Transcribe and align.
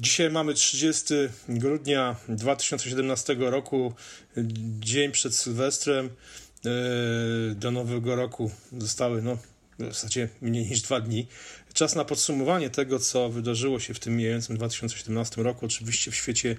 Dzisiaj 0.00 0.30
mamy 0.30 0.54
30 0.54 1.14
grudnia 1.48 2.16
2017 2.28 3.36
roku, 3.38 3.94
dzień 4.80 5.12
przed 5.12 5.34
Sylwestrem. 5.34 6.10
E, 6.66 7.54
do 7.54 7.70
nowego 7.70 8.16
roku 8.16 8.50
zostały 8.78 9.22
no, 9.22 9.38
w 9.78 9.84
zasadzie 9.84 10.28
mniej 10.40 10.66
niż 10.66 10.82
dwa 10.82 11.00
dni. 11.00 11.26
Czas 11.72 11.94
na 11.94 12.04
podsumowanie 12.04 12.70
tego, 12.70 12.98
co 12.98 13.28
wydarzyło 13.28 13.80
się 13.80 13.94
w 13.94 13.98
tym 14.00 14.16
mijającym 14.16 14.56
2017 14.56 15.42
roku, 15.42 15.66
oczywiście 15.66 16.10
w 16.10 16.14
świecie 16.14 16.56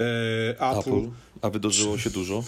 e, 0.00 0.50
Apple. 0.50 0.78
Apple. 0.78 1.10
A 1.42 1.50
wydarzyło 1.50 1.98
się 1.98 2.10
dużo? 2.10 2.44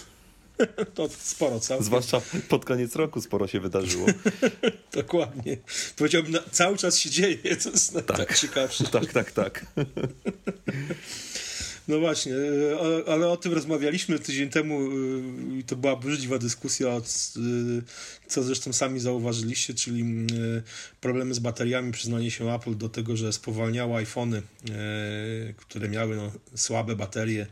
To 0.94 1.08
sporo, 1.18 1.60
co? 1.60 1.82
Zwłaszcza 1.82 2.20
pod 2.48 2.64
koniec 2.64 2.96
roku 2.96 3.20
sporo 3.20 3.46
się 3.46 3.61
wydarzyło. 3.61 4.06
Dokładnie. 4.92 5.56
Powiedziałbym, 5.96 6.34
cały 6.50 6.76
czas 6.76 6.98
się 6.98 7.11
dzieje, 7.11 7.56
co 7.56 7.70
jest 7.70 7.94
tak, 7.94 8.16
tak 8.16 8.38
ciekawsze. 8.38 8.84
Tak, 8.84 9.12
tak, 9.12 9.32
tak. 9.32 9.66
No 11.88 12.00
właśnie, 12.00 12.34
e, 12.34 13.12
ale 13.12 13.29
o 13.29 13.36
tym 13.36 13.53
rozmawialiśmy 13.53 14.18
tydzień 14.18 14.48
temu 14.48 14.80
e, 14.80 15.58
i 15.58 15.64
to 15.64 15.76
była 15.76 15.96
burzliwa 15.96 16.39
dyskusja, 16.39 16.89
e, 16.89 17.03
co 18.26 18.42
zresztą 18.42 18.72
sami 18.72 19.00
zauważyliście, 19.00 19.75
czyli 19.75 20.04
problemy 21.00 21.34
z 21.34 21.39
bateriami, 21.39 21.92
przyznanie 21.92 22.31
się 22.31 22.54
Apple 22.54 22.76
do 22.76 22.89
tego, 22.89 23.17
że 23.17 23.32
spowalniało 23.32 23.96
iPhony, 23.96 24.42
które 25.56 25.89
miały 25.89 26.17
no, 26.17 26.32
słabe 26.54 26.96
baterie. 26.96 27.46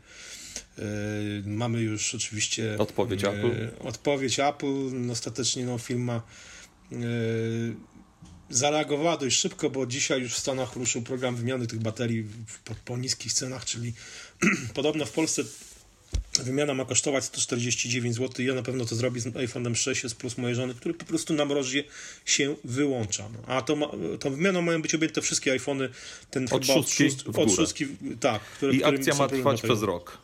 Mamy 1.45 1.81
już 1.81 2.15
oczywiście 2.15 2.75
odpowiedź 2.77 3.23
Apple. 3.23 3.69
Odpowiedź 3.79 4.39
Apple. 4.39 5.11
Ostatecznie 5.11 5.65
no, 5.65 5.77
firma 5.77 6.21
zareagowała 8.49 9.17
dość 9.17 9.37
szybko, 9.37 9.69
bo 9.69 9.85
dzisiaj 9.85 10.21
już 10.21 10.33
w 10.33 10.37
Stanach 10.37 10.75
ruszył 10.75 11.01
program 11.01 11.35
wymiany 11.35 11.67
tych 11.67 11.79
baterii 11.79 12.25
po, 12.65 12.75
po 12.85 12.97
niskich 12.97 13.33
cenach, 13.33 13.65
czyli 13.65 13.93
podobno 14.73 15.05
w 15.05 15.11
Polsce 15.11 15.43
wymiana 16.43 16.73
ma 16.73 16.85
kosztować 16.85 17.23
149 17.23 18.15
zł. 18.15 18.45
Ja 18.45 18.53
na 18.53 18.63
pewno 18.63 18.85
to 18.85 18.95
zrobię 18.95 19.21
z 19.21 19.25
iPhone'em 19.25 19.75
6 19.75 20.15
plus 20.15 20.37
mojej 20.37 20.55
żony, 20.55 20.73
który 20.73 20.93
po 20.93 21.05
prostu 21.05 21.33
na 21.33 21.45
mrozie 21.45 21.83
się 22.25 22.55
wyłącza. 22.63 23.29
No, 23.29 23.53
a 23.55 23.61
to 23.61 23.75
ma, 23.75 23.87
tą 24.19 24.31
wymianą 24.31 24.61
mają 24.61 24.81
być 24.81 24.95
objęte 24.95 25.21
wszystkie 25.21 25.51
iPhony. 25.51 25.89
Ten 26.31 26.43
od 26.43 26.51
chyba 26.51 26.73
szóstki, 26.73 27.05
od, 27.05 27.11
szóst, 27.11 27.37
od 27.37 27.51
szóstki, 27.51 27.87
tak. 28.19 28.41
Które, 28.41 28.73
I 28.73 28.83
akcja 28.83 29.15
ma 29.15 29.27
trwać 29.27 29.61
przez 29.61 29.81
rok. 29.81 30.17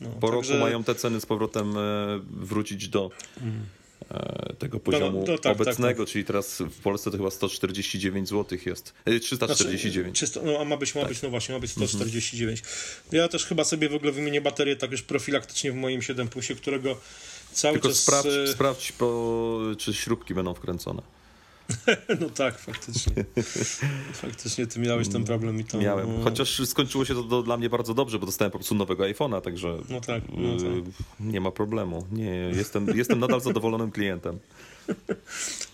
No, 0.00 0.08
po 0.08 0.30
także... 0.30 0.52
roku 0.52 0.64
mają 0.64 0.84
te 0.84 0.94
ceny 0.94 1.20
z 1.20 1.26
powrotem 1.26 1.76
e, 1.76 1.80
wrócić 2.30 2.88
do... 2.88 3.10
Mm 3.42 3.66
tego 4.58 4.80
poziomu 4.80 5.12
no, 5.12 5.18
no, 5.18 5.26
tak, 5.26 5.40
tak, 5.40 5.52
obecnego, 5.52 6.04
tak, 6.04 6.12
czyli 6.12 6.24
teraz 6.24 6.58
w 6.60 6.80
Polsce 6.80 7.10
to 7.10 7.16
chyba 7.16 7.30
149 7.30 8.28
zł 8.28 8.58
jest. 8.66 8.94
349. 9.20 10.22
E, 10.22 10.26
znaczy, 10.26 10.46
no, 10.46 10.60
a 10.60 10.64
ma 10.64 10.76
być, 10.76 10.94
ma 10.94 11.00
tak. 11.00 11.10
być, 11.10 11.22
no 11.22 11.30
właśnie, 11.30 11.54
ma 11.54 11.60
być 11.60 11.70
149. 11.70 12.60
Mhm. 12.60 12.76
Ja 13.12 13.28
też 13.28 13.46
chyba 13.46 13.64
sobie 13.64 13.88
w 13.88 13.94
ogóle 13.94 14.12
wymienię 14.12 14.40
baterię 14.40 14.76
tak 14.76 14.90
już 14.90 15.02
profilaktycznie 15.02 15.72
w 15.72 15.74
moim 15.74 16.02
7 16.02 16.28
Plusie, 16.28 16.54
którego 16.54 16.96
cały 17.52 17.74
Tylko 17.74 17.88
czas... 17.88 17.98
Sprawdź, 17.98 18.28
sprawdź 18.52 18.92
po, 18.92 19.58
czy 19.78 19.94
śrubki 19.94 20.34
będą 20.34 20.54
wkręcone. 20.54 21.02
No 22.20 22.30
tak, 22.30 22.58
faktycznie. 22.58 23.24
Faktycznie 24.12 24.66
ty 24.66 24.80
miałeś 24.80 25.08
ten 25.08 25.24
problem 25.24 25.60
i 25.60 25.64
to. 25.64 25.78
Miałem. 25.78 26.18
No. 26.18 26.24
Chociaż 26.24 26.68
skończyło 26.68 27.04
się 27.04 27.14
to, 27.14 27.22
to, 27.22 27.42
dla 27.42 27.56
mnie 27.56 27.70
bardzo 27.70 27.94
dobrze, 27.94 28.18
bo 28.18 28.26
dostałem 28.26 28.52
po 28.52 28.58
prostu 28.58 28.74
nowego 28.74 29.04
iPhone'a, 29.04 29.40
także 29.40 29.78
no 29.88 30.00
tak, 30.00 30.22
no 30.28 30.56
tak. 30.56 30.94
nie 31.20 31.40
ma 31.40 31.50
problemu. 31.50 32.06
Nie, 32.12 32.30
jestem, 32.30 32.86
jestem 32.94 33.18
nadal 33.18 33.40
zadowolonym 33.40 33.90
klientem. 33.90 34.38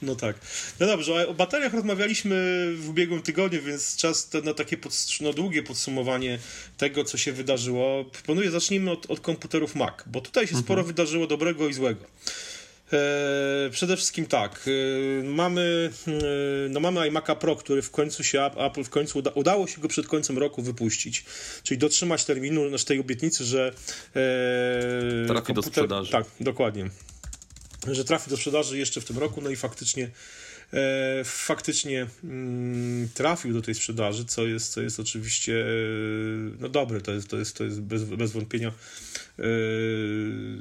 No 0.02 0.14
tak. 0.14 0.36
No 0.80 0.86
dobrze, 0.86 1.28
o 1.28 1.34
bateriach 1.34 1.74
rozmawialiśmy 1.74 2.66
w 2.76 2.88
ubiegłym 2.88 3.22
tygodniu, 3.22 3.62
więc 3.62 3.96
czas 3.96 4.30
na 4.44 4.54
takie 4.54 4.76
no, 5.20 5.32
długie 5.32 5.62
podsumowanie 5.62 6.38
tego, 6.76 7.04
co 7.04 7.18
się 7.18 7.32
wydarzyło. 7.32 8.04
Proponuję, 8.04 8.50
zacznijmy 8.50 8.90
od, 8.90 9.10
od 9.10 9.20
komputerów 9.20 9.74
Mac, 9.74 9.94
bo 10.06 10.20
tutaj 10.20 10.46
się 10.46 10.50
mhm. 10.50 10.64
sporo 10.64 10.84
wydarzyło 10.84 11.26
dobrego 11.26 11.68
i 11.68 11.74
złego. 11.74 12.00
E, 12.92 13.70
przede 13.70 13.96
wszystkim 13.96 14.26
tak, 14.26 14.60
e, 15.20 15.24
mamy, 15.24 15.90
e, 16.08 16.12
no 16.68 16.80
mamy 16.80 17.00
iMac'a 17.00 17.36
Pro, 17.36 17.56
który 17.56 17.82
w 17.82 17.90
końcu 17.90 18.24
się, 18.24 18.42
Apple 18.42 18.84
w 18.84 18.90
końcu 18.90 19.18
uda, 19.18 19.30
udało 19.30 19.66
się 19.66 19.80
go 19.80 19.88
przed 19.88 20.06
końcem 20.06 20.38
roku 20.38 20.62
wypuścić, 20.62 21.24
czyli 21.62 21.78
dotrzymać 21.78 22.24
terminu 22.24 22.70
nasz 22.70 22.84
tej 22.84 23.00
obietnicy, 23.00 23.44
że 23.44 23.72
e, 24.14 25.26
trafi 25.26 25.46
komputer, 25.46 25.54
do 25.54 25.62
sprzedaży. 25.62 26.12
Tak, 26.12 26.26
dokładnie. 26.40 26.90
Że 27.92 28.04
trafi 28.04 28.30
do 28.30 28.36
sprzedaży 28.36 28.78
jeszcze 28.78 29.00
w 29.00 29.04
tym 29.04 29.18
roku, 29.18 29.40
no 29.40 29.50
i 29.50 29.56
faktycznie 29.56 30.10
e, 30.72 31.24
faktycznie 31.24 32.06
mm, 32.24 33.08
trafił 33.14 33.52
do 33.52 33.62
tej 33.62 33.74
sprzedaży, 33.74 34.24
co 34.24 34.46
jest, 34.46 34.72
co 34.72 34.80
jest 34.80 35.00
oczywiście 35.00 35.60
e, 35.60 35.66
no 36.58 36.68
dobre, 36.68 37.00
to 37.00 37.12
jest, 37.12 37.28
to 37.28 37.36
jest, 37.36 37.56
to 37.56 37.64
jest 37.64 37.80
bez, 37.80 38.04
bez 38.04 38.32
wątpienia 38.32 38.72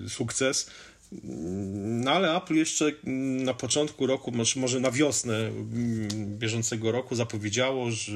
sukces. 0.07 0.69
No 1.23 2.11
ale 2.11 2.37
Apple 2.37 2.53
jeszcze 2.53 2.91
na 3.43 3.53
początku 3.53 4.07
roku, 4.07 4.31
może 4.55 4.79
na 4.79 4.91
wiosnę 4.91 5.37
mm, 5.37 6.07
bieżącego 6.37 6.91
roku 6.91 7.15
zapowiedziało, 7.15 7.91
że, 7.91 8.11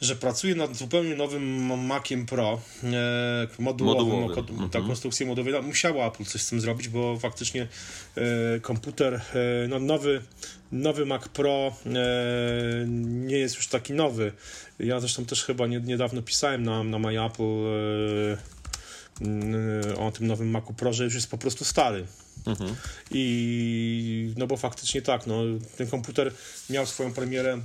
że 0.00 0.16
pracuje 0.16 0.54
nad 0.54 0.76
zupełnie 0.76 1.14
nowym 1.14 1.66
Maciem 1.86 2.26
Pro, 2.26 2.60
e, 2.84 3.48
modułowym, 3.58 4.06
modułowy. 4.06 4.34
ta 4.56 4.62
mhm. 4.62 4.86
konstrukcja 4.86 5.26
modułowa. 5.26 5.62
Musiała 5.62 6.06
Apple 6.06 6.24
coś 6.24 6.42
z 6.42 6.48
tym 6.48 6.60
zrobić, 6.60 6.88
bo 6.88 7.18
faktycznie 7.18 7.68
e, 8.16 8.60
komputer, 8.60 9.14
e, 9.14 9.20
no, 9.68 9.78
nowy, 9.78 10.22
nowy 10.72 11.06
Mac 11.06 11.28
Pro 11.28 11.72
nie 12.96 13.36
jest 13.36 13.56
już 13.56 13.68
taki 13.68 13.92
nowy. 13.92 14.32
Ja 14.78 15.00
zresztą 15.00 15.24
też 15.24 15.44
chyba 15.44 15.66
niedawno 15.66 16.22
pisałem 16.22 16.62
na, 16.62 16.84
na 16.84 16.98
My 16.98 17.24
Apple 17.24 17.64
o 19.96 20.12
tym 20.12 20.26
nowym 20.26 20.50
Macu 20.50 20.74
Pro, 20.74 20.92
że 20.92 21.04
już 21.04 21.14
jest 21.14 21.30
po 21.30 21.38
prostu 21.38 21.64
stary. 21.64 22.06
Mhm. 22.46 22.76
I 23.10 24.34
no 24.36 24.46
bo 24.46 24.56
faktycznie 24.56 25.02
tak, 25.02 25.26
no, 25.26 25.42
ten 25.76 25.86
komputer 25.86 26.32
miał 26.70 26.86
swoją 26.86 27.12
premierę 27.12 27.60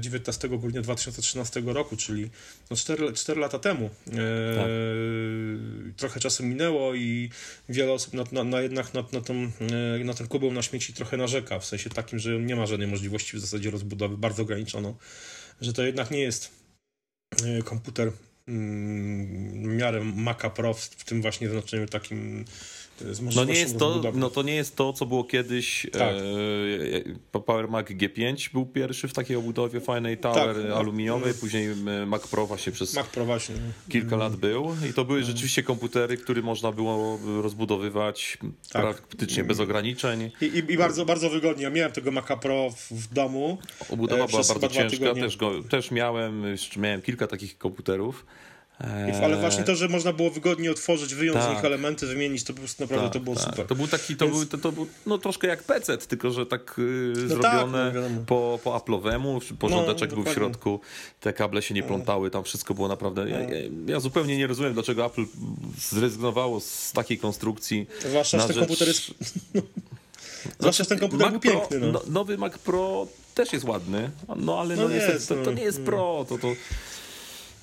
19 0.00 0.48
e, 0.48 0.58
grudnia 0.58 0.82
2013 0.82 1.62
roku, 1.66 1.96
czyli 1.96 2.30
no 2.70 2.76
4, 2.76 3.12
4 3.12 3.40
lata 3.40 3.58
temu. 3.58 3.84
E, 3.86 4.10
tak. 4.56 4.66
Trochę 5.96 6.20
czasu 6.20 6.44
minęło 6.44 6.94
i 6.94 7.30
wiele 7.68 7.92
osób 7.92 8.14
na, 8.14 8.24
na, 8.32 8.44
na 8.44 8.60
jednak 8.60 8.94
na, 8.94 9.04
na, 9.12 9.20
tą, 9.20 9.34
e, 9.34 10.04
na 10.04 10.14
ten 10.14 10.28
kubeł 10.28 10.52
na 10.52 10.62
śmieci 10.62 10.92
trochę 10.92 11.16
narzeka, 11.16 11.58
w 11.58 11.64
sensie 11.64 11.90
takim, 11.90 12.18
że 12.18 12.38
nie 12.38 12.56
ma 12.56 12.66
żadnej 12.66 12.88
możliwości 12.88 13.36
w 13.36 13.40
zasadzie 13.40 13.70
rozbudowy, 13.70 14.16
bardzo 14.16 14.42
ograniczoną, 14.42 14.94
że 15.60 15.72
to 15.72 15.82
jednak 15.82 16.10
nie 16.10 16.20
jest 16.20 16.50
e, 17.44 17.62
komputer 17.62 18.12
Mm, 18.12 18.27
miarę 18.48 20.04
Maca 20.04 20.50
Pro 20.50 20.74
w, 20.74 20.80
w 20.80 21.04
tym 21.04 21.22
właśnie 21.22 21.48
znaczeniu 21.48 21.86
takim 21.86 22.44
no 23.34 23.44
nie 23.44 23.54
jest 23.54 23.78
to, 23.78 24.02
no 24.14 24.30
to 24.30 24.42
nie 24.42 24.54
jest 24.54 24.76
to, 24.76 24.92
co 24.92 25.06
było 25.06 25.24
kiedyś. 25.24 25.86
Tak. 25.92 26.14
E, 27.34 27.40
Power 27.40 27.68
Mac 27.68 27.86
G5 27.86 28.52
był 28.52 28.66
pierwszy 28.66 29.08
w 29.08 29.12
takiej 29.12 29.36
obudowie 29.36 29.80
fajnej 29.80 30.18
Tower 30.18 30.56
tak, 30.56 30.72
aluminiowej, 30.72 31.32
no. 31.34 31.40
później 31.40 31.66
e, 31.66 32.06
Mac 32.06 32.26
Pro 32.26 32.46
właśnie 32.46 32.72
przez 32.72 32.94
Mac 32.94 33.06
Pro 33.06 33.24
właśnie. 33.24 33.54
kilka 33.88 34.16
lat 34.16 34.36
był 34.36 34.76
i 34.90 34.92
to 34.92 35.04
były 35.04 35.22
rzeczywiście 35.22 35.62
komputery, 35.62 36.16
które 36.16 36.42
można 36.42 36.72
było 36.72 37.18
rozbudowywać 37.42 38.38
tak. 38.72 38.82
praktycznie 38.82 39.44
bez 39.44 39.60
ograniczeń. 39.60 40.30
I, 40.40 40.44
i, 40.44 40.72
I, 40.72 40.76
bardzo, 40.76 41.04
bardzo 41.04 41.30
wygodnie. 41.30 41.62
Ja 41.62 41.70
miałem 41.70 41.92
tego 41.92 42.10
Maca 42.10 42.36
Pro 42.36 42.70
w, 42.70 42.92
w 42.92 43.14
domu. 43.14 43.58
Obudowa 43.90 44.24
e, 44.24 44.28
była 44.28 44.42
bardzo 44.42 44.68
ciężka, 44.68 45.14
też, 45.14 45.36
go, 45.36 45.62
też 45.62 45.90
miałem, 45.90 46.44
miałem 46.76 47.02
kilka 47.02 47.26
takich 47.26 47.58
komputerów. 47.58 48.26
Ale 49.22 49.36
właśnie 49.36 49.64
to, 49.64 49.76
że 49.76 49.88
można 49.88 50.12
było 50.12 50.30
wygodnie 50.30 50.70
otworzyć, 50.70 51.14
wyjąć 51.14 51.38
tak. 51.38 51.50
z 51.50 51.54
nich 51.54 51.64
elementy, 51.64 52.06
wymienić, 52.06 52.44
to 52.44 52.52
po 52.52 52.58
prostu 52.58 52.82
naprawdę 52.82 53.06
tak, 53.06 53.12
to 53.12 53.20
było 53.20 53.36
tak. 53.36 53.44
super. 53.44 53.66
To 53.66 53.74
był 53.74 53.86
taki, 53.86 54.16
to, 54.16 54.24
Więc... 54.24 54.38
był, 54.38 54.46
to, 54.46 54.58
to 54.58 54.72
był 54.72 54.86
no, 55.06 55.18
troszkę 55.18 55.48
jak 55.48 55.62
PC, 55.62 55.98
tylko 55.98 56.30
że 56.30 56.46
tak 56.46 56.74
yy, 56.78 57.12
no 57.16 57.28
zrobione 57.28 57.92
tak, 57.92 58.02
no, 58.16 58.20
po, 58.26 58.58
po 58.64 58.70
Apple'owemu, 58.70 59.40
porządeczek 59.58 60.10
no, 60.10 60.16
był 60.16 60.32
w 60.32 60.34
środku, 60.34 60.80
te 61.20 61.32
kable 61.32 61.62
się 61.62 61.74
nie 61.74 61.80
no. 61.80 61.86
plątały, 61.86 62.30
tam 62.30 62.44
wszystko 62.44 62.74
było 62.74 62.88
naprawdę... 62.88 63.30
Ja, 63.30 63.40
ja, 63.40 63.48
ja, 63.86 64.00
zupełnie 64.00 64.36
nie 64.36 64.46
rozumiem, 64.46 64.74
dlaczego 64.74 65.06
Apple 65.06 65.24
zrezygnowało 65.78 66.60
z 66.60 66.92
takiej 66.92 67.18
konstrukcji. 67.18 67.86
Zwłaszcza, 68.08 68.38
że 68.38 68.46
ten 68.48 68.56
komputer 68.56 68.88
jest... 68.88 69.02
Zwłaszcza, 70.60 70.84
że 70.84 70.88
ten 70.88 70.98
komputer 70.98 71.26
Mac 71.26 71.42
był 71.42 71.52
piękny. 71.52 71.78
No. 71.92 72.02
Nowy 72.06 72.38
Mac 72.38 72.58
Pro 72.58 73.06
też 73.34 73.52
jest 73.52 73.64
ładny, 73.64 74.10
no 74.36 74.60
ale 74.60 74.76
no, 74.76 74.88
jest, 74.88 75.28
to, 75.28 75.34
to, 75.44 75.52
nie 75.52 75.62
jest 75.62 75.80
Pro, 75.80 76.26
to... 76.28 76.38
to 76.38 76.48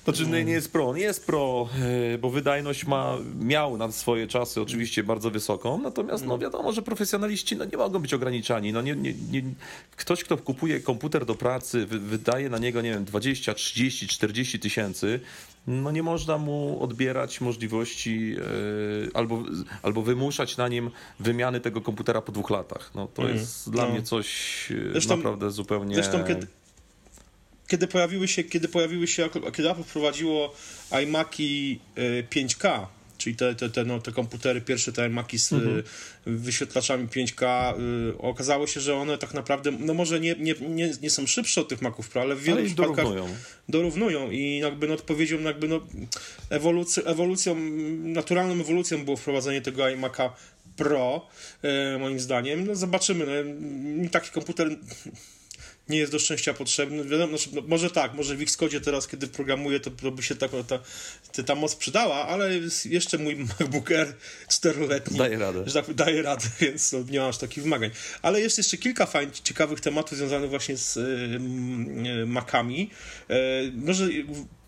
znaczy 0.06 0.30
nie, 0.30 0.44
nie 0.44 0.52
jest 0.52 0.72
pro, 0.72 0.94
nie 0.94 1.02
jest 1.02 1.26
pro, 1.26 1.68
e, 2.14 2.18
bo 2.18 2.30
wydajność 2.30 2.86
ma, 2.86 3.18
miał 3.40 3.76
na 3.76 3.92
swoje 3.92 4.26
czasy 4.26 4.60
oczywiście 4.60 5.02
bardzo 5.02 5.30
wysoką, 5.30 5.80
natomiast 5.82 6.26
no 6.26 6.38
wiadomo, 6.38 6.72
że 6.72 6.82
profesjonaliści 6.82 7.56
no, 7.56 7.64
nie 7.64 7.76
mogą 7.76 7.98
być 7.98 8.14
ograniczani. 8.14 8.72
No, 8.72 8.82
nie, 8.82 8.96
nie, 8.96 9.14
nie, 9.30 9.42
ktoś, 9.96 10.24
kto 10.24 10.36
kupuje 10.36 10.80
komputer 10.80 11.26
do 11.26 11.34
pracy, 11.34 11.86
wy, 11.86 11.98
wydaje 11.98 12.48
na 12.48 12.58
niego, 12.58 12.82
nie 12.82 12.90
wiem, 12.90 13.04
20, 13.04 13.54
30, 13.54 14.08
40 14.08 14.60
tysięcy, 14.60 15.20
no 15.66 15.90
nie 15.90 16.02
można 16.02 16.38
mu 16.38 16.82
odbierać 16.82 17.40
możliwości 17.40 18.30
yy, 18.30 19.10
albo, 19.14 19.42
albo 19.82 20.02
wymuszać 20.02 20.56
na 20.56 20.68
nim 20.68 20.90
wymiany 21.20 21.60
tego 21.60 21.80
komputera 21.80 22.22
po 22.22 22.32
dwóch 22.32 22.50
latach. 22.50 22.90
No 22.94 23.06
to 23.06 23.22
mm, 23.22 23.36
jest 23.36 23.70
dla 23.70 23.84
no. 23.84 23.90
mnie 23.90 24.02
coś 24.02 24.28
e, 24.72 24.92
zresztą, 24.92 25.16
naprawdę 25.16 25.50
zupełnie... 25.50 25.94
Zresztą 25.94 26.24
kiedy 26.24 26.46
kiedy 27.66 27.86
pojawiły 27.86 28.28
się, 28.28 28.44
kiedy 28.44 28.68
pojawiły 28.68 29.06
się, 29.06 29.28
kiedy 29.56 29.70
Apple 29.70 29.82
wprowadziło 29.82 30.54
iMaki 31.02 31.80
5K, 32.30 32.82
e, 32.82 32.86
czyli 33.18 33.36
te, 33.36 33.54
te, 33.54 33.70
te, 33.70 33.84
no, 33.84 34.00
te 34.00 34.12
komputery, 34.12 34.60
pierwsze 34.60 34.92
te 34.92 35.06
iMaki 35.06 35.38
z 35.38 35.52
mhm. 35.52 35.82
wyświetlaczami 36.26 37.08
5K, 37.08 37.74
y, 38.10 38.18
okazało 38.18 38.66
się, 38.66 38.80
że 38.80 38.94
one 38.94 39.18
tak 39.18 39.34
naprawdę, 39.34 39.70
no 39.70 39.94
może 39.94 40.20
nie, 40.20 40.34
nie, 40.38 40.54
nie, 40.60 40.92
nie 41.02 41.10
są 41.10 41.26
szybsze 41.26 41.60
od 41.60 41.68
tych 41.68 41.82
Maców 41.82 42.08
Pro, 42.08 42.22
ale 42.22 42.34
w 42.34 42.42
wielu 42.42 42.58
ale 42.58 42.66
przypadkach 42.66 42.96
dorównują. 42.96 43.36
dorównują 43.68 44.30
i 44.30 44.58
jakby 44.58 44.88
no, 44.88 44.94
odpowiedzią, 44.94 45.40
jakby 45.40 45.68
no, 45.68 45.80
ewolucją, 46.50 47.04
ewolucją, 47.04 47.54
naturalną 48.02 48.54
ewolucją 48.54 49.04
było 49.04 49.16
wprowadzenie 49.16 49.60
tego 49.60 49.82
iMac'a 49.82 50.30
Pro, 50.76 51.26
e, 51.62 51.98
moim 51.98 52.20
zdaniem. 52.20 52.66
No 52.66 52.74
zobaczymy. 52.74 53.44
No, 53.44 54.10
taki 54.10 54.30
komputer 54.30 54.76
nie 55.88 55.98
jest 55.98 56.12
do 56.12 56.18
szczęścia 56.18 56.54
potrzebny. 56.54 57.04
Wiadomo, 57.04 57.38
znaczy, 57.38 57.56
no, 57.56 57.62
może 57.66 57.90
tak, 57.90 58.14
może 58.14 58.36
w 58.36 58.42
Xcode 58.42 58.80
teraz, 58.80 59.08
kiedy 59.08 59.26
programuję, 59.26 59.80
to, 59.80 59.90
to 59.90 60.10
by 60.10 60.22
się 60.22 60.34
ta, 60.34 60.48
ta, 60.48 61.42
ta 61.42 61.54
moc 61.54 61.76
przydała, 61.76 62.26
ale 62.26 62.50
jeszcze 62.84 63.18
mój 63.18 63.36
MacBook 63.36 63.90
Air 63.90 64.14
4-letni 64.48 65.18
daje 65.18 65.38
radę. 65.38 65.62
Że 65.66 65.82
tak, 65.82 65.94
daje 65.94 66.22
radę, 66.22 66.44
więc 66.60 66.92
no, 66.92 66.98
nie 67.10 67.18
mam 67.18 67.28
aż 67.28 67.38
takich 67.38 67.62
wymagań. 67.62 67.90
Ale 68.22 68.40
jest 68.40 68.58
jeszcze 68.58 68.76
kilka 68.76 69.06
fajnych, 69.06 69.40
ciekawych 69.40 69.80
tematów 69.80 70.18
związanych 70.18 70.50
właśnie 70.50 70.76
z 70.76 70.96
y, 70.96 71.00
y, 72.22 72.26
Macami. 72.26 72.90
Y, 73.30 73.34
może 73.74 74.08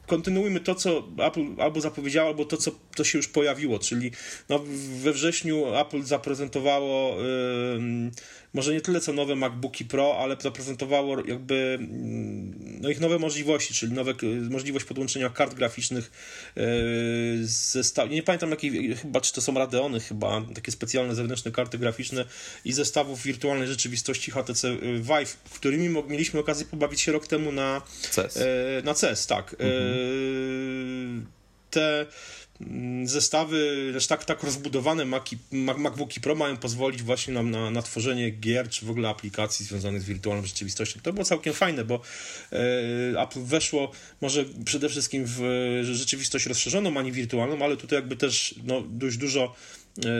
kontynuujmy 0.09 0.61
to, 0.61 0.75
co 0.75 1.09
Apple 1.19 1.47
albo 1.59 1.81
zapowiedziało, 1.81 2.29
albo 2.29 2.45
to, 2.45 2.57
co 2.57 2.71
to 2.97 3.05
się 3.05 3.19
już 3.19 3.29
pojawiło, 3.29 3.79
czyli 3.79 4.11
no, 4.49 4.65
we 5.03 5.13
wrześniu 5.13 5.77
Apple 5.77 6.03
zaprezentowało 6.03 7.17
yy, 7.23 8.11
może 8.55 8.73
nie 8.73 8.81
tyle 8.81 9.01
co 9.01 9.13
nowe 9.13 9.37
MacBooki 9.37 9.85
Pro, 9.85 10.19
ale 10.19 10.37
zaprezentowało 10.41 11.27
jakby 11.27 11.79
no, 12.81 12.91
ich 12.91 13.01
nowe 13.01 13.19
możliwości, 13.19 13.75
czyli 13.75 13.93
nowe, 13.93 14.15
możliwość 14.51 14.85
podłączenia 14.85 15.31
kart 15.31 15.55
graficznych 15.55 16.11
yy, 16.57 16.63
zestaw, 17.43 18.11
nie 18.11 18.23
pamiętam 18.23 18.51
jakiej, 18.51 18.97
chyba 18.97 19.21
czy 19.21 19.33
to 19.33 19.41
są 19.41 19.55
Radeony 19.55 20.01
chyba, 20.01 20.43
takie 20.55 20.73
specjalne 20.73 21.15
zewnętrzne 21.15 21.51
karty 21.51 21.79
graficzne 21.79 22.25
i 22.65 22.73
zestawów 22.73 23.23
wirtualnej 23.23 23.69
rzeczywistości 23.69 24.31
HTC 24.31 24.77
Vive, 25.01 25.37
którymi 25.55 26.03
mieliśmy 26.09 26.41
okazję 26.41 26.67
pobawić 26.67 27.01
się 27.01 27.13
rok 27.13 27.27
temu 27.27 27.53
na 27.53 27.83
CES, 28.11 28.37
yy, 28.37 28.43
na 28.85 28.95
CES 28.95 29.27
tak. 29.27 29.53
Mhm. 29.53 29.71
Yy, 29.99 31.27
te 31.71 32.07
Mm, 32.61 33.09
zestawy, 33.09 33.91
też 33.93 34.07
tak, 34.07 34.25
tak 34.25 34.43
rozbudowane 34.43 35.05
Maci, 35.05 35.39
MacBooki 35.53 36.21
Pro 36.21 36.35
mają 36.35 36.57
pozwolić 36.57 37.03
właśnie 37.03 37.35
nam 37.35 37.51
na, 37.51 37.71
na 37.71 37.83
tworzenie 37.83 38.31
gier, 38.31 38.69
czy 38.69 38.87
w 38.87 38.91
ogóle 38.91 39.09
aplikacji 39.09 39.67
związanych 39.67 40.03
z 40.03 40.05
wirtualną 40.05 40.47
rzeczywistością. 40.47 41.01
To 41.03 41.13
było 41.13 41.25
całkiem 41.25 41.55
fajne, 41.55 41.85
bo 41.85 42.01
e, 42.53 43.23
Apple 43.23 43.41
weszło 43.41 43.93
może 44.21 44.45
przede 44.65 44.89
wszystkim 44.89 45.25
w 45.27 45.41
rzeczywistość 45.83 46.47
rozszerzoną, 46.47 46.99
a 46.99 47.03
nie 47.03 47.13
wirtualną, 47.13 47.65
ale 47.65 47.77
tutaj 47.77 47.99
jakby 47.99 48.17
też 48.17 48.55
no, 48.65 48.83
dość 48.89 49.17
dużo 49.17 49.55
e, 49.99 50.11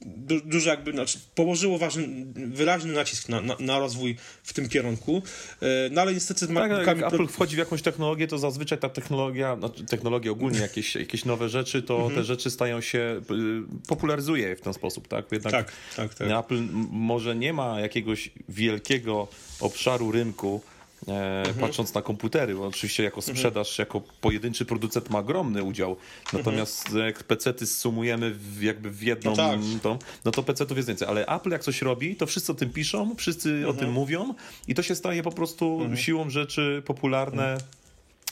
du, 0.00 0.40
dużo 0.40 0.70
jakby, 0.70 0.92
znaczy 0.92 1.18
położyło 1.34 1.78
ważny, 1.78 2.08
wyraźny 2.34 2.92
nacisk 2.92 3.28
na, 3.28 3.40
na, 3.40 3.56
na, 3.60 3.78
rozwój 3.78 4.16
w 4.42 4.52
tym 4.52 4.68
kierunku, 4.68 5.22
e, 5.62 5.66
no 5.90 6.00
ale 6.00 6.14
niestety... 6.14 6.46
Tak, 6.54 6.86
jak 6.86 7.02
Apple 7.02 7.26
wchodzi 7.26 7.56
w 7.56 7.58
jakąś 7.58 7.82
technologię, 7.82 8.26
to 8.26 8.38
zazwyczaj 8.38 8.78
ta 8.78 8.88
technologia, 8.88 9.56
no, 9.56 9.68
technologia 9.68 10.32
ogólnie, 10.32 10.58
jakieś, 10.58 10.94
jakieś 10.94 11.24
nowe 11.24 11.48
rzeczy, 11.48 11.82
to 11.82 11.96
mhm. 11.96 12.14
te 12.14 12.24
rzeczy 12.24 12.50
stają 12.50 12.80
się, 12.80 13.20
y, 13.30 13.86
popularyzuje 13.88 14.56
w 14.56 14.60
ten 14.60 14.74
sposób, 14.74 15.08
tak? 15.08 15.32
Jednak 15.32 15.52
tak, 15.52 15.72
tak, 15.96 16.14
tak. 16.14 16.30
Apple 16.30 16.62
może 16.90 17.36
nie 17.36 17.52
ma 17.52 17.80
jakiegoś 17.80 18.30
wielkiego 18.48 19.28
obszaru 19.60 20.12
rynku, 20.12 20.62
mhm. 21.06 21.54
patrząc 21.60 21.94
na 21.94 22.02
komputery, 22.02 22.54
bo 22.54 22.66
oczywiście 22.66 23.02
jako 23.02 23.16
mhm. 23.16 23.36
sprzedaż, 23.36 23.80
mhm. 23.80 23.86
jako 23.86 24.12
pojedynczy 24.20 24.64
producent 24.64 25.10
ma 25.10 25.18
ogromny 25.18 25.62
udział, 25.62 25.96
natomiast 26.32 26.86
mhm. 26.86 27.06
jak 27.06 27.24
PC-ty 27.24 27.66
sumujemy 27.66 28.34
w, 28.34 28.62
jakby 28.62 28.90
w 28.90 29.02
jedną, 29.02 29.30
no, 29.30 29.36
tak. 29.36 29.60
to, 29.82 29.98
no 30.24 30.30
to 30.30 30.42
PC-ów 30.42 30.76
jest 30.76 30.88
więcej, 30.88 31.08
ale 31.08 31.26
Apple 31.26 31.50
jak 31.50 31.62
coś 31.62 31.82
robi, 31.82 32.16
to 32.16 32.26
wszyscy 32.26 32.52
o 32.52 32.54
tym 32.54 32.70
piszą, 32.70 33.14
wszyscy 33.16 33.50
o 33.50 33.72
tym 33.72 33.88
mhm. 33.88 33.92
mówią 33.92 34.34
i 34.68 34.74
to 34.74 34.82
się 34.82 34.94
staje 34.94 35.22
po 35.22 35.32
prostu 35.32 35.78
mhm. 35.80 35.96
siłą 35.96 36.30
rzeczy 36.30 36.82
popularne. 36.86 37.58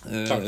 E, 0.07 0.29
tak. 0.29 0.43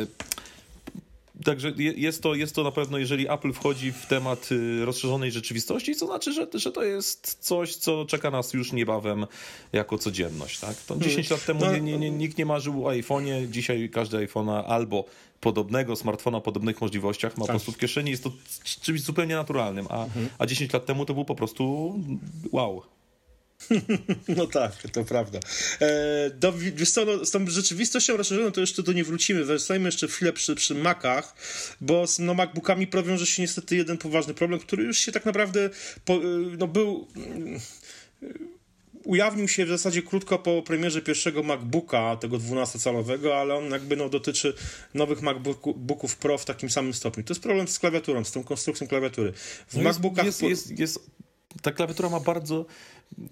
Także 1.45 1.73
jest 1.77 2.23
to, 2.23 2.35
jest 2.35 2.55
to 2.55 2.65
na 2.65 2.71
pewno, 2.71 2.99
jeżeli 2.99 3.31
Apple 3.31 3.53
wchodzi 3.53 3.93
w 3.93 4.07
temat 4.07 4.53
y, 4.53 4.85
rozszerzonej 4.85 5.33
rzeczywistości, 5.33 5.97
to 5.97 6.07
znaczy, 6.07 6.33
że, 6.33 6.47
że 6.55 6.73
to 6.73 6.83
jest 6.83 7.39
coś, 7.41 7.77
co 7.77 8.05
czeka 8.05 8.31
nas 8.31 8.53
już 8.53 8.73
niebawem 8.73 9.27
jako 9.73 9.99
codzienność. 9.99 10.61
Tak? 10.61 10.77
To 10.77 10.97
10 10.97 11.31
lat 11.31 11.45
temu 11.45 11.61
no, 11.61 11.73
nie, 11.73 11.81
nie, 11.81 11.99
nie, 11.99 12.11
nikt 12.11 12.39
nie 12.39 12.47
marzył 12.47 12.87
o 12.87 12.91
iPhone'ie, 12.91 13.51
dzisiaj 13.51 13.91
każdy 13.91 14.27
iPhone'a 14.27 14.65
albo 14.67 15.05
podobnego 15.41 15.97
smartfona 15.97 16.39
o 16.39 16.41
podobnych 16.41 16.81
możliwościach 16.81 17.37
ma 17.37 17.41
tak. 17.41 17.47
po 17.47 17.53
prostu 17.53 17.73
w 17.73 17.79
kieszeni. 17.79 18.11
Jest 18.11 18.25
to 18.25 18.33
czymś 18.83 19.01
zupełnie 19.01 19.35
naturalnym, 19.35 19.87
a, 19.91 20.05
mhm. 20.05 20.29
a 20.39 20.47
10 20.47 20.73
lat 20.73 20.87
temu 20.87 21.07
to 21.07 21.15
był 21.15 21.25
po 21.25 21.35
prostu 21.35 21.95
wow. 22.53 22.83
No 24.37 24.47
tak, 24.47 24.73
to 24.93 25.05
prawda. 25.05 25.39
E, 25.81 26.31
do, 26.31 26.55
co, 26.93 27.05
no, 27.05 27.25
z 27.25 27.31
tą 27.31 27.47
rzeczywistością 27.47 28.17
rozszerzoną 28.17 28.53
to 28.53 28.61
jeszcze 28.61 28.83
do 28.83 28.93
nie 28.93 29.05
wrócimy. 29.05 29.45
Zostajemy 29.45 29.89
jeszcze 29.89 30.09
chwilę 30.09 30.33
przy, 30.33 30.55
przy 30.55 30.75
Macach, 30.75 31.35
bo 31.81 32.07
z 32.07 32.19
no, 32.19 32.35
MacBookami 32.35 32.87
prowiąże 32.87 33.27
się 33.27 33.43
niestety 33.43 33.77
jeden 33.77 33.99
poważny 33.99 34.35
problem, 34.35 34.61
który 34.61 34.85
już 34.85 34.99
się 34.99 35.13
tak 35.13 35.25
naprawdę 35.25 35.71
po, 36.05 36.15
e, 36.15 36.21
no, 36.59 36.67
był 36.67 37.09
e, 38.23 38.29
ujawnił 39.05 39.49
się 39.49 39.65
w 39.65 39.69
zasadzie 39.69 40.03
krótko 40.03 40.39
po 40.39 40.63
premierze 40.63 41.03
pierwszego 41.03 41.43
MacBooka, 41.43 42.17
tego 42.17 42.39
12-calowego, 42.39 43.33
ale 43.33 43.55
on 43.55 43.71
jakby 43.71 43.97
no, 43.97 44.09
dotyczy 44.09 44.55
nowych 44.95 45.23
MacBooków 45.23 46.17
Pro 46.17 46.39
w 46.39 46.45
takim 46.45 46.71
samym 46.71 46.95
stopniu. 46.95 47.25
To 47.25 47.35
jest 47.35 47.43
problem 47.43 47.69
z 47.69 47.79
klawiaturą, 47.79 48.25
z 48.25 48.33
tą 48.33 48.45
konstrukcją 48.45 48.87
klawiatury. 48.87 49.33
W 49.69 49.77
no 49.77 49.83
MacBookach... 49.83 50.27
Jest, 50.27 50.43
jest, 50.43 50.79
jest, 50.79 51.01
ta 51.63 51.73
klawiatura 51.73 52.09
ma 52.09 52.21
bardzo 52.21 52.67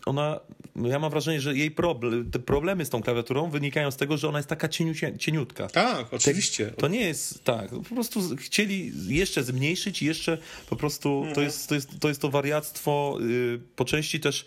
ona, 0.07 0.41
ja 0.77 0.99
mam 0.99 1.11
wrażenie, 1.11 1.41
że 1.41 1.57
jej 1.57 1.71
problem, 1.71 2.31
te 2.31 2.39
problemy 2.39 2.85
z 2.85 2.91
tą 2.91 3.03
klawiaturą 3.03 3.51
wynikają 3.51 3.91
z 3.91 3.97
tego, 3.97 4.17
że 4.17 4.29
ona 4.29 4.39
jest 4.39 4.49
taka 4.49 4.69
cieniu, 4.69 4.95
cieniutka. 5.19 5.69
Tak, 5.69 6.15
oczywiście. 6.15 6.67
to 6.67 6.89
nie 6.89 7.01
jest 7.01 7.45
tak. 7.45 7.71
Po 7.71 7.95
prostu 7.95 8.37
chcieli 8.37 8.93
jeszcze 9.07 9.45
zmniejszyć, 9.45 10.03
jeszcze 10.03 10.39
po 10.71 10.77
prostu 10.77 11.17
mhm. 11.17 11.35
to, 11.35 11.41
jest, 11.41 11.69
to, 11.69 11.75
jest, 11.75 11.89
to 12.01 12.09
jest 12.09 12.21
to 12.21 12.31
wariactwo 12.31 13.19
yy, 13.21 13.61
po 13.77 13.85
części 13.85 14.21
też 14.21 14.45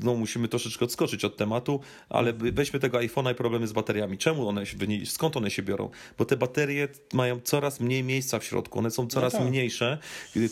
no 0.00 0.14
musimy 0.14 0.48
troszeczkę 0.48 0.84
odskoczyć 0.84 1.24
od 1.24 1.36
tematu, 1.36 1.80
ale 2.08 2.32
weźmy 2.32 2.80
tego 2.80 2.98
iPhone'a 2.98 3.32
i 3.32 3.34
problemy 3.34 3.66
z 3.66 3.72
bateriami. 3.72 4.18
Czemu 4.18 4.48
one 4.48 4.66
się, 4.66 4.76
skąd 5.04 5.36
one 5.36 5.50
się 5.50 5.62
biorą? 5.62 5.90
Bo 6.18 6.24
te 6.24 6.36
baterie 6.36 6.88
mają 7.12 7.40
coraz 7.40 7.80
mniej 7.80 8.04
miejsca 8.04 8.38
w 8.38 8.44
środku, 8.44 8.78
one 8.78 8.90
są 8.90 9.02
no 9.02 9.08
coraz 9.08 9.32
no 9.32 9.38
tak. 9.38 9.48
mniejsze, 9.48 9.98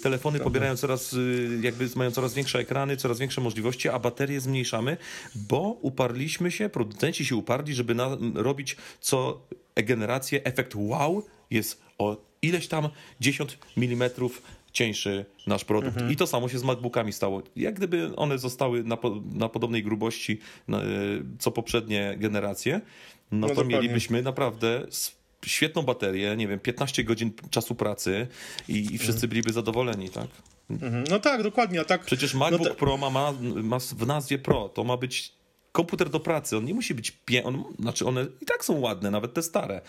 telefony 0.02 0.40
pobierają 0.40 0.76
coraz, 0.76 1.12
y, 1.12 1.60
jakby 1.62 1.88
mają 1.96 2.10
coraz 2.10 2.34
większe 2.34 2.58
ekrany, 2.58 2.96
coraz 2.96 3.18
większe 3.18 3.40
możliwości, 3.40 3.88
a 3.88 3.98
baterie 3.98 4.40
zmniejszamy, 4.40 4.96
bo 5.34 5.60
uparliśmy 5.80 6.50
się, 6.50 6.68
producenci 6.68 7.24
się 7.24 7.36
uparli, 7.36 7.74
żeby 7.74 7.94
na, 7.94 8.16
robić 8.34 8.76
co 9.00 9.40
generację 9.76 10.44
efekt 10.44 10.72
wow 10.74 11.22
jest 11.50 11.82
o 11.98 12.16
ileś 12.42 12.68
tam 12.68 12.88
10 13.20 13.58
mm 13.76 14.10
cieńszy 14.76 15.24
nasz 15.46 15.64
produkt. 15.64 15.96
Mhm. 15.96 16.12
I 16.12 16.16
to 16.16 16.26
samo 16.26 16.48
się 16.48 16.58
z 16.58 16.64
MacBookami 16.64 17.12
stało. 17.12 17.42
Jak 17.56 17.74
gdyby 17.74 18.16
one 18.16 18.38
zostały 18.38 18.84
na, 18.84 18.96
po, 18.96 19.22
na 19.34 19.48
podobnej 19.48 19.82
grubości 19.82 20.38
na, 20.68 20.82
co 21.38 21.50
poprzednie 21.50 22.14
generacje, 22.18 22.80
no, 23.30 23.38
no 23.38 23.46
to 23.46 23.54
dokładnie. 23.54 23.76
mielibyśmy 23.76 24.22
naprawdę 24.22 24.86
świetną 25.44 25.82
baterię, 25.82 26.36
nie 26.36 26.48
wiem, 26.48 26.60
15 26.60 27.04
godzin 27.04 27.32
czasu 27.50 27.74
pracy 27.74 28.26
i, 28.68 28.78
i 28.78 28.98
wszyscy 28.98 29.26
mhm. 29.26 29.28
byliby 29.28 29.52
zadowoleni, 29.52 30.10
tak? 30.10 30.28
Mhm. 30.70 31.04
No 31.10 31.18
tak, 31.18 31.42
dokładnie. 31.42 31.80
A 31.80 31.84
tak, 31.84 32.04
Przecież 32.04 32.34
no 32.34 32.40
MacBook 32.40 32.68
no 32.68 32.74
Pro 32.74 32.96
ma, 32.96 33.10
ma, 33.10 33.32
ma 33.62 33.78
w 33.78 34.06
nazwie 34.06 34.38
Pro, 34.38 34.68
to 34.68 34.84
ma 34.84 34.96
być 34.96 35.32
komputer 35.72 36.10
do 36.10 36.20
pracy, 36.20 36.56
on 36.56 36.64
nie 36.64 36.74
musi 36.74 36.94
być, 36.94 37.10
pie... 37.10 37.44
on, 37.44 37.64
znaczy 37.78 38.06
one 38.06 38.26
i 38.40 38.46
tak 38.46 38.64
są 38.64 38.80
ładne, 38.80 39.10
nawet 39.10 39.34
te 39.34 39.42
stare, 39.42 39.80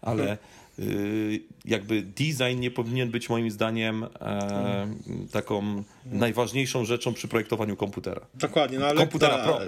ale 0.00 0.22
mhm. 0.22 0.38
Y, 0.78 1.40
jakby 1.64 2.02
design 2.02 2.60
nie 2.60 2.70
powinien 2.70 3.10
być 3.10 3.28
moim 3.28 3.50
zdaniem 3.50 4.04
e, 4.20 4.88
taką 5.32 5.82
najważniejszą 6.06 6.84
rzeczą 6.84 7.14
przy 7.14 7.28
projektowaniu 7.28 7.76
komputera. 7.76 8.26
Dokładnie, 8.34 8.78
no 8.78 8.86
ale 8.86 8.96
komputera 8.96 9.38
Pro. 9.38 9.60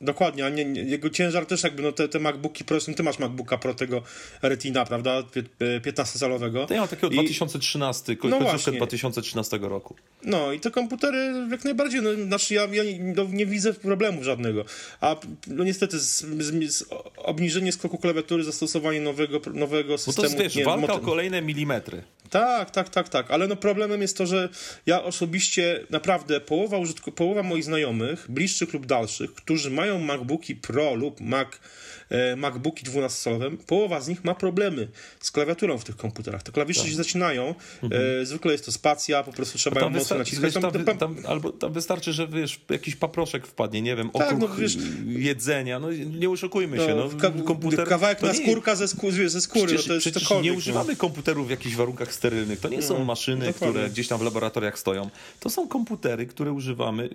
Dokładnie, 0.00 0.46
a 0.46 0.48
nie, 0.48 0.64
nie, 0.64 0.82
jego 0.82 1.10
ciężar 1.10 1.46
też 1.46 1.62
jakby, 1.62 1.82
no 1.82 1.92
te, 1.92 2.08
te 2.08 2.18
MacBooki 2.18 2.64
Pro, 2.64 2.80
ty 2.96 3.02
masz 3.02 3.18
MacBooka 3.18 3.58
Pro 3.58 3.74
tego 3.74 4.02
Retina, 4.42 4.84
prawda, 4.84 5.22
15-calowego. 5.60 6.66
To 6.66 6.74
ja 6.74 6.80
mam 6.80 6.88
takiego 6.88 7.08
I... 7.08 7.14
2013, 7.14 8.16
no 8.24 8.38
końcówkę 8.38 8.72
2013 8.72 9.58
roku. 9.62 9.94
No 10.24 10.52
i 10.52 10.60
te 10.60 10.70
komputery 10.70 11.32
jak 11.50 11.64
najbardziej, 11.64 12.02
no, 12.02 12.14
znaczy 12.14 12.54
ja, 12.54 12.68
ja 12.72 12.84
nie, 12.84 12.98
no, 13.16 13.24
nie 13.32 13.46
widzę 13.46 13.74
problemu 13.74 14.24
żadnego, 14.24 14.64
a 15.00 15.16
no 15.46 15.64
niestety 15.64 15.98
z, 15.98 16.20
z, 16.20 16.72
z 16.76 16.84
obniżenie 17.16 17.72
skoku 17.72 17.98
klawiatury, 17.98 18.44
zastosowanie 18.44 19.00
nowego, 19.00 19.40
nowego 19.54 19.98
systemu... 19.98 20.28
Bo 20.28 20.36
to 20.36 20.42
jest, 20.42 20.56
wiesz, 20.56 20.64
walka 20.64 20.92
o 20.92 20.98
kolejne 20.98 21.42
milimetry. 21.42 22.02
Tak, 22.30 22.70
tak, 22.70 22.88
tak, 22.88 23.08
tak, 23.08 23.30
ale 23.30 23.46
no 23.46 23.56
problemem 23.56 24.02
jest 24.02 24.16
to, 24.16 24.26
że 24.26 24.48
ja 24.86 25.02
osobiście 25.02 25.86
naprawdę 25.90 26.40
połowa, 26.40 26.78
użytku, 26.78 27.12
połowa 27.12 27.42
moich 27.42 27.64
znajomych, 27.64 28.26
bliższych 28.28 28.72
lub 28.72 28.86
dalszych, 28.86 29.34
którzy 29.34 29.70
mają 29.70 29.87
mają 29.88 29.98
MacBooki 29.98 30.56
Pro 30.56 30.94
lub 30.94 31.20
Mac 31.20 31.48
MacBooki 32.36 32.84
12-calowe, 32.84 33.56
połowa 33.56 34.00
z 34.00 34.08
nich 34.08 34.24
ma 34.24 34.34
problemy 34.34 34.88
z 35.20 35.30
klawiaturą 35.30 35.78
w 35.78 35.84
tych 35.84 35.96
komputerach. 35.96 36.42
Te 36.42 36.52
klawisze 36.52 36.80
tak. 36.80 36.90
się 36.90 36.96
zacinają, 36.96 37.54
mhm. 37.82 38.02
E, 38.22 38.26
zwykle 38.26 38.52
jest 38.52 38.64
to 38.64 38.72
spacja, 38.72 39.22
po 39.22 39.32
prostu 39.32 39.58
trzeba 39.58 39.80
ją 39.80 39.90
mocno 39.90 40.18
naciskać. 40.18 40.54
Tam, 40.54 40.84
tam, 40.84 40.98
tam, 40.98 41.16
albo 41.26 41.52
tam 41.52 41.72
wystarczy, 41.72 42.12
że 42.12 42.28
wiesz, 42.28 42.60
jakiś 42.70 42.96
paproszek 42.96 43.46
wpadnie, 43.46 43.82
nie 43.82 43.96
wiem, 43.96 44.10
tak, 44.10 44.38
no, 44.38 44.48
wiesz, 44.48 44.76
jedzenia, 45.06 45.78
no 45.78 45.88
nie 45.92 46.30
oszukujmy 46.30 46.76
no, 46.76 46.86
się. 46.86 46.94
No, 46.94 47.08
ka 47.08 47.30
komputer, 47.44 47.88
kawałek 47.88 48.22
na 48.22 48.34
skórka 48.34 48.76
ze, 48.76 48.88
skóry, 48.88 49.28
ze 49.28 49.40
skóry, 49.40 49.66
przecież, 49.66 49.86
no 49.86 49.88
to 49.88 49.94
jest 49.94 50.10
przecież 50.10 50.42
nie 50.42 50.52
no. 50.52 50.58
używamy 50.58 50.92
no. 50.92 50.98
komputerów 50.98 51.46
w 51.46 51.50
jakichś 51.50 51.76
warunkach 51.76 52.14
sterylnych, 52.14 52.60
to 52.60 52.68
nie 52.68 52.82
są 52.82 52.98
no, 52.98 53.04
maszyny, 53.04 53.46
dokładnie. 53.46 53.74
które 53.74 53.90
gdzieś 53.90 54.08
tam 54.08 54.18
w 54.18 54.22
laboratoriach 54.22 54.78
stoją. 54.78 55.10
To 55.40 55.50
są 55.50 55.68
komputery, 55.68 56.26
które 56.26 56.52
używamy, 56.52 57.08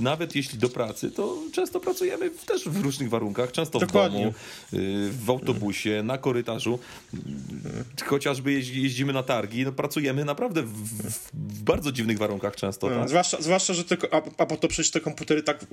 nawet 0.00 0.36
jeśli 0.36 0.58
do 0.58 0.68
pracy, 0.68 1.10
to 1.10 1.38
często 1.52 1.80
pracujemy 1.80 2.30
też 2.46 2.68
w 2.68 2.82
różnych 2.82 3.10
warunkach, 3.10 3.52
często 3.52 3.78
dokładnie. 3.78 4.18
w 4.18 4.22
domu, 4.22 4.33
w 5.10 5.24
autobusie, 5.30 6.02
na 6.02 6.18
korytarzu. 6.18 6.78
Chociażby 8.04 8.52
jeździmy 8.52 9.12
na 9.12 9.22
targi, 9.22 9.64
no 9.64 9.72
pracujemy 9.72 10.24
naprawdę 10.24 10.62
w, 10.62 10.72
w 11.34 11.62
bardzo 11.62 11.92
dziwnych 11.92 12.18
warunkach 12.18 12.56
często. 12.56 12.88
Tak? 12.88 13.08
zwłaszcza, 13.08 13.42
zwłaszcza, 13.42 13.74
że 13.74 13.84
te, 13.84 13.96
a, 14.10 14.22
a 14.38 14.46
po 14.46 14.56
to 14.56 14.68
przecież 14.68 14.90
te 14.90 15.00
komputery 15.00 15.42
tak 15.42 15.66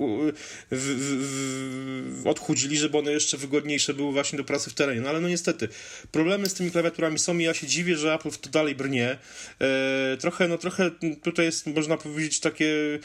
w, 0.70 2.22
odchudzili, 2.24 2.76
żeby 2.76 2.98
one 2.98 3.12
jeszcze 3.12 3.36
wygodniejsze 3.36 3.94
były 3.94 4.12
właśnie 4.12 4.36
do 4.36 4.44
pracy 4.44 4.70
w 4.70 4.74
terenie. 4.74 5.00
No 5.00 5.08
ale 5.08 5.20
no 5.20 5.28
niestety, 5.28 5.68
problemy 6.12 6.48
z 6.48 6.54
tymi 6.54 6.70
klawiaturami 6.70 7.18
są 7.18 7.38
i 7.38 7.42
ja 7.42 7.54
się 7.54 7.66
dziwię, 7.66 7.96
że 7.96 8.14
Apple 8.14 8.30
w 8.30 8.38
to 8.38 8.50
dalej 8.50 8.74
brnie. 8.74 9.18
E, 9.60 10.16
trochę, 10.16 10.48
no 10.48 10.58
trochę 10.58 10.90
tutaj 11.22 11.44
jest, 11.44 11.66
można 11.66 11.96
powiedzieć, 11.96 12.40
takie 12.40 12.72
Mm, 12.72 13.00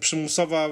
przymusowa 0.00 0.68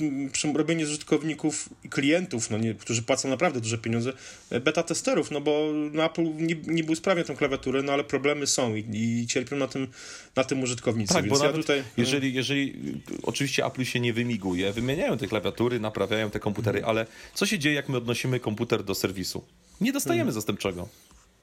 mm, 0.00 0.56
robienie 0.56 0.86
z 0.86 0.88
użytkowników 0.88 1.68
i 1.84 1.88
klientów, 1.88 2.50
no 2.50 2.58
nie, 2.58 2.74
którzy 2.74 3.02
płacą 3.02 3.28
naprawdę 3.28 3.60
duże 3.60 3.78
pieniądze, 3.78 4.12
e, 4.50 4.60
beta 4.60 4.82
testerów, 4.82 5.30
no 5.30 5.40
bo 5.40 5.68
no 5.92 6.04
Apple 6.04 6.22
nie, 6.22 6.56
nie 6.66 6.84
usprawnia 6.84 7.24
tę 7.24 7.36
klawiaturę, 7.36 7.82
no 7.82 7.92
ale 7.92 8.04
problemy 8.04 8.46
są 8.46 8.74
i, 8.74 8.84
i 8.92 9.26
cierpią 9.26 9.56
na 9.56 9.66
tym, 9.66 9.88
na 10.36 10.44
tym 10.44 10.62
użytkownicy. 10.62 11.14
Tak, 11.14 11.24
Więc 11.24 11.38
bo 11.38 11.44
ja 11.44 11.52
tutaj, 11.52 11.78
no- 11.78 11.84
jeżeli, 11.96 12.34
jeżeli 12.34 12.74
oczywiście 13.22 13.66
Apple 13.66 13.84
się 13.84 14.00
nie 14.00 14.12
wymiguje, 14.12 14.72
wymieniają 14.72 15.18
te 15.18 15.26
klawiatury, 15.26 15.80
naprawiają 15.80 16.30
te 16.30 16.40
komputery, 16.40 16.84
ale 16.84 17.06
co 17.34 17.46
się 17.46 17.58
dzieje, 17.58 17.74
jak 17.74 17.88
my 17.88 17.96
odnosimy 17.96 18.40
komputer 18.40 18.84
do 18.84 18.94
serwisu? 18.94 19.44
Nie 19.80 19.92
dostajemy 19.92 20.24
hmm. 20.24 20.34
zastępczego. 20.34 20.88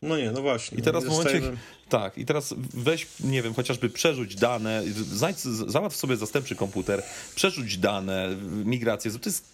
No 0.02 0.18
nie, 0.18 0.32
no 0.32 0.42
właśnie. 0.42 0.78
I 0.78 0.82
teraz 0.82 1.04
w 1.04 1.08
momencie, 1.08 1.42
tak, 1.90 2.18
i 2.18 2.26
teraz 2.26 2.54
weź, 2.74 3.08
nie 3.20 3.42
wiem, 3.42 3.54
chociażby 3.54 3.90
przerzuć 3.90 4.36
dane, 4.36 4.84
znajdź, 5.14 5.40
załatw 5.40 5.96
sobie 5.96 6.18
zastępczy 6.18 6.56
komputer, 6.56 7.04
przerzuć 7.36 7.78
dane, 7.78 8.36
migrację, 8.66 9.12
to 9.12 9.30
jest 9.30 9.46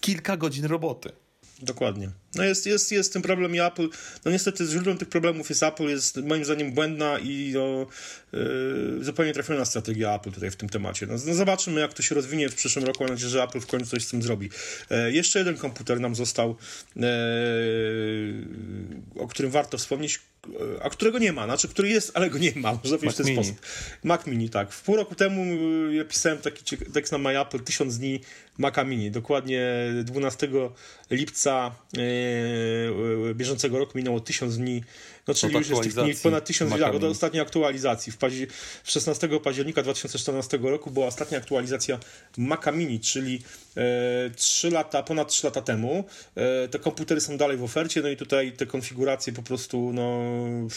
kilka 0.00 0.36
godzin 0.36 0.64
roboty. 0.64 1.12
Dokładnie. 1.62 2.10
No 2.34 2.44
jest, 2.44 2.66
jest, 2.66 2.92
jest 2.92 3.12
ten 3.12 3.22
problem 3.22 3.54
i 3.54 3.60
Apple, 3.60 3.88
no 4.24 4.30
niestety 4.30 4.66
źródłem 4.66 4.98
tych 4.98 5.08
problemów 5.08 5.48
jest 5.48 5.62
Apple, 5.62 5.88
jest 5.88 6.16
moim 6.16 6.44
zdaniem 6.44 6.72
błędna 6.72 7.18
i 7.18 7.52
no, 7.54 7.60
yy, 7.60 7.86
zupełnie 9.00 9.32
trafiona 9.32 9.64
strategia 9.64 10.14
Apple 10.14 10.32
tutaj 10.32 10.50
w 10.50 10.56
tym 10.56 10.68
temacie. 10.68 11.06
No, 11.06 11.14
no, 11.26 11.34
zobaczymy 11.34 11.80
jak 11.80 11.92
to 11.92 12.02
się 12.02 12.14
rozwinie 12.14 12.48
w 12.48 12.54
przyszłym 12.54 12.84
roku, 12.84 13.04
mam 13.04 13.12
nadzieję, 13.12 13.30
że 13.30 13.42
Apple 13.42 13.60
w 13.60 13.66
końcu 13.66 13.86
coś 13.86 14.04
z 14.04 14.10
tym 14.10 14.22
zrobi. 14.22 14.50
E, 14.90 15.12
jeszcze 15.12 15.38
jeden 15.38 15.56
komputer 15.56 16.00
nam 16.00 16.14
został, 16.14 16.56
e, 16.96 17.02
o 19.16 19.28
którym 19.28 19.50
warto 19.50 19.78
wspomnieć, 19.78 20.20
a 20.82 20.90
którego 20.90 21.18
nie 21.18 21.32
ma, 21.32 21.44
znaczy, 21.44 21.68
który 21.68 21.88
jest, 21.88 22.10
ale 22.14 22.30
go 22.30 22.38
nie 22.38 22.52
ma, 22.56 22.72
można 22.72 22.98
powiedzieć 22.98 23.14
w 23.14 23.16
ten 23.16 23.26
Mini. 23.26 23.44
sposób. 23.44 23.66
Mac 24.04 24.26
Mini, 24.26 24.50
tak. 24.50 24.72
W 24.72 24.82
pół 24.82 24.96
roku 24.96 25.14
temu 25.14 25.56
ja 25.90 26.04
pisałem 26.04 26.38
taki 26.38 26.76
tekst 26.76 27.12
na 27.12 27.18
MyApple, 27.18 27.60
1000 27.60 27.98
dni 27.98 28.20
Maca 28.58 28.84
Mini. 28.84 29.10
Dokładnie 29.10 29.64
12 30.04 30.48
lipca 31.10 31.74
yy, 31.92 33.34
bieżącego 33.34 33.78
roku 33.78 33.98
minęło 33.98 34.20
1000 34.20 34.58
dni 34.58 34.84
no 35.28 35.34
czyli 35.34 35.54
już 35.54 35.68
jest 35.68 35.96
tych 35.96 36.20
ponad 36.22 36.44
1000 36.44 36.78
lat 36.78 36.94
od 36.94 37.04
ostatniej 37.04 37.42
aktualizacji. 37.42 38.12
W, 38.12 38.16
paź 38.16 38.32
16 38.84 39.28
października 39.40 39.82
2014 39.82 40.58
roku 40.62 40.90
była 40.90 41.06
ostatnia 41.06 41.38
aktualizacja 41.38 41.98
Maca 42.36 42.72
Mini, 42.72 43.00
czyli 43.00 43.42
e, 43.76 44.30
3 44.36 44.70
lata, 44.70 45.02
ponad 45.02 45.28
3 45.28 45.46
lata 45.46 45.62
temu. 45.62 46.04
E, 46.34 46.68
te 46.68 46.78
komputery 46.78 47.20
są 47.20 47.36
dalej 47.36 47.56
w 47.56 47.62
ofercie, 47.62 48.02
no 48.02 48.08
i 48.08 48.16
tutaj 48.16 48.52
te 48.52 48.66
konfiguracje 48.66 49.32
po 49.32 49.42
prostu 49.42 49.90
no... 49.94 50.22
Mm, 50.46 50.68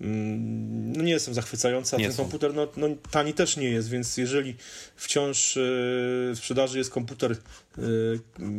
no 0.00 1.02
nie 1.02 1.12
jestem 1.12 1.34
zachwycająca. 1.34 1.96
Nie 1.96 2.04
Ten 2.04 2.12
są. 2.12 2.22
komputer 2.22 2.54
no, 2.54 2.68
no, 2.76 2.88
tani 3.10 3.34
też 3.34 3.56
nie 3.56 3.70
jest, 3.70 3.88
więc 3.88 4.16
jeżeli 4.16 4.56
wciąż 4.96 5.56
yy, 5.56 5.62
w 5.62 6.34
sprzedaży 6.36 6.78
jest 6.78 6.90
komputer 6.90 7.30
yy, 7.30 7.36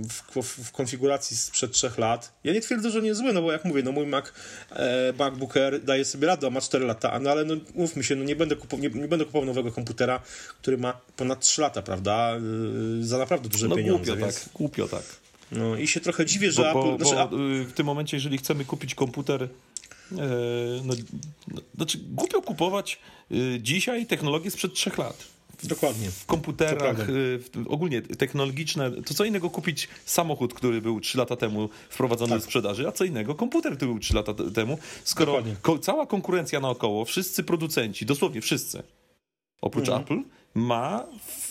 w, 0.09 0.43
w, 0.43 0.71
konfiguracji 0.71 1.37
sprzed 1.37 1.71
trzech 1.71 1.97
lat, 1.97 2.39
ja 2.43 2.53
nie 2.53 2.61
twierdzę, 2.61 2.91
że 2.91 3.01
nie 3.01 3.07
jest 3.07 3.21
zły, 3.21 3.33
no 3.33 3.41
bo 3.41 3.51
jak 3.51 3.65
mówię, 3.65 3.83
no 3.83 3.91
mój 3.91 4.05
Mac, 4.05 4.25
e, 4.71 5.13
MacBook 5.19 5.57
Air 5.57 5.83
daje 5.83 6.05
sobie 6.05 6.27
radę, 6.27 6.49
ma 6.49 6.61
4 6.61 6.85
lata, 6.85 7.19
no 7.19 7.29
ale 7.29 7.45
no, 7.45 7.55
mówmy 7.75 8.03
się, 8.03 8.15
no 8.15 8.23
nie 8.23 8.35
będę, 8.35 8.55
kupował, 8.55 8.79
nie, 8.83 8.89
nie, 8.89 9.07
będę 9.07 9.25
kupował 9.25 9.45
nowego 9.45 9.71
komputera, 9.71 10.21
który 10.61 10.77
ma 10.77 11.01
ponad 11.15 11.39
3 11.39 11.61
lata, 11.61 11.81
prawda, 11.81 12.39
za 13.01 13.17
naprawdę 13.17 13.49
duże 13.49 13.67
no, 13.67 13.75
pieniądze. 13.75 14.05
Głupio 14.05 14.25
więc... 14.25 14.43
tak, 14.43 14.53
głupio 14.53 14.87
tak. 14.87 15.03
No 15.51 15.75
i 15.75 15.87
się 15.87 15.99
trochę 15.99 16.25
dziwię, 16.25 16.51
że 16.51 16.61
bo, 16.61 16.69
Apple... 16.69 17.03
Bo, 17.03 17.09
znaczy, 17.09 17.29
bo 17.31 17.37
y, 17.37 17.63
w 17.63 17.73
tym 17.73 17.85
momencie, 17.85 18.17
jeżeli 18.17 18.37
chcemy 18.37 18.65
kupić 18.65 18.95
komputer 18.95 19.43
E, 19.43 19.47
no, 20.11 20.93
no, 21.47 21.61
znaczy, 21.75 21.99
głupio 22.09 22.41
kupować 22.41 22.99
y, 23.31 23.59
dzisiaj 23.61 24.05
technologię 24.05 24.51
sprzed 24.51 24.73
trzech 24.73 24.97
lat. 24.97 25.37
Dokładnie. 25.63 26.11
W 26.11 26.25
komputerach, 26.25 27.09
y, 27.09 27.39
w, 27.39 27.49
ogólnie 27.67 28.01
technologiczne, 28.01 28.91
to 28.91 29.13
co 29.13 29.25
innego 29.25 29.49
kupić 29.49 29.87
samochód, 30.05 30.53
który 30.53 30.81
był 30.81 30.99
3 30.99 31.17
lata 31.17 31.35
temu 31.35 31.69
wprowadzony 31.89 32.29
tak. 32.29 32.39
do 32.39 32.45
sprzedaży, 32.45 32.87
a 32.87 32.91
co 32.91 33.03
innego 33.03 33.35
komputer, 33.35 33.75
który 33.77 33.91
był 33.91 33.99
3 33.99 34.15
lata 34.15 34.33
temu, 34.33 34.79
skoro 35.03 35.43
ko 35.61 35.79
cała 35.79 36.05
konkurencja 36.05 36.59
naokoło, 36.59 37.05
wszyscy 37.05 37.43
producenci, 37.43 38.05
dosłownie 38.05 38.41
wszyscy, 38.41 38.83
oprócz 39.61 39.89
mhm. 39.89 40.03
Apple, 40.03 40.21
ma 40.53 41.05
w, 41.25 41.46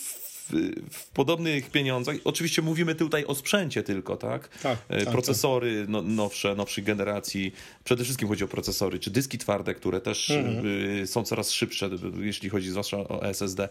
podobnych 1.13 1.71
pieniądzach, 1.71 2.15
oczywiście 2.23 2.61
mówimy 2.61 2.95
tutaj 2.95 3.25
o 3.25 3.35
sprzęcie 3.35 3.83
tylko, 3.83 4.17
tak? 4.17 4.47
tak, 4.47 4.77
e, 4.89 5.05
tak 5.05 5.13
procesory 5.13 5.79
tak. 5.81 5.89
No, 5.89 6.01
nowsze, 6.01 6.55
nowszych 6.55 6.83
generacji, 6.83 7.53
przede 7.83 8.03
wszystkim 8.03 8.27
chodzi 8.27 8.43
o 8.43 8.47
procesory, 8.47 8.99
czy 8.99 9.11
dyski 9.11 9.37
twarde, 9.37 9.73
które 9.73 10.01
też 10.01 10.29
mhm. 10.29 10.67
Y, 11.03 11.07
są 11.07 11.23
coraz 11.23 11.51
szybsze, 11.51 11.89
jeśli 12.19 12.49
chodzi 12.49 12.69
zwłaszcza 12.69 12.97
o 12.97 13.25
SSD. 13.25 13.69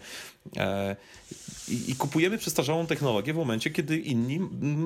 E, 0.57 0.97
I, 1.69 1.91
I, 1.91 1.97
kupujemy 1.97 2.39
przestarzałą 2.39 2.87
technologię 2.87 3.33
w 3.33 3.37
momencie, 3.37 3.71
kiedy 3.71 3.99
inni 3.99 4.41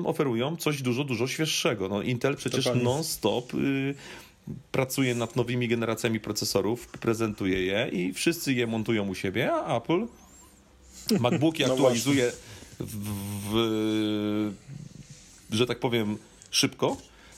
oferują 0.05 0.57
coś 0.57 0.81
dużo, 0.81 1.03
dużo 1.03 1.27
świeższego. 1.27 1.87
No, 1.87 2.01
Intel 2.01 2.35
przecież 2.35 2.69
non-stop 2.83 3.53
y, 3.53 3.95
pracuje 4.71 5.15
nad 5.15 5.35
nowymi 5.35 5.67
generacjami 5.67 6.19
procesorów, 6.19 6.87
prezentuje 6.87 7.65
je 7.65 7.89
i 7.91 8.13
wszyscy 8.13 8.53
je 8.53 8.67
montują 8.67 9.07
u 9.07 9.15
siebie, 9.15 9.53
a 9.53 9.77
Apple 9.77 10.07
MacBooki 11.19 11.63
no 11.63 11.73
aktualizuje 11.73 12.31
w, 12.79 12.95
w, 13.51 14.51
że 15.51 15.65
tak 15.65 15.79
powiem, 15.79 16.17
szybko. 16.51 16.97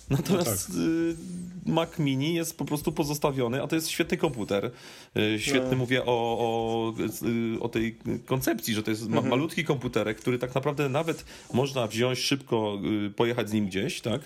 Natomiast 0.09 0.69
no 0.69 0.75
tak. 0.75 1.73
Mac 1.73 1.99
Mini 1.99 2.33
jest 2.33 2.57
po 2.57 2.65
prostu 2.65 2.91
pozostawiony, 2.91 3.63
a 3.63 3.67
to 3.67 3.75
jest 3.75 3.89
świetny 3.89 4.17
komputer. 4.17 4.71
Y, 5.17 5.39
świetny 5.39 5.71
no. 5.71 5.77
mówię 5.77 6.05
o, 6.05 6.37
o, 6.39 6.93
y, 7.25 7.59
o, 7.59 7.69
tej 7.69 7.97
koncepcji, 8.25 8.73
że 8.73 8.83
to 8.83 8.91
jest 8.91 9.03
mhm. 9.03 9.29
malutki 9.29 9.63
komputerek, 9.63 10.17
który 10.17 10.39
tak 10.39 10.55
naprawdę 10.55 10.89
nawet 10.89 11.25
można 11.53 11.87
wziąć 11.87 12.19
szybko, 12.19 12.79
y, 13.07 13.09
pojechać 13.09 13.49
z 13.49 13.53
nim 13.53 13.67
gdzieś, 13.67 14.01
tak? 14.01 14.21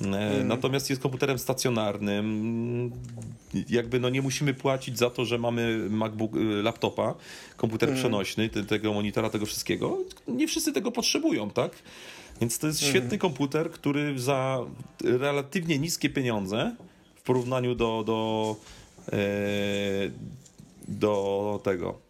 Mm. 0.00 0.48
Natomiast 0.48 0.90
jest 0.90 1.02
komputerem 1.02 1.38
stacjonarnym. 1.38 2.90
Jakby 3.68 4.00
no 4.00 4.08
nie 4.08 4.22
musimy 4.22 4.54
płacić 4.54 4.98
za 4.98 5.10
to, 5.10 5.24
że 5.24 5.38
mamy 5.38 5.86
MacBook, 5.90 6.36
y, 6.36 6.62
laptopa, 6.62 7.14
komputer 7.56 7.88
mm. 7.88 8.00
przenośny, 8.00 8.48
tego 8.48 8.92
monitora, 8.92 9.30
tego 9.30 9.46
wszystkiego. 9.46 9.98
Nie 10.28 10.48
wszyscy 10.48 10.72
tego 10.72 10.92
potrzebują, 10.92 11.50
tak? 11.50 11.72
Więc 12.40 12.58
to 12.58 12.66
jest 12.66 12.82
mm. 12.82 12.90
świetny 12.90 13.18
komputer, 13.18 13.70
który 13.70 14.18
za 14.18 14.58
relatywnie 15.04 15.78
niskie 15.78 16.10
pieniądze 16.10 16.76
w 17.14 17.22
porównaniu 17.22 17.74
do, 17.74 18.04
do, 18.06 18.56
e, 19.12 19.18
do 20.88 21.60
tego 21.64 22.09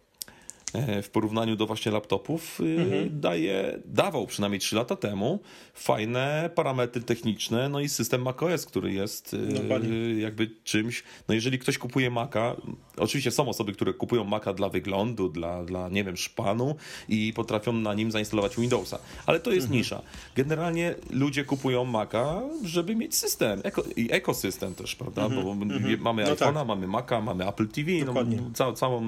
w 1.03 1.09
porównaniu 1.09 1.55
do 1.55 1.65
właśnie 1.65 1.91
laptopów 1.91 2.59
y, 2.59 2.63
mhm. 2.63 3.19
daje, 3.19 3.79
dawał 3.85 4.27
przynajmniej 4.27 4.59
3 4.59 4.75
lata 4.75 4.95
temu 4.95 5.39
fajne 5.73 6.49
parametry 6.55 7.01
techniczne, 7.01 7.69
no 7.69 7.79
i 7.79 7.89
system 7.89 8.21
macOS, 8.21 8.65
który 8.65 8.93
jest 8.93 9.33
y, 9.33 10.19
jakby 10.19 10.49
czymś, 10.63 11.03
no 11.27 11.35
jeżeli 11.35 11.59
ktoś 11.59 11.77
kupuje 11.77 12.09
Maca, 12.09 12.55
oczywiście 12.97 13.31
są 13.31 13.49
osoby, 13.49 13.73
które 13.73 13.93
kupują 13.93 14.23
Maca 14.23 14.53
dla 14.53 14.69
wyglądu, 14.69 15.29
dla, 15.29 15.63
dla 15.63 15.89
nie 15.89 16.03
wiem, 16.03 16.17
szpanu 16.17 16.75
i 17.09 17.33
potrafią 17.33 17.73
na 17.73 17.93
nim 17.93 18.11
zainstalować 18.11 18.55
Windowsa, 18.55 18.99
ale 19.25 19.39
to 19.39 19.51
jest 19.51 19.65
mhm. 19.65 19.77
nisza. 19.77 20.01
Generalnie 20.35 20.95
ludzie 21.09 21.45
kupują 21.45 21.85
Maca, 21.85 22.41
żeby 22.63 22.95
mieć 22.95 23.15
system 23.15 23.61
eko, 23.63 23.83
i 23.95 24.07
ekosystem 24.11 24.75
też, 24.75 24.95
prawda, 24.95 25.25
mhm. 25.25 25.43
bo 25.43 25.51
mhm. 25.51 26.01
mamy 26.01 26.23
no 26.23 26.29
iPhone'a, 26.29 26.53
tak. 26.53 26.67
mamy 26.67 26.87
Maca, 26.87 27.21
mamy 27.21 27.47
Apple 27.47 27.67
TV, 27.67 27.91
no, 28.05 28.13
całą, 28.53 28.73
całą 28.73 29.01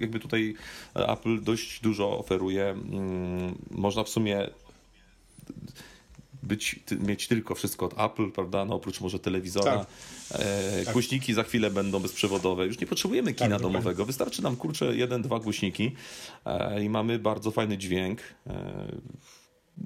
jakby 0.00 0.20
tutaj 0.20 0.54
Apple 1.06 1.42
dość 1.42 1.80
dużo 1.80 2.18
oferuje. 2.18 2.64
Mm, 2.64 3.54
można 3.70 4.04
w 4.04 4.08
sumie 4.08 4.48
być, 6.42 6.80
mieć 7.00 7.28
tylko 7.28 7.54
wszystko 7.54 7.86
od 7.86 8.00
Apple, 8.00 8.30
prawda? 8.30 8.64
No 8.64 8.74
oprócz 8.74 9.00
może 9.00 9.18
telewizora. 9.18 9.78
Tak. 9.78 9.86
E, 10.40 10.84
tak. 10.84 10.92
Głośniki 10.92 11.34
za 11.34 11.42
chwilę 11.42 11.70
będą 11.70 12.00
bezprzewodowe. 12.00 12.66
Już 12.66 12.80
nie 12.80 12.86
potrzebujemy 12.86 13.34
kina 13.34 13.50
tak, 13.50 13.62
domowego. 13.62 14.04
Wystarczy 14.04 14.42
nam 14.42 14.56
kurczę 14.56 14.96
jeden, 14.96 15.22
dwa 15.22 15.38
głośniki 15.38 15.92
e, 16.44 16.84
i 16.84 16.88
mamy 16.88 17.18
bardzo 17.18 17.50
fajny 17.50 17.78
dźwięk. 17.78 18.20
E, 18.46 18.86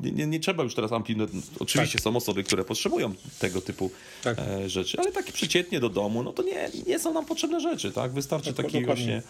nie, 0.03 0.13
nie, 0.13 0.27
nie, 0.27 0.41
trzeba 0.41 0.63
już 0.65 0.75
teraz 0.75 0.93
amplitudy. 0.93 1.33
Oczywiście 1.61 1.99
tak. 1.99 2.03
są 2.03 2.17
osoby, 2.17 2.45
które 2.45 2.65
potrzebują 2.65 3.15
tego 3.39 3.61
typu 3.61 3.91
tak. 4.23 4.37
rzeczy, 4.67 4.99
ale 4.99 5.13
takie 5.13 5.33
przeciętnie 5.33 5.81
do 5.81 5.89
domu, 5.89 6.23
no 6.23 6.33
to 6.33 6.43
nie, 6.43 6.71
nie 6.87 6.99
są 6.99 7.15
nam 7.15 7.27
potrzebne 7.27 7.61
rzeczy, 7.61 7.93
tak? 7.93 8.13
Wystarczy 8.13 8.53
tak, 8.53 8.67
taki 8.67 8.85
właśnie. 8.85 9.23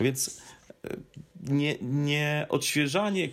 Więc 0.00 0.40
nie, 1.44 1.76
nie 1.80 2.46
odświeżanie 2.48 3.28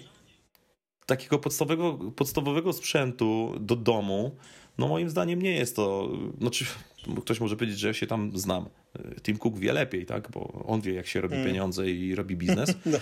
takiego 1.06 1.39
podstawowego, 1.39 2.12
podstawowego 2.15 2.74
sprzętu 2.74 3.56
do 3.60 3.75
domu, 3.75 4.36
no 4.77 4.88
moim 4.88 5.10
zdaniem 5.10 5.41
nie 5.41 5.51
jest 5.51 5.75
to. 5.75 6.10
Znaczy, 6.39 6.65
ktoś 7.22 7.39
może 7.39 7.56
powiedzieć, 7.56 7.80
że 7.80 7.88
ja 7.88 7.94
się 7.94 8.08
tam 8.08 8.32
znam. 8.38 8.65
Tim 9.24 9.38
Cook 9.38 9.60
wie 9.60 9.74
lepiej, 9.74 10.06
tak? 10.06 10.32
Bo 10.32 10.63
on 10.68 10.82
wie, 10.82 10.94
jak 10.94 11.08
się 11.08 11.22
robi 11.22 11.36
mm. 11.36 11.48
pieniądze 11.48 11.91
i 11.91 12.15
robi 12.15 12.36
biznes. 12.36 12.74
no. 12.86 12.98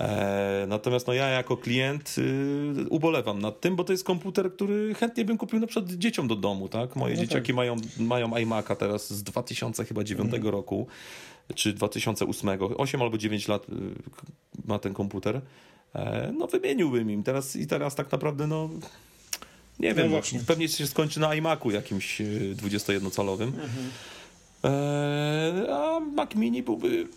E, 0.00 0.64
natomiast 0.68 1.06
no 1.06 1.12
ja 1.12 1.28
jako 1.28 1.56
klient 1.56 2.14
y, 2.18 2.88
ubolewam 2.88 3.38
nad 3.38 3.60
tym, 3.60 3.76
bo 3.76 3.84
to 3.84 3.92
jest 3.92 4.04
komputer, 4.04 4.52
który 4.52 4.94
chętnie 4.94 5.24
bym 5.24 5.38
kupił 5.38 5.60
na 5.60 5.66
przykład 5.66 5.92
dzieciom 5.92 6.28
do 6.28 6.36
domu, 6.36 6.68
tak? 6.68 6.96
Moje 6.96 7.14
no 7.14 7.20
dzieciaki 7.20 7.46
tak. 7.46 7.56
mają, 7.56 7.76
mają 7.98 8.30
iMac'a 8.30 8.76
teraz 8.76 9.12
z 9.12 9.22
2009 9.22 10.34
mm. 10.34 10.46
roku, 10.46 10.86
czy 11.54 11.72
2008, 11.72 12.58
8 12.76 13.02
albo 13.02 13.18
9 13.18 13.48
lat 13.48 13.68
y, 13.68 13.72
ma 14.64 14.78
ten 14.78 14.94
komputer. 14.94 15.40
E, 15.94 16.32
no 16.38 16.46
wymieniłbym 16.46 17.10
im 17.10 17.22
teraz 17.22 17.56
i 17.56 17.66
teraz 17.66 17.94
tak 17.94 18.12
naprawdę 18.12 18.46
no 18.46 18.68
nie 19.80 19.88
no 19.88 19.94
wiem, 19.94 20.10
właśnie. 20.10 20.40
pewnie 20.40 20.68
się 20.68 20.86
skończy 20.86 21.20
na 21.20 21.34
iMacu 21.34 21.70
jakimś 21.70 22.20
21-calowym. 22.54 23.42
Y, 23.42 23.46
mhm. 23.46 23.90
E, 24.64 25.74
a 25.76 26.00
Mac 26.00 26.34
Mini 26.34 26.62
byłby 26.62 27.08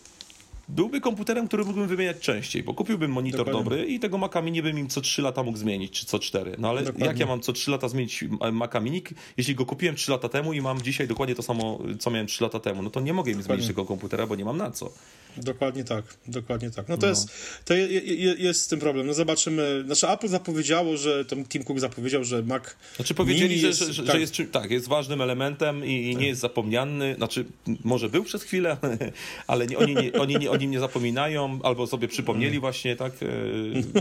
byłby 0.69 1.01
komputerem, 1.01 1.47
który 1.47 1.65
mógłbym 1.65 1.87
wymieniać 1.87 2.19
częściej, 2.19 2.63
bo 2.63 2.73
kupiłbym 2.73 3.11
monitor 3.11 3.45
Dokładnie. 3.45 3.63
dobry 3.63 3.85
i 3.85 3.99
tego 3.99 4.17
Maca 4.17 4.41
Mini 4.41 4.61
bym 4.61 4.79
im 4.79 4.87
co 4.87 5.01
3 5.01 5.21
lata 5.21 5.43
mógł 5.43 5.57
zmienić, 5.57 5.91
czy 5.91 6.05
co 6.05 6.19
4. 6.19 6.55
No 6.57 6.69
ale 6.69 6.81
Dokładnie. 6.81 7.07
jak 7.07 7.19
ja 7.19 7.25
mam 7.25 7.41
co 7.41 7.53
3 7.53 7.71
lata 7.71 7.89
zmienić 7.89 8.25
Maca 8.51 8.79
Mini, 8.79 9.03
jeśli 9.37 9.55
go 9.55 9.65
kupiłem 9.65 9.95
3 9.95 10.11
lata 10.11 10.29
temu 10.29 10.53
i 10.53 10.61
mam 10.61 10.81
dzisiaj 10.81 11.07
dokładnie 11.07 11.35
to 11.35 11.43
samo, 11.43 11.79
co 11.99 12.11
miałem 12.11 12.27
3 12.27 12.43
lata 12.43 12.59
temu, 12.59 12.81
no 12.81 12.89
to 12.89 13.01
nie 13.01 13.13
mogę 13.13 13.31
im 13.31 13.43
zmienić 13.43 13.67
tego 13.67 13.85
komputera, 13.85 14.27
bo 14.27 14.35
nie 14.35 14.45
mam 14.45 14.57
na 14.57 14.71
co. 14.71 14.91
Dokładnie 15.37 15.83
tak, 15.83 16.05
dokładnie 16.27 16.71
tak. 16.71 16.87
No 16.87 16.97
to, 16.97 17.01
no. 17.01 17.09
Jest, 17.09 17.29
to 17.65 17.73
je, 17.73 17.87
je, 17.87 18.35
jest 18.37 18.61
z 18.61 18.67
tym 18.67 18.79
problem. 18.79 19.07
No 19.07 19.13
zobaczymy. 19.13 19.83
Znaczy 19.85 20.07
Apple 20.09 20.27
zapowiedziało, 20.27 20.97
że 20.97 21.25
Tom 21.25 21.45
Tim 21.45 21.63
Cook 21.63 21.79
zapowiedział, 21.79 22.23
że 22.23 22.43
Mac 22.43 22.63
Znaczy 22.95 23.13
powiedzieli, 23.13 23.59
że, 23.59 23.67
jest, 23.67 23.79
że, 23.79 24.03
tak. 24.03 24.15
że, 24.15 24.19
jest, 24.21 24.33
tak, 24.51 24.71
jest 24.71 24.87
ważnym 24.87 25.21
elementem 25.21 25.85
i, 25.85 26.09
i 26.09 26.13
tak. 26.13 26.21
nie 26.21 26.27
jest 26.27 26.41
zapomniany. 26.41 27.15
Znaczy 27.15 27.45
może 27.83 28.09
był 28.09 28.23
przez 28.23 28.43
chwilę, 28.43 28.77
ale 29.47 29.67
nie, 29.67 29.77
oni, 29.77 29.95
nie, 29.95 30.13
oni 30.13 30.37
nie, 30.37 30.51
o 30.57 30.61
nim 30.61 30.71
nie 30.71 30.79
zapominają 30.79 31.59
albo 31.63 31.87
sobie 31.87 32.07
przypomnieli 32.07 32.59
właśnie, 32.59 32.95
tak? 32.95 33.13
E, 33.23 33.27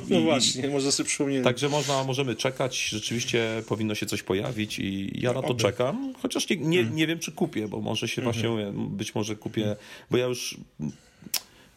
no 0.11 0.21
właśnie, 0.21 0.69
może 0.69 0.93
sobie 0.93 1.09
przypomnieli. 1.09 1.45
Także 1.45 1.69
można, 1.69 2.05
możemy 2.05 2.37
czekać, 2.37 2.89
rzeczywiście 2.89 3.63
powinno 3.69 3.95
się 3.95 4.07
coś 4.07 4.23
pojawić 4.23 4.79
i 4.79 5.21
ja 5.21 5.33
na 5.33 5.43
to 5.43 5.49
Oby. 5.49 5.63
czekam, 5.63 6.15
chociaż 6.23 6.49
nie, 6.49 6.57
nie, 6.57 6.81
mm. 6.81 6.97
nie 6.97 7.07
wiem, 7.07 7.19
czy 7.19 7.33
kupię, 7.33 7.69
bo 7.69 7.81
może 7.81 8.09
się 8.09 8.23
właśnie, 8.23 8.73
być 8.75 9.15
może 9.15 9.37
kupię, 9.37 9.77
bo 10.11 10.17
ja 10.17 10.27
już 10.27 10.57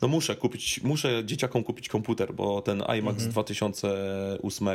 no 0.01 0.07
muszę 0.07 0.35
kupić, 0.35 0.83
muszę 0.83 1.21
dzieciakom 1.25 1.63
kupić 1.63 1.89
komputer, 1.89 2.33
bo 2.33 2.61
ten 2.61 2.81
iMac 2.81 3.15
mhm. 3.15 3.19
z 3.19 3.27
2008 3.27 4.67
e, 4.67 4.71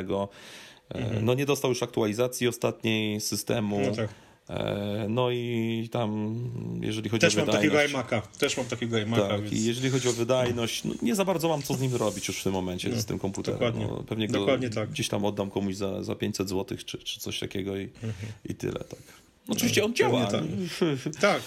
mhm. 0.89 1.25
no 1.25 1.33
nie 1.33 1.45
dostał 1.45 1.71
już 1.71 1.83
aktualizacji 1.83 2.47
ostatniej 2.47 3.21
systemu. 3.21 3.79
No 3.89 3.95
tak. 3.95 4.09
E, 4.49 5.05
no 5.09 5.31
i 5.31 5.89
tam, 5.91 6.35
jeżeli 6.81 7.09
chodzi 7.09 7.21
też 7.21 7.35
o 7.37 7.45
wydajność... 7.45 7.71
Też 7.71 7.93
mam 7.93 8.03
takiego 8.03 8.19
iMac'a, 8.19 8.37
też 8.37 8.57
mam 8.57 8.65
takiego 8.65 8.97
iMac'a, 8.97 9.29
tak, 9.29 9.41
więc... 9.41 9.53
i 9.53 9.65
jeżeli 9.65 9.89
chodzi 9.89 10.09
o 10.09 10.13
wydajność, 10.13 10.83
no 10.83 10.93
nie 11.01 11.15
za 11.15 11.25
bardzo 11.25 11.49
mam 11.49 11.61
co 11.61 11.73
z 11.73 11.81
nim 11.81 11.91
zrobić 11.91 12.27
już 12.27 12.39
w 12.39 12.43
tym 12.43 12.53
momencie, 12.53 12.89
no, 12.89 13.01
z 13.01 13.05
tym 13.05 13.19
komputerem. 13.19 13.59
Dokładnie, 13.59 13.87
no, 13.87 14.03
pewnie 14.03 14.27
go 14.27 14.39
dokładnie 14.39 14.69
tak. 14.69 14.89
gdzieś 14.89 15.09
tam 15.09 15.25
oddam 15.25 15.51
komuś 15.51 15.75
za, 15.75 16.03
za 16.03 16.15
500 16.15 16.49
zł, 16.49 16.77
czy, 16.85 16.97
czy 16.97 17.19
coś 17.19 17.39
takiego 17.39 17.77
i, 17.77 17.83
mhm. 17.83 18.13
i 18.45 18.55
tyle, 18.55 18.79
tak. 18.79 18.99
Oczywiście 19.47 19.85
on 19.85 19.95
działa. 19.95 20.25
Tak. 20.25 20.43
tak. 21.21 21.41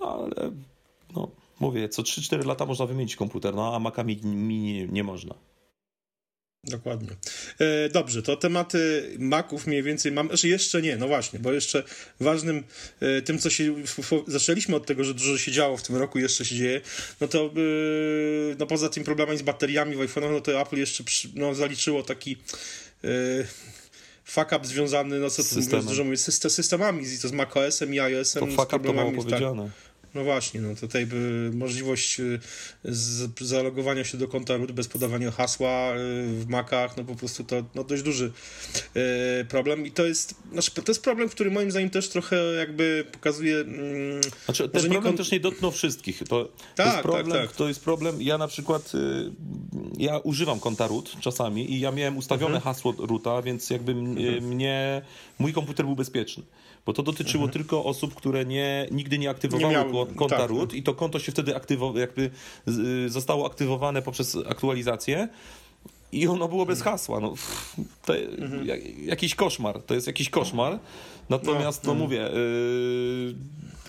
Ale 0.00 0.50
no, 1.16 1.30
Mówię, 1.60 1.88
co 1.88 2.02
3-4 2.02 2.46
lata 2.46 2.66
można 2.66 2.86
wymienić 2.86 3.16
komputer, 3.16 3.54
no 3.54 3.74
a 3.74 3.78
Maca 3.78 4.04
Mini 4.04 4.88
nie 4.92 5.04
można. 5.04 5.34
Dokładnie. 6.66 7.08
E, 7.58 7.88
dobrze, 7.88 8.22
to 8.22 8.36
tematy 8.36 9.10
Maców 9.18 9.66
mniej 9.66 9.82
więcej 9.82 10.12
mam, 10.12 10.26
znaczy 10.26 10.48
jeszcze 10.48 10.82
nie, 10.82 10.96
no 10.96 11.08
właśnie, 11.08 11.38
bo 11.38 11.52
jeszcze 11.52 11.82
ważnym 12.20 12.64
e, 13.00 13.22
tym, 13.22 13.38
co 13.38 13.50
się, 13.50 13.74
zaczęliśmy 14.26 14.76
od 14.76 14.86
tego, 14.86 15.04
że 15.04 15.14
dużo 15.14 15.38
się 15.38 15.52
działo 15.52 15.76
w 15.76 15.82
tym 15.82 15.96
roku, 15.96 16.18
jeszcze 16.18 16.44
się 16.44 16.54
dzieje, 16.56 16.80
no 17.20 17.28
to 17.28 17.46
e, 17.46 17.50
no 18.58 18.66
poza 18.66 18.88
tym 18.88 19.04
problemami 19.04 19.38
z 19.38 19.42
bateriami 19.42 19.96
w 19.96 19.98
iPhone'ach, 19.98 20.32
no 20.32 20.40
to 20.40 20.60
Apple 20.60 20.76
jeszcze 20.76 21.04
no, 21.34 21.54
zaliczyło 21.54 22.02
taki 22.02 22.36
fuck 24.24 24.52
up 24.56 24.60
związany, 24.62 25.18
no 25.18 25.30
co 25.30 25.42
tu 25.44 25.82
dużo 25.82 26.04
mówię, 26.04 26.16
systemami, 26.16 27.04
to 27.22 27.28
z 27.28 27.32
macOS-em 27.32 27.94
i 27.94 28.00
iOS-em. 28.00 28.46
To 28.46 28.56
fuck 28.56 28.72
up 28.72 28.86
to 28.86 28.92
mało 28.92 29.10
tak. 29.10 29.16
powiedziane. 29.16 29.62
Tak. 29.62 29.93
No 30.14 30.24
właśnie, 30.24 30.60
no 30.60 30.74
tutaj 30.74 31.06
by 31.06 31.50
możliwość 31.54 32.20
y, 32.20 32.40
z, 32.84 33.40
zalogowania 33.40 34.04
się 34.04 34.18
do 34.18 34.28
konta 34.28 34.56
root 34.56 34.72
bez 34.72 34.88
podawania 34.88 35.30
hasła 35.30 35.92
y, 35.96 35.96
w 36.26 36.46
Macach, 36.48 36.96
no 36.96 37.04
po 37.04 37.14
prostu 37.14 37.44
to 37.44 37.64
no 37.74 37.84
dość 37.84 38.02
duży 38.02 38.32
y, 39.40 39.44
problem 39.44 39.86
i 39.86 39.90
to 39.90 40.06
jest, 40.06 40.34
znaczy, 40.52 40.70
to 40.70 40.92
jest 40.92 41.02
problem, 41.02 41.28
który 41.28 41.50
moim 41.50 41.70
zdaniem 41.70 41.90
też 41.90 42.08
trochę 42.08 42.36
jakby 42.36 43.04
pokazuje... 43.12 43.56
Mm, 43.56 44.22
znaczy 44.44 44.68
ten 44.68 44.82
problem 44.82 45.12
nie 45.12 45.18
też 45.18 45.30
nie 45.30 45.40
dotknął 45.40 45.70
wszystkich. 45.70 46.22
To, 46.28 46.44
tak, 46.44 46.76
to, 46.76 46.82
jest 46.82 46.94
tak, 46.94 47.02
problem, 47.02 47.32
tak, 47.38 47.46
tak. 47.46 47.56
to 47.56 47.68
jest 47.68 47.80
problem, 47.80 48.22
ja 48.22 48.38
na 48.38 48.48
przykład 48.48 48.92
ja 49.98 50.18
używam 50.18 50.60
konta 50.60 50.86
root 50.86 51.16
czasami 51.20 51.72
i 51.72 51.80
ja 51.80 51.92
miałem 51.92 52.16
ustawione 52.16 52.56
mhm. 52.56 52.62
hasło 52.62 52.94
roota, 52.98 53.42
więc 53.42 53.70
jakby 53.70 53.92
mhm. 53.92 54.44
mnie, 54.44 55.02
mój 55.38 55.52
komputer 55.52 55.86
był 55.86 55.96
bezpieczny 55.96 56.42
bo 56.86 56.92
to 56.92 57.02
dotyczyło 57.02 57.44
mhm. 57.44 57.52
tylko 57.52 57.84
osób, 57.84 58.14
które 58.14 58.44
nie, 58.44 58.86
nigdy 58.90 59.18
nie 59.18 59.30
aktywowały 59.30 59.74
nie 59.74 59.78
miały, 59.78 60.06
konta 60.06 60.38
tak, 60.38 60.50
root 60.50 60.74
i 60.74 60.82
to 60.82 60.94
konto 60.94 61.18
się 61.18 61.32
wtedy 61.32 61.56
aktywo, 61.56 61.98
jakby 61.98 62.30
y, 62.68 63.10
zostało 63.10 63.46
aktywowane 63.46 64.02
poprzez 64.02 64.36
aktualizację 64.48 65.28
i 66.12 66.26
ono 66.28 66.48
było 66.48 66.66
bez 66.66 66.82
hasła. 66.82 67.20
No, 67.20 67.34
to 68.04 68.16
mhm. 68.16 68.66
jakiś 69.04 69.34
koszmar, 69.34 69.82
to 69.82 69.94
jest 69.94 70.06
jakiś 70.06 70.30
koszmar. 70.30 70.78
Natomiast, 71.28 71.84
no, 71.84 71.94
no 71.94 72.00
mówię, 72.00 72.34
y, 72.34 73.34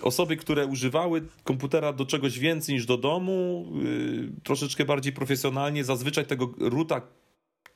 osoby, 0.02 0.36
które 0.36 0.66
używały 0.66 1.22
komputera 1.44 1.92
do 1.92 2.06
czegoś 2.06 2.38
więcej 2.38 2.74
niż 2.74 2.86
do 2.86 2.98
domu, 2.98 3.66
y, 3.84 4.42
troszeczkę 4.44 4.84
bardziej 4.84 5.12
profesjonalnie, 5.12 5.84
zazwyczaj 5.84 6.26
tego 6.26 6.50
ruta 6.58 7.00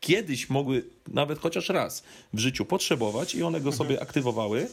kiedyś 0.00 0.50
mogły 0.50 0.84
nawet 1.08 1.38
chociaż 1.38 1.68
raz 1.68 2.04
w 2.32 2.38
życiu 2.38 2.64
potrzebować 2.64 3.34
i 3.34 3.42
one 3.42 3.60
go 3.60 3.72
sobie 3.72 3.90
mhm. 3.90 4.08
aktywowały. 4.08 4.68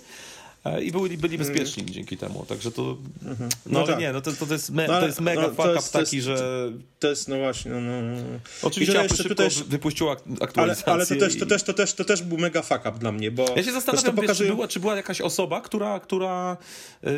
E, 0.73 0.83
i 0.83 0.91
byli, 0.91 1.17
byli 1.17 1.35
mhm. 1.35 1.37
bezpieczni 1.37 1.83
mm. 1.83 1.93
dzięki 1.93 2.17
temu. 2.17 2.45
Także 2.45 2.71
to. 2.71 2.97
Mhm. 3.25 3.49
No, 3.65 3.79
no 3.79 3.87
tak. 3.87 3.99
nie, 3.99 4.13
no 4.13 4.21
to, 4.21 4.31
to, 4.31 4.53
jest, 4.53 4.69
me, 4.69 4.87
no, 4.87 4.99
to 4.99 5.05
jest 5.05 5.21
mega 5.21 5.41
no, 5.41 5.47
fuck 5.47 5.79
up 5.79 5.89
taki, 5.91 6.21
że. 6.21 6.71
To 6.99 7.09
jest, 7.09 7.27
no 7.27 7.37
właśnie. 7.37 7.71
No, 7.71 7.81
no. 7.81 8.01
no. 8.01 8.39
Oczywiście 8.61 9.01
Apple 9.01 9.15
szybko 9.15 9.29
tutaj... 9.29 9.49
wypuściła 9.67 10.15
aktualizację. 10.41 10.85
Ale, 10.85 10.93
ale 10.93 11.05
to, 11.05 11.15
też, 11.15 11.39
to, 11.39 11.45
też, 11.45 11.63
to, 11.63 11.73
też, 11.73 11.93
to 11.93 12.05
też 12.05 12.23
był 12.23 12.37
mega 12.37 12.61
fuck 12.61 12.79
up 12.79 12.99
dla 12.99 13.11
mnie, 13.11 13.31
bo. 13.31 13.45
Ja 13.55 13.63
się 13.63 13.71
zastanawiam, 13.71 14.15
wiesz, 14.15 14.21
pokazuje... 14.21 14.49
czy, 14.49 14.55
była, 14.55 14.67
czy 14.67 14.79
była 14.79 14.95
jakaś 14.95 15.21
osoba, 15.21 15.61
która, 15.61 15.99
która 15.99 16.57
yy, 17.03 17.11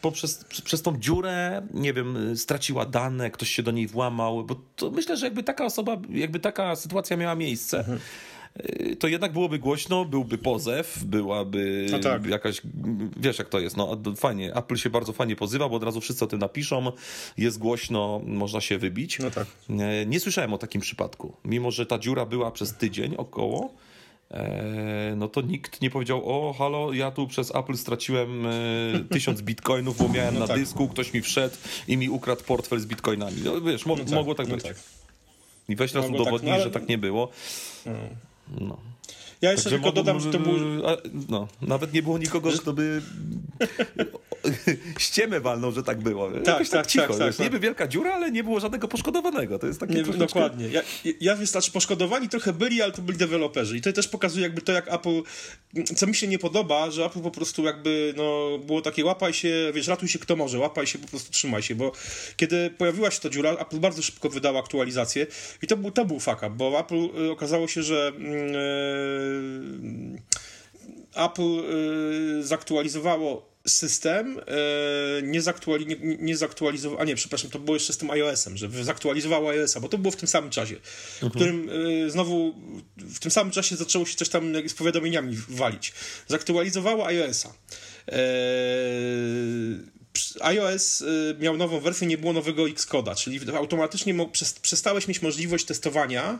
poprzez 0.00 0.44
przez 0.64 0.82
tą 0.82 0.98
dziurę, 0.98 1.62
nie 1.74 1.92
wiem, 1.92 2.36
straciła 2.36 2.86
dane, 2.86 3.30
ktoś 3.30 3.50
się 3.50 3.62
do 3.62 3.70
niej 3.70 3.86
włamał, 3.86 4.44
bo 4.44 4.56
to 4.76 4.90
myślę, 4.90 5.16
że 5.16 5.26
jakby 5.26 5.42
taka 5.42 5.64
osoba, 5.64 5.96
jakby 6.10 6.40
taka 6.40 6.76
sytuacja 6.76 7.16
miała 7.16 7.34
miejsce. 7.34 7.78
Mhm 7.78 7.98
Y, 7.98 8.31
to 8.98 9.08
jednak 9.08 9.32
byłoby 9.32 9.58
głośno, 9.58 10.04
byłby 10.04 10.38
pozew, 10.38 11.04
byłaby 11.04 11.86
no 11.90 11.98
tak. 11.98 12.26
jakaś, 12.26 12.62
wiesz 13.16 13.38
jak 13.38 13.48
to 13.48 13.60
jest, 13.60 13.76
no 13.76 13.96
fajnie, 14.16 14.54
Apple 14.54 14.76
się 14.76 14.90
bardzo 14.90 15.12
fajnie 15.12 15.36
pozywa, 15.36 15.68
bo 15.68 15.76
od 15.76 15.82
razu 15.82 16.00
wszyscy 16.00 16.24
o 16.24 16.28
tym 16.28 16.38
napiszą, 16.38 16.92
jest 17.38 17.58
głośno, 17.58 18.20
można 18.26 18.60
się 18.60 18.78
wybić. 18.78 19.18
No 19.18 19.30
tak. 19.30 19.46
Y, 19.70 20.06
nie 20.06 20.20
słyszałem 20.20 20.52
o 20.54 20.58
takim 20.58 20.80
przypadku, 20.80 21.36
mimo 21.44 21.70
że 21.70 21.86
ta 21.86 21.98
dziura 21.98 22.26
była 22.26 22.50
przez 22.50 22.74
tydzień 22.74 23.14
około, 23.16 23.74
e, 24.30 25.14
no 25.16 25.28
to 25.28 25.40
nikt 25.40 25.80
nie 25.80 25.90
powiedział, 25.90 26.22
o 26.24 26.52
halo, 26.52 26.92
ja 26.92 27.10
tu 27.10 27.26
przez 27.26 27.54
Apple 27.54 27.76
straciłem 27.76 28.46
e, 28.46 28.50
tysiąc 29.10 29.42
bitcoinów, 29.48 29.98
bo 29.98 30.08
miałem 30.08 30.34
no 30.34 30.40
na 30.40 30.46
tak. 30.46 30.58
dysku, 30.58 30.88
ktoś 30.88 31.14
mi 31.14 31.22
wszedł 31.22 31.56
i 31.88 31.96
mi 31.96 32.08
ukradł 32.08 32.44
portfel 32.44 32.80
z 32.80 32.86
bitcoinami. 32.86 33.36
No 33.44 33.60
wiesz, 33.60 33.86
mo 33.86 33.96
no 33.96 34.04
tak, 34.04 34.14
mogło 34.14 34.34
tak 34.34 34.48
no 34.48 34.54
być. 34.54 34.64
Tak. 34.64 34.76
I 35.68 35.76
weź 35.76 35.94
udowodnij, 35.94 36.32
tak, 36.32 36.42
no, 36.42 36.52
ale... 36.52 36.62
że 36.64 36.70
tak 36.70 36.88
nie 36.88 36.98
było. 36.98 37.28
No. 38.48 38.78
Ja 39.42 39.50
jeszcze 39.50 39.70
Także 39.70 39.82
tylko 39.82 39.92
dodam, 39.92 40.20
że 40.20 40.30
to 40.30 40.38
był... 40.38 40.54
No, 41.28 41.48
nawet 41.62 41.92
nie 41.92 42.02
było 42.02 42.18
nikogo, 42.18 42.50
kto 42.50 42.72
by 42.72 43.02
ściemę 44.98 45.40
walną, 45.40 45.70
że 45.70 45.82
tak 45.82 46.00
było. 46.00 46.30
Tak, 46.30 46.44
tak, 46.44 46.68
tak, 46.68 46.86
cicho. 46.86 47.06
Tak, 47.06 47.36
tak, 47.36 47.38
Niby 47.38 47.60
wielka 47.60 47.88
dziura, 47.88 48.14
ale 48.14 48.30
nie 48.30 48.44
było 48.44 48.60
żadnego 48.60 48.88
poszkodowanego. 48.88 49.58
To 49.58 49.66
jest 49.66 49.80
takie 49.80 49.94
nie, 49.94 50.02
troszeczkę... 50.02 50.26
Dokładnie. 50.26 50.68
Ja, 50.68 50.82
ja 51.20 51.36
wystarczy 51.36 51.72
poszkodowani 51.72 52.28
trochę 52.28 52.52
byli, 52.52 52.82
ale 52.82 52.92
to 52.92 53.02
byli 53.02 53.18
deweloperzy. 53.18 53.76
I 53.76 53.80
to 53.80 53.92
też 53.92 54.08
pokazuje 54.08 54.42
jakby 54.42 54.60
to, 54.60 54.72
jak 54.72 54.94
Apple, 54.94 55.22
co 55.96 56.06
mi 56.06 56.14
się 56.14 56.28
nie 56.28 56.38
podoba, 56.38 56.90
że 56.90 57.04
Apple 57.04 57.20
po 57.20 57.30
prostu 57.30 57.64
jakby, 57.64 58.14
no, 58.16 58.58
było 58.58 58.82
takie 58.82 59.04
łapaj 59.04 59.32
się, 59.32 59.72
wiesz, 59.74 59.88
ratuj 59.88 60.08
się 60.08 60.18
kto 60.18 60.36
może, 60.36 60.58
łapaj 60.58 60.86
się, 60.86 60.98
po 60.98 61.08
prostu 61.08 61.32
trzymaj 61.32 61.62
się, 61.62 61.74
bo 61.74 61.92
kiedy 62.36 62.70
pojawiła 62.70 63.10
się 63.10 63.20
ta 63.20 63.30
dziura, 63.30 63.50
Apple 63.50 63.78
bardzo 63.78 64.02
szybko 64.02 64.28
wydała 64.28 64.60
aktualizację 64.60 65.26
i 65.62 65.66
to 65.66 65.76
był, 65.76 65.90
to 65.90 66.04
był 66.04 66.20
fuck 66.20 66.36
up, 66.36 66.50
bo 66.50 66.80
Apple 66.80 67.24
y, 67.26 67.30
okazało 67.30 67.68
się, 67.68 67.82
że 67.82 68.12
yy, 68.18 69.31
Apple 71.14 71.42
yy, 71.42 72.44
zaktualizowało 72.44 73.52
system 73.66 74.38
e, 74.38 75.22
nie, 75.22 75.42
zaktuali, 75.42 75.86
nie, 75.86 75.96
nie 76.18 76.36
zaktualizował, 76.36 77.00
a 77.00 77.04
nie, 77.04 77.14
przepraszam, 77.14 77.50
to 77.50 77.58
było 77.58 77.76
jeszcze 77.76 77.92
z 77.92 77.96
tym 77.96 78.10
iOS-em, 78.10 78.56
że 78.56 78.84
zaktualizowało 78.84 79.50
iOS-a, 79.50 79.80
bo 79.80 79.88
to 79.88 79.98
było 79.98 80.12
w 80.12 80.16
tym 80.16 80.28
samym 80.28 80.50
czasie, 80.50 80.74
mhm. 80.74 81.32
w 81.32 81.34
którym 81.34 81.70
znowu 82.08 82.54
w 82.96 83.18
tym 83.18 83.30
samym 83.30 83.52
czasie 83.52 83.76
zaczęło 83.76 84.06
się 84.06 84.16
coś 84.16 84.28
tam 84.28 84.68
z 84.68 84.74
powiadomieniami 84.74 85.36
walić. 85.48 85.92
Zaktualizowało 86.28 87.06
iOS-a. 87.06 87.52
IOS 90.40 91.04
miał 91.40 91.56
nową 91.56 91.80
wersję, 91.80 92.06
nie 92.06 92.18
było 92.18 92.32
nowego 92.32 92.62
Xcode'a, 92.62 93.14
czyli 93.14 93.40
automatycznie 93.56 94.14
przestałeś 94.62 95.08
mieć 95.08 95.22
możliwość 95.22 95.64
testowania 95.64 96.38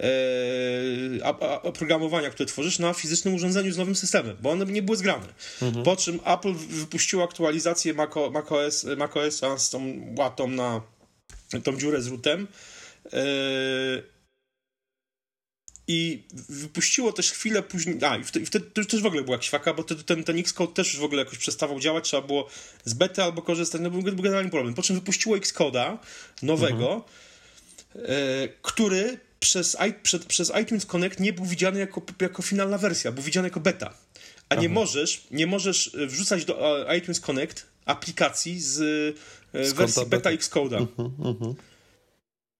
e, 0.00 1.24
oprogramowania, 1.62 2.30
które 2.30 2.46
tworzysz 2.46 2.78
na 2.78 2.94
fizycznym 2.94 3.34
urządzeniu 3.34 3.72
z 3.72 3.76
nowym 3.76 3.96
systemem, 3.96 4.36
bo 4.40 4.50
one 4.50 4.64
nie 4.66 4.82
były 4.82 4.96
zgrane. 4.96 5.26
Mhm. 5.62 5.84
Po 5.84 5.96
czym 5.96 6.20
Apple 6.24 6.54
wypuściło 6.54 7.24
aktualizację 7.24 7.94
Mac 7.94 8.10
macOS, 8.32 8.86
macOSa 8.96 9.58
z 9.58 9.70
tą 9.70 9.80
łatą 10.18 10.48
na 10.48 10.80
tą 11.64 11.76
dziurę 11.76 12.02
z 12.02 12.06
rootem. 12.06 12.46
E, 13.12 13.20
i 15.92 16.22
wypuściło 16.48 17.12
też 17.12 17.32
chwilę 17.32 17.62
później. 17.62 17.98
A, 18.04 18.16
i 18.16 18.24
wtedy, 18.24 18.46
wtedy 18.46 18.70
to 18.74 18.84
też 18.84 19.02
w 19.02 19.06
ogóle 19.06 19.22
była 19.22 19.38
faka, 19.38 19.74
bo 19.74 19.82
ten, 19.82 20.24
ten 20.24 20.38
Xcode 20.38 20.72
też 20.72 20.92
już 20.92 21.00
w 21.00 21.04
ogóle 21.04 21.22
jakoś 21.22 21.38
przestawał 21.38 21.80
działać, 21.80 22.04
trzeba 22.04 22.26
było 22.26 22.48
z 22.84 22.94
bety 22.94 23.22
albo 23.22 23.42
korzystać, 23.42 23.80
no 23.80 23.90
był, 23.90 24.02
był 24.02 24.22
generalnie 24.22 24.50
problem. 24.50 24.74
Po 24.74 24.82
czym 24.82 24.96
wypuściło 24.96 25.36
Xcode'a 25.36 25.98
nowego, 26.42 27.04
mhm. 27.94 28.12
e, 28.12 28.48
który 28.62 29.18
przez, 29.40 29.76
przed, 30.02 30.26
przez 30.26 30.52
iTunes 30.62 30.86
Connect 30.86 31.20
nie 31.20 31.32
był 31.32 31.44
widziany 31.44 31.78
jako, 31.80 32.02
jako 32.20 32.42
finalna 32.42 32.78
wersja, 32.78 33.12
był 33.12 33.22
widziany 33.22 33.48
jako 33.48 33.60
beta. 33.60 33.94
A 34.48 34.54
nie 34.54 34.68
możesz, 34.68 35.26
nie 35.30 35.46
możesz 35.46 35.94
e, 35.94 36.06
wrzucać 36.06 36.44
do 36.44 36.88
e, 36.90 36.98
iTunes 36.98 37.20
Connect 37.20 37.66
aplikacji 37.84 38.60
z, 38.60 38.80
e, 39.52 39.64
z 39.64 39.72
wersji 39.72 40.06
beta 40.06 40.30
Xcode'a. 40.30 40.82
Uh 40.82 40.88
-huh, 40.88 41.10
uh 41.18 41.36
-huh. 41.36 41.54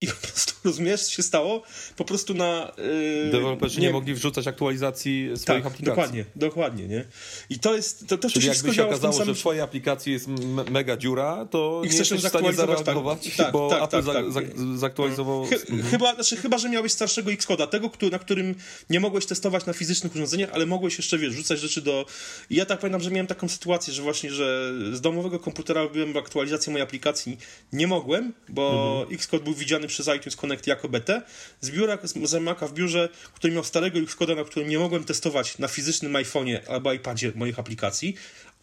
I 0.01 0.07
po 0.07 0.27
prostu, 0.27 0.53
rozumiesz, 0.67 1.07
się 1.07 1.23
stało? 1.23 1.63
Po 1.95 2.05
prostu 2.05 2.33
na... 2.33 2.71
Yy, 2.77 3.31
Deweloperzy 3.31 3.79
nie, 3.79 3.87
nie, 3.87 3.93
mogli 3.93 4.13
wrzucać 4.13 4.47
aktualizacji 4.47 5.29
swoich 5.35 5.63
tak, 5.63 5.73
aplikacji. 5.73 5.85
dokładnie, 5.85 6.25
dokładnie, 6.35 6.87
nie? 6.87 7.05
I 7.49 7.59
to 7.59 7.75
jest... 7.75 8.07
To, 8.07 8.17
to 8.17 8.29
Czyli 8.29 8.47
jakby 8.47 8.73
się 8.73 8.85
okazało, 8.85 9.13
samym... 9.13 9.27
że 9.27 9.35
w 9.35 9.39
twojej 9.39 9.61
aplikacji 9.61 10.13
jest 10.13 10.27
mega 10.71 10.97
dziura, 10.97 11.47
to 11.51 11.81
I 11.85 11.89
nie 11.89 11.97
jesteś 11.97 12.23
w 12.23 12.27
stanie 12.27 12.53
zareagować, 12.53 13.23
tak, 13.23 13.35
tak, 13.35 13.51
bo 13.51 13.69
tak, 13.69 13.83
Apple 13.83 14.05
tak, 14.05 14.25
tak. 14.33 14.77
zaktualizował... 14.77 15.45
Ch 15.45 15.53
mhm. 15.53 15.83
chyba, 15.83 16.15
znaczy, 16.15 16.37
chyba, 16.37 16.57
że 16.57 16.69
miałeś 16.69 16.91
starszego 16.91 17.31
Xcode'a, 17.31 17.67
tego, 17.67 17.89
który, 17.89 18.11
na 18.11 18.19
którym 18.19 18.55
nie 18.89 18.99
mogłeś 18.99 19.25
testować 19.25 19.65
na 19.65 19.73
fizycznych 19.73 20.15
urządzeniach, 20.15 20.49
ale 20.53 20.65
mogłeś 20.65 20.97
jeszcze, 20.97 21.17
wiesz, 21.17 21.33
rzucać 21.33 21.59
rzeczy 21.59 21.81
do... 21.81 22.05
I 22.49 22.55
ja 22.55 22.65
tak 22.65 22.79
pamiętam, 22.79 23.01
że 23.01 23.11
miałem 23.11 23.27
taką 23.27 23.49
sytuację, 23.49 23.93
że 23.93 24.01
właśnie, 24.01 24.31
że 24.31 24.73
z 24.91 25.01
domowego 25.01 25.39
komputera 25.39 25.81
robiłem 25.81 26.17
aktualizację 26.17 26.71
mojej 26.71 26.83
aplikacji, 26.83 27.37
nie 27.73 27.87
mogłem, 27.87 28.33
bo 28.49 28.97
mhm. 28.99 29.15
Xcode 29.15 29.43
był 29.43 29.53
widziany 29.53 29.87
przez 29.91 30.07
iTunes 30.07 30.35
Connect 30.35 30.67
jako 30.67 30.89
BT, 30.89 31.21
z 31.61 31.71
biura 31.71 31.97
z 32.03 32.33
Maca 32.41 32.67
w 32.67 32.73
biurze, 32.73 33.09
który 33.35 33.53
miał 33.53 33.63
starego 33.63 33.99
Xcode'a, 33.99 34.35
na 34.35 34.43
którym 34.43 34.69
nie 34.69 34.79
mogłem 34.79 35.03
testować 35.03 35.57
na 35.57 35.67
fizycznym 35.67 36.13
iPhone'ie 36.13 36.59
albo 36.67 36.93
iPadzie 36.93 37.31
moich 37.35 37.59
aplikacji, 37.59 38.15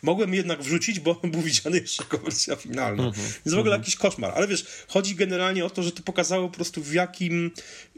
mogłem 0.03 0.35
jednak 0.35 0.62
wrzucić, 0.62 1.01
bo 1.01 1.14
był 1.14 1.43
widziany 1.43 1.81
jeszcze 1.81 2.03
jako 2.03 2.19
wersja 2.19 2.57
finalna. 2.57 3.03
Mm 3.03 3.14
-hmm. 3.14 3.17
Więc 3.17 3.55
w 3.55 3.59
ogóle 3.59 3.61
mm 3.61 3.67
-hmm. 3.67 3.83
jakiś 3.83 3.97
koszmar. 3.97 4.33
Ale 4.37 4.49
wiesz, 4.49 4.67
chodzi 4.88 5.14
generalnie 5.14 5.64
o 5.64 5.71
to, 5.71 5.83
że 5.83 5.93
to 5.93 6.03
pokazało 6.03 6.49
po 6.49 6.55
prostu 6.55 6.83
w 6.83 6.93
jakim, 6.93 7.51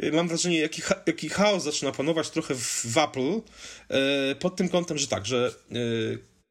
y, 0.04 0.12
mam 0.12 0.28
wrażenie, 0.28 0.58
jaki, 0.58 0.82
jaki 1.06 1.28
chaos 1.28 1.62
zaczyna 1.62 1.92
panować 1.92 2.30
trochę 2.30 2.54
w, 2.54 2.86
w 2.86 2.98
Apple 2.98 3.40
e, 3.88 4.34
pod 4.34 4.56
tym 4.56 4.68
kątem, 4.68 4.98
że 4.98 5.06
tak, 5.06 5.26
że 5.26 5.54
e, 5.72 5.74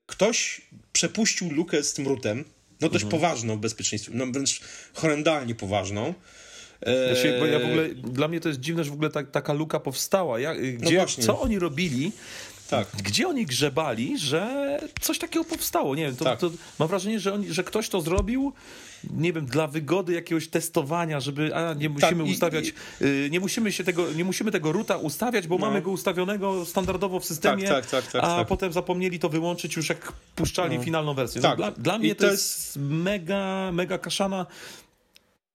ktoś 0.06 0.62
przepuścił 0.94 1.52
lukę 1.52 1.84
z 1.84 1.94
tym 1.94 2.08
rootem, 2.08 2.46
no 2.82 2.89
dość 2.89 3.04
mm 3.04 3.08
-hmm. 3.08 3.12
poważną 3.12 3.58
w 3.58 3.60
bezpieczeństwie, 3.60 4.12
no 4.15 4.26
wręcz 4.26 4.62
horrendalnie 4.94 5.56
poważną, 5.56 6.13
Znaczy, 6.82 7.38
bo 7.39 7.46
ja 7.46 7.60
w 7.60 7.65
ogóle, 7.65 7.89
dla 7.89 8.28
mnie 8.28 8.39
to 8.39 8.48
jest 8.48 8.60
dziwne, 8.60 8.84
że 8.84 8.89
w 8.89 8.94
ogóle 8.94 9.10
ta, 9.10 9.24
taka 9.24 9.54
luka 9.54 9.80
powstała. 9.80 10.39
Ja, 10.39 10.56
gdzie, 10.56 10.98
no 10.98 11.06
co 11.24 11.42
oni 11.42 11.60
robili? 11.60 12.12
Tak. 12.70 12.88
Gdzie 13.04 13.28
oni 13.28 13.46
grzebali, 13.46 14.20
że 14.20 14.80
coś 15.02 15.20
takiego 15.20 15.46
powstało? 15.46 15.96
Nie 15.96 16.04
wiem, 16.06 16.15
to, 16.15 16.26
tak. 16.26 16.39
to 16.39 16.52
mam 16.80 16.88
wrażenie, 16.89 17.20
że, 17.20 17.34
oni, 17.34 17.54
że 17.54 17.63
ktoś 17.63 17.89
to 17.89 18.02
zrobił, 18.02 18.54
nie 19.04 19.34
wiem, 19.34 19.46
dla 19.46 19.68
wygody 19.68 20.13
jakiegoś 20.13 20.48
testowania, 20.48 21.20
żeby 21.20 21.56
a 21.56 21.74
nie 21.74 21.89
musimy 21.89 22.24
tak, 22.24 22.32
ustawiać, 22.34 22.74
i, 23.02 23.06
y, 23.06 23.30
nie 23.32 23.39
musimy 23.39 23.72
się 23.72 23.84
tego, 23.84 24.12
nie 24.13 24.24
musimy 24.24 24.52
tego 24.52 24.72
ruta 24.72 24.98
ustawiać, 24.98 25.48
bo 25.48 25.58
no. 25.58 25.65
mamy 25.65 25.82
go 25.82 25.92
ustawionego 25.92 26.65
standardowo 26.65 27.20
w 27.20 27.26
systemie, 27.26 27.68
tak, 27.68 27.86
tak, 27.86 28.04
tak, 28.04 28.12
tak 28.12 28.24
a 28.24 28.28
tak. 28.28 28.48
potem 28.48 28.74
zapomnieli 28.74 29.20
to 29.20 29.30
wyłączyć 29.30 29.76
już 29.76 29.89
jak 29.89 30.13
puszczali 30.36 30.78
no. 30.78 30.84
finalną 30.84 31.13
wersję. 31.13 31.42
No, 31.42 31.56
dla, 31.56 31.72
dla 31.72 32.00
mnie 32.00 32.15
to, 32.15 32.26
to 32.26 32.32
jest 32.32 32.78
mega, 32.78 33.72
mega 33.72 33.98
kaszana 33.98 34.46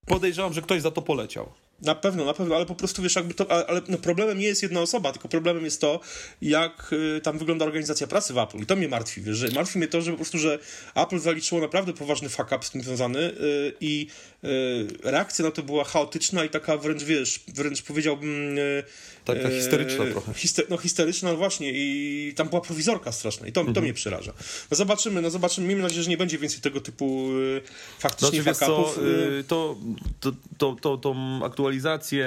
podejrzewam, 0.05 0.53
że 0.53 0.61
ktoś 0.61 0.81
za 0.81 0.91
to 0.91 1.01
poleciał. 1.01 1.51
Na 1.81 1.95
pewno, 1.95 2.25
na 2.25 2.33
pewno, 2.33 2.55
ale 2.55 2.65
po 2.65 2.75
prostu 2.75 3.01
wiesz, 3.01 3.15
jakby 3.15 3.33
to, 3.33 3.67
ale 3.69 3.81
no 3.87 3.97
problemem 3.97 4.39
nie 4.39 4.47
jest 4.47 4.63
jedna 4.63 4.81
osoba, 4.81 5.11
tylko 5.11 5.27
problemem 5.27 5.65
jest 5.65 5.81
to, 5.81 5.99
jak 6.41 6.93
y, 7.17 7.21
tam 7.21 7.37
wygląda 7.37 7.65
organizacja 7.65 8.07
pracy 8.07 8.33
w 8.33 8.37
Apple. 8.37 8.57
I 8.57 8.65
to 8.65 8.75
mnie 8.75 8.87
martwi, 8.87 9.21
wiesz, 9.21 9.37
że 9.37 9.47
martwi 9.47 9.77
mnie 9.77 9.87
to, 9.87 10.01
że 10.01 10.11
po 10.11 10.17
prostu, 10.17 10.37
że 10.37 10.59
Apple 10.95 11.19
zaliczyło 11.19 11.61
naprawdę 11.61 11.93
poważny 11.93 12.29
fuck 12.29 12.51
up 12.51 12.65
z 12.65 12.71
tym 12.71 12.81
związany 12.81 13.19
y, 13.19 13.73
i 13.81 14.07
y, 14.43 14.87
reakcja 15.03 15.45
na 15.45 15.51
to 15.51 15.63
była 15.63 15.83
chaotyczna 15.83 16.45
i 16.45 16.49
taka 16.49 16.77
wręcz, 16.77 17.03
wiesz, 17.03 17.43
wręcz 17.47 17.81
powiedziałbym 17.81 18.57
y, 18.57 18.83
Taka 19.25 19.49
histeryczna 19.49 20.05
trochę. 20.05 20.33
Hister 20.33 20.65
no 20.69 20.77
historyczna 20.77 21.31
no 21.31 21.37
właśnie 21.37 21.71
i 21.73 22.33
tam 22.35 22.49
była 22.49 22.61
prowizorka 22.61 23.11
straszna 23.11 23.47
i 23.47 23.51
to, 23.51 23.61
mhm. 23.61 23.75
to 23.75 23.81
mnie 23.81 23.93
przeraża. 23.93 24.33
No 24.71 24.77
zobaczymy, 24.77 25.21
no 25.21 25.29
zobaczymy. 25.29 25.67
Miejmy 25.67 25.83
nadzieję, 25.83 26.03
że 26.03 26.09
nie 26.09 26.17
będzie 26.17 26.37
więcej 26.37 26.61
tego 26.61 26.81
typu 26.81 27.31
y, 27.31 27.61
faktycznie 27.99 28.43
znaczy, 28.43 28.59
co, 28.59 28.93
y, 29.39 29.43
to, 29.47 29.75
to, 30.19 30.31
to, 30.57 30.75
to, 30.81 30.97
tą 30.97 31.45
aktualizację 31.45 32.25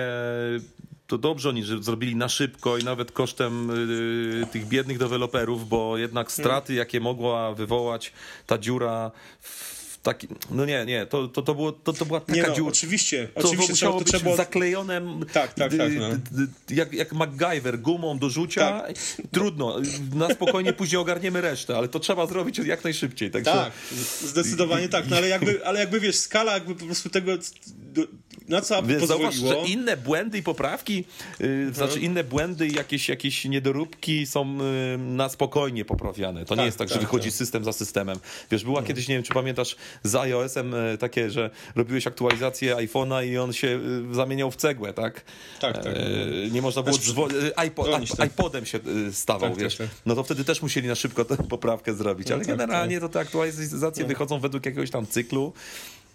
to 1.07 1.19
dobrze 1.19 1.49
oni 1.49 1.65
że 1.65 1.83
zrobili 1.83 2.17
na 2.17 2.29
szybko 2.29 2.79
i 2.79 2.85
nawet 2.85 3.13
kosztem 3.13 3.71
y, 4.43 4.47
tych 4.53 4.67
biednych 4.67 4.99
deweloperów, 4.99 5.69
bo 5.69 5.99
jednak 5.99 6.33
straty, 6.33 6.67
hmm. 6.67 6.79
jakie 6.79 7.01
mogła 7.01 7.55
wywołać 7.55 8.13
ta 8.47 8.59
dziura 8.59 9.11
w 9.41 9.78
taki, 10.03 10.29
no 10.51 10.67
nie, 10.67 10.85
nie, 10.87 11.07
to, 11.07 11.29
to, 11.29 11.43
to, 11.43 11.55
było, 11.55 11.73
to, 11.73 11.93
to 11.93 12.07
była 12.07 12.21
taka 12.21 12.35
nie 12.35 12.43
no, 12.43 12.55
dziura. 12.55 12.69
Oczywiście, 12.69 13.29
to 13.35 13.49
oczywiście. 13.49 13.73
musiało 13.73 13.99
być 13.99 14.09
trzeba... 14.09 14.37
zaklejone 14.37 15.01
tak, 15.33 15.55
tak, 15.55 15.77
tak, 15.77 15.93
no. 15.99 16.09
jak, 16.71 16.93
jak 16.93 17.13
MacGyver, 17.13 17.79
gumą 17.79 18.19
do 18.19 18.31
rzucia. 18.31 18.81
Tak. 18.81 18.97
Trudno, 19.31 19.81
na 20.15 20.29
spokojnie 20.29 20.73
później 20.73 21.01
ogarniemy 21.01 21.41
resztę, 21.41 21.77
ale 21.77 21.89
to 21.89 22.01
trzeba 22.01 22.27
zrobić 22.27 22.59
jak 22.59 22.85
najszybciej. 22.85 23.31
Także... 23.31 23.51
Tak, 23.53 23.73
zdecydowanie 24.25 24.89
tak, 24.89 25.09
no 25.09 25.17
ale 25.17 25.29
jakby, 25.29 25.67
ale 25.67 25.81
jakby 25.81 26.01
wiesz, 26.01 26.17
skala 26.17 26.53
jakby 26.53 26.75
po 26.75 26.85
prostu 26.85 27.11
tego 27.11 27.33
na 28.49 28.61
co 28.61 28.79
Apple 28.79 29.01
pozwoliło. 29.01 29.33
Zauważ, 29.33 29.65
że 29.65 29.69
inne 29.69 29.97
błędy 29.97 30.39
i 30.39 30.43
poprawki, 30.43 31.05
yy, 31.41 31.75
znaczy 31.75 32.01
inne 32.01 32.25
błędy 32.25 32.67
i 32.67 32.75
jakieś, 32.75 33.09
jakieś 33.09 33.45
niedoróbki 33.45 34.27
są 34.27 34.59
yy, 34.59 34.99
na 34.99 35.29
spokojnie 35.29 35.85
poprawiane. 35.85 36.41
To 36.41 36.49
tak, 36.49 36.59
nie 36.59 36.65
jest 36.65 36.79
tak, 36.79 36.89
tak 36.89 36.95
że 36.95 37.01
wychodzi 37.01 37.29
tak. 37.29 37.37
system 37.37 37.65
za 37.65 37.73
systemem. 37.73 38.19
Wiesz, 38.51 38.65
była 38.65 38.81
no. 38.81 38.87
kiedyś, 38.87 39.09
nie 39.09 39.15
wiem, 39.15 39.25
czy 39.25 39.35
pamiętasz, 39.35 39.77
z 40.03 40.15
iOS-em 40.15 40.73
yy, 40.73 40.99
takie, 40.99 41.31
że 41.31 41.51
robiłeś 41.77 42.07
aktualizację 42.07 42.77
iPhone'a 42.77 43.27
i 43.27 43.39
on 43.39 43.53
się 43.53 43.81
y, 44.11 44.15
zamieniał 44.15 44.51
w 44.51 44.57
cegłę, 44.57 44.93
tak? 44.93 45.25
Tak, 45.61 45.85
tak. 45.85 45.97
Y, 45.97 46.49
nie 46.53 46.63
można 46.63 46.83
było 46.83 46.97
y, 47.31 47.59
iPod, 47.59 47.89
iPodem 48.27 48.67
się 48.67 48.81
stawał, 49.13 49.51
tak, 49.51 49.59
wiesz. 49.59 49.77
Tak, 49.77 49.89
no 50.07 50.15
to 50.15 50.25
wtedy 50.25 50.45
też 50.45 50.63
musieli 50.63 50.89
na 50.89 50.95
szybko 50.95 51.25
tę 51.25 51.37
poprawkę 51.37 51.95
zrobić, 51.95 52.31
ale 52.31 52.41
no, 52.41 52.47
generalnie 52.47 53.01
to 53.01 53.09
te 53.09 53.21
aktualizacje 53.21 54.05
wychodzą 54.05 54.41
według 54.41 54.67
jakiegoś 54.67 54.91
tam 54.91 55.07
cyklu. 55.07 55.53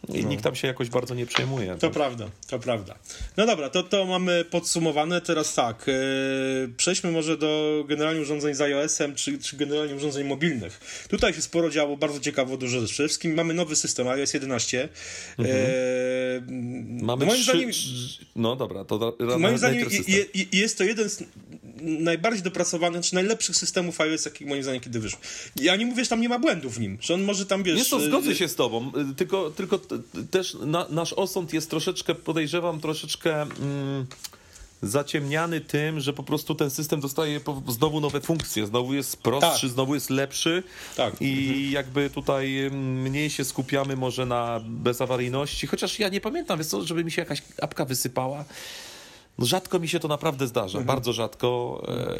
I 0.09 0.23
no. 0.23 0.29
nikt 0.29 0.43
tam 0.43 0.55
się 0.55 0.67
jakoś 0.67 0.89
bardzo 0.89 1.15
nie 1.15 1.25
przejmuje. 1.25 1.67
To 1.67 1.77
tak? 1.77 1.91
prawda, 1.91 2.29
to 2.47 2.59
prawda. 2.59 2.95
No 3.37 3.45
dobra, 3.45 3.69
to, 3.69 3.83
to 3.83 4.05
mamy 4.05 4.45
podsumowane. 4.45 5.21
Teraz 5.21 5.53
tak, 5.53 5.87
yy, 5.87 6.73
przejdźmy 6.77 7.11
może 7.11 7.37
do 7.37 7.83
generalnie 7.87 8.21
urządzeń 8.21 8.53
z 8.53 8.61
iOS-em, 8.61 9.15
czy, 9.15 9.37
czy 9.37 9.57
generalnie 9.57 9.95
urządzeń 9.95 10.27
mobilnych. 10.27 11.05
Tutaj 11.09 11.33
się 11.33 11.41
sporo 11.41 11.69
działo, 11.69 11.97
bardzo 11.97 12.19
ciekawo 12.19 12.57
dużo 12.57 12.79
rzeczy. 12.79 12.93
Przede 12.93 13.09
wszystkim 13.09 13.33
mamy 13.33 13.53
nowy 13.53 13.75
system 13.75 14.07
iOS 14.07 14.33
11. 14.33 14.89
Mhm. 15.37 15.57
Yy, 15.57 17.05
mamy 17.05 17.25
moim 17.25 17.41
trzy, 17.41 17.51
zdaniem, 17.51 17.71
No 18.35 18.55
dobra, 18.55 18.85
to 18.85 19.17
Moim 19.39 19.57
zdaniem 19.57 19.89
je, 20.07 20.17
je, 20.33 20.45
jest 20.51 20.77
to 20.77 20.83
jeden 20.83 21.09
z 21.09 21.23
najbardziej 21.83 22.43
dopracowany, 22.43 23.01
czy 23.01 23.15
najlepszych 23.15 23.55
systemów 23.55 24.01
iOS, 24.01 24.25
jakich 24.25 24.47
moim 24.47 24.63
zdaniem 24.63 24.81
kiedy 24.81 24.99
wyszło. 24.99 25.19
Ja 25.55 25.75
nie 25.75 25.85
mówię, 25.85 26.03
że 26.03 26.09
tam 26.09 26.21
nie 26.21 26.29
ma 26.29 26.39
błędów 26.39 26.75
w 26.75 26.79
nim, 26.79 26.97
że 27.01 27.13
on 27.13 27.23
może 27.23 27.45
tam, 27.45 27.63
wiesz... 27.63 27.77
Nie, 27.77 27.85
to 27.85 27.99
zgodzę 27.99 28.35
się 28.35 28.47
z 28.47 28.55
tobą, 28.55 28.91
tylko, 29.17 29.51
tylko 29.51 29.79
też 30.31 30.57
na, 30.65 30.87
nasz 30.89 31.13
osąd 31.13 31.53
jest 31.53 31.69
troszeczkę, 31.69 32.15
podejrzewam, 32.15 32.81
troszeczkę... 32.81 33.41
Mm 33.41 34.05
zaciemniany 34.83 35.61
tym, 35.61 35.99
że 35.99 36.13
po 36.13 36.23
prostu 36.23 36.55
ten 36.55 36.69
system 36.69 37.01
dostaje 37.01 37.39
znowu 37.67 37.99
nowe 38.01 38.21
funkcje, 38.21 38.67
znowu 38.67 38.93
jest 38.93 39.17
prostszy, 39.17 39.67
tak. 39.67 39.69
znowu 39.69 39.95
jest 39.95 40.09
lepszy 40.09 40.63
tak. 40.95 41.21
i 41.21 41.47
mhm. 41.47 41.71
jakby 41.71 42.09
tutaj 42.09 42.71
mniej 42.71 43.29
się 43.29 43.45
skupiamy 43.45 43.95
może 43.95 44.25
na 44.25 44.61
bezawaryjności, 44.65 45.67
chociaż 45.67 45.99
ja 45.99 46.09
nie 46.09 46.21
pamiętam, 46.21 46.57
wiesz 46.57 46.67
co, 46.67 46.85
żeby 46.85 47.03
mi 47.03 47.11
się 47.11 47.21
jakaś 47.21 47.41
apka 47.61 47.85
wysypała. 47.85 48.45
Rzadko 49.39 49.79
mi 49.79 49.87
się 49.87 49.99
to 49.99 50.07
naprawdę 50.07 50.47
zdarza, 50.47 50.79
mhm. 50.79 50.85
bardzo 50.85 51.13
rzadko. 51.13 51.81
E, 51.87 52.15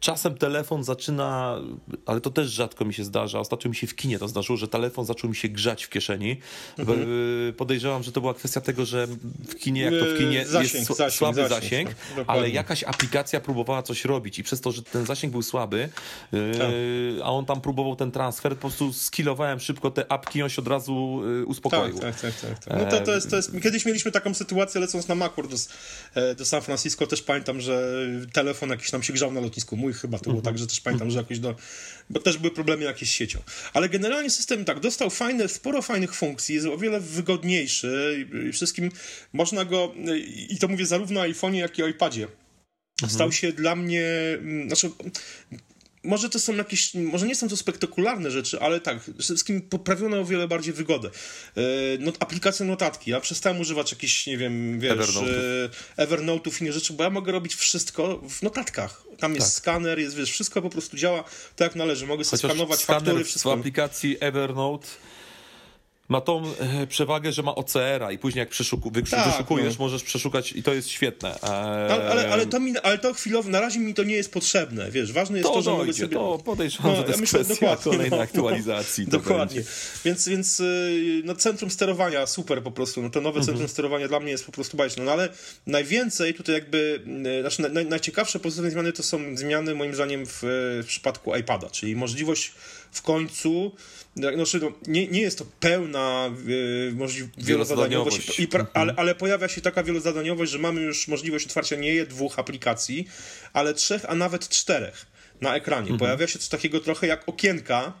czasem 0.00 0.34
telefon 0.34 0.84
zaczyna, 0.84 1.58
ale 2.06 2.20
to 2.20 2.30
też 2.30 2.50
rzadko 2.50 2.84
mi 2.84 2.94
się 2.94 3.04
zdarza. 3.04 3.40
Ostatnio 3.40 3.68
mi 3.68 3.76
się 3.76 3.86
w 3.86 3.94
kinie 3.94 4.18
to 4.18 4.28
zdarzyło, 4.28 4.56
że 4.56 4.68
telefon 4.68 5.04
zaczął 5.04 5.30
mi 5.30 5.36
się 5.36 5.48
grzać 5.48 5.84
w 5.84 5.88
kieszeni. 5.88 6.36
Mhm. 6.78 7.06
E, 7.48 7.52
podejrzewam, 7.52 8.02
że 8.02 8.12
to 8.12 8.20
była 8.20 8.34
kwestia 8.34 8.60
tego, 8.60 8.84
że 8.84 9.06
w 9.48 9.54
kinie, 9.54 9.82
jak 9.82 9.94
to 9.94 10.04
w 10.04 10.18
kinie 10.18 10.46
zasięg, 10.46 10.74
jest 10.74 10.88
zasięg, 10.88 11.12
słaby 11.12 11.48
zasięg, 11.48 11.62
zasięg 11.62 11.90
tak, 12.16 12.24
ale 12.26 12.50
jakaś 12.50 12.84
aplikacja 12.84 13.40
próbowała 13.40 13.82
coś 13.82 14.04
robić 14.04 14.38
i 14.38 14.42
przez 14.42 14.60
to, 14.60 14.72
że 14.72 14.82
ten 14.82 15.06
zasięg 15.06 15.32
był 15.32 15.42
słaby, 15.42 15.88
e, 16.32 16.58
tak. 16.58 16.68
a 17.24 17.30
on 17.30 17.46
tam 17.46 17.60
próbował 17.60 17.96
ten 17.96 18.10
transfer, 18.10 18.54
po 18.54 18.60
prostu 18.60 18.92
skilowałem 18.92 19.60
szybko 19.60 19.90
te 19.90 20.12
apki 20.12 20.38
i 20.38 20.42
on 20.42 20.48
się 20.48 20.62
od 20.62 20.68
razu 20.68 21.22
uspokoił. 21.46 21.98
Tak, 21.98 22.20
tak, 22.20 22.40
tak. 22.40 22.50
tak, 22.50 22.64
tak. 22.64 22.78
No 22.78 22.90
to, 22.90 23.04
to, 23.04 23.14
jest, 23.14 23.30
to 23.30 23.36
jest, 23.36 23.62
kiedyś 23.62 23.86
mieliśmy 23.86 24.12
taką 24.12 24.34
sytuację 24.34 24.80
lecąc 24.80 25.08
na 25.08 25.14
Macworld 25.14 25.54
do 26.34 26.44
San 26.44 26.62
Francisco 26.62 27.06
też 27.06 27.22
pamiętam, 27.22 27.60
że 27.60 27.98
telefon 28.32 28.70
jakiś 28.70 28.92
nam 28.92 29.02
się 29.02 29.12
grzał 29.12 29.32
na 29.32 29.40
lotnisku. 29.40 29.76
Mój 29.76 29.92
chyba 29.92 30.18
to 30.18 30.24
było 30.24 30.36
mhm. 30.36 30.54
tak, 30.54 30.58
że 30.58 30.66
też 30.66 30.80
pamiętam, 30.80 31.10
że 31.10 31.18
jakoś 31.18 31.38
do... 31.38 31.56
Bo 32.10 32.20
też 32.20 32.38
były 32.38 32.54
problemy 32.54 32.84
jakieś 32.84 33.08
z 33.08 33.12
siecią. 33.12 33.38
Ale 33.72 33.88
generalnie 33.88 34.30
system 34.30 34.64
tak, 34.64 34.80
dostał 34.80 35.10
fajne, 35.10 35.48
sporo 35.48 35.82
fajnych 35.82 36.14
funkcji, 36.14 36.54
jest 36.54 36.66
o 36.66 36.78
wiele 36.78 37.00
wygodniejszy 37.00 38.26
i 38.48 38.52
wszystkim 38.52 38.90
można 39.32 39.64
go, 39.64 39.94
i 40.48 40.58
to 40.58 40.68
mówię 40.68 40.86
zarówno 40.86 41.20
na 41.20 41.26
iPhone'ie, 41.26 41.54
jak 41.54 41.78
i 41.78 41.82
o 41.82 41.88
iPadzie. 41.88 42.28
Mhm. 43.02 43.12
Stał 43.12 43.32
się 43.32 43.52
dla 43.52 43.76
mnie, 43.76 44.06
mm, 44.38 44.66
znaczy 44.66 44.90
może 46.04 46.30
to 46.30 46.38
są 46.38 46.56
jakieś, 46.56 46.94
może 46.94 47.26
nie 47.26 47.34
są 47.34 47.48
to 47.48 47.56
spektakularne 47.56 48.30
rzeczy, 48.30 48.60
ale 48.60 48.80
tak, 48.80 49.00
przede 49.00 49.22
wszystkim 49.22 49.62
poprawiono 49.62 50.20
o 50.20 50.24
wiele 50.24 50.48
bardziej 50.48 50.74
wygodę. 50.74 51.10
E, 51.56 51.60
no, 51.98 52.12
aplikacja 52.18 52.66
notatki, 52.66 53.10
ja 53.10 53.20
przestałem 53.20 53.60
używać 53.60 53.92
jakichś, 53.92 54.26
nie 54.26 54.38
wiem, 54.38 54.80
wiesz, 54.80 54.92
Evernote'ów, 54.92 55.68
Evernote'ów 55.96 56.60
innych 56.60 56.72
rzeczy, 56.72 56.92
bo 56.92 57.04
ja 57.04 57.10
mogę 57.10 57.32
robić 57.32 57.54
wszystko 57.54 58.22
w 58.28 58.42
notatkach. 58.42 59.04
Tam 59.18 59.34
jest 59.34 59.46
tak. 59.46 59.54
skaner, 59.54 59.98
jest, 59.98 60.16
wiesz, 60.16 60.30
wszystko 60.30 60.62
po 60.62 60.70
prostu 60.70 60.96
działa 60.96 61.22
tak 61.56 61.68
jak 61.68 61.74
należy. 61.74 62.06
Mogę 62.06 62.24
sobie 62.24 62.40
Chociaż 62.40 62.50
skanować 62.50 62.84
faktury, 62.84 63.24
wszystko. 63.24 63.56
w 63.56 63.58
aplikacji 63.58 64.16
Evernote 64.20 64.88
ma 66.08 66.20
tą 66.20 66.42
e, 66.60 66.86
przewagę, 66.86 67.32
że 67.32 67.42
ma 67.42 67.54
OCR-a 67.54 68.12
i 68.12 68.18
później 68.18 68.40
jak 68.40 68.48
przeszuku, 68.48 68.90
tak, 69.10 69.30
wyszukujesz, 69.30 69.78
no. 69.78 69.84
możesz 69.84 70.02
przeszukać 70.02 70.52
i 70.52 70.62
to 70.62 70.74
jest 70.74 70.88
świetne. 70.88 71.34
E... 71.42 71.46
Ale, 71.46 72.10
ale, 72.10 72.32
ale, 72.32 72.46
to 72.46 72.60
mi, 72.60 72.78
ale 72.78 72.98
to 72.98 73.14
chwilowo, 73.14 73.50
na 73.50 73.60
razie 73.60 73.80
mi 73.80 73.94
to 73.94 74.04
nie 74.04 74.14
jest 74.14 74.32
potrzebne, 74.32 74.90
wiesz, 74.90 75.12
ważne 75.12 75.38
jest 75.38 75.48
to, 75.48 75.54
to 75.54 75.62
że 75.62 75.70
dojdzie, 75.70 75.86
mogę 75.86 75.92
sobie... 75.92 76.16
To 76.16 76.38
podejrzewam, 76.44 76.90
no, 76.90 76.96
że 76.96 77.02
to 77.02 77.08
jest 77.08 77.18
ja 77.18 77.20
myślę, 77.20 77.44
kwestia 77.44 77.76
kolejnej 77.76 78.10
no, 78.10 78.20
aktualizacji. 78.20 79.06
dokładnie, 79.06 79.62
więc, 80.04 80.28
więc 80.28 80.60
y, 80.60 81.22
no, 81.24 81.34
centrum 81.34 81.70
sterowania 81.70 82.26
super 82.26 82.62
po 82.62 82.70
prostu, 82.70 83.02
no 83.02 83.10
to 83.10 83.20
nowe 83.20 83.38
mhm. 83.38 83.46
centrum 83.46 83.68
sterowania 83.68 84.08
dla 84.08 84.20
mnie 84.20 84.30
jest 84.30 84.46
po 84.46 84.52
prostu 84.52 84.76
bajeczne, 84.76 85.04
no 85.04 85.12
ale 85.12 85.28
najwięcej 85.66 86.34
tutaj 86.34 86.54
jakby, 86.54 87.02
y, 87.38 87.40
znaczy 87.40 87.72
naj, 87.72 87.86
najciekawsze 87.86 88.40
pozytywne 88.40 88.70
zmiany 88.70 88.92
to 88.92 89.02
są 89.02 89.36
zmiany 89.36 89.74
moim 89.74 89.94
zdaniem 89.94 90.26
w, 90.26 90.38
w 90.82 90.86
przypadku 90.86 91.36
iPada, 91.36 91.70
czyli 91.70 91.96
możliwość 91.96 92.52
w 92.92 93.02
końcu 93.02 93.72
znaczy, 94.16 94.60
no, 94.60 94.72
nie, 94.86 95.08
nie 95.08 95.20
jest 95.20 95.38
to 95.38 95.46
pełna 95.60 96.30
e, 96.90 96.92
możliwość 96.92 97.34
wielozadaniowość, 97.38 98.38
i, 98.38 98.44
mhm. 98.44 98.66
ale, 98.74 98.94
ale 98.96 99.14
pojawia 99.14 99.48
się 99.48 99.60
taka 99.60 99.82
wielozadaniowość, 99.82 100.52
że 100.52 100.58
mamy 100.58 100.80
już 100.80 101.08
możliwość 101.08 101.46
otwarcia 101.46 101.76
nie 101.76 102.06
dwóch 102.06 102.38
aplikacji, 102.38 103.08
ale 103.52 103.74
trzech, 103.74 104.04
a 104.08 104.14
nawet 104.14 104.48
czterech 104.48 105.06
na 105.40 105.56
ekranie. 105.56 105.90
Mhm. 105.90 105.98
Pojawia 105.98 106.26
się 106.26 106.38
coś 106.38 106.48
takiego 106.48 106.80
trochę 106.80 107.06
jak 107.06 107.28
okienka. 107.28 107.92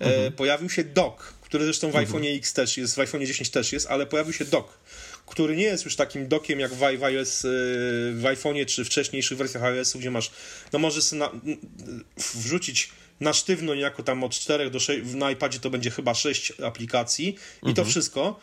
E, 0.00 0.04
mhm. 0.04 0.32
pojawił 0.32 0.70
się 0.70 0.84
dock, 0.84 1.22
który 1.40 1.64
zresztą 1.64 1.86
w 1.86 1.96
mhm. 1.96 2.06
iPhone 2.06 2.36
X 2.36 2.52
też 2.52 2.76
jest, 2.76 2.94
w 2.96 2.98
iPhone 2.98 3.26
10 3.26 3.50
też 3.50 3.72
jest, 3.72 3.86
ale 3.86 4.06
pojawił 4.06 4.32
się 4.32 4.44
dock 4.44 4.78
który 5.28 5.56
nie 5.56 5.64
jest 5.64 5.84
już 5.84 5.96
takim 5.96 6.28
dokiem 6.28 6.60
jak 6.60 6.74
w, 6.74 6.78
w 6.78 7.04
iOS, 7.04 7.44
e, 7.44 7.48
w 8.12 8.22
iPhone'ie 8.22 8.66
czy 8.66 8.84
wcześniejszych 8.84 9.38
wersjach 9.38 9.64
iOS-u, 9.64 9.98
gdzie 9.98 10.10
masz, 10.10 10.30
no 10.72 10.78
możesz 10.78 11.12
na, 11.12 11.30
wrzucić 12.16 12.90
na 13.20 13.32
sztywno 13.32 13.74
niejako 13.74 14.02
tam 14.02 14.24
od 14.24 14.32
4 14.32 14.70
do 14.70 14.80
6, 14.80 15.14
na 15.14 15.30
iPadzie 15.30 15.60
to 15.60 15.70
będzie 15.70 15.90
chyba 15.90 16.14
6 16.14 16.52
aplikacji 16.66 17.28
i 17.62 17.68
mhm. 17.68 17.74
to 17.74 17.84
wszystko. 17.84 18.40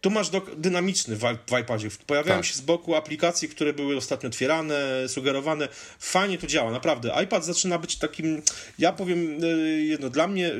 Tu 0.00 0.10
masz 0.10 0.30
dok 0.30 0.54
dynamiczny 0.56 1.16
w, 1.16 1.20
w 1.20 1.58
iPadzie. 1.60 1.88
Pojawiają 2.06 2.38
tak. 2.38 2.46
się 2.46 2.54
z 2.54 2.60
boku 2.60 2.94
aplikacje, 2.94 3.48
które 3.48 3.72
były 3.72 3.96
ostatnio 3.96 4.28
otwierane, 4.28 5.08
sugerowane. 5.08 5.68
Fajnie 5.98 6.38
to 6.38 6.46
działa, 6.46 6.70
naprawdę. 6.70 7.12
iPad 7.24 7.44
zaczyna 7.44 7.78
być 7.78 7.96
takim, 7.96 8.42
ja 8.78 8.92
powiem 8.92 9.44
y, 9.44 9.82
jedno, 9.82 10.10
dla 10.10 10.28
mnie 10.28 10.52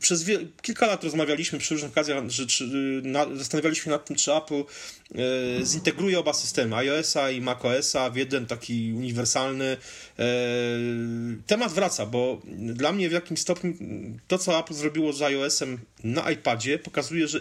przez 0.00 0.24
kilka 0.62 0.86
lat 0.86 1.04
rozmawialiśmy 1.04 1.58
przy 1.58 1.74
różnych 1.74 1.92
okazjach, 1.92 2.28
że 2.28 2.46
czy, 2.46 2.64
na, 3.04 3.36
zastanawialiśmy 3.36 3.84
się 3.84 3.90
nad 3.90 4.04
tym, 4.04 4.16
czy 4.16 4.32
Apple 4.34 4.54
y, 4.60 5.66
zintegruje 5.66 6.18
oba 6.18 6.32
systemy, 6.32 6.76
iOS-a 6.76 7.30
i 7.30 7.40
macOS-a 7.40 8.10
w 8.10 8.16
jeden 8.16 8.46
taki 8.46 8.92
uniwersalny. 8.92 9.76
Y, 10.20 11.42
temat 11.46 11.72
wraca, 11.72 12.06
bo 12.06 12.40
dla 12.54 12.92
mnie 12.92 13.08
w 13.08 13.12
jakimś 13.12 13.40
stopniu 13.40 13.74
to, 14.28 14.38
co 14.38 14.58
Apple 14.58 14.74
zrobiło 14.74 15.12
z 15.12 15.22
iOS-em 15.22 15.78
na 16.04 16.30
iPadzie, 16.30 16.78
pokazuje, 16.78 17.28
że 17.28 17.40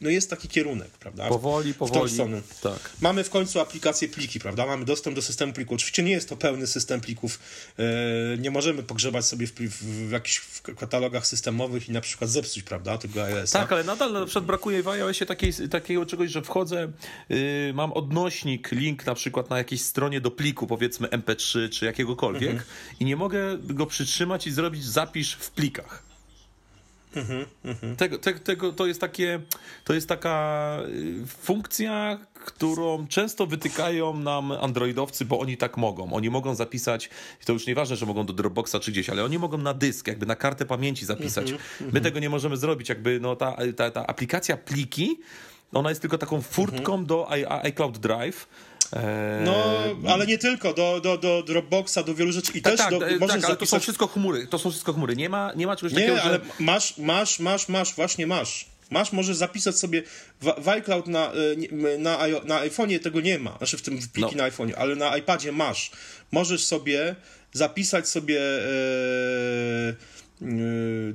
no 0.00 0.10
jest 0.10 0.30
taki 0.30 0.48
kierunek, 0.48 0.88
prawda? 0.88 1.28
Powoli, 1.28 1.74
powoli. 1.74 2.12
W 2.42 2.60
tak. 2.60 2.90
Mamy 3.00 3.24
w 3.24 3.30
końcu 3.30 3.60
aplikację 3.60 4.08
pliki, 4.08 4.40
prawda? 4.40 4.66
Mamy 4.66 4.84
dostęp 4.84 5.16
do 5.16 5.22
systemu 5.22 5.52
plików. 5.52 5.74
Oczywiście 5.74 6.02
nie 6.02 6.10
jest 6.10 6.28
to 6.28 6.36
pełny 6.36 6.66
system 6.66 7.00
plików. 7.00 7.38
E, 7.78 8.38
nie 8.38 8.50
możemy 8.50 8.82
pogrzebać 8.82 9.24
sobie 9.24 9.46
w, 9.46 9.52
w, 9.52 10.08
w 10.08 10.10
jakichś 10.10 10.42
katalogach 10.76 11.26
systemowych 11.26 11.88
i 11.88 11.92
na 11.92 12.00
przykład 12.00 12.30
zepsuć, 12.30 12.62
prawda, 12.62 12.98
tego 12.98 13.24
iOS. 13.24 13.50
Tak, 13.50 13.72
ale 13.72 13.84
nadal 13.84 14.12
na 14.12 14.24
przykład 14.24 14.44
brakuje 14.44 14.82
w 14.82 14.88
iOSie 14.88 15.26
takiej, 15.26 15.52
takiego 15.70 16.06
czegoś, 16.06 16.30
że 16.30 16.42
wchodzę, 16.42 16.92
yy, 17.28 17.72
mam 17.74 17.92
odnośnik, 17.92 18.72
link 18.72 19.06
na 19.06 19.14
przykład 19.14 19.50
na 19.50 19.58
jakiejś 19.58 19.82
stronie 19.82 20.20
do 20.20 20.30
pliku, 20.30 20.66
powiedzmy 20.66 21.08
MP3 21.08 21.70
czy 21.70 21.84
jakiegokolwiek 21.84 22.50
mhm. 22.50 22.70
i 23.00 23.04
nie 23.04 23.16
mogę 23.16 23.58
go 23.58 23.86
przytrzymać 23.86 24.46
i 24.46 24.52
zrobić 24.52 24.84
zapisz 24.84 25.34
w 25.34 25.50
plikach. 25.50 26.05
Mhm, 27.16 27.46
mhm. 27.64 27.96
Tego, 27.96 28.18
te, 28.18 28.34
tego, 28.34 28.72
to 28.72 28.86
jest 28.86 29.00
takie, 29.00 29.40
to 29.84 29.94
jest 29.94 30.08
taka 30.08 30.78
y, 30.88 31.26
funkcja, 31.26 32.18
którą 32.44 33.06
często 33.06 33.46
wytykają 33.46 34.18
nam 34.18 34.52
androidowcy, 34.52 35.24
bo 35.24 35.40
oni 35.40 35.56
tak 35.56 35.76
mogą. 35.76 36.12
Oni 36.12 36.30
mogą 36.30 36.54
zapisać, 36.54 37.10
to 37.44 37.52
już 37.52 37.66
nieważne, 37.66 37.96
że 37.96 38.06
mogą 38.06 38.26
do 38.26 38.32
Dropboxa 38.32 38.76
czy 38.80 38.92
gdzieś, 38.92 39.10
ale 39.10 39.24
oni 39.24 39.38
mogą 39.38 39.58
na 39.58 39.74
dysk, 39.74 40.06
jakby 40.06 40.26
na 40.26 40.36
kartę 40.36 40.66
pamięci 40.66 41.06
zapisać. 41.06 41.50
Mhm, 41.50 41.90
My 41.92 42.00
tego 42.00 42.18
nie 42.18 42.30
możemy 42.30 42.56
zrobić, 42.56 42.88
jakby 42.88 43.20
no 43.20 43.36
ta, 43.36 43.56
ta, 43.76 43.90
ta 43.90 44.06
aplikacja 44.06 44.56
pliki, 44.56 45.18
ona 45.72 45.88
jest 45.88 46.00
tylko 46.00 46.18
taką 46.18 46.42
furtką 46.42 47.04
do 47.04 47.30
iCloud 47.62 47.98
Drive, 47.98 48.46
no, 49.44 49.78
ale 50.08 50.26
nie 50.26 50.38
tylko, 50.38 50.74
do, 50.74 51.00
do, 51.00 51.18
do 51.18 51.42
Dropboxa, 51.42 51.98
do 52.06 52.14
wielu 52.14 52.32
rzeczy 52.32 52.52
i 52.54 52.62
tak, 52.62 52.72
też 52.72 52.80
tak, 52.80 52.90
do, 52.90 52.98
tak, 52.98 53.20
możesz 53.20 53.34
ale 53.34 53.40
zapisać... 53.40 53.58
to 53.58 53.66
są 53.66 53.80
wszystko 53.80 54.06
chmury, 54.06 54.46
to 54.46 54.58
są 54.58 54.70
wszystko 54.70 54.92
chmury, 54.92 55.16
nie 55.16 55.28
ma, 55.28 55.52
nie 55.56 55.66
ma 55.66 55.76
czegoś 55.76 55.92
nie, 55.92 55.98
takiego, 55.98 56.16
Nie, 56.16 56.22
ale 56.22 56.40
masz, 56.60 56.98
masz, 56.98 57.40
masz, 57.40 57.68
masz, 57.68 57.94
właśnie 57.94 58.26
masz. 58.26 58.66
Masz, 58.90 59.12
możesz 59.12 59.36
zapisać 59.36 59.78
sobie 59.78 60.02
w, 60.40 60.64
w 60.64 60.68
iCloud 60.68 61.06
na, 61.06 61.32
e, 61.32 61.98
na, 61.98 62.18
na 62.44 62.60
iPhone'ie 62.60 63.00
tego 63.00 63.20
nie 63.20 63.38
ma, 63.38 63.56
znaczy 63.58 63.78
w 63.78 63.82
tym 63.82 63.98
pliki 64.12 64.36
no. 64.36 64.42
na 64.42 64.50
iPhone'ie, 64.50 64.72
ale 64.76 64.96
na 64.96 65.16
iPadzie 65.16 65.52
masz. 65.52 65.90
Możesz 66.32 66.64
sobie 66.64 67.16
zapisać 67.52 68.08
sobie 68.08 68.40
e, 68.40 69.94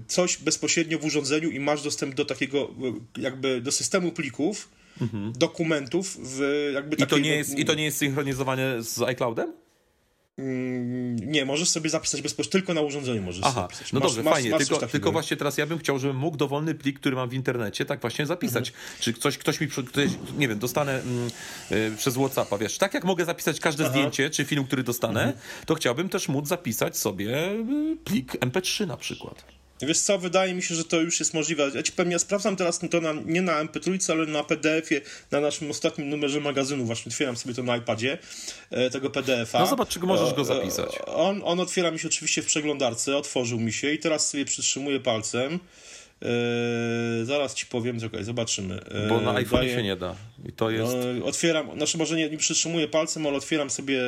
coś 0.07 0.37
bezpośrednio 0.37 0.99
w 0.99 1.05
urządzeniu 1.05 1.49
i 1.49 1.59
masz 1.59 1.81
dostęp 1.81 2.15
do 2.15 2.25
takiego 2.25 2.69
jakby 3.17 3.61
do 3.61 3.71
systemu 3.71 4.11
plików, 4.11 4.69
mhm. 5.01 5.33
dokumentów 5.33 6.17
w 6.21 6.69
jakby 6.73 6.95
I 6.95 7.07
to, 7.07 7.17
nie 7.17 7.35
jest, 7.35 7.59
I 7.59 7.65
to 7.65 7.73
nie 7.73 7.83
jest 7.83 7.97
synchronizowane 7.97 8.83
z 8.83 9.01
iCloudem? 9.01 9.53
Mm, 10.37 11.15
nie, 11.31 11.45
możesz 11.45 11.69
sobie 11.69 11.89
zapisać 11.89 12.21
bezpośrednio, 12.21 12.51
tylko 12.51 12.73
na 12.73 12.81
urządzeniu 12.81 13.21
możesz 13.21 13.41
Aha, 13.45 13.61
zapisać. 13.61 13.93
No 13.93 13.99
masz, 13.99 14.09
dobrze, 14.09 14.23
masz, 14.23 14.33
fajnie, 14.33 14.49
masz 14.49 14.67
tylko, 14.67 14.87
tylko 14.87 15.11
właśnie 15.11 15.37
teraz 15.37 15.57
ja 15.57 15.65
bym 15.65 15.79
chciał, 15.79 15.99
żebym 15.99 16.17
mógł 16.17 16.37
dowolny 16.37 16.75
plik, 16.75 16.99
który 16.99 17.15
mam 17.15 17.29
w 17.29 17.33
internecie, 17.33 17.85
tak 17.85 18.01
właśnie 18.01 18.25
zapisać. 18.25 18.69
Mhm. 18.69 18.87
Czy 18.99 19.13
coś, 19.13 19.37
ktoś 19.37 19.61
mi, 19.61 19.67
ktoś, 19.67 20.09
nie 20.37 20.47
wiem, 20.47 20.59
dostanę 20.59 21.01
mm, 21.01 21.29
y, 21.71 21.97
przez 21.97 22.15
Whatsappa, 22.15 22.57
wiesz, 22.57 22.77
tak 22.77 22.93
jak 22.93 23.03
mogę 23.03 23.25
zapisać 23.25 23.59
każde 23.59 23.83
Aha. 23.83 23.93
zdjęcie, 23.93 24.29
czy 24.29 24.45
film, 24.45 24.63
który 24.63 24.83
dostanę, 24.83 25.21
mhm. 25.21 25.37
to 25.65 25.75
chciałbym 25.75 26.09
też 26.09 26.27
móc 26.27 26.47
zapisać 26.47 26.97
sobie 26.97 27.51
y, 27.51 27.97
plik 28.03 28.31
MP3 28.33 28.87
na 28.87 28.97
przykład. 28.97 29.45
Wiesz 29.87 29.99
co, 29.99 30.17
wydaje 30.17 30.53
mi 30.53 30.63
się, 30.63 30.75
że 30.75 30.83
to 30.83 31.01
już 31.01 31.19
jest 31.19 31.33
możliwe. 31.33 31.71
Ja 31.75 31.83
ci 31.83 31.91
powiem, 31.91 32.11
ja 32.11 32.19
sprawdzam 32.19 32.55
teraz 32.55 32.79
to 32.79 33.01
na, 33.01 33.13
nie 33.25 33.41
na 33.41 33.65
MP3, 33.65 34.11
ale 34.11 34.25
na 34.25 34.43
PDF-ie, 34.43 35.01
na 35.31 35.39
naszym 35.39 35.69
ostatnim 35.69 36.09
numerze 36.09 36.39
magazynu. 36.39 36.85
Właśnie 36.85 37.09
otwieram 37.09 37.37
sobie 37.37 37.53
to 37.53 37.63
na 37.63 37.77
iPadzie, 37.77 38.17
e, 38.71 38.89
tego 38.89 39.09
PDF-a. 39.09 39.59
No 39.59 39.67
zobacz, 39.67 39.89
czy 39.89 39.99
możesz 39.99 40.33
go 40.33 40.45
zapisać. 40.45 40.89
On, 41.05 41.41
on 41.43 41.59
otwiera 41.59 41.91
mi 41.91 41.99
się 41.99 42.07
oczywiście 42.07 42.41
w 42.41 42.45
przeglądarce, 42.45 43.17
otworzył 43.17 43.59
mi 43.59 43.73
się 43.73 43.93
i 43.93 43.99
teraz 43.99 44.29
sobie 44.29 44.45
przytrzymuję 44.45 44.99
palcem. 44.99 45.59
Eee, 46.21 47.25
zaraz 47.25 47.53
ci 47.53 47.65
powiem, 47.65 47.99
czekaj, 47.99 48.23
zobaczymy. 48.23 48.75
Eee, 48.75 49.09
Bo 49.09 49.21
na 49.21 49.33
iPhone 49.33 49.59
daję, 49.59 49.75
się 49.75 49.83
nie 49.83 49.95
da. 49.95 50.15
I 50.45 50.51
to 50.51 50.69
jest. 50.69 50.93
No, 51.19 51.25
otwieram, 51.25 51.77
znaczy 51.77 51.97
może 51.97 52.15
nie, 52.15 52.29
nie 52.29 52.37
przytrzymuję 52.37 52.87
palcem, 52.87 53.27
ale 53.27 53.37
otwieram 53.37 53.69
sobie 53.69 54.01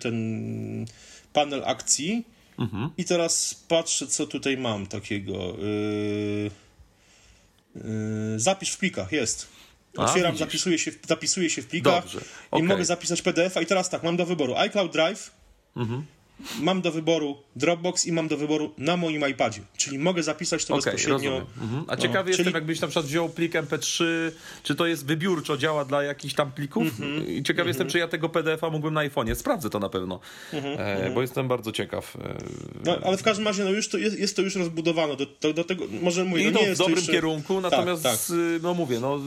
ten 0.00 0.86
panel 1.32 1.62
akcji 1.64 2.24
mhm. 2.60 2.90
i 2.96 3.04
teraz 3.04 3.54
patrzę, 3.68 4.06
co 4.06 4.26
tutaj 4.26 4.56
mam 4.56 4.86
takiego. 4.86 5.34
Eee, 5.34 6.50
zapisz 8.36 8.70
w 8.70 8.78
plikach, 8.78 9.12
jest. 9.12 9.48
Otwieram, 9.96 10.34
A, 10.34 10.38
zapisuję, 10.38 10.78
się, 10.78 10.90
zapisuję 11.08 11.50
się 11.50 11.62
w 11.62 11.66
plikach 11.66 12.02
Dobrze. 12.02 12.20
Okay. 12.50 12.64
i 12.64 12.68
mogę 12.68 12.84
zapisać 12.84 13.22
PDF-a. 13.22 13.60
I 13.60 13.66
teraz 13.66 13.90
tak, 13.90 14.02
mam 14.02 14.16
do 14.16 14.26
wyboru 14.26 14.56
iCloud 14.56 14.92
Drive, 14.92 15.30
mhm 15.76 16.06
mam 16.60 16.80
do 16.80 16.92
wyboru 16.92 17.36
Dropbox 17.56 18.06
i 18.06 18.12
mam 18.12 18.28
do 18.28 18.36
wyboru 18.36 18.74
na 18.78 18.96
moim 18.96 19.28
iPadzie, 19.28 19.60
czyli 19.76 19.98
mogę 19.98 20.22
zapisać 20.22 20.64
to 20.64 20.74
okay, 20.74 20.92
bezpośrednio. 20.92 21.46
Mhm. 21.62 21.84
A 21.88 21.96
ciekawy 21.96 22.24
no, 22.24 22.28
jestem, 22.28 22.44
czyli... 22.44 22.54
jakbyś 22.54 22.80
na 22.80 22.88
przykład 22.88 23.06
wziął 23.06 23.28
plik 23.28 23.52
MP3, 23.52 24.04
czy 24.62 24.74
to 24.74 24.86
jest 24.86 25.06
wybiórczo, 25.06 25.56
działa 25.56 25.84
dla 25.84 26.02
jakichś 26.02 26.34
tam 26.34 26.52
plików 26.52 26.84
i 27.26 27.42
ciekawy 27.42 27.64
mm-hmm. 27.64 27.68
jestem, 27.68 27.88
czy 27.88 27.98
ja 27.98 28.08
tego 28.08 28.28
PDF-a 28.28 28.70
mógłbym 28.70 28.94
na 28.94 29.00
iPhone'ie. 29.08 29.34
Sprawdzę 29.34 29.70
to 29.70 29.78
na 29.78 29.88
pewno, 29.88 30.20
mm-hmm. 30.52 30.76
e, 30.78 31.10
bo 31.10 31.22
jestem 31.22 31.48
bardzo 31.48 31.72
ciekaw. 31.72 32.16
E... 32.16 32.34
No, 32.84 32.98
ale 33.04 33.16
w 33.16 33.22
każdym 33.22 33.46
razie 33.46 33.64
no 33.64 33.70
już 33.70 33.88
to 33.88 33.98
jest, 33.98 34.18
jest 34.18 34.36
to 34.36 34.42
już 34.42 34.56
rozbudowane, 34.56 35.16
do, 35.16 35.26
do, 35.40 35.52
do 35.52 35.64
tego, 35.64 35.84
może 36.02 36.24
mówię, 36.24 36.42
I 36.42 36.52
no, 36.52 36.60
nie 36.60 36.66
jest 36.66 36.74
w 36.74 36.78
dobrym 36.78 36.96
jeszcze... 36.96 37.12
kierunku, 37.12 37.60
natomiast 37.60 38.02
tak, 38.02 38.12
tak. 38.12 38.36
no 38.62 38.74
mówię, 38.74 39.00
no 39.00 39.20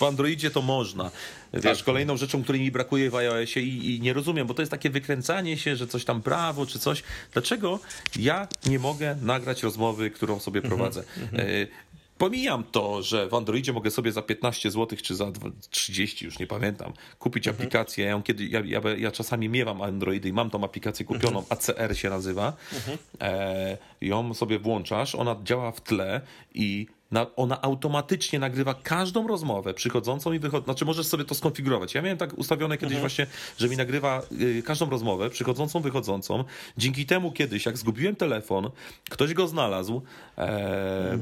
w 0.00 0.02
Androidzie 0.02 0.50
to 0.50 0.62
można. 0.62 1.10
Wiesz, 1.54 1.78
tak. 1.78 1.84
kolejną 1.84 2.16
rzeczą, 2.16 2.42
której 2.42 2.60
mi 2.60 2.70
brakuje 2.70 3.10
w 3.10 3.14
iOSie 3.14 3.60
i, 3.60 3.96
i, 3.96 4.00
nie 4.00 4.12
rozumiem, 4.12 4.46
bo 4.46 4.54
to 4.54 4.62
jest 4.62 4.70
takie 4.70 4.90
wykręcanie 4.90 5.56
się, 5.58 5.76
że 5.76 5.86
coś 5.86 6.04
tam 6.04 6.22
prawo 6.22 6.66
czy 6.66 6.78
coś. 6.78 7.02
Dlaczego 7.32 7.78
ja 8.18 8.48
nie 8.66 8.78
mogę 8.78 9.16
nagrać 9.22 9.62
rozmowy, 9.62 10.10
którą 10.10 10.40
sobie 10.40 10.60
mhm, 10.60 10.76
prowadzę? 10.76 11.04
Mhm. 11.18 11.40
E, 11.40 11.66
Pomijam 12.18 12.64
to, 12.64 13.02
że 13.02 13.28
w 13.28 13.34
Androidzie 13.34 13.72
mogę 13.72 13.90
sobie 13.90 14.12
za 14.12 14.22
15 14.22 14.70
zł 14.70 14.98
czy 15.02 15.14
za 15.14 15.32
30, 15.70 16.24
już 16.24 16.38
nie 16.38 16.46
pamiętam, 16.46 16.92
kupić 17.18 17.48
mhm. 17.48 17.56
aplikację. 17.56 18.04
Ja, 18.04 18.22
kiedy, 18.24 18.46
ja, 18.46 18.62
ja, 18.64 18.80
ja, 18.98 19.12
czasami 19.12 19.48
miewam 19.48 19.82
Androidy 19.82 20.28
i 20.28 20.32
mam 20.32 20.50
tą 20.50 20.64
aplikację 20.64 21.06
kupioną, 21.06 21.38
mhm. 21.38 21.58
ACR 21.58 21.96
się 21.96 22.10
nazywa. 22.10 22.52
Mhm. 22.74 22.98
E, 23.20 23.78
ją 24.00 24.34
sobie 24.34 24.58
włączasz, 24.58 25.14
ona 25.14 25.36
działa 25.44 25.72
w 25.72 25.80
tle 25.80 26.20
i 26.54 26.86
na, 27.10 27.26
ona 27.36 27.62
automatycznie 27.62 28.38
nagrywa 28.38 28.74
każdą 28.74 29.26
rozmowę 29.26 29.74
przychodzącą 29.74 30.32
i 30.32 30.38
wychodzącą. 30.38 30.64
Znaczy, 30.64 30.84
możesz 30.84 31.06
sobie 31.06 31.24
to 31.24 31.34
skonfigurować. 31.34 31.94
Ja 31.94 32.02
miałem 32.02 32.18
tak 32.18 32.38
ustawione 32.38 32.76
kiedyś 32.76 32.96
mhm. 32.96 33.00
właśnie, 33.00 33.26
że 33.58 33.68
mi 33.68 33.76
nagrywa 33.76 34.22
y, 34.40 34.62
każdą 34.62 34.90
rozmowę 34.90 35.30
przychodzącą, 35.30 35.80
wychodzącą. 35.80 36.44
Dzięki 36.76 37.06
temu 37.06 37.32
kiedyś, 37.32 37.66
jak 37.66 37.78
zgubiłem 37.78 38.16
telefon, 38.16 38.70
ktoś 39.10 39.34
go 39.34 39.48
znalazł. 39.48 40.02
E. 40.38 41.18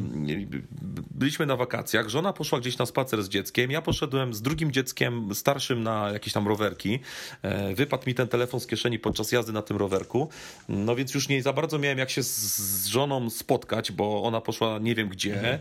Byliśmy 1.11 1.47
na 1.47 1.57
wakacjach, 1.57 2.09
żona 2.09 2.33
poszła 2.33 2.61
gdzieś 2.61 2.79
na 2.79 2.87
spacer 2.87 3.23
z 3.23 3.29
dzieckiem, 3.29 3.71
ja 3.71 3.83
poszedłem 3.83 4.35
z 4.35 4.43
drugim 4.43 4.73
dzieckiem 4.73 5.35
starszym 5.35 5.83
na 5.83 6.11
jakieś 6.11 6.33
tam 6.33 6.49
rowerki. 6.49 6.99
E, 7.43 7.75
wypadł 7.75 8.03
mi 8.07 8.15
ten 8.15 8.29
telefon 8.29 8.61
z 8.61 8.67
kieszeni 8.67 8.99
podczas 8.99 9.33
jazdy 9.33 9.53
na 9.53 9.63
tym 9.63 9.77
rowerku. 9.77 10.29
No 10.69 10.97
więc 10.97 11.15
już 11.15 11.29
nie 11.29 11.43
za 11.43 11.53
bardzo 11.53 11.79
miałem 11.79 11.99
jak 11.99 12.11
się 12.11 12.23
z, 12.23 12.37
z 12.37 12.87
żoną 12.87 13.31
spotkać, 13.31 13.93
bo 13.93 14.23
ona 14.23 14.41
poszła 14.41 14.79
nie 14.79 14.95
wiem 14.95 15.09
gdzie. 15.09 15.35
Mhm 15.35 15.59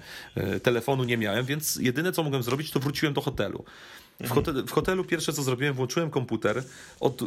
telefonu 0.63 1.03
nie 1.03 1.17
miałem, 1.17 1.45
więc 1.45 1.75
jedyne 1.75 2.12
co 2.12 2.23
mogłem 2.23 2.43
zrobić, 2.43 2.71
to 2.71 2.80
wróciłem 2.80 3.13
do 3.13 3.21
hotelu. 3.21 3.63
W, 4.19 4.30
hotelu. 4.30 4.67
w 4.67 4.71
hotelu 4.71 5.03
pierwsze 5.03 5.34
co 5.34 5.43
zrobiłem, 5.43 5.73
włączyłem 5.73 6.10
komputer, 6.10 6.63
od, 6.99 7.21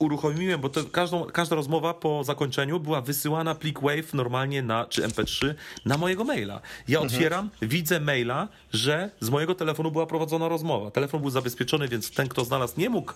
uruchomiłem, 0.00 0.60
bo 0.60 0.68
to 0.68 0.84
każdą, 0.84 1.24
każda 1.24 1.56
rozmowa 1.56 1.94
po 1.94 2.24
zakończeniu 2.24 2.80
była 2.80 3.00
wysyłana 3.00 3.54
plik 3.54 3.80
Wave 3.80 4.14
normalnie 4.14 4.62
na, 4.62 4.86
czy 4.86 5.02
MP3 5.02 5.54
na 5.84 5.98
mojego 5.98 6.24
maila. 6.24 6.60
Ja 6.88 6.98
mhm. 6.98 7.14
otwieram, 7.14 7.50
widzę 7.62 8.00
maila, 8.00 8.48
że 8.72 9.10
z 9.20 9.30
mojego 9.30 9.54
telefonu 9.54 9.90
była 9.90 10.06
prowadzona 10.06 10.48
rozmowa. 10.48 10.90
Telefon 10.90 11.20
był 11.20 11.30
zabezpieczony, 11.30 11.88
więc 11.88 12.10
ten, 12.10 12.28
kto 12.28 12.44
znalazł, 12.44 12.80
nie 12.80 12.90
mógł 12.90 13.12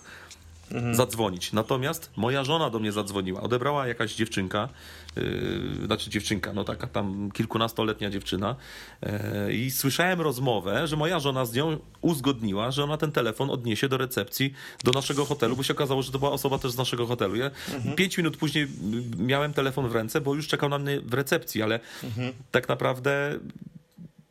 mhm. 0.71 0.95
zadzwonić. 0.95 1.53
Natomiast 1.53 2.11
moja 2.15 2.43
żona 2.43 2.69
do 2.69 2.79
mnie 2.79 2.91
zadzwoniła. 2.91 3.41
Odebrała 3.41 3.87
jakaś 3.87 4.15
dziewczynka, 4.15 4.69
yy, 5.15 5.85
znaczy 5.85 6.09
dziewczynka, 6.09 6.53
no 6.53 6.63
taka 6.63 6.87
tam 6.87 7.31
kilkunastoletnia 7.31 8.09
dziewczyna 8.09 8.55
yy, 9.01 9.53
i 9.53 9.71
słyszałem 9.71 10.21
rozmowę, 10.21 10.87
że 10.87 10.95
moja 10.95 11.19
żona 11.19 11.45
z 11.45 11.53
nią 11.53 11.77
uzgodniła, 12.01 12.71
że 12.71 12.83
ona 12.83 12.97
ten 12.97 13.11
telefon 13.11 13.49
odniesie 13.49 13.89
do 13.89 13.97
recepcji 13.97 14.53
do 14.83 14.91
naszego 14.91 15.25
hotelu, 15.25 15.55
bo 15.55 15.63
się 15.63 15.73
okazało, 15.73 16.01
że 16.01 16.11
to 16.11 16.19
była 16.19 16.31
osoba 16.31 16.57
też 16.57 16.71
z 16.71 16.77
naszego 16.77 17.05
hotelu. 17.05 17.35
Ja 17.35 17.51
mhm. 17.73 17.95
Pięć 17.95 18.17
minut 18.17 18.37
później 18.37 18.67
miałem 19.17 19.53
telefon 19.53 19.89
w 19.89 19.95
ręce, 19.95 20.21
bo 20.21 20.35
już 20.35 20.47
czekał 20.47 20.69
na 20.69 20.79
mnie 20.79 21.01
w 21.01 21.13
recepcji, 21.13 21.61
ale 21.61 21.79
mhm. 22.03 22.33
tak 22.51 22.69
naprawdę 22.69 23.39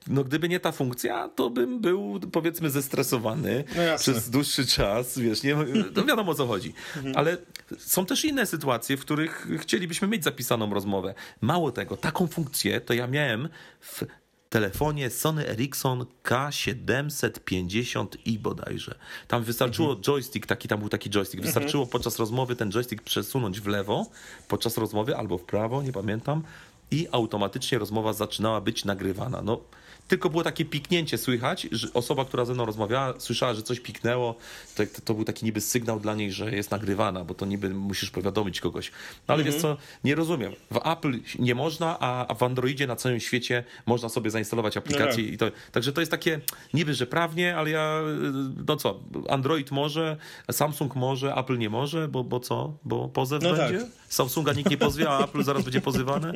no 0.07 0.25
gdyby 0.25 0.49
nie 0.49 0.61
ta 0.61 0.73
funkcja, 0.73 1.29
to 1.29 1.51
bym 1.51 1.81
był 1.81 2.21
powiedzmy 2.33 2.71
zestresowany 2.71 3.64
no 3.77 3.99
przez 3.99 4.31
dłuższy 4.31 4.67
czas, 4.67 5.19
wiesz, 5.19 5.43
nie, 5.43 5.57
no 5.97 6.05
wiadomo 6.05 6.33
o 6.33 6.35
co 6.35 6.47
chodzi. 6.47 6.75
Mhm. 6.97 7.17
Ale 7.17 7.37
są 7.79 8.07
też 8.07 8.25
inne 8.25 8.47
sytuacje, 8.47 8.97
w 8.97 9.01
których 9.01 9.49
chcielibyśmy 9.59 10.09
mieć 10.09 10.25
zapisaną 10.25 10.75
rozmowę. 10.75 11.14
Mało 11.40 11.73
tego, 11.73 11.97
taką 11.97 12.27
funkcję 12.27 12.81
to 12.81 12.95
ja 12.95 13.07
miałem 13.07 13.49
w 13.81 14.05
telefonie 14.55 15.11
Sony 15.11 15.49
Ericsson 15.49 16.07
K750i 16.25 18.38
bodajże. 18.38 18.95
Tam 19.29 19.43
wystarczyło 19.43 19.88
mhm. 19.88 20.05
joystick, 20.05 20.47
taki, 20.47 20.69
tam 20.69 20.81
był 20.81 20.88
taki 20.88 21.11
joystick, 21.11 21.38
mhm. 21.38 21.55
wystarczyło 21.55 21.87
podczas 21.87 22.19
rozmowy 22.19 22.57
ten 22.57 22.73
joystick 22.73 23.03
przesunąć 23.03 23.61
w 23.61 23.67
lewo 23.67 24.07
podczas 24.49 24.79
rozmowy 24.79 25.17
albo 25.17 25.38
w 25.38 25.45
prawo, 25.45 25.83
nie 25.83 25.93
pamiętam, 25.93 26.43
i 26.90 27.09
automatycznie 27.12 27.79
rozmowa 27.79 28.12
zaczynała 28.12 28.61
być 28.61 28.85
nagrywana. 28.85 29.42
No, 29.42 29.61
tylko 30.09 30.31
było 30.31 30.42
takie 30.42 30.64
piknięcie 30.64 31.18
słychać, 31.18 31.66
że 31.73 31.88
osoba, 31.94 32.25
która 32.25 32.44
ze 32.44 32.55
mną 32.55 32.66
rozmawiała, 32.66 33.14
słyszała, 33.18 33.55
że 33.55 33.62
coś 33.62 33.81
piknęło, 33.81 34.35
to, 34.75 34.83
to 35.05 35.14
był 35.14 35.25
taki 35.25 35.44
niby 35.44 35.61
sygnał 35.61 36.01
dla 36.01 36.14
niej, 36.14 36.33
że 36.33 36.57
jest 36.57 36.70
nagrywana, 36.70 37.25
bo 37.25 37.35
to 37.35 37.47
niby 37.47 37.70
musisz 37.70 38.11
powiadomić 38.11 38.61
kogoś. 38.61 38.90
No 39.29 39.35
ale 39.35 39.42
mhm. 39.42 39.53
wiesz 39.53 39.62
co, 39.62 39.77
nie 40.05 40.14
rozumiem. 40.14 40.53
W 40.70 40.77
Apple 40.77 41.18
nie 41.38 41.55
można, 41.55 41.99
a 42.01 42.35
w 42.35 42.42
Androidzie 42.42 42.87
na 42.87 42.97
całym 42.97 43.20
świecie 43.20 43.64
można 43.87 44.09
sobie 44.09 44.31
zainstalować 44.31 44.77
aplikację 44.77 45.23
no 45.23 45.29
tak. 45.29 45.35
i 45.35 45.38
to, 45.38 45.47
także 45.73 45.92
to 45.92 46.01
jest 46.01 46.11
takie 46.11 46.40
niby, 46.75 46.94
że 46.94 47.07
prawnie, 47.07 47.57
ale 47.57 47.70
ja, 47.70 48.01
no 48.68 48.77
co, 48.77 49.01
Android 49.29 49.70
może, 49.70 50.16
Samsung 50.51 50.94
może, 50.94 51.35
Apple 51.35 51.59
nie 51.59 51.70
może, 51.70 52.09
bo, 52.09 52.25
bo 52.25 52.40
co? 52.40 52.73
Bo 52.85 53.09
pozew 53.09 53.42
no 53.42 53.55
będzie? 53.55 53.79
Tak. 53.79 54.04
Samsunga 54.14 54.53
nikt 54.53 54.70
nie 54.70 54.77
pozwie, 54.77 55.11
a 55.11 55.24
Apple 55.24 55.44
zaraz 55.44 55.64
będzie 55.64 55.81
pozywane. 55.81 56.33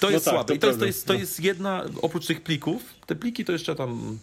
To 0.00 0.06
no 0.06 0.10
jest 0.10 0.24
tak, 0.24 0.34
słabe. 0.34 0.48
To 0.48 0.54
I 0.54 0.58
to 0.58 0.66
jest, 0.66 0.78
to, 0.78 0.86
jest, 0.86 1.06
to 1.06 1.14
jest 1.14 1.40
jedna, 1.40 1.84
oprócz 2.02 2.26
tych 2.26 2.40
plików, 2.40 2.82
te 3.06 3.14
pliki 3.14 3.44
to 3.44 3.52
jeszcze 3.52 3.74
tam 3.74 4.18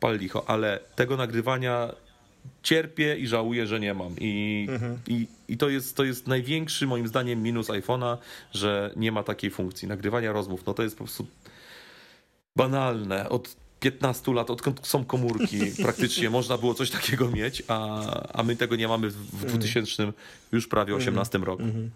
pal 0.00 0.18
licho, 0.18 0.50
ale 0.50 0.80
tego 0.96 1.16
nagrywania 1.16 1.92
cierpię 2.62 3.16
i 3.16 3.26
żałuję, 3.26 3.66
że 3.66 3.80
nie 3.80 3.94
mam. 3.94 4.14
I, 4.20 4.66
mhm. 4.70 4.98
i, 5.08 5.26
i 5.48 5.56
to, 5.56 5.68
jest, 5.68 5.96
to 5.96 6.04
jest 6.04 6.26
największy 6.26 6.86
moim 6.86 7.08
zdaniem 7.08 7.42
minus 7.42 7.68
iPhone'a, 7.68 8.16
że 8.52 8.92
nie 8.96 9.12
ma 9.12 9.22
takiej 9.22 9.50
funkcji 9.50 9.88
nagrywania 9.88 10.32
rozmów. 10.32 10.66
No 10.66 10.74
to 10.74 10.82
jest 10.82 10.96
po 10.96 11.04
prostu 11.04 11.26
banalne. 12.56 13.28
Od 13.28 13.56
15 13.82 14.32
lat, 14.32 14.50
odkąd 14.50 14.86
są 14.86 15.04
komórki, 15.04 15.58
praktycznie 15.82 16.30
można 16.30 16.58
było 16.58 16.74
coś 16.74 16.90
takiego 16.90 17.30
mieć, 17.30 17.62
a, 17.68 18.02
a 18.32 18.42
my 18.42 18.56
tego 18.56 18.76
nie 18.76 18.88
mamy 18.88 19.10
w, 19.10 19.16
w 19.16 19.44
2000 19.44 20.02
mhm. 20.02 20.22
już 20.52 20.68
prawie 20.68 20.94
18 20.94 21.38
mhm. 21.38 21.44
roku. 21.44 21.62
Mhm. 21.62 21.90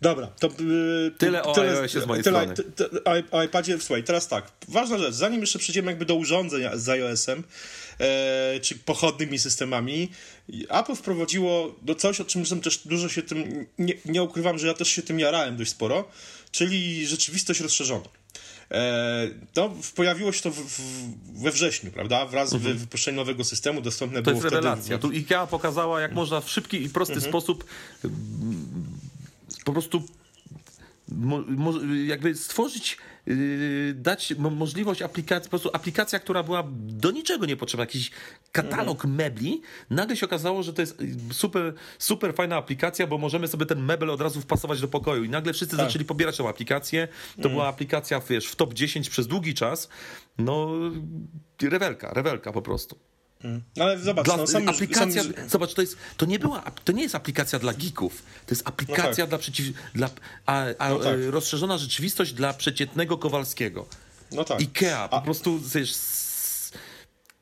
Dobra, 0.00 0.26
to... 0.26 0.46
Yy, 0.46 1.12
tyle 1.18 1.42
o 1.42 1.52
tyle, 1.52 1.80
iOSie 1.80 2.00
z 2.00 2.06
mojej 2.06 2.24
tyle, 2.24 2.40
strony. 2.42 2.72
Tyle, 2.72 3.22
o 3.30 3.42
iPadzie, 3.42 3.80
słuchaj, 3.80 4.04
teraz 4.04 4.28
tak, 4.28 4.52
ważna 4.68 4.98
rzecz, 4.98 5.14
zanim 5.14 5.40
jeszcze 5.40 5.58
przejdziemy 5.58 5.90
jakby 5.90 6.04
do 6.04 6.14
urządzeń 6.14 6.62
z 6.74 6.88
iOS-em, 6.88 7.42
e, 7.98 8.60
czy 8.60 8.78
pochodnymi 8.78 9.38
systemami, 9.38 10.10
Apple 10.68 10.94
wprowadziło 10.94 11.74
do 11.82 11.94
coś, 11.94 12.20
o 12.20 12.24
czym 12.24 12.60
też 12.62 12.78
dużo 12.78 13.08
się 13.08 13.22
tym, 13.22 13.66
nie, 13.78 13.94
nie 14.04 14.22
ukrywam, 14.22 14.58
że 14.58 14.66
ja 14.66 14.74
też 14.74 14.88
się 14.88 15.02
tym 15.02 15.20
jarałem 15.20 15.56
dość 15.56 15.70
sporo, 15.70 16.08
czyli 16.50 17.06
rzeczywistość 17.06 17.60
rozszerzona. 17.60 18.21
No, 19.56 19.70
pojawiło 19.94 20.32
się 20.32 20.42
to 20.42 20.50
w, 20.50 20.54
w, 20.54 20.80
we 21.42 21.50
wrześniu, 21.50 21.90
prawda? 21.90 22.26
Wraz 22.26 22.52
mhm. 22.52 22.78
z 22.78 22.80
wypuszczeniem 22.80 23.16
nowego 23.16 23.44
systemu 23.44 23.80
dostępne 23.80 24.22
to 24.22 24.30
było 24.30 24.44
jest 24.44 24.54
rewelacja. 24.54 24.98
Tu 24.98 25.08
IKEA 25.08 25.46
pokazała, 25.50 26.00
jak 26.00 26.12
można 26.12 26.40
w 26.40 26.50
szybki 26.50 26.82
i 26.82 26.88
prosty 26.90 27.14
mhm. 27.14 27.30
sposób 27.30 27.64
po 29.64 29.72
prostu 29.72 30.02
jakby 32.06 32.34
stworzyć 32.34 32.96
dać 33.94 34.34
możliwość 34.38 35.02
aplikacji, 35.02 35.44
po 35.44 35.50
prostu 35.50 35.70
aplikacja, 35.72 36.18
która 36.18 36.42
była 36.42 36.64
do 36.76 37.10
niczego 37.10 37.46
niepotrzebna, 37.46 37.82
jakiś 37.82 38.10
katalog 38.52 38.96
mhm. 38.96 39.14
mebli, 39.14 39.62
nagle 39.90 40.16
się 40.16 40.26
okazało, 40.26 40.62
że 40.62 40.72
to 40.72 40.82
jest 40.82 41.02
super, 41.32 41.74
super 41.98 42.34
fajna 42.34 42.56
aplikacja, 42.56 43.06
bo 43.06 43.18
możemy 43.18 43.48
sobie 43.48 43.66
ten 43.66 43.84
mebel 43.84 44.10
od 44.10 44.20
razu 44.20 44.40
wpasować 44.40 44.80
do 44.80 44.88
pokoju 44.88 45.24
i 45.24 45.28
nagle 45.28 45.52
wszyscy 45.52 45.76
tak. 45.76 45.86
zaczęli 45.86 46.04
pobierać 46.04 46.36
tą 46.36 46.48
aplikację. 46.48 47.08
To 47.08 47.36
mhm. 47.36 47.54
była 47.54 47.68
aplikacja, 47.68 48.20
wiesz, 48.20 48.46
w 48.46 48.56
top 48.56 48.74
10 48.74 49.10
przez 49.10 49.26
długi 49.26 49.54
czas. 49.54 49.88
No, 50.38 50.68
rewelka, 51.62 52.14
rewelka 52.14 52.52
po 52.52 52.62
prostu. 52.62 53.11
Mm. 53.44 53.62
Ale 53.80 53.98
zobacz, 53.98 54.24
dla, 54.24 54.36
no, 54.36 54.46
sam, 54.46 54.68
aplikacja, 54.68 55.22
sam... 55.22 55.32
zobacz, 55.48 55.74
to, 55.74 55.80
jest, 55.80 55.96
to 56.16 56.26
nie 56.26 56.38
była, 56.38 56.62
to 56.84 56.92
nie 56.92 57.02
jest 57.02 57.14
aplikacja 57.14 57.58
dla 57.58 57.74
geeków, 57.74 58.22
to 58.46 58.54
jest 58.54 58.68
aplikacja 58.68 59.04
no 59.10 59.14
tak. 59.16 59.28
dla 59.28 59.38
przeciw, 59.38 59.66
dla, 59.94 60.10
a, 60.46 60.64
a 60.78 60.88
no 60.88 60.98
tak. 60.98 61.16
rozszerzona 61.30 61.78
rzeczywistość 61.78 62.32
dla 62.32 62.52
przeciętnego 62.54 63.18
Kowalskiego. 63.18 63.86
No 64.32 64.44
tak. 64.44 64.60
Ikea, 64.60 65.08
po 65.08 65.16
a... 65.16 65.20
prostu, 65.20 65.60
wiesz, 65.74 65.92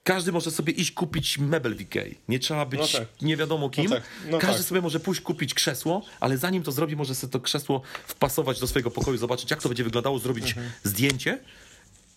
każdy 0.04 0.32
może 0.32 0.50
sobie 0.50 0.72
iść 0.72 0.92
kupić 0.92 1.38
mebel 1.38 1.76
w 1.76 1.80
Ikei. 1.80 2.14
Nie 2.28 2.38
trzeba 2.38 2.66
być 2.66 2.80
no 2.80 2.98
tak. 2.98 3.08
nie 3.22 3.36
wiadomo 3.36 3.70
kim. 3.70 3.84
No 3.84 3.90
tak. 3.90 4.04
no 4.30 4.38
każdy 4.38 4.58
tak. 4.58 4.66
sobie 4.66 4.80
może 4.80 5.00
pójść 5.00 5.20
kupić 5.20 5.54
krzesło, 5.54 6.02
ale 6.20 6.38
zanim 6.38 6.62
to 6.62 6.72
zrobi, 6.72 6.96
może 6.96 7.14
sobie 7.14 7.32
to 7.32 7.40
krzesło 7.40 7.82
wpasować 8.06 8.60
do 8.60 8.66
swojego 8.66 8.90
pokoju, 8.90 9.18
zobaczyć, 9.18 9.50
jak 9.50 9.62
to 9.62 9.68
będzie 9.68 9.84
wyglądało, 9.84 10.18
zrobić 10.18 10.48
mhm. 10.48 10.70
zdjęcie 10.84 11.38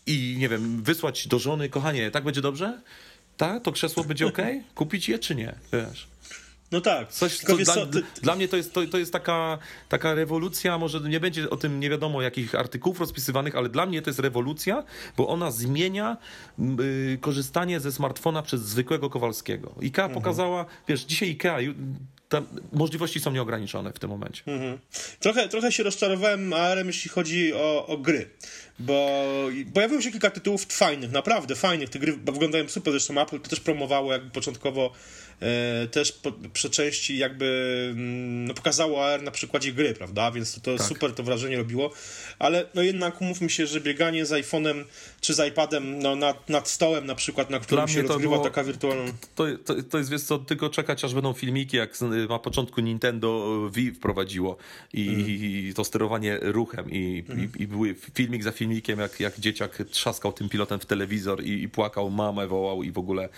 i 0.05 0.36
nie 0.39 0.49
wiem, 0.49 0.84
wysłać 0.84 1.27
do 1.27 1.39
żony, 1.39 1.69
kochanie, 1.69 2.11
tak 2.11 2.23
będzie 2.23 2.41
dobrze? 2.41 2.81
Tak, 3.38 3.63
to 3.63 3.71
krzesło 3.71 4.03
będzie 4.03 4.27
ok? 4.27 4.38
Kupić 4.75 5.09
je 5.09 5.19
czy 5.19 5.36
nie? 5.36 5.55
Wiesz. 5.73 6.07
No 6.73 6.81
tak. 6.81 7.11
Coś, 7.11 7.38
co 7.38 7.57
dla, 7.57 7.73
co, 7.73 7.86
ty... 7.88 8.03
dla, 8.21 8.36
mnie 8.36 8.47
to 8.47 8.57
jest, 8.57 8.73
to, 8.73 8.86
to 8.86 8.97
jest 8.97 9.13
taka, 9.13 9.57
taka 9.89 10.13
rewolucja, 10.13 10.77
może 10.77 10.99
nie 10.99 11.19
będzie 11.19 11.49
o 11.49 11.57
tym 11.57 11.79
nie 11.79 11.89
wiadomo 11.89 12.21
jakich 12.21 12.55
artykułów 12.55 12.99
rozpisywanych, 12.99 13.55
ale 13.55 13.69
dla 13.69 13.86
mnie 13.86 14.01
to 14.01 14.09
jest 14.09 14.19
rewolucja, 14.19 14.84
bo 15.17 15.27
ona 15.27 15.51
zmienia 15.51 16.17
y, 16.59 17.17
korzystanie 17.21 17.79
ze 17.79 17.91
smartfona 17.91 18.41
przez 18.41 18.61
zwykłego 18.61 19.09
Kowalskiego. 19.09 19.75
IKEA 19.81 20.05
mhm. 20.05 20.13
pokazała, 20.13 20.65
wiesz, 20.88 21.01
dzisiaj 21.03 21.29
IKEA 21.29 21.73
te 22.34 22.41
możliwości 22.71 23.19
są 23.19 23.31
nieograniczone 23.31 23.93
w 23.93 23.99
tym 23.99 24.09
momencie. 24.09 24.43
Mhm. 24.47 24.77
Trochę, 25.19 25.49
trochę 25.49 25.71
się 25.71 25.84
rozczarowałem 25.84 26.53
ARM, 26.53 26.88
jeśli 26.88 27.09
chodzi 27.09 27.53
o, 27.53 27.88
o 27.88 27.97
gry, 27.97 28.29
bo 28.79 29.25
pojawiło 29.73 30.01
się 30.01 30.11
kilka 30.11 30.29
tytułów 30.29 30.65
fajnych, 30.65 31.11
naprawdę 31.11 31.55
fajnych. 31.55 31.89
Te 31.89 31.99
gry 31.99 32.13
wyglądają 32.13 32.69
super, 32.69 32.91
zresztą 32.93 33.21
Apple 33.21 33.39
też 33.39 33.59
promowało 33.59 34.13
jakby 34.13 34.31
początkowo 34.31 34.91
też 35.91 36.12
po, 36.12 36.32
przy 36.54 36.70
części 36.70 37.18
jakby 37.18 37.89
mm, 37.91 38.46
no, 38.46 38.54
pokazało 38.54 39.06
AR 39.06 39.24
na 39.24 39.32
przykładzie 39.32 39.72
gry, 39.74 39.94
prawda? 39.94 40.32
Więc 40.32 40.56
to, 40.56 40.62
to 40.62 40.78
tak. 40.78 40.88
super 40.88 41.14
to 41.14 41.24
wrażenie 41.24 41.58
robiło, 41.58 41.91
ale 42.39 42.66
no 42.76 42.82
jednak 42.82 43.22
umówmy 43.22 43.50
się, 43.50 43.68
że 43.68 43.82
bieganie 43.82 44.26
z 44.26 44.32
iPhone'em 44.32 44.84
czy 45.22 45.34
z 45.34 45.48
iPadem 45.48 46.00
no, 46.00 46.16
nad, 46.16 46.50
nad 46.50 46.70
stołem 46.70 47.06
na 47.06 47.16
przykład, 47.16 47.50
na 47.50 47.60
którym 47.60 47.88
się 47.88 48.02
rozgrywa 48.02 48.36
było, 48.36 48.44
taka 48.44 48.64
wirtualna... 48.64 49.12
To, 49.36 49.46
to, 49.66 49.84
to 49.84 49.98
jest, 49.98 50.10
wiesz 50.10 50.22
co, 50.22 50.39
tylko 50.39 50.70
czekać, 50.70 51.06
aż 51.06 51.14
będą 51.14 51.34
filmiki, 51.34 51.78
jak 51.78 52.02
na 52.30 52.39
początku 52.39 52.82
Nintendo 52.82 53.62
Wii 53.74 53.91
wprowadziło 53.91 54.58
i, 54.94 55.08
mm. 55.08 55.26
i 55.28 55.74
to 55.76 55.84
sterowanie 55.84 56.38
ruchem 56.41 56.91
i, 56.91 57.24
mm. 57.30 57.50
i, 57.58 57.64
i 57.64 57.68
były 57.68 57.96
filmik 58.14 58.44
za 58.44 58.52
filmikiem, 58.52 59.00
jak, 59.00 59.20
jak 59.20 59.39
dzieciak 59.39 59.84
trzaskał 59.91 60.34
tym 60.34 60.50
pilotem 60.50 60.80
w 60.80 60.86
telewizor 60.86 61.44
i, 61.44 61.64
i 61.64 61.70
płakał, 61.70 62.10
mamę 62.10 62.48
wołał 62.48 62.84
i 62.84 62.91
w 62.91 62.98
ogóle 62.98 63.30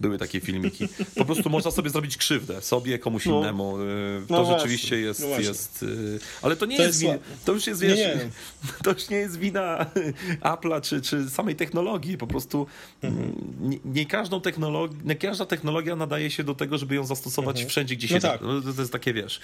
były 0.00 0.18
takie 0.18 0.40
filmiki. 0.40 0.88
Po 1.16 1.24
prostu 1.24 1.50
można 1.54 1.70
sobie 1.70 1.90
zrobić 1.90 2.16
krzywdę, 2.16 2.62
sobie, 2.62 2.98
komuś 2.98 3.26
no. 3.26 3.38
innemu. 3.38 3.80
Y, 3.80 4.26
to 4.28 4.42
no 4.42 4.58
rzeczywiście 4.58 5.00
jest, 5.00 5.20
no 5.20 5.38
jest. 5.38 5.82
Y, 5.82 6.18
ale 6.42 6.56
to 6.56 6.66
nie 6.66 6.76
to 6.76 6.82
jest, 6.82 7.02
jest 7.02 7.14
wina, 7.14 7.24
to 7.44 7.52
już 7.52 7.66
jest, 7.66 7.80
wiesz, 7.80 7.98
nie, 7.98 8.06
nie. 8.06 8.30
to 8.84 8.90
już 8.90 9.08
nie 9.08 9.16
jest 9.16 9.38
wina 9.38 9.86
Apple'a 10.52 10.80
czy, 10.80 11.00
czy 11.00 11.30
samej 11.30 11.56
technologii. 11.56 12.18
Po 12.18 12.26
prostu 12.26 12.66
mhm. 13.02 13.32
nie, 13.60 13.78
nie, 13.84 14.06
każdą 14.06 14.40
technologię, 14.40 14.96
nie 15.04 15.16
każda 15.16 15.46
technologia 15.46 15.96
nadaje 15.96 16.30
się 16.30 16.44
do 16.44 16.54
tego, 16.54 16.78
żeby 16.78 16.94
ją 16.94 17.06
zastosować 17.06 17.56
mhm. 17.56 17.68
wszędzie, 17.68 17.96
gdzie 17.96 18.06
no 18.10 18.14
się 18.14 18.20
tak. 18.20 18.40
da. 18.40 18.46
No, 18.46 18.72
to 18.74 18.80
jest 18.80 18.92
takie, 18.92 19.12
wiesz. 19.12 19.40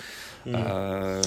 Mhm. 0.46 0.66
E... 0.66 1.20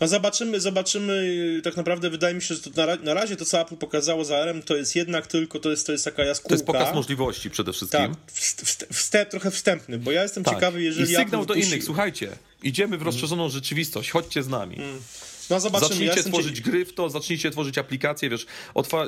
No 0.00 0.08
zobaczymy, 0.08 0.60
zobaczymy. 0.60 1.60
Tak 1.64 1.76
naprawdę 1.76 2.10
wydaje 2.10 2.34
mi 2.34 2.42
się, 2.42 2.54
że 2.54 2.60
na, 2.76 2.96
na 2.96 3.14
razie 3.14 3.36
to, 3.36 3.44
co 3.44 3.60
Apple 3.60 3.76
pokazało 3.76 4.24
za 4.24 4.38
ARM, 4.38 4.62
to 4.62 4.76
jest 4.76 4.96
jednak 4.96 5.26
tylko, 5.26 5.58
to 5.58 5.70
jest, 5.70 5.86
to 5.86 5.92
jest 5.92 6.04
taka 6.04 6.24
jaskółka. 6.24 6.48
To 6.48 6.54
jest 6.54 6.66
pokaz 6.66 6.94
możliwości 6.94 7.50
przede 7.50 7.72
wszystkim. 7.72 8.00
Tak, 8.00 8.32
wstęp, 8.92 9.30
trochę 9.30 9.50
wstępny, 9.50 9.98
bo 9.98 10.10
ja 10.10 10.22
jestem 10.30 10.44
tak. 10.44 10.54
ciekawy, 10.54 10.82
jeżeli. 10.82 11.12
I 11.12 11.16
sygnał 11.16 11.46
do 11.46 11.54
innych, 11.54 11.84
słuchajcie, 11.84 12.36
idziemy 12.62 12.98
w 12.98 13.02
rozszerzoną 13.02 13.42
mm. 13.42 13.52
rzeczywistość, 13.52 14.10
chodźcie 14.10 14.42
z 14.42 14.48
nami. 14.48 14.76
Mm. 14.76 15.00
No 15.50 15.60
zobaczymy. 15.60 15.88
Zacznijcie 15.88 16.16
ja 16.16 16.22
tworzyć 16.22 16.56
cie... 16.56 16.62
gry 16.62 16.84
w 16.84 16.94
to, 16.94 17.10
zacznijcie 17.10 17.50
tworzyć 17.50 17.78
aplikacje, 17.78 18.30
wiesz, 18.30 18.46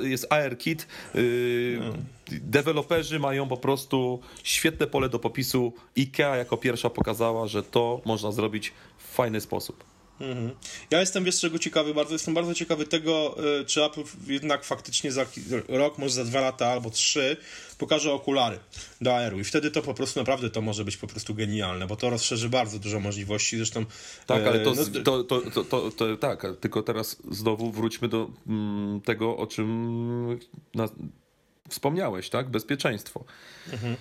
jest 0.01 0.33
ARKit, 0.33 0.87
yy, 1.15 1.79
no. 1.79 1.93
deweloperzy 2.31 3.19
mają 3.19 3.47
po 3.47 3.57
prostu 3.57 4.19
świetne 4.43 4.87
pole 4.87 5.09
do 5.09 5.19
popisu. 5.19 5.73
IKEA 5.97 6.37
jako 6.37 6.57
pierwsza 6.57 6.89
pokazała, 6.89 7.47
że 7.47 7.63
to 7.63 8.01
można 8.05 8.31
zrobić 8.31 8.73
w 8.97 9.15
fajny 9.15 9.41
sposób. 9.41 9.92
Mhm. 10.19 10.51
Ja 10.91 10.99
jestem, 10.99 11.23
wiesz 11.23 11.39
czego 11.39 11.59
ciekawy 11.59 11.93
bardzo? 11.93 12.13
Jestem 12.13 12.33
bardzo 12.33 12.53
ciekawy 12.53 12.85
tego, 12.85 13.35
e, 13.59 13.65
czy 13.65 13.83
Apple 13.83 14.03
jednak 14.27 14.63
faktycznie 14.63 15.11
za 15.11 15.25
rok, 15.67 15.97
może 15.97 16.13
za 16.13 16.25
dwa 16.25 16.41
lata 16.41 16.67
albo 16.67 16.89
trzy 16.89 17.37
pokaże 17.77 18.13
okulary 18.13 18.59
do 19.01 19.15
AR-u 19.15 19.39
i 19.39 19.43
wtedy 19.43 19.71
to 19.71 19.81
po 19.81 19.93
prostu 19.93 20.19
naprawdę 20.19 20.49
to 20.49 20.61
może 20.61 20.85
być 20.85 20.97
po 20.97 21.07
prostu 21.07 21.35
genialne, 21.35 21.87
bo 21.87 21.95
to 21.95 22.09
rozszerzy 22.09 22.49
bardzo 22.49 22.79
dużo 22.79 22.99
możliwości, 22.99 23.57
zresztą... 23.57 23.85
Tak, 24.25 24.47
ale 24.47 24.59
to, 24.59 24.71
e, 24.71 24.75
no, 24.75 25.03
to, 25.03 25.23
to, 25.23 25.41
to, 25.51 25.63
to, 25.63 25.91
to 25.91 26.17
tak, 26.17 26.45
tylko 26.59 26.83
teraz 26.83 27.17
znowu 27.31 27.71
wróćmy 27.71 28.07
do 28.07 28.29
mm, 28.47 29.01
tego, 29.01 29.37
o 29.37 29.47
czym 29.47 30.39
na, 30.75 30.89
wspomniałeś, 31.69 32.29
tak? 32.29 32.49
Bezpieczeństwo. 32.49 33.23
Mhm. 33.71 33.95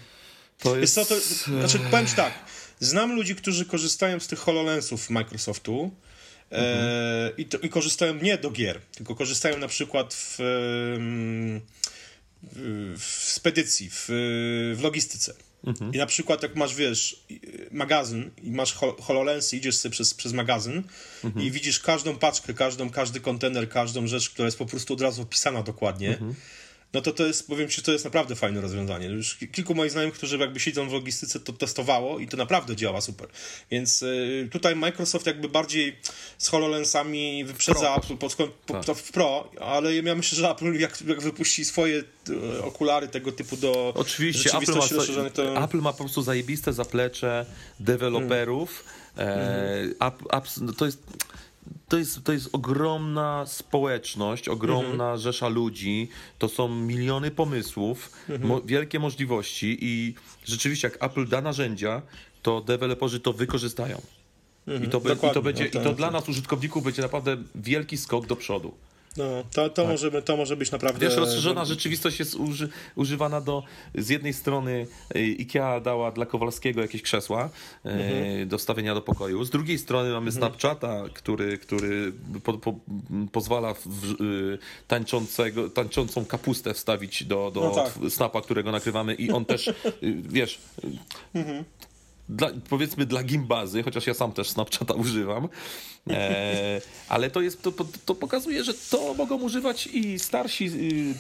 To 0.58 0.76
jest... 0.76 0.94
Co, 0.94 1.04
to, 1.04 1.20
znaczy, 1.60 1.78
powiem 1.90 2.06
ci 2.06 2.16
tak, 2.16 2.32
znam 2.84 3.16
ludzi, 3.16 3.34
którzy 3.34 3.64
korzystają 3.64 4.20
z 4.20 4.26
tych 4.26 4.38
HoloLensów 4.38 5.10
Microsoftu, 5.10 5.90
E, 6.52 7.32
i, 7.38 7.46
to, 7.46 7.58
I 7.58 7.68
korzystają 7.68 8.14
nie 8.14 8.38
do 8.38 8.50
gier, 8.50 8.80
tylko 8.94 9.14
korzystają 9.14 9.58
na 9.58 9.68
przykład 9.68 10.14
w, 10.14 10.36
w 12.98 13.04
spedycji, 13.04 13.90
w, 13.90 14.04
w 14.76 14.80
logistyce. 14.82 15.34
Mhm. 15.66 15.94
I 15.94 15.98
na 15.98 16.06
przykład 16.06 16.42
jak 16.42 16.56
masz, 16.56 16.74
wiesz, 16.74 17.24
magazyn 17.70 18.30
i 18.42 18.50
masz 18.50 18.74
HoloLens 19.00 19.54
i 19.54 19.56
idziesz 19.56 19.76
sobie 19.76 19.92
przez, 19.92 20.14
przez 20.14 20.32
magazyn 20.32 20.82
mhm. 21.24 21.46
i 21.46 21.50
widzisz 21.50 21.80
każdą 21.80 22.18
paczkę, 22.18 22.54
każdą, 22.54 22.90
każdy 22.90 23.20
kontener, 23.20 23.68
każdą 23.68 24.06
rzecz, 24.06 24.30
która 24.30 24.46
jest 24.46 24.58
po 24.58 24.66
prostu 24.66 24.94
od 24.94 25.00
razu 25.00 25.22
opisana 25.22 25.62
dokładnie, 25.62 26.08
mhm 26.08 26.34
no 26.95 27.01
to 27.01 27.12
to 27.12 27.26
jest, 27.26 27.49
powiem 27.49 27.68
Ci, 27.68 27.82
to 27.82 27.93
jest 27.93 28.05
naprawdę 28.05 28.36
fajne 28.36 28.61
rozwiązanie. 28.61 29.07
Już 29.07 29.36
kilku 29.53 29.74
moich 29.74 29.90
znajomych, 29.90 30.14
którzy 30.14 30.38
jakby 30.38 30.61
siedzą 30.61 30.88
w 30.88 30.93
logistyce, 30.93 31.40
to 31.40 31.53
testowało 31.53 32.18
i 32.18 32.28
to 32.28 32.36
naprawdę 32.36 32.76
działa 32.76 33.01
super. 33.01 33.28
Więc 33.70 34.03
y, 34.03 34.49
tutaj 34.53 34.76
Microsoft 34.76 35.26
jakby 35.26 35.49
bardziej 35.49 35.97
z 36.38 36.49
HoloLensami 36.49 37.45
wyprzedza 37.45 37.97
Apple 37.97 38.16
pod, 38.16 38.34
pod, 38.66 38.86
tak. 38.86 38.97
w 38.97 39.12
Pro, 39.12 39.51
ale 39.61 39.95
ja 39.95 40.14
myślę, 40.14 40.38
że 40.38 40.51
Apple 40.51 40.72
jak, 40.72 41.01
jak 41.01 41.22
wypuści 41.22 41.64
swoje 41.64 42.03
y, 42.28 42.62
okulary 42.62 43.09
tego 43.09 43.32
typu 43.32 43.57
do 43.57 43.93
Oczywiście, 43.97 44.51
Apple 44.59 44.74
ma, 44.74 45.30
to... 45.30 45.64
Apple 45.64 45.78
ma 45.78 45.93
po 45.93 45.99
prostu 45.99 46.22
zajebiste 46.22 46.72
zaplecze 46.72 47.47
deweloperów. 47.80 48.84
Hmm. 49.16 49.38
E, 50.01 50.07
app, 50.36 50.47
no 50.61 50.72
to 50.72 50.86
jest 50.86 50.99
to 51.93 51.99
jest, 51.99 52.24
to 52.24 52.32
jest 52.32 52.49
ogromna 52.53 53.45
społeczność, 53.47 54.49
ogromna 54.49 55.05
mhm. 55.05 55.18
rzesza 55.18 55.49
ludzi, 55.49 56.09
to 56.38 56.49
są 56.49 56.68
miliony 56.68 57.30
pomysłów, 57.30 58.11
mhm. 58.28 58.49
mo 58.49 58.61
wielkie 58.61 58.99
możliwości 58.99 59.78
i 59.80 60.14
rzeczywiście 60.45 60.88
jak 60.88 61.05
Apple 61.05 61.28
da 61.28 61.40
narzędzia, 61.40 62.03
to 62.43 62.61
deweloperzy 62.61 63.20
to 63.20 63.32
wykorzystają. 63.32 64.01
Mhm. 64.66 64.84
I, 64.84 64.88
to, 64.88 64.99
i 64.99 65.32
to, 65.34 65.43
będzie, 65.43 65.64
no, 65.64 65.70
tak, 65.70 65.80
i 65.80 65.84
to 65.84 65.90
tak. 65.90 65.97
dla 65.97 66.11
nas 66.11 66.28
użytkowników 66.28 66.84
będzie 66.84 67.03
naprawdę 67.03 67.36
wielki 67.55 67.97
skok 67.97 68.26
do 68.26 68.36
przodu. 68.36 68.74
No, 69.16 69.24
to, 69.52 69.70
to, 69.70 69.82
tak. 69.82 69.86
możemy, 69.86 70.22
to 70.22 70.36
może 70.36 70.56
być 70.56 70.70
naprawdę... 70.70 71.06
Wiesz, 71.06 71.16
rozszerzona 71.16 71.64
rzeczywistość 71.64 72.18
jest 72.18 72.34
uży, 72.34 72.68
używana 72.94 73.40
do... 73.40 73.62
Z 73.94 74.08
jednej 74.08 74.32
strony 74.32 74.86
e, 75.14 75.18
IKEA 75.18 75.80
dała 75.82 76.10
dla 76.10 76.26
Kowalskiego 76.26 76.82
jakieś 76.82 77.02
krzesła 77.02 77.50
e, 77.84 77.88
mhm. 77.90 78.48
do 78.48 78.58
stawienia 78.58 78.94
do 78.94 79.02
pokoju. 79.02 79.44
Z 79.44 79.50
drugiej 79.50 79.78
strony 79.78 80.08
mamy 80.08 80.30
mhm. 80.30 80.32
Snapchata, 80.32 81.04
który, 81.14 81.58
który 81.58 82.12
po, 82.44 82.52
po, 82.52 82.74
pozwala 83.32 83.74
w, 83.74 84.12
e, 84.12 84.14
tańczącego, 84.88 85.70
tańczącą 85.70 86.24
kapustę 86.24 86.74
wstawić 86.74 87.24
do, 87.24 87.50
do 87.50 87.60
no 87.60 87.70
tak. 87.70 87.92
snapa, 88.12 88.40
którego 88.40 88.72
nakrywamy 88.72 89.14
i 89.14 89.30
on 89.30 89.44
też, 89.44 89.70
wiesz... 90.22 90.60
Mhm 91.34 91.64
dla, 92.28 92.50
powiedzmy 92.68 93.06
dla 93.06 93.22
gimbazy, 93.22 93.82
chociaż 93.82 94.06
ja 94.06 94.14
sam 94.14 94.32
też 94.32 94.50
Snapchata 94.50 94.94
używam, 94.94 95.48
e, 96.10 96.80
ale 97.08 97.30
to, 97.30 97.40
jest, 97.40 97.62
to, 97.62 97.72
to 98.06 98.14
pokazuje, 98.14 98.64
że 98.64 98.74
to 98.74 99.14
mogą 99.14 99.40
używać 99.40 99.86
i 99.86 100.18
starsi 100.18 100.70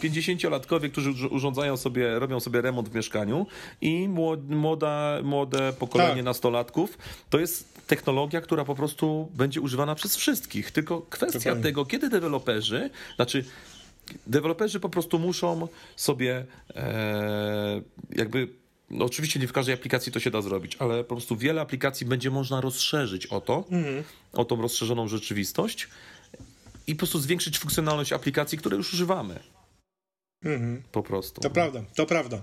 50-latkowie, 0.02 0.84
y, 0.84 0.90
którzy 0.90 1.28
urządzają 1.28 1.76
sobie, 1.76 2.18
robią 2.18 2.40
sobie 2.40 2.60
remont 2.60 2.88
w 2.88 2.94
mieszkaniu 2.94 3.46
i 3.80 4.08
młoda, 4.48 5.18
młode 5.22 5.72
pokolenie 5.72 6.14
tak. 6.14 6.24
nastolatków. 6.24 6.98
To 7.30 7.38
jest 7.38 7.86
technologia, 7.86 8.40
która 8.40 8.64
po 8.64 8.74
prostu 8.74 9.28
będzie 9.34 9.60
używana 9.60 9.94
przez 9.94 10.16
wszystkich, 10.16 10.70
tylko 10.70 11.00
kwestia 11.00 11.56
tego, 11.56 11.84
kiedy 11.86 12.08
deweloperzy, 12.08 12.90
znaczy 13.16 13.44
deweloperzy 14.26 14.80
po 14.80 14.88
prostu 14.88 15.18
muszą 15.18 15.68
sobie 15.96 16.46
e, 16.76 17.82
jakby 18.10 18.61
no 18.92 19.04
oczywiście 19.04 19.40
nie 19.40 19.48
w 19.48 19.52
każdej 19.52 19.74
aplikacji 19.74 20.12
to 20.12 20.20
się 20.20 20.30
da 20.30 20.42
zrobić, 20.42 20.76
ale 20.78 21.04
po 21.04 21.14
prostu 21.16 21.36
wiele 21.36 21.60
aplikacji 21.60 22.06
będzie 22.06 22.30
można 22.30 22.60
rozszerzyć 22.60 23.26
o 23.26 23.40
to, 23.40 23.64
mhm. 23.70 24.04
o 24.32 24.44
tą 24.44 24.62
rozszerzoną 24.62 25.08
rzeczywistość 25.08 25.88
i 26.86 26.94
po 26.94 26.98
prostu 26.98 27.18
zwiększyć 27.18 27.58
funkcjonalność 27.58 28.12
aplikacji, 28.12 28.58
które 28.58 28.76
już 28.76 28.94
używamy. 28.94 29.40
Mhm. 30.44 30.82
Po 30.92 31.02
prostu. 31.02 31.40
To 31.40 31.50
prawda, 31.50 31.82
to 31.94 32.06
prawda. 32.06 32.42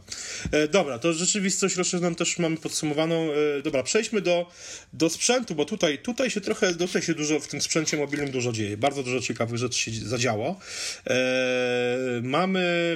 E, 0.51 0.67
dobra, 0.67 0.99
to 0.99 1.13
rzeczywistość 1.13 1.75
rozszerzoną 1.75 2.15
też 2.15 2.39
mamy 2.39 2.57
podsumowaną. 2.57 3.29
E, 3.59 3.61
dobra, 3.61 3.83
przejdźmy 3.83 4.21
do, 4.21 4.45
do 4.93 5.09
sprzętu, 5.09 5.55
bo 5.55 5.65
tutaj, 5.65 5.97
tutaj 5.97 6.29
się 6.29 6.41
trochę, 6.41 6.75
tutaj 6.75 7.01
się 7.01 7.13
dużo 7.13 7.39
w 7.39 7.47
tym 7.47 7.61
sprzęcie 7.61 7.97
mobilnym 7.97 8.31
dużo 8.31 8.51
dzieje. 8.51 8.77
Bardzo 8.77 9.03
dużo 9.03 9.19
ciekawych 9.19 9.57
rzeczy 9.57 9.79
się 9.79 9.91
zadziało. 9.91 10.59
E, 11.07 11.15
mamy, 12.23 12.95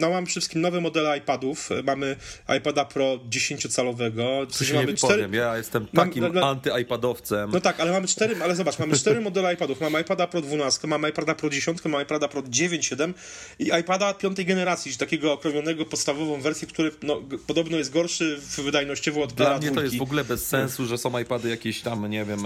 no 0.00 0.10
mamy 0.10 0.26
przede 0.26 0.40
wszystkim 0.40 0.60
nowe 0.60 0.80
modele 0.80 1.18
iPadów. 1.18 1.70
Mamy 1.84 2.16
iPada 2.58 2.84
Pro 2.84 3.18
10-calowego. 3.30 4.46
Co 4.50 4.64
się 4.64 4.74
mamy 4.74 4.86
nie 4.86 4.94
cztery... 4.94 5.28
ja 5.32 5.56
jestem 5.56 5.86
takim 5.86 6.22
Mam, 6.22 6.34
no, 6.34 6.54
anty-iPadowcem. 6.54 7.50
No 7.52 7.60
tak, 7.60 7.80
ale 7.80 7.92
mamy 7.92 8.06
cztery, 8.08 8.36
ale 8.42 8.54
zobacz, 8.56 8.78
mamy 8.78 8.96
cztery 8.96 9.20
modele 9.20 9.54
iPadów. 9.54 9.80
Mamy 9.80 10.00
iPada 10.00 10.26
Pro 10.26 10.40
12, 10.40 10.86
mamy 10.86 11.08
iPada 11.08 11.34
Pro 11.34 11.50
10, 11.50 11.84
mamy 11.84 12.04
iPada 12.04 12.28
Pro 12.28 12.42
9.7 12.42 13.12
i 13.58 13.70
iPada 13.80 14.14
5 14.14 14.39
generacji, 14.44 14.96
takiego 14.96 15.32
okrowionego 15.32 15.86
podstawową 15.86 16.40
wersję, 16.40 16.68
który 16.68 16.90
no, 17.02 17.22
podobno 17.46 17.76
jest 17.76 17.92
gorszy 17.92 18.38
w 18.40 18.60
wydajnościowo 18.60 19.22
od 19.22 19.32
Dla 19.32 19.58
mnie 19.58 19.70
to 19.70 19.82
jest 19.82 19.98
w 19.98 20.02
ogóle 20.02 20.24
bez 20.24 20.46
sensu, 20.46 20.86
że 20.86 20.98
są 20.98 21.18
iPady 21.18 21.48
jakieś 21.48 21.80
tam, 21.80 22.10
nie 22.10 22.24
wiem, 22.24 22.40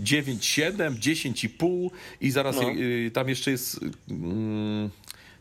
9,7, 0.00 0.98
10,5 0.98 1.90
i 2.20 2.30
zaraz 2.30 2.56
no. 2.56 2.70
Y, 2.70 3.10
tam 3.14 3.28
jeszcze 3.28 3.50
jest... 3.50 3.80
Mm, 4.10 4.90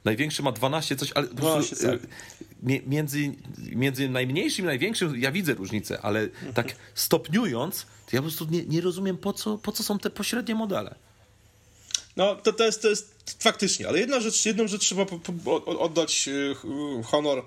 największy 0.05 0.43
ma 0.43 0.51
12 0.51 0.95
coś, 0.95 1.11
ale 1.11 1.27
po 1.27 1.35
prostu, 1.35 1.87
y, 1.87 1.99
między, 2.87 3.35
między 3.57 4.09
najmniejszym 4.09 4.65
i 4.65 4.67
największym 4.67 5.21
ja 5.21 5.31
widzę 5.31 5.53
różnicę, 5.53 6.01
ale 6.01 6.19
mhm. 6.19 6.53
tak 6.53 6.75
stopniując, 6.95 7.81
to 7.81 8.15
ja 8.15 8.19
po 8.19 8.27
prostu 8.27 8.47
nie, 8.51 8.65
nie 8.65 8.81
rozumiem, 8.81 9.17
po 9.17 9.33
co, 9.33 9.57
po 9.57 9.71
co 9.71 9.83
są 9.83 9.99
te 9.99 10.09
pośrednie 10.09 10.55
modele. 10.55 10.95
No, 12.17 12.35
to, 12.35 12.53
to, 12.53 12.63
jest, 12.63 12.81
to 12.81 12.89
jest 12.89 13.35
faktycznie, 13.39 13.87
ale 13.87 13.99
jedna 13.99 14.19
rzecz, 14.19 14.45
jedną 14.45 14.67
rzecz 14.67 14.81
trzeba 14.81 15.05
oddać 15.65 16.27
y, 16.27 16.55
honor 17.03 17.37
e, 17.39 17.43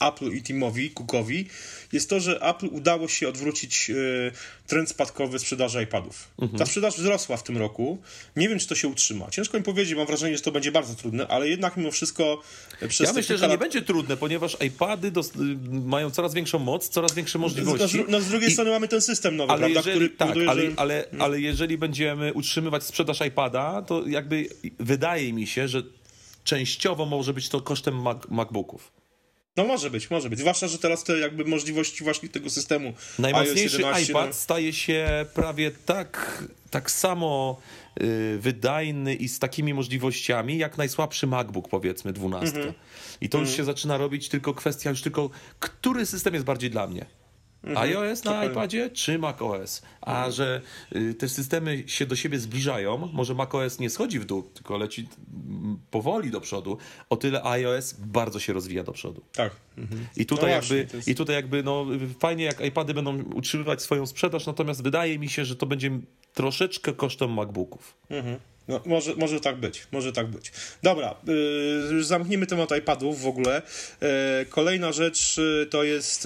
Apple 0.00 0.32
i 0.32 0.42
Timowi, 0.42 0.90
Cookowi, 0.90 1.46
jest 1.92 2.10
to, 2.10 2.20
że 2.20 2.40
Apple 2.40 2.66
udało 2.66 3.08
się 3.08 3.28
odwrócić 3.28 3.90
e, 3.90 3.94
trend 4.66 4.88
spadkowy 4.88 5.38
sprzedaży 5.38 5.82
iPadów. 5.82 6.28
Mhm. 6.38 6.58
Ta 6.58 6.66
sprzedaż 6.66 6.96
wzrosła 6.96 7.36
w 7.36 7.42
tym 7.42 7.56
roku. 7.56 7.98
Nie 8.36 8.48
wiem, 8.48 8.58
czy 8.58 8.66
to 8.66 8.74
się 8.74 8.88
utrzyma. 8.88 9.30
Ciężko 9.30 9.58
mi 9.58 9.64
powiedzieć, 9.64 9.94
mam 9.94 10.06
wrażenie, 10.06 10.36
że 10.36 10.42
to 10.42 10.52
będzie 10.52 10.72
bardzo 10.72 10.94
trudne, 10.94 11.28
ale 11.28 11.48
jednak 11.48 11.76
mimo 11.76 11.90
wszystko 11.90 12.42
e, 12.80 12.88
przez 12.88 13.06
Ja 13.06 13.12
myślę, 13.12 13.38
że 13.38 13.48
nie 13.48 13.58
będzie 13.58 13.82
trudne, 13.82 14.16
ponieważ 14.16 14.56
iPady 14.60 15.12
mają 15.70 16.10
coraz 16.10 16.34
większą 16.34 16.58
moc, 16.58 16.88
coraz 16.88 17.14
większe 17.14 17.38
możliwości. 17.38 17.98
No, 17.98 18.04
no 18.08 18.20
z 18.20 18.28
drugiej 18.28 18.48
I... 18.48 18.52
strony 18.52 18.70
mamy 18.70 18.88
ten 18.88 19.00
system 19.00 19.36
nowy, 19.36 19.52
ale 19.52 19.60
prawda, 19.60 19.78
jeżeli, 19.78 19.96
który 19.96 20.08
tak, 20.10 20.28
powoduje, 20.28 20.50
ale, 20.50 20.62
że... 20.62 20.72
ale, 20.76 21.02
hmm. 21.02 21.22
ale 21.22 21.40
jeżeli 21.40 21.78
będziemy 21.78 22.32
utrzymywać 22.32 22.84
sprzedaż 22.84 23.20
iPada, 23.20 23.82
to 23.82 24.06
jakby 24.06 24.48
wydaje 24.78 25.32
mi 25.32 25.46
się, 25.46 25.68
że 25.68 25.82
częściowo 26.44 27.06
może 27.06 27.34
być 27.34 27.48
to 27.48 27.60
kosztem 27.60 28.02
Mac 28.02 28.18
MacBooków. 28.28 28.92
No 29.56 29.64
może 29.64 29.90
być, 29.90 30.10
może 30.10 30.30
być. 30.30 30.38
Zwłaszcza, 30.38 30.68
że 30.68 30.78
teraz 30.78 31.04
te 31.04 31.18
jakby 31.18 31.44
możliwości 31.44 32.04
właśnie 32.04 32.28
tego 32.28 32.50
systemu 32.50 32.94
Najmocniejszy 33.18 33.76
11, 33.76 34.12
iPad 34.12 34.26
no... 34.26 34.32
staje 34.32 34.72
się 34.72 35.26
prawie 35.34 35.70
tak, 35.70 36.42
tak 36.70 36.90
samo 36.90 37.60
y, 38.02 38.38
wydajny 38.38 39.14
i 39.14 39.28
z 39.28 39.38
takimi 39.38 39.74
możliwościami, 39.74 40.58
jak 40.58 40.78
najsłabszy 40.78 41.26
MacBook 41.26 41.68
powiedzmy 41.68 42.12
12. 42.12 42.56
Mm 42.56 42.68
-hmm. 42.68 42.74
I 43.20 43.28
to 43.28 43.38
już 43.38 43.48
mm 43.48 43.54
-hmm. 43.54 43.56
się 43.56 43.64
zaczyna 43.64 43.96
robić 43.96 44.28
tylko 44.28 44.54
kwestia 44.54 44.90
już 44.90 45.02
tylko, 45.02 45.30
który 45.60 46.06
system 46.06 46.34
jest 46.34 46.46
bardziej 46.46 46.70
dla 46.70 46.86
mnie. 46.86 47.06
Mhm, 47.66 47.76
iOS 47.76 48.24
na 48.24 48.44
iPadzie 48.44 48.90
czy 48.90 49.18
macOS. 49.18 49.82
A 50.00 50.10
mhm. 50.10 50.32
że 50.32 50.60
y, 50.96 51.14
te 51.14 51.28
systemy 51.28 51.84
się 51.86 52.06
do 52.06 52.16
siebie 52.16 52.38
zbliżają, 52.38 53.10
może 53.12 53.34
macOS 53.34 53.78
nie 53.78 53.90
schodzi 53.90 54.18
w 54.18 54.24
dół, 54.24 54.42
tylko 54.42 54.78
leci 54.78 55.08
powoli 55.90 56.30
do 56.30 56.40
przodu, 56.40 56.78
o 57.10 57.16
tyle 57.16 57.44
iOS 57.44 57.92
bardzo 57.92 58.40
się 58.40 58.52
rozwija 58.52 58.84
do 58.84 58.92
przodu. 58.92 59.22
Tak. 59.32 59.52
Mhm. 59.78 60.06
I 60.16 60.26
tutaj 60.26 60.50
no 60.50 60.56
jakby, 60.56 60.88
jest... 60.94 61.08
i 61.08 61.14
tutaj 61.14 61.36
jakby 61.36 61.62
no, 61.62 61.86
fajnie 62.18 62.44
jak 62.44 62.60
iPady 62.60 62.94
będą 62.94 63.22
utrzymywać 63.22 63.82
swoją 63.82 64.06
sprzedaż, 64.06 64.46
natomiast 64.46 64.82
wydaje 64.82 65.18
mi 65.18 65.28
się, 65.28 65.44
że 65.44 65.56
to 65.56 65.66
będzie 65.66 65.90
troszeczkę 66.34 66.92
kosztem 66.92 67.32
MacBooków. 67.32 67.96
Mhm. 68.10 68.38
No, 68.68 68.80
może, 68.86 69.14
może 69.14 69.40
tak 69.40 69.56
być, 69.56 69.86
może 69.92 70.12
tak 70.12 70.26
być. 70.26 70.52
Dobra, 70.82 71.14
yy, 71.90 72.04
zamknijmy 72.04 72.46
temat 72.46 72.70
iPadów 72.78 73.22
w 73.22 73.26
ogóle. 73.26 73.62
Yy, 74.00 74.08
kolejna 74.46 74.92
rzecz 74.92 75.36
yy, 75.36 75.66
to 75.70 75.84
jest. 75.84 76.24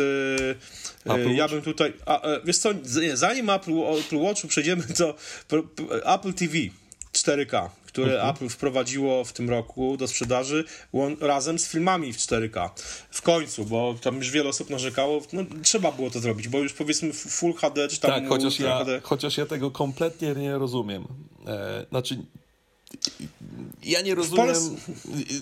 Yy, 1.07 1.35
ja 1.35 1.49
bym 1.49 1.63
tutaj. 1.63 1.93
A, 2.07 2.23
e, 2.23 2.41
wiesz 2.45 2.59
co, 2.59 2.71
zanim 3.15 3.51
Apple, 3.51 3.73
Apple 4.01 4.19
Watchu 4.19 4.49
przejdziemy 4.49 4.83
do 4.99 5.15
Apple 6.05 6.33
TV 6.33 6.55
4K, 7.13 7.69
które 7.93 8.15
mhm. 8.15 8.31
Apple 8.31 8.49
wprowadziło 8.49 9.25
w 9.25 9.33
tym 9.33 9.51
roku 9.51 9.97
do 9.97 10.09
sprzedaży 10.09 10.65
razem 11.21 11.59
z 11.59 11.69
filmami 11.69 12.13
w 12.13 12.17
4K. 12.17 12.71
W 13.11 13.23
końcu, 13.23 13.65
bo 13.65 13.95
tam 14.03 14.17
już 14.17 14.31
wiele 14.31 14.49
osób 14.49 14.71
narzekało, 14.71 15.23
no 15.33 15.43
trzeba 15.63 15.93
było 15.93 16.11
to 16.11 16.21
zrobić, 16.21 16.49
bo 16.49 16.59
już 16.59 16.73
powiedzmy 16.73 17.13
Full 17.13 17.55
HD 17.55 17.89
czy 17.89 18.01
tam 18.01 18.11
Tak, 18.11 18.29
chociaż 18.29 18.61
ja, 18.61 18.79
HD... 18.79 19.01
chociaż 19.03 19.37
ja 19.37 19.47
tego 19.47 19.71
kompletnie 19.71 20.35
nie 20.35 20.59
rozumiem. 20.59 21.05
E, 21.47 21.87
znaczy 21.91 22.19
ja 23.83 24.01
nie 24.01 24.15
rozumiem. 24.15 24.55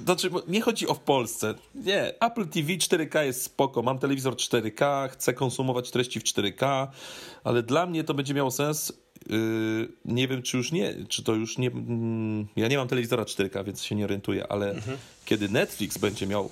Znaczy, 0.04 0.30
nie 0.48 0.60
chodzi 0.60 0.88
o 0.88 0.94
w 0.94 1.00
Polsce. 1.00 1.54
Nie, 1.74 2.20
Apple 2.20 2.48
TV 2.48 2.68
4K 2.72 3.22
jest 3.22 3.42
spoko. 3.42 3.82
Mam 3.82 3.98
telewizor 3.98 4.34
4K, 4.34 5.08
chcę 5.08 5.34
konsumować 5.34 5.90
treści 5.90 6.20
w 6.20 6.24
4K, 6.24 6.86
ale 7.44 7.62
dla 7.62 7.86
mnie 7.86 8.04
to 8.04 8.14
będzie 8.14 8.34
miało 8.34 8.50
sens 8.50 8.92
Yy, 9.26 9.88
nie 10.04 10.28
wiem, 10.28 10.42
czy 10.42 10.56
już 10.56 10.72
nie, 10.72 10.94
czy 11.08 11.22
to 11.22 11.34
już 11.34 11.58
nie. 11.58 11.68
Mm, 11.68 12.46
ja 12.56 12.68
nie 12.68 12.76
mam 12.76 12.88
telewizora 12.88 13.24
4K, 13.24 13.64
więc 13.64 13.84
się 13.84 13.94
nie 13.94 14.04
orientuję, 14.04 14.46
ale 14.48 14.70
mhm. 14.70 14.98
kiedy 15.24 15.48
Netflix 15.48 15.98
będzie 15.98 16.26
miał 16.26 16.50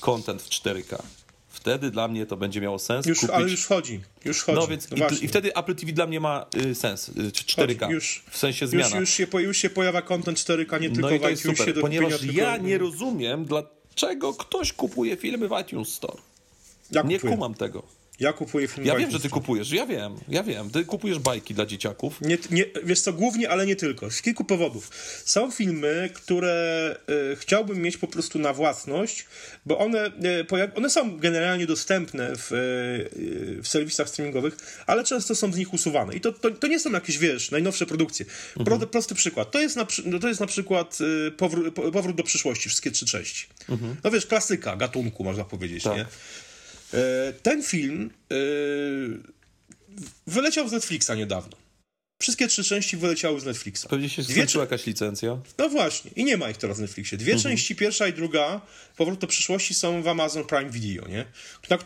content 0.00 0.42
w 0.42 0.48
4K, 0.48 1.02
wtedy 1.64 1.90
dla 1.90 2.08
mnie 2.08 2.26
to 2.26 2.36
będzie 2.36 2.60
miało 2.60 2.78
sens. 2.78 3.06
Już, 3.06 3.20
kupić... 3.20 3.34
Ale 3.36 3.50
już 3.50 3.66
chodzi, 3.66 4.00
już 4.24 4.42
chodzi. 4.42 4.58
No 4.58 4.66
więc 4.66 4.90
no 4.90 5.08
i, 5.08 5.24
i, 5.24 5.28
wtedy 5.28 5.54
Apple 5.54 5.74
TV 5.74 5.92
dla 5.92 6.06
mnie 6.06 6.20
ma 6.20 6.46
y, 6.66 6.74
sens, 6.74 7.08
y, 7.08 7.12
4K, 7.12 7.90
już, 7.90 8.24
w 8.30 8.38
sensie 8.38 8.66
zmiana. 8.66 8.84
Już, 8.84 9.18
już, 9.18 9.30
się, 9.30 9.40
już 9.40 9.56
się 9.56 9.70
pojawia 9.70 10.02
content 10.02 10.38
4K, 10.38 10.80
nie 10.80 10.88
no 10.88 10.94
tylko 10.94 11.08
no 11.10 11.16
i 11.16 11.20
to 11.20 11.28
jest 11.28 11.42
super, 11.42 11.80
ponieważ 11.80 12.22
ja 12.22 12.56
nie 12.56 12.78
rozumiem, 12.78 13.44
dlaczego 13.44 14.34
ktoś 14.34 14.72
kupuje 14.72 15.16
filmy 15.16 15.48
w 15.48 15.52
iTunes 15.62 15.88
Store. 15.88 16.22
Ja 16.90 17.02
nie 17.02 17.20
kumam 17.20 17.54
tego. 17.54 17.82
Ja 18.20 18.32
kupuję 18.32 18.68
film 18.68 18.86
Ja 18.86 18.96
wiem, 18.96 19.10
że 19.10 19.20
ty 19.20 19.28
kupujesz, 19.28 19.70
ja 19.70 19.86
wiem, 19.86 20.16
ja 20.28 20.42
wiem. 20.42 20.70
Ty 20.70 20.84
kupujesz 20.84 21.18
bajki 21.18 21.54
dla 21.54 21.66
dzieciaków. 21.66 22.20
Nie, 22.20 22.38
nie, 22.50 22.64
wiesz 22.84 23.00
co, 23.00 23.12
głównie, 23.12 23.50
ale 23.50 23.66
nie 23.66 23.76
tylko. 23.76 24.10
Z 24.10 24.22
kilku 24.22 24.44
powodów. 24.44 24.90
Są 25.24 25.50
filmy, 25.50 26.10
które 26.14 26.96
y, 27.32 27.36
chciałbym 27.36 27.82
mieć 27.82 27.96
po 27.96 28.06
prostu 28.06 28.38
na 28.38 28.52
własność, 28.52 29.26
bo 29.66 29.78
one, 29.78 30.06
y, 30.06 30.74
one 30.76 30.90
są 30.90 31.18
generalnie 31.18 31.66
dostępne 31.66 32.32
w, 32.36 32.52
y, 32.52 33.62
w 33.62 33.68
serwisach 33.68 34.08
streamingowych, 34.08 34.56
ale 34.86 35.04
często 35.04 35.34
są 35.34 35.52
z 35.52 35.56
nich 35.56 35.74
usuwane. 35.74 36.14
I 36.14 36.20
to, 36.20 36.32
to, 36.32 36.50
to 36.50 36.66
nie 36.66 36.80
są 36.80 36.92
jakieś, 36.92 37.18
wiesz, 37.18 37.50
najnowsze 37.50 37.86
produkcje. 37.86 38.26
Mhm. 38.56 38.64
Pro, 38.64 38.86
prosty 38.86 39.14
przykład. 39.14 39.50
To 39.50 39.60
jest 39.60 39.76
na, 39.76 39.86
no 40.04 40.18
to 40.18 40.28
jest 40.28 40.40
na 40.40 40.46
przykład 40.46 40.98
powrót, 41.36 41.74
powrót 41.92 42.16
do 42.16 42.22
przyszłości, 42.22 42.68
wszystkie 42.68 42.90
trzy 42.90 43.06
części. 43.06 43.46
Mhm. 43.68 43.96
No 44.04 44.10
wiesz, 44.10 44.26
klasyka 44.26 44.76
gatunku, 44.76 45.24
można 45.24 45.44
powiedzieć, 45.44 45.82
tak. 45.82 45.96
nie? 45.96 46.06
E, 46.94 47.32
ten 47.32 47.62
film 47.62 48.10
e, 48.30 48.34
wyleciał 50.26 50.68
z 50.68 50.72
Netflixa 50.72 51.10
niedawno. 51.16 51.56
Wszystkie 52.22 52.48
trzy 52.48 52.64
części 52.64 52.96
wyleciały 52.96 53.40
z 53.40 53.44
Netflixa. 53.44 53.86
Pewnie 53.90 54.08
się 54.08 54.24
skończyła 54.24 54.64
jakaś 54.64 54.86
licencja. 54.86 55.38
No 55.58 55.68
właśnie. 55.68 56.10
I 56.16 56.24
nie 56.24 56.36
ma 56.36 56.50
ich 56.50 56.56
teraz 56.56 56.78
w 56.78 56.80
Netflixie. 56.80 57.18
Dwie 57.18 57.32
mhm. 57.32 57.42
części, 57.42 57.76
pierwsza 57.76 58.08
i 58.08 58.12
druga, 58.12 58.60
Powrót 58.96 59.18
do 59.18 59.26
przyszłości 59.26 59.74
są 59.74 60.02
w 60.02 60.08
Amazon 60.08 60.44
Prime 60.44 60.70
Video, 60.70 61.08
nie? 61.08 61.24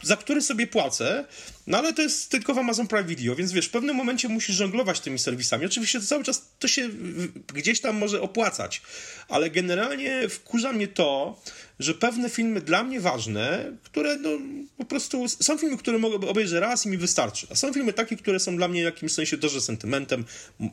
za 0.02 0.16
który 0.16 0.42
sobie 0.42 0.66
płacę, 0.66 1.24
no 1.69 1.79
ale 1.79 1.93
to 1.93 2.03
jest 2.03 2.31
tylko 2.31 2.55
w 2.55 2.59
Amazon 2.59 2.87
Prime 2.87 3.05
Video, 3.05 3.35
więc 3.35 3.53
wiesz, 3.53 3.66
w 3.66 3.71
pewnym 3.71 3.97
momencie 3.97 4.29
musisz 4.29 4.57
żonglować 4.57 5.01
tymi 5.01 5.19
serwisami. 5.19 5.66
Oczywiście 5.66 6.01
to 6.01 6.07
cały 6.07 6.25
czas 6.25 6.49
to 6.59 6.69
się 6.69 6.89
gdzieś 7.55 7.81
tam 7.81 7.97
może 7.97 8.21
opłacać, 8.21 8.83
ale 9.29 9.51
generalnie 9.51 10.29
wkurza 10.29 10.73
mnie 10.73 10.89
to, 10.89 11.41
że 11.79 11.95
pewne 11.95 12.31
filmy 12.31 12.61
dla 12.61 12.85
mnie 12.85 13.01
ważne, 13.01 13.73
które 13.83 14.16
no 14.16 14.31
po 14.79 14.85
prostu 14.85 15.29
są 15.29 15.59
filmy, 15.59 15.77
które 15.77 15.99
mogę 15.99 16.29
obejrzeć 16.29 16.61
raz 16.61 16.87
i 16.87 16.89
mi 16.89 16.97
wystarczy. 16.97 17.47
A 17.51 17.55
są 17.55 17.73
filmy 17.73 17.93
takie, 17.93 18.16
które 18.16 18.41
są 18.41 18.57
dla 18.57 18.69
mnie 18.69 18.83
w 18.83 18.85
jakimś 18.85 19.12
sensie 19.12 19.37
dobrze 19.37 19.61
sentymentem, 19.61 20.25
e, 20.61 20.66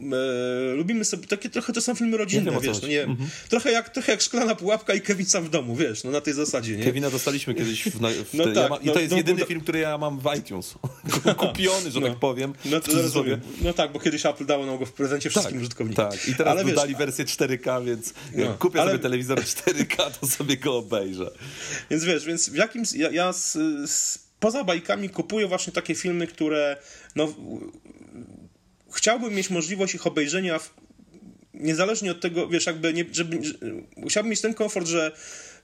lubimy 0.75 1.05
sobie, 1.05 1.27
takie 1.27 1.49
trochę 1.49 1.73
to 1.73 1.81
są 1.81 1.95
filmy 1.95 2.17
rodzinne, 2.17 2.51
wiem, 2.51 2.59
wiesz, 2.59 2.81
no 2.81 2.87
nie, 2.87 3.03
mhm. 3.03 3.29
trochę, 3.49 3.71
jak, 3.71 3.89
trochę 3.89 4.11
jak 4.11 4.21
Szklana 4.21 4.55
Pułapka 4.55 4.93
i 4.93 5.01
Kevin 5.01 5.25
sam 5.25 5.43
w 5.43 5.49
domu, 5.49 5.75
wiesz, 5.75 6.03
no 6.03 6.11
na 6.11 6.21
tej 6.21 6.33
zasadzie, 6.33 6.77
nie? 6.77 6.83
Kevina 6.83 7.09
dostaliśmy 7.09 7.53
kiedyś 7.53 7.83
w, 7.83 7.89
w 7.89 8.33
no 8.33 8.43
te, 8.43 8.53
tak, 8.53 8.63
ja 8.63 8.69
ma, 8.69 8.75
I 8.75 8.85
to 8.85 8.93
no, 8.93 8.99
jest 8.99 9.11
no, 9.11 9.17
jedyny 9.17 9.39
no, 9.39 9.45
film, 9.45 9.61
który 9.61 9.79
ja 9.79 9.97
mam 9.97 10.19
w 10.19 10.37
iTunes. 10.37 10.75
Kupiony, 11.37 11.91
że 11.91 12.01
tak 12.01 12.09
no. 12.09 12.15
powiem. 12.15 12.53
No, 12.65 12.79
to 12.79 12.91
rozumiem. 12.91 13.41
no 13.61 13.73
tak, 13.73 13.91
bo 13.91 13.99
kiedyś 13.99 14.25
Apple 14.25 14.45
dało 14.45 14.65
nam 14.65 14.77
go 14.77 14.85
w 14.85 14.91
prezencie 14.91 15.29
wszystkim 15.29 15.53
tak, 15.53 15.61
użytkownikom. 15.61 16.11
Tak, 16.11 16.27
i 16.27 16.35
teraz 16.35 16.51
ale 16.51 16.63
dodali 16.65 16.89
wiesz, 16.89 16.97
wersję 16.97 17.25
4K, 17.25 17.85
więc 17.85 18.13
jak 18.35 18.57
kupię 18.57 18.81
ale... 18.81 18.91
sobie 18.91 19.03
telewizor 19.03 19.39
4K, 19.39 20.11
to 20.19 20.27
sobie 20.27 20.57
go 20.57 20.77
obejrzę. 20.77 21.31
Więc 21.89 22.03
wiesz, 22.03 22.25
więc 22.25 22.49
w 22.49 22.55
jakimś, 22.55 22.93
ja, 22.93 23.09
ja 23.11 23.33
z, 23.33 23.53
z, 23.89 24.19
poza 24.39 24.63
bajkami 24.63 25.09
kupuję 25.09 25.47
właśnie 25.47 25.73
takie 25.73 25.95
filmy, 25.95 26.27
które 26.27 26.77
no, 27.15 27.33
chciałbym 28.93 29.33
mieć 29.33 29.49
możliwość 29.49 29.95
ich 29.95 30.07
obejrzenia 30.07 30.59
w, 30.59 30.73
niezależnie 31.53 32.11
od 32.11 32.21
tego, 32.21 32.47
wiesz, 32.47 32.65
jakby, 32.65 32.93
nie, 32.93 33.05
żeby, 33.11 33.39
chciałbym 34.07 34.29
mieć 34.29 34.41
ten 34.41 34.53
komfort, 34.53 34.87
że 34.87 35.11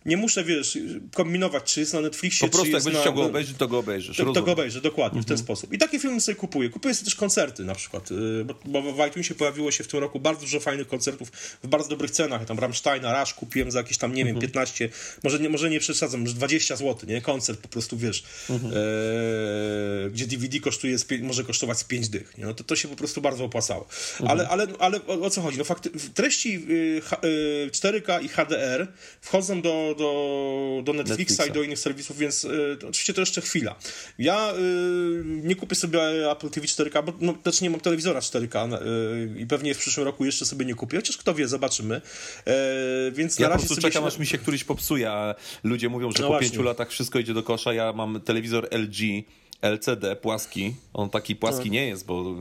nie 0.06 0.18
muszę, 0.18 0.44
wiesz, 0.44 0.78
kombinować, 1.14 1.64
czy 1.64 1.80
jest 1.80 1.94
na 1.94 2.02
Netflixie, 2.02 2.48
Po 2.48 2.54
prostu 2.54 2.72
jak 2.72 2.84
będziesz 2.84 3.02
chciał 3.02 3.14
go 3.14 3.24
obejrzeć, 3.24 3.58
to 3.58 3.68
go 3.68 3.80
obejrzysz. 3.80 4.18
To, 4.18 4.34
to 4.34 4.44
go 4.44 4.52
obejrzę, 4.52 4.82
dokładnie, 4.82 5.20
mhm. 5.20 5.24
w 5.24 5.28
ten 5.28 5.38
mhm. 5.38 5.46
sposób. 5.46 5.74
I 5.74 5.78
takie 5.78 6.00
filmy 6.00 6.22
sobie 6.22 6.36
kupuję. 6.36 6.70
Kupuję 6.70 6.96
sobie 6.96 7.06
też 7.06 7.16
koncerty 7.16 7.64
na 7.64 7.76
przykład, 7.76 8.12
y, 8.12 8.46
bo, 8.66 8.82
bo 8.82 8.94
w 8.94 9.08
iTunesie 9.08 9.36
pojawiło 9.36 9.72
się 9.72 9.84
w 9.84 9.88
tym 9.88 10.00
roku 10.00 10.20
bardzo 10.20 10.42
dużo 10.42 10.60
fajnych 10.60 10.88
koncertów 10.88 11.32
w 11.64 11.68
bardzo 11.68 11.90
dobrych 11.90 12.12
cenach. 12.12 12.42
Ja 12.42 12.48
tam 12.48 12.60
Rammsteina, 12.60 13.20
Rush 13.20 13.34
kupiłem 13.34 13.72
za 13.72 13.80
jakieś 13.80 13.98
tam, 13.98 14.14
nie 14.14 14.26
wiem, 14.26 14.40
15, 14.40 14.86
mhm. 14.86 15.02
może 15.24 15.40
nie, 15.40 15.50
może 15.50 15.70
nie 15.70 15.80
przesadzam, 15.80 16.22
może 16.22 16.34
20 16.34 16.76
zł, 16.76 17.10
nie? 17.10 17.22
Koncert 17.22 17.60
po 17.60 17.68
prostu, 17.68 17.98
wiesz, 17.98 18.24
mhm. 18.50 18.74
e, 18.74 20.10
gdzie 20.10 20.28
DVD 20.28 20.60
kosztuje, 20.60 20.98
może 21.22 21.44
kosztować 21.44 21.78
z 21.78 21.84
5 21.84 22.10
dych, 22.10 22.38
nie? 22.38 22.46
No 22.46 22.54
to, 22.54 22.64
to 22.64 22.76
się 22.76 22.88
po 22.88 22.96
prostu 22.96 23.22
bardzo 23.22 23.46
opłacało. 23.46 23.88
Ale, 24.28 24.50
ale, 24.50 24.68
ale 24.80 25.06
o, 25.08 25.22
o 25.22 25.30
co 25.30 25.42
chodzi? 25.42 25.58
No 25.58 25.64
fakty, 25.64 25.90
treści 26.14 26.56
y, 26.70 27.02
y, 27.28 27.70
4K 27.72 28.24
i 28.24 28.28
HDR 28.28 28.88
wchodzą 29.22 29.62
do, 29.62 29.91
do, 29.96 30.82
do 30.84 30.94
Netflixa, 30.94 31.20
Netflixa, 31.20 31.50
i 31.50 31.52
do 31.52 31.64
innych 31.64 31.80
serwisów, 31.80 32.18
więc 32.18 32.46
y, 32.46 32.78
oczywiście 32.82 33.14
to 33.14 33.22
jeszcze 33.22 33.42
chwila. 33.42 33.76
Ja 34.20 34.54
y, 34.54 35.24
nie 35.26 35.56
kupię 35.56 35.76
sobie 35.76 36.32
Apple 36.32 36.50
TV 36.50 36.68
4K, 36.68 37.04
bo 37.04 37.14
no, 37.22 37.34
też 37.34 37.62
nie 37.62 37.70
mam 37.70 37.80
telewizora 37.80 38.20
4K 38.20 38.74
y, 38.74 39.40
i 39.40 39.46
pewnie 39.46 39.74
w 39.74 39.78
przyszłym 39.78 40.06
roku 40.06 40.26
jeszcze 40.26 40.46
sobie 40.46 40.66
nie 40.66 40.76
kupię, 40.76 40.98
chociaż 40.98 41.18
kto 41.18 41.34
wie, 41.34 41.48
zobaczymy. 41.48 42.02
E, 42.46 43.12
więc 43.12 43.40
ja 43.40 43.48
na 43.48 43.54
razie 43.54 43.62
po 43.62 43.68
prostu 43.68 43.82
czekam, 43.82 44.04
się... 44.04 44.08
aż 44.08 44.18
mi 44.18 44.26
się 44.26 44.38
któryś 44.38 44.64
popsuje, 44.64 45.12
a 45.12 45.36
ludzie 45.64 45.90
mówią, 45.90 46.12
że 46.12 46.18
no 46.22 46.28
po 46.28 46.34
właśnie. 46.34 46.50
pięciu 46.50 46.64
latach 46.64 46.90
wszystko 46.90 47.20
idzie 47.20 47.34
do 47.34 47.44
kosza. 47.44 47.74
Ja 47.74 47.94
mam 47.94 48.22
telewizor 48.22 48.68
LG, 48.72 49.24
LCD, 49.62 50.16
płaski. 50.16 50.76
On 50.94 51.10
taki 51.10 51.36
płaski 51.36 51.70
no. 51.70 51.74
nie 51.74 51.88
jest, 51.88 52.06
bo 52.06 52.36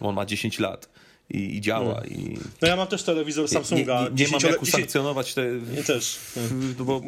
on 0.00 0.14
ma 0.14 0.26
10 0.26 0.58
lat 0.58 0.95
i, 1.30 1.56
i 1.56 1.60
działa. 1.60 1.94
No. 1.94 2.04
I... 2.04 2.38
no 2.62 2.68
ja 2.68 2.76
mam 2.76 2.86
też 2.86 3.02
telewizor 3.02 3.48
Samsunga. 3.48 4.02
Nie, 4.02 4.10
nie, 4.10 4.24
nie 4.24 4.30
mam 4.30 4.40
jak 4.50 4.62
usankcjonować 4.62 5.34
te... 5.34 5.42
Nie 5.76 5.82
też. 5.82 6.18
No 6.78 6.84
bo 6.84 7.02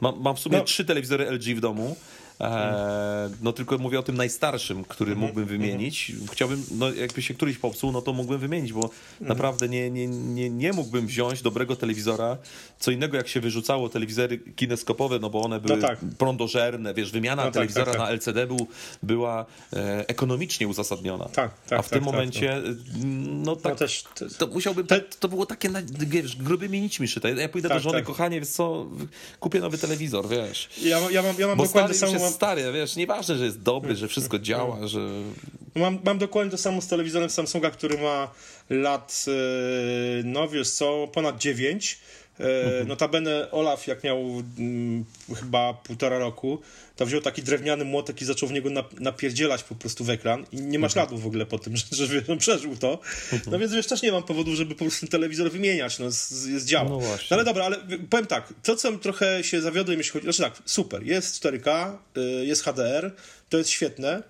mam, 0.00 0.20
mam 0.20 0.36
w 0.36 0.40
sumie 0.40 0.58
no. 0.58 0.64
trzy 0.64 0.84
telewizory 0.84 1.30
LG 1.30 1.44
w 1.56 1.60
domu. 1.60 1.96
E, 2.42 3.30
no 3.42 3.52
tylko 3.52 3.78
mówię 3.78 3.98
o 3.98 4.02
tym 4.02 4.16
najstarszym, 4.16 4.84
który 4.84 5.12
mhm, 5.12 5.26
mógłbym 5.26 5.42
mhm. 5.42 5.60
wymienić. 5.60 6.12
Chciałbym, 6.32 6.64
no 6.70 6.92
jakby 6.92 7.22
się 7.22 7.34
któryś 7.34 7.58
popsuł, 7.58 7.92
no 7.92 8.02
to 8.02 8.12
mógłbym 8.12 8.38
wymienić, 8.38 8.72
bo 8.72 8.82
mhm. 8.82 9.28
naprawdę 9.28 9.68
nie, 9.68 9.90
nie, 9.90 10.06
nie, 10.06 10.50
nie 10.50 10.72
mógłbym 10.72 11.06
wziąć 11.06 11.42
dobrego 11.42 11.76
telewizora. 11.76 12.38
Co 12.78 12.90
innego 12.90 13.16
jak 13.16 13.28
się 13.28 13.40
wyrzucało 13.40 13.88
telewizory 13.88 14.38
kineskopowe, 14.38 15.18
no 15.18 15.30
bo 15.30 15.42
one 15.42 15.60
były 15.60 15.80
no 15.80 15.88
tak. 15.88 15.98
prądożerne, 16.18 16.94
wiesz, 16.94 17.10
wymiana 17.10 17.42
no 17.42 17.46
tak, 17.46 17.54
telewizora 17.54 17.84
tak, 17.84 17.94
tak, 17.94 18.02
na 18.02 18.10
LCD 18.10 18.46
był, 18.46 18.66
była 19.02 19.46
e, 19.72 20.08
ekonomicznie 20.08 20.68
uzasadniona. 20.68 21.24
Tak, 21.24 21.50
tak, 21.68 21.78
A 21.78 21.82
w 21.82 21.88
tym 21.88 21.98
tak, 21.98 22.06
tak, 22.06 22.14
momencie, 22.14 22.62
no, 23.04 23.52
no 23.52 23.56
tak, 23.56 23.78
też, 23.78 24.04
to 24.38 24.46
musiałbym, 24.46 24.86
to, 24.86 24.96
to 25.20 25.28
było 25.28 25.46
takie, 25.46 25.70
wiesz, 25.98 26.36
grubymi 26.36 26.80
nićmi 26.80 27.08
szyte. 27.08 27.30
Ja 27.30 27.48
pójdę 27.48 27.68
do 27.68 27.80
żony, 27.80 28.02
kochanie, 28.02 28.40
wiesz 28.40 28.48
co, 28.48 28.86
kupię 29.40 29.60
nowy 29.60 29.78
telewizor, 29.78 30.28
wiesz. 30.28 30.68
Ja, 30.82 31.00
ja 31.10 31.22
mam, 31.22 31.34
ja 31.38 31.46
mam 31.46 31.58
dokładnie 31.58 31.94
samą 31.94 32.31
stary, 32.32 32.72
wiesz, 32.72 32.96
nieważne, 32.96 33.36
że 33.36 33.44
jest 33.44 33.62
dobry, 33.62 33.96
że 33.96 34.08
wszystko 34.08 34.38
działa, 34.48 34.86
że... 34.86 35.00
Mam, 35.74 35.98
mam 36.04 36.18
dokładnie 36.18 36.50
to 36.50 36.58
samo 36.58 36.80
z 36.80 36.88
telewizorem 36.88 37.30
Samsunga, 37.30 37.70
który 37.70 37.98
ma 37.98 38.28
lat, 38.70 39.24
e, 39.28 39.32
no 40.24 40.48
wiesz 40.48 40.70
co, 40.70 41.08
ponad 41.12 41.38
9. 41.38 41.98
E, 42.42 42.64
mhm. 42.64 42.88
Notabene 42.88 43.50
Olaf, 43.50 43.86
jak 43.86 44.04
miał 44.04 44.18
mm, 44.58 45.04
chyba 45.34 45.74
półtora 45.74 46.18
roku, 46.18 46.60
to 46.96 47.06
wziął 47.06 47.20
taki 47.20 47.42
drewniany 47.42 47.84
młotek 47.84 48.22
i 48.22 48.24
zaczął 48.24 48.48
w 48.48 48.52
niego 48.52 48.70
napierdzielać 49.00 49.62
po 49.62 49.74
prostu 49.74 50.04
w 50.04 50.10
ekran 50.10 50.46
i 50.52 50.56
nie 50.56 50.78
ma 50.78 50.86
mhm. 50.86 50.90
śladów 50.90 51.22
w 51.22 51.26
ogóle 51.26 51.46
po 51.46 51.58
tym, 51.58 51.76
że, 51.92 52.06
że 52.06 52.36
przeżył 52.38 52.76
to. 52.76 52.98
No 53.50 53.58
więc 53.58 53.72
wiesz, 53.72 53.86
też 53.86 54.02
nie 54.02 54.12
mam 54.12 54.22
powodu, 54.22 54.56
żeby 54.56 54.74
po 54.74 54.84
prostu 54.84 55.00
ten 55.00 55.08
telewizor 55.08 55.50
wymieniać, 55.50 55.98
no 55.98 56.04
jest, 56.04 56.48
jest 56.48 56.66
działa. 56.66 56.90
No, 56.90 56.98
no, 57.00 57.16
ale 57.30 57.44
dobra, 57.44 57.64
ale 57.64 57.76
powiem 58.10 58.26
tak, 58.26 58.54
to 58.62 58.76
co 58.76 58.92
trochę 58.92 59.44
się 59.44 59.60
zawiodłem, 59.60 59.98
jeśli 59.98 60.12
chodzi, 60.12 60.24
znaczy 60.24 60.42
tak, 60.42 60.62
super, 60.64 61.02
jest 61.02 61.44
4K, 61.44 61.96
y, 62.16 62.46
jest 62.46 62.64
HDR, 62.64 63.12
to 63.48 63.58
jest 63.58 63.70
świetne, 63.70 64.22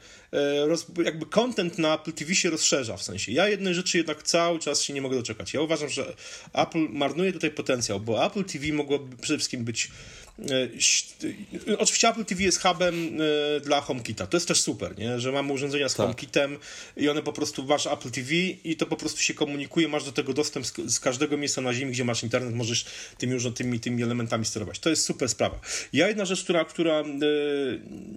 roz, 0.67 0.87
jakby 1.05 1.27
content 1.27 1.79
na 1.79 1.95
Apple 1.95 2.13
TV 2.13 2.35
się 2.35 2.51
rozszerza, 2.51 2.97
w 2.97 3.03
sensie. 3.03 3.33
Ja 3.33 3.49
jednej 3.49 3.75
rzeczy 3.75 3.99
jednak 3.99 4.23
cały 4.23 4.59
czas 4.59 4.83
się 4.83 4.93
nie 4.93 5.03
mogę 5.03 5.17
doczekać. 5.17 5.55
Ja 5.55 5.61
uważam, 5.61 5.89
że 5.89 6.15
Apple 6.53 6.89
marnuje 6.91 7.33
tutaj 7.33 7.51
potencjał, 7.51 8.01
bo 8.01 8.27
Apple 8.27 8.45
TV 8.45 8.73
mogłoby 8.73 9.17
przede 9.17 9.39
wszystkim 9.39 9.65
być 9.65 9.91
E, 10.39 11.79
oczywiście 11.79 12.09
Apple 12.09 12.25
TV 12.25 12.43
jest 12.43 12.63
hubem 12.63 13.21
e, 13.57 13.61
dla 13.61 13.81
HomeKita. 13.81 14.27
To 14.27 14.37
jest 14.37 14.49
też 14.49 14.61
super, 14.61 14.99
nie? 14.99 15.21
że 15.21 15.33
mamy 15.33 15.53
urządzenia 15.53 15.89
z 15.89 15.95
tak. 15.95 16.07
HomeKitem 16.07 16.59
i 16.97 17.09
one 17.09 17.23
po 17.23 17.33
prostu 17.33 17.65
masz 17.65 17.87
Apple 17.87 18.11
TV 18.11 18.31
i 18.65 18.77
to 18.77 18.87
po 18.87 18.97
prostu 18.97 19.21
się 19.21 19.35
komunikuje, 19.35 19.89
masz 19.89 20.05
do 20.05 20.13
tego 20.13 20.33
dostęp 20.33 20.67
z, 20.67 21.01
każdego 21.01 21.37
miejsca 21.37 21.61
na 21.61 21.75
ziemi, 21.75 21.93
gdzie 21.93 22.05
masz 22.05 22.23
internet, 22.23 22.55
możesz 22.55 22.85
tymi, 23.19 23.53
tymi, 23.55 23.81
tymi 23.81 24.03
elementami 24.03 24.45
sterować. 24.45 24.79
To 24.79 24.91
jest 24.91 25.05
super 25.05 25.29
sprawa. 25.29 25.61
Ja 25.93 26.09
jedna 26.09 26.25
rzecz, 26.25 26.45
która, 26.45 26.65
która 26.65 27.01
e, 27.01 27.05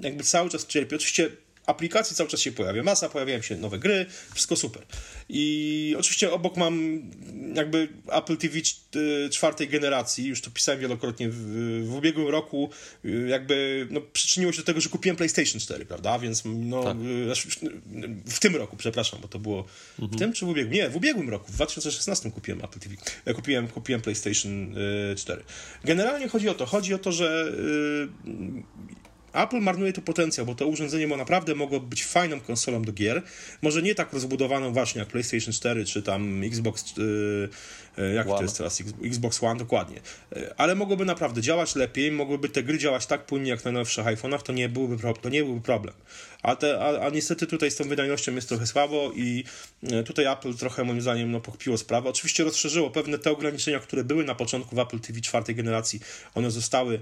jakby 0.01 0.24
cały 0.24 0.49
czas 0.49 0.68
cierpi, 0.68 0.95
oczywiście 0.95 1.30
aplikacji 1.66 2.16
cały 2.16 2.30
czas 2.30 2.39
się 2.39 2.51
pojawia 2.51 2.84
masa, 2.84 3.09
pojawiają 3.09 3.41
się 3.41 3.57
nowe 3.57 3.80
gry, 3.80 4.05
wszystko 4.34 4.55
super. 4.55 4.84
I 5.30 5.95
oczywiście 5.99 6.32
obok 6.32 6.57
mam 6.57 7.01
jakby 7.53 7.89
Apple 8.11 8.38
TV 8.38 8.59
czwartej 9.32 9.68
generacji, 9.68 10.28
już 10.28 10.41
to 10.41 10.51
pisałem 10.51 10.82
wielokrotnie 10.82 11.30
w, 11.30 11.36
w 11.88 11.95
ubiegłym 11.95 12.28
roku, 12.28 12.70
jakby 13.28 13.88
no, 13.91 14.01
przyczyniło 14.01 14.51
się 14.51 14.57
do 14.57 14.66
tego, 14.66 14.82
że 14.82 14.89
kupiłem 14.89 15.16
PlayStation 15.16 15.61
4, 15.61 15.86
prawda? 15.86 16.20
Więc 16.20 16.43
no, 16.45 16.84
tak. 16.84 16.97
Znaczy, 17.26 17.47
w 18.26 18.39
tym 18.39 18.55
roku, 18.55 18.78
przepraszam, 18.78 19.20
bo 19.22 19.28
to 19.28 19.39
było 19.39 19.66
mhm. 19.99 20.11
w 20.11 20.20
tym 20.20 20.34
czy 20.34 20.45
w 20.45 20.49
ubiegłym? 20.49 20.74
Nie, 20.74 20.89
w 20.89 20.95
ubiegłym 20.95 21.30
roku, 21.30 21.51
w 21.51 21.55
2016 21.55 22.32
kupiłem 22.32 22.63
Apple 22.63 22.80
TV. 22.80 22.95
Kupiłem, 23.36 23.68
kupiłem 23.68 24.01
PlayStation 24.01 24.76
4. 25.18 25.43
Generalnie 25.84 26.28
chodzi 26.28 26.49
o 26.49 26.53
to, 26.53 26.66
chodzi 26.66 26.93
o 26.93 26.97
to, 26.97 27.11
że 27.11 27.51
Apple 29.36 29.60
marnuje 29.60 29.94
tu 29.94 30.02
potencjał, 30.02 30.46
bo 30.46 30.56
to 30.56 30.68
urządzenie 30.68 31.08
ma 31.08 31.18
naprawdę 31.18 31.56
mogło 31.56 31.80
być 31.80 32.06
fajną 32.06 32.40
konsolą 32.40 32.82
do 32.82 32.94
gier. 32.94 33.22
Może 33.62 33.82
nie 33.82 33.96
tak 33.96 34.14
rozbudowaną 34.14 34.74
właśnie 34.74 35.00
jak 35.00 35.08
PlayStation 35.08 35.54
4 35.54 35.86
czy 35.86 36.02
tam 36.04 36.44
Xbox. 36.44 36.94
Yy, 36.98 38.14
jak 38.14 38.28
One. 38.28 38.38
to 38.38 38.44
jest 38.44 38.58
teraz? 38.58 38.84
Xbox 39.04 39.44
One, 39.44 39.60
dokładnie. 39.60 40.00
Yy, 40.36 40.56
ale 40.58 40.76
mogłoby 40.76 41.06
naprawdę 41.06 41.42
działać 41.42 41.76
lepiej, 41.76 42.12
mogłyby 42.12 42.50
te 42.50 42.64
gry 42.64 42.78
działać 42.78 43.06
tak 43.06 43.26
płynnie 43.26 43.50
jak 43.50 43.66
na 43.66 43.72
nowszych 43.72 44.06
iPhone'ach, 44.06 44.42
to 44.42 44.54
nie 44.54 44.70
byłby, 44.70 45.14
to 45.22 45.30
nie 45.30 45.44
byłby 45.44 45.62
problem. 45.62 45.96
A, 46.42 46.56
te, 46.56 46.80
a, 46.80 47.06
a, 47.06 47.10
niestety 47.10 47.48
tutaj 47.48 47.72
z 47.72 47.76
tą 47.76 47.84
wydajnością 47.84 48.36
jest 48.36 48.50
trochę 48.50 48.68
słabo 48.68 49.12
i 49.16 49.44
tutaj 50.06 50.26
Apple 50.26 50.54
trochę 50.54 50.84
moim 50.84 51.02
zdaniem 51.02 51.32
no, 51.32 51.42
pokpiło 51.42 51.78
sprawę. 51.78 52.10
Oczywiście 52.10 52.44
rozszerzyło 52.44 52.92
pewne 52.92 53.18
te 53.18 53.32
ograniczenia, 53.32 53.80
które 53.80 54.04
były 54.04 54.24
na 54.24 54.36
początku 54.36 54.76
w 54.76 54.80
Apple 54.80 55.00
TV 55.00 55.22
czwartej 55.22 55.56
generacji, 55.56 56.00
one 56.36 56.52
zostały 56.52 57.00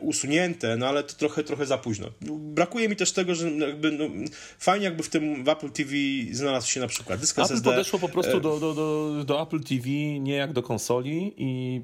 usunięte, 0.00 0.76
no 0.76 0.86
ale 0.86 1.02
to 1.02 1.14
trochę, 1.14 1.44
trochę 1.44 1.66
za 1.66 1.78
późno. 1.78 2.06
Brakuje 2.30 2.88
mi 2.88 2.96
też 2.96 3.12
tego, 3.12 3.34
że 3.34 3.50
jakby, 3.50 3.92
no, 3.92 4.04
fajnie 4.58 4.84
jakby 4.84 5.02
w 5.02 5.08
tym 5.08 5.44
w 5.44 5.48
Apple 5.48 5.70
TV 5.70 5.92
znalazł 6.32 6.70
się 6.70 6.80
na 6.80 6.86
przykład 6.86 7.20
dysk 7.20 7.38
Apple 7.38 7.44
SSD. 7.44 7.70
podeszło 7.70 7.98
po 7.98 8.08
prostu 8.08 8.36
e, 8.36 8.40
do, 8.40 8.60
do, 8.60 8.74
do, 8.74 9.24
do 9.24 9.42
Apple 9.42 9.60
TV 9.60 9.88
nie 10.20 10.34
jak 10.34 10.52
do 10.52 10.62
konsoli 10.62 11.34
i 11.36 11.80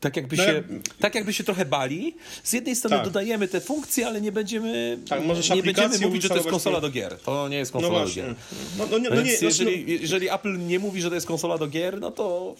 tak 0.00 0.16
jakby, 0.16 0.36
no, 0.36 0.44
się, 0.44 0.62
tak 1.00 1.14
jakby 1.14 1.32
się 1.32 1.44
trochę 1.44 1.64
bali. 1.64 2.16
Z 2.42 2.52
jednej 2.52 2.76
strony 2.76 2.96
tak. 2.96 3.04
dodajemy 3.04 3.48
te 3.48 3.60
funkcje, 3.60 4.06
ale 4.06 4.20
nie 4.20 4.32
będziemy, 4.32 4.98
tak, 5.08 5.22
nie 5.54 5.62
będziemy 5.62 5.98
mówić, 5.98 6.22
że 6.22 6.28
to 6.28 6.36
jest 6.36 6.48
konsola 6.48 6.80
do 6.80 6.90
gier. 6.90 7.18
To 7.18 7.48
nie 7.48 7.56
jest 7.56 7.74
no 7.74 7.80
konsola 7.80 8.00
no 8.00 8.06
do 8.06 8.14
gier. 8.14 8.34
No, 8.78 8.86
no, 8.90 8.98
nie, 8.98 9.10
no 9.10 9.20
nie, 9.20 9.32
jeżeli, 9.42 10.00
jeżeli 10.00 10.30
Apple 10.30 10.66
nie 10.66 10.78
mówi, 10.78 11.02
że 11.02 11.08
to 11.08 11.14
jest 11.14 11.26
konsola 11.26 11.58
do 11.58 11.68
gier, 11.68 12.00
no 12.00 12.10
to 12.10 12.54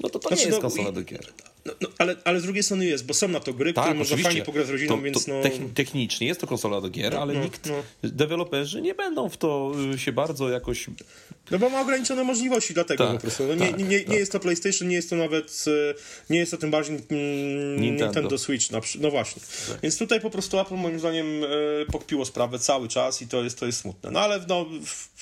no 0.00 0.08
to 0.08 0.18
to 0.18 0.28
znaczy, 0.28 0.42
nie 0.42 0.46
jest 0.46 0.58
no 0.58 0.62
konsola 0.62 0.92
do 0.92 1.02
gier. 1.02 1.26
No, 1.64 1.72
no, 1.80 1.88
ale, 1.98 2.16
ale 2.24 2.40
z 2.40 2.42
drugiej 2.42 2.62
strony 2.62 2.86
jest, 2.86 3.06
bo 3.06 3.14
są 3.14 3.28
na 3.28 3.40
to 3.40 3.52
gry, 3.52 3.72
tak, 3.72 3.84
które 3.84 3.98
można 3.98 4.16
fajnie 4.16 4.42
pograć 4.42 4.66
z 4.66 4.70
rodziną, 4.70 4.96
to, 4.96 5.02
więc 5.02 5.24
to 5.24 5.32
no... 5.32 5.68
Technicznie 5.74 6.26
jest 6.26 6.40
to 6.40 6.46
konsola 6.46 6.80
do 6.80 6.90
gier, 6.90 7.16
ale 7.16 7.34
no, 7.34 7.44
nikt, 7.44 7.66
no. 7.66 7.82
deweloperzy 8.02 8.82
nie 8.82 8.94
będą 8.94 9.28
w 9.28 9.36
to 9.36 9.72
y, 9.94 9.98
się 9.98 10.12
bardzo 10.12 10.48
jakoś... 10.48 10.86
No 11.50 11.58
bo 11.58 11.70
ma 11.70 11.80
ograniczone 11.80 12.24
możliwości, 12.24 12.74
dlatego 12.74 13.04
tak, 13.04 13.14
po 13.14 13.20
prostu. 13.20 13.46
No, 13.46 13.56
tak, 13.56 13.78
nie, 13.78 13.84
nie, 13.84 13.98
nie 13.98 14.04
tak. 14.04 14.16
jest 14.16 14.32
to 14.32 14.40
PlayStation, 14.40 14.88
nie 14.88 14.96
jest 14.96 15.10
to 15.10 15.16
nawet, 15.16 15.64
y, 15.66 15.94
nie 16.30 16.38
jest 16.38 16.50
to 16.50 16.56
tym 16.56 16.70
bardziej 16.70 16.94
mm, 16.94 17.80
Nintendo. 17.80 18.04
Nintendo 18.04 18.38
Switch, 18.38 18.66
no 19.00 19.10
właśnie. 19.10 19.42
Tak. 19.68 19.80
Więc 19.80 19.98
tutaj 19.98 20.20
po 20.20 20.30
prostu 20.30 20.60
Apple 20.60 20.74
moim 20.74 20.98
zdaniem 20.98 21.44
e, 21.44 21.48
pokpiło 21.92 22.24
sprawę 22.24 22.58
cały 22.58 22.88
czas 22.88 23.22
i 23.22 23.26
to 23.26 23.42
jest, 23.42 23.58
to 23.58 23.66
jest 23.66 23.80
smutne. 23.80 24.10
No 24.10 24.20
ale 24.20 24.44
no, 24.48 24.66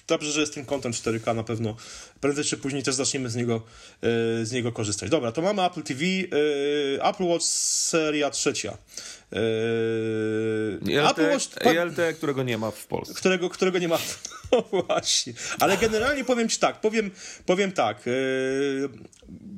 dobrze, 0.07 0.33
że 0.33 0.41
jest 0.41 0.55
ten 0.55 0.65
content 0.65 0.97
4K 0.97 1.37
na 1.37 1.45
pewno 1.45 1.77
prędzej 2.21 2.45
czy 2.45 2.57
później 2.57 2.83
też 2.83 2.95
zaczniemy 2.95 3.31
z 3.31 3.37
niego, 3.37 3.63
z 4.43 4.53
niego 4.53 4.73
korzystać. 4.73 5.11
Dobra, 5.11 5.33
to 5.33 5.43
mamy 5.43 5.65
Apple 5.65 5.83
TV, 5.83 6.01
Apple 7.03 7.27
Watch 7.27 7.45
seria 7.45 8.31
trzecia. 8.31 8.79
Yy, 9.33 10.81
ILT, 10.93 11.11
Apple 11.11 11.31
Watch, 11.31 11.47
ILT, 11.75 12.17
którego 12.17 12.43
nie 12.43 12.59
ma 12.59 12.71
w 12.71 12.87
Polsce. 12.87 13.15
Którego, 13.15 13.51
którego 13.51 13.79
nie 13.79 13.89
ma. 13.89 13.99
No 14.53 14.65
właśnie. 14.73 15.33
Ale 15.61 15.77
generalnie 15.77 16.25
powiem 16.25 16.49
ci 16.49 16.59
tak, 16.59 16.81
powiem, 16.81 17.11
powiem 17.47 17.73
tak. 17.73 18.07
Yy, 18.07 18.89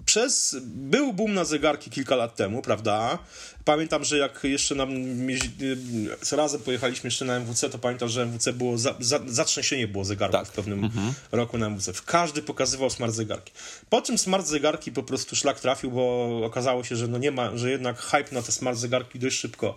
przez, 0.04 0.56
był 0.64 1.12
boom 1.12 1.34
na 1.34 1.44
zegarki 1.44 1.90
kilka 1.90 2.16
lat 2.16 2.36
temu, 2.36 2.62
prawda? 2.62 3.18
Pamiętam, 3.64 4.04
że 4.04 4.18
jak 4.18 4.40
jeszcze 4.44 4.74
nam 4.74 4.90
yy, 5.30 6.16
razem 6.32 6.60
pojechaliśmy 6.60 7.06
jeszcze 7.06 7.24
na 7.24 7.36
MWC, 7.36 7.70
to 7.70 7.78
pamiętam, 7.78 8.08
że 8.08 8.22
MWC 8.22 8.52
było, 8.52 8.78
za, 8.78 8.94
za, 9.00 9.20
zatrzęsienie 9.26 9.88
było 9.88 10.04
zegarków 10.04 10.40
tak. 10.40 10.48
w 10.48 10.52
pewnym 10.52 10.84
mhm. 10.84 11.12
roku 11.32 11.58
na 11.58 11.66
MWC. 11.66 11.92
Każdy 12.06 12.42
pokazywał 12.42 12.90
smart 12.90 13.14
zegarki. 13.14 13.52
Po 13.90 14.02
czym 14.02 14.18
smart 14.18 14.46
zegarki 14.46 14.92
po 14.92 15.02
prostu 15.02 15.36
szlak 15.36 15.60
trafił, 15.60 15.90
bo 15.90 16.40
okazało 16.44 16.84
się, 16.84 16.96
że 16.96 17.08
no 17.08 17.18
nie 17.18 17.30
ma, 17.30 17.56
że 17.56 17.70
jednak 17.70 17.98
hype 17.98 18.32
na 18.32 18.42
te 18.42 18.52
smart 18.52 18.78
zegarki 18.78 19.18
dość 19.18 19.38
szybko 19.38 19.74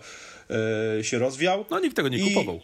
e, 0.98 1.04
się 1.04 1.18
rozwiał. 1.18 1.64
No 1.70 1.80
nikt 1.80 1.96
tego 1.96 2.08
nie 2.08 2.18
I, 2.18 2.34
kupował. 2.34 2.60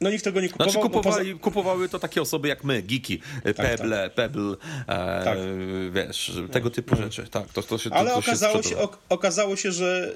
No 0.00 0.10
nikt 0.10 0.24
tego 0.24 0.40
nie 0.40 0.48
kupował. 0.48 0.72
Znaczy 0.72 0.88
kupowali, 0.88 1.32
poza... 1.32 1.44
kupowały 1.44 1.88
to 1.88 1.98
takie 1.98 2.22
osoby 2.22 2.48
jak 2.48 2.64
my, 2.64 2.82
geeki, 2.82 3.20
tak, 3.44 3.56
Pebble, 3.56 4.02
tak. 4.02 4.14
Pebble, 4.14 4.56
e, 4.86 5.24
tak. 5.24 5.38
wiesz, 5.92 6.32
tego 6.52 6.70
typu 6.70 6.96
rzeczy. 6.96 7.28
Tak, 7.30 7.52
to, 7.52 7.62
to 7.62 7.78
się, 7.78 7.90
to, 7.90 7.96
Ale 7.96 8.10
to 8.10 8.16
okazało, 8.16 8.62
się 8.62 8.76
okazało 9.08 9.56
się, 9.56 9.72
że 9.72 10.12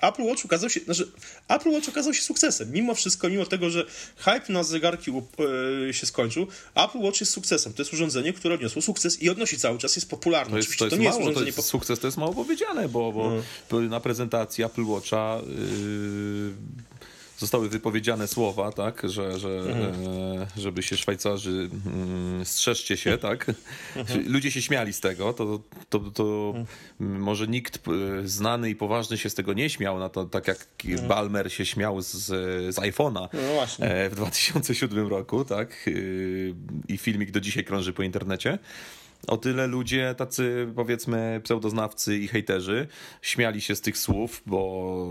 Apple 0.00 0.22
Watch 0.22 0.44
okazał 0.44 0.70
się, 0.70 0.80
znaczy 0.80 1.08
Apple 1.48 1.70
Watch 1.70 1.88
okazał 1.88 2.14
się 2.14 2.22
sukcesem. 2.22 2.72
Mimo 2.72 2.94
wszystko, 2.94 3.28
mimo 3.28 3.46
tego, 3.46 3.70
że 3.70 3.86
hype 4.16 4.52
na 4.52 4.62
zegarki 4.62 5.12
yy, 5.86 5.94
się 5.94 6.06
skończył, 6.06 6.46
Apple 6.74 6.98
Watch 6.98 7.20
jest 7.20 7.32
sukcesem. 7.32 7.72
To 7.72 7.82
jest 7.82 7.92
urządzenie, 7.92 8.32
które 8.32 8.54
odniosło 8.54 8.82
sukces 8.82 9.22
i 9.22 9.30
odnosi 9.30 9.58
cały 9.58 9.78
czas, 9.78 9.96
jest 9.96 10.10
popularne. 10.10 10.50
To 10.50 10.56
jest, 10.56 10.68
Oczywiście 10.68 10.78
to, 10.78 10.84
jest 10.84 10.96
to 10.96 11.02
nie 11.02 11.08
mało, 11.08 11.20
jest 11.20 11.30
urządzenie... 11.30 11.52
To 11.52 11.58
jest 11.58 11.68
sukces 11.68 12.00
to 12.00 12.06
jest 12.06 12.16
mało 12.16 12.34
powiedziane, 12.34 12.88
bo, 12.88 13.12
bo 13.12 13.42
hmm. 13.70 13.90
na 13.90 14.00
prezentacji 14.00 14.64
Apple 14.64 14.84
Watcha 14.84 15.40
yy, 15.46 16.95
zostały 17.38 17.68
wypowiedziane 17.68 18.28
słowa, 18.28 18.72
tak, 18.72 19.02
że, 19.04 19.38
że 19.38 19.48
mhm. 19.48 19.94
e, 20.42 20.46
żeby 20.56 20.82
się 20.82 20.96
Szwajcarzy 20.96 21.70
mm, 21.86 22.44
strzeżcie 22.44 22.96
się, 22.96 23.18
tak. 23.28 23.46
Mhm. 23.96 24.32
Ludzie 24.32 24.50
się 24.50 24.62
śmiali 24.62 24.92
z 24.92 25.00
tego, 25.00 25.32
to, 25.32 25.60
to, 25.88 25.98
to 25.98 26.54
mhm. 26.56 27.20
może 27.20 27.46
nikt 27.46 27.88
e, 27.88 28.28
znany 28.28 28.70
i 28.70 28.76
poważny 28.76 29.18
się 29.18 29.30
z 29.30 29.34
tego 29.34 29.52
nie 29.52 29.70
śmiał, 29.70 29.98
na 29.98 30.08
to, 30.08 30.24
tak 30.24 30.48
jak 30.48 30.66
mhm. 30.84 31.08
Balmer 31.08 31.52
się 31.52 31.66
śmiał 31.66 32.00
z, 32.00 32.14
z 32.74 32.76
iPhone'a 32.76 33.28
no 33.32 33.86
e, 33.86 34.10
w 34.10 34.14
2007 34.14 35.08
roku, 35.08 35.44
tak, 35.44 35.90
i 36.88 36.98
filmik 36.98 37.30
do 37.30 37.40
dzisiaj 37.40 37.64
krąży 37.64 37.92
po 37.92 38.02
internecie. 38.02 38.58
O 39.26 39.36
tyle 39.36 39.66
ludzie, 39.66 40.14
tacy 40.18 40.68
powiedzmy 40.76 41.40
pseudoznawcy 41.44 42.18
i 42.18 42.28
hejterzy, 42.28 42.88
śmiali 43.22 43.60
się 43.60 43.76
z 43.76 43.80
tych 43.80 43.98
słów, 43.98 44.42
bo 44.46 45.06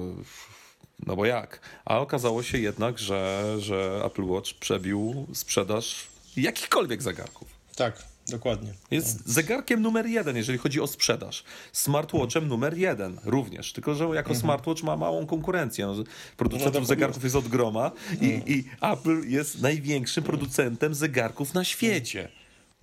no 1.05 1.15
bo 1.15 1.25
jak? 1.25 1.59
A 1.85 1.99
okazało 1.99 2.43
się 2.43 2.57
jednak, 2.57 2.99
że, 2.99 3.55
że 3.59 4.01
Apple 4.05 4.23
Watch 4.23 4.53
przebił 4.53 5.27
sprzedaż 5.33 6.07
jakichkolwiek 6.37 7.01
zegarków. 7.01 7.47
Tak, 7.75 8.03
dokładnie. 8.27 8.73
Jest 8.91 9.27
zegarkiem 9.27 9.81
numer 9.81 10.05
jeden, 10.05 10.37
jeżeli 10.37 10.57
chodzi 10.57 10.81
o 10.81 10.87
sprzedaż. 10.87 11.43
Smartwatchem 11.73 12.47
numer 12.47 12.77
jeden 12.77 13.19
również. 13.25 13.73
Tylko, 13.73 13.95
że 13.95 14.03
jako 14.03 14.17
mhm. 14.17 14.39
smartwatch 14.39 14.83
ma 14.83 14.97
małą 14.97 15.25
konkurencję. 15.25 15.85
No, 15.85 15.95
producentów 16.37 16.81
no 16.81 16.85
zegarków 16.85 17.23
jest 17.23 17.35
od 17.35 17.47
groma 17.47 17.91
i, 18.21 18.33
mhm. 18.33 18.47
i 18.47 18.63
Apple 18.81 19.29
jest 19.29 19.61
największym 19.61 20.23
producentem 20.23 20.95
zegarków 20.95 21.53
na 21.53 21.63
świecie 21.63 22.29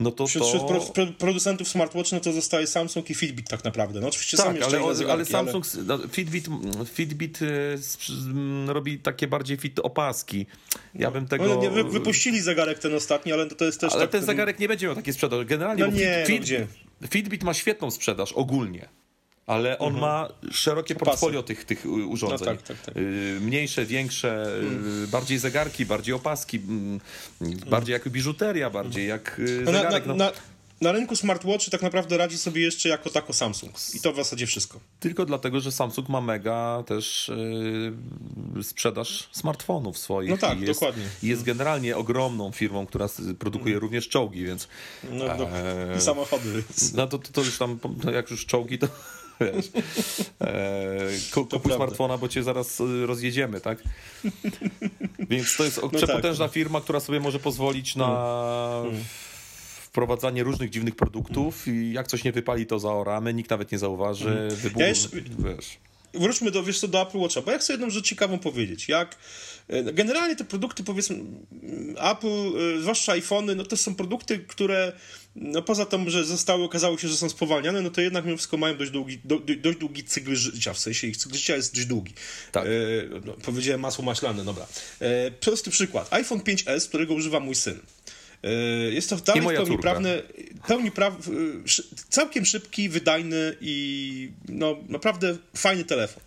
no 0.01 0.11
to 0.11 0.27
wśród, 0.27 0.45
to... 0.45 0.81
Wśród 0.81 1.17
producentów 1.17 1.69
smartwatch 1.69 2.13
no 2.13 2.21
to 2.21 2.33
zostaje 2.33 2.67
Samsung 2.67 3.11
i 3.11 3.15
Fitbit 3.15 3.49
tak 3.49 3.65
naprawdę. 3.65 4.01
No 4.01 4.09
oczywiście 4.09 4.37
tak, 4.37 4.47
ale, 4.47 4.95
zegarki, 4.95 5.11
ale 5.11 5.25
Samsung, 5.25 5.65
ale... 5.75 5.85
No, 5.85 5.99
Fitbit, 6.09 6.47
Fitbit 6.95 7.43
y, 7.43 7.79
robi 8.67 8.99
takie 8.99 9.27
bardziej 9.27 9.57
fit 9.57 9.79
opaski. 9.79 10.47
Ja 10.95 11.07
no. 11.09 11.13
bym 11.13 11.29
tego... 11.29 11.47
No, 11.47 11.63
nie, 11.63 11.71
wy, 11.71 11.85
wypuścili 11.85 12.41
zegarek 12.41 12.79
ten 12.79 12.95
ostatni, 12.95 13.33
ale 13.33 13.47
to 13.47 13.65
jest 13.65 13.81
też 13.81 13.93
Ale 13.93 14.03
tak, 14.03 14.11
ten 14.11 14.25
zegarek 14.25 14.59
nie 14.59 14.69
będzie 14.69 14.87
miał 14.87 14.95
takiej 14.95 15.15
sprzedaży. 15.15 15.45
Generalnie 15.45 15.85
no 15.85 15.91
nie, 15.91 16.25
Fit, 16.27 16.43
no 17.01 17.09
Fitbit 17.09 17.43
ma 17.43 17.55
świetną 17.55 17.91
sprzedaż 17.91 18.33
ogólnie 18.33 18.89
ale 19.47 19.79
on 19.79 19.95
mhm. 19.95 20.01
ma 20.01 20.29
szerokie 20.51 20.95
portfolio 20.95 21.43
tych, 21.43 21.65
tych 21.65 21.87
urządzeń. 21.87 22.39
No 22.41 22.45
tak, 22.47 22.63
tak, 22.63 22.81
tak. 22.81 22.97
Y, 22.97 23.39
mniejsze, 23.41 23.87
większe, 23.87 24.43
mhm. 24.61 25.07
bardziej 25.07 25.39
zegarki, 25.39 25.87
bardziej 25.87 26.15
opaski, 26.15 26.57
mm, 26.57 27.01
bardziej 27.67 27.93
jak 27.93 28.09
biżuteria, 28.09 28.71
bardziej 28.71 29.09
jak 29.09 29.39
y, 29.39 29.65
zegarek. 29.65 30.07
Na, 30.07 30.15
na, 30.15 30.25
na, 30.25 30.33
na 30.83 30.93
rynku 30.93 31.17
smartwatchy 31.17 31.71
tak 31.71 31.83
naprawdę 31.83 32.17
radzi 32.17 32.39
sobie 32.39 32.63
jeszcze 32.63 32.89
jako 32.89 33.11
tako 33.11 33.33
Samsung. 33.33 33.77
I 33.95 34.01
to 34.01 34.13
w 34.13 34.17
zasadzie 34.17 34.47
wszystko. 34.47 34.81
Tylko 35.01 35.25
dlatego, 35.25 35.61
że 35.61 35.73
Samsung 35.73 36.09
ma 36.09 36.21
mega 36.21 36.85
też 36.87 37.31
yy, 38.55 38.63
sprzedaż 38.63 39.29
smartfonów 39.33 39.99
swoich. 39.99 40.31
No 40.31 40.37
tak, 40.37 40.61
jest, 40.61 40.81
dokładnie. 40.81 41.05
Jest 41.23 41.43
generalnie 41.43 41.97
ogromną 41.97 42.53
firmą, 42.53 42.87
która 42.87 43.09
produkuje 43.39 43.75
mm. 43.75 43.83
również 43.83 44.09
czołgi, 44.09 44.45
więc... 44.45 44.69
No, 45.11 45.25
no 45.25 45.49
e, 45.49 45.97
i 45.99 46.01
samochody. 46.01 46.53
Więc. 46.53 46.93
No 46.93 47.07
to, 47.07 47.19
to, 47.19 47.33
to 47.33 47.41
już 47.41 47.59
tam, 47.59 47.79
jak 48.15 48.31
już 48.31 48.47
czołgi, 48.47 48.79
to 48.79 48.89
wiesz, 49.41 49.71
e, 50.41 51.09
kupuj 51.33 51.73
smartfona, 51.73 52.19
bo 52.19 52.29
cię 52.29 52.43
zaraz 52.43 52.81
e, 52.81 53.07
rozjedziemy, 53.07 53.61
tak? 53.61 53.83
Więc 55.19 55.57
to 55.57 55.65
jest 55.65 55.83
no 55.83 55.89
przepotężna 55.89 56.45
tak. 56.45 56.55
firma, 56.55 56.81
która 56.81 57.01
sobie 57.01 57.21
może 57.21 57.39
pozwolić 57.39 57.97
na 57.97 58.07
hmm. 58.07 58.83
Hmm. 58.83 59.05
wprowadzanie 59.83 60.43
różnych 60.43 60.71
dziwnych 60.71 60.97
produktów 60.97 61.69
i 61.69 61.93
jak 61.93 62.07
coś 62.07 62.25
nie 62.25 62.33
wypali, 62.33 62.67
to 62.67 62.79
zaoramy, 62.79 63.35
nikt 63.35 63.51
nawet 63.51 63.73
nie 63.73 63.79
zauważy 63.79 64.49
wybuchu, 64.51 64.81
ja 64.81 64.89
jeszcze, 64.89 65.09
wiesz. 65.39 65.79
Wróćmy 66.15 66.51
do, 66.51 66.63
wiesz 66.63 66.81
co, 66.81 66.89
do 66.89 67.03
Apple 67.03 67.19
Watcha, 67.19 67.43
bo 67.43 67.51
ja 67.51 67.59
chcę 67.59 67.73
jedną 67.73 67.91
rzecz 67.91 68.07
ciekawą 68.07 68.39
powiedzieć. 68.39 68.89
Jak 68.89 69.17
generalnie 69.93 70.37
te 70.37 70.45
produkty, 70.45 70.85
powiedzmy, 70.85 71.17
Apple, 72.11 72.53
zwłaszcza 72.81 73.13
iPhony, 73.13 73.55
no 73.55 73.65
to 73.65 73.77
są 73.77 73.95
produkty, 73.95 74.39
które 74.39 74.93
no 75.37 75.63
poza 75.63 75.87
tym, 75.87 76.11
że 76.11 76.25
zostały, 76.25 76.65
okazało 76.65 76.99
się, 76.99 77.09
że 77.09 77.17
są 77.17 77.29
spowalniane, 77.29 77.83
no 77.83 77.91
to 77.91 78.01
jednak 78.01 78.25
mimo 78.25 78.37
wszystko 78.37 78.57
mają 78.57 78.77
dość 78.77 78.91
długi, 78.91 79.19
do, 79.25 79.39
dość 79.39 79.79
długi 79.79 80.05
cykl 80.05 80.35
życia, 80.35 80.73
w 80.73 80.79
sensie 80.79 81.07
ich 81.07 81.17
cykl 81.17 81.35
życia 81.35 81.57
jest 81.57 81.75
dość 81.75 81.87
długi. 81.87 82.13
Tak. 82.53 82.67
E, 82.67 82.71
no, 83.25 83.33
powiedziałem 83.33 83.81
masło 83.81 84.05
maślane, 84.05 84.45
dobra. 84.45 84.67
E, 85.01 85.31
prosty 85.31 85.71
przykład. 85.71 86.13
iPhone 86.13 86.41
5S, 86.41 86.89
którego 86.89 87.15
używa 87.15 87.41
mój 87.41 87.55
syn. 87.55 87.81
E, 88.43 88.53
jest 88.93 89.11
to 89.11 89.17
dalej 89.17 89.43
w 89.43 89.47
pełni 89.47 89.79
prawny, 89.79 90.23
pełni 90.69 90.91
pra, 90.91 91.17
całkiem 92.09 92.47
szybki, 92.47 92.89
wydajny 92.89 93.57
i 93.61 94.31
no, 94.49 94.77
naprawdę 94.89 95.37
fajny 95.57 95.85
telefon. 95.85 96.23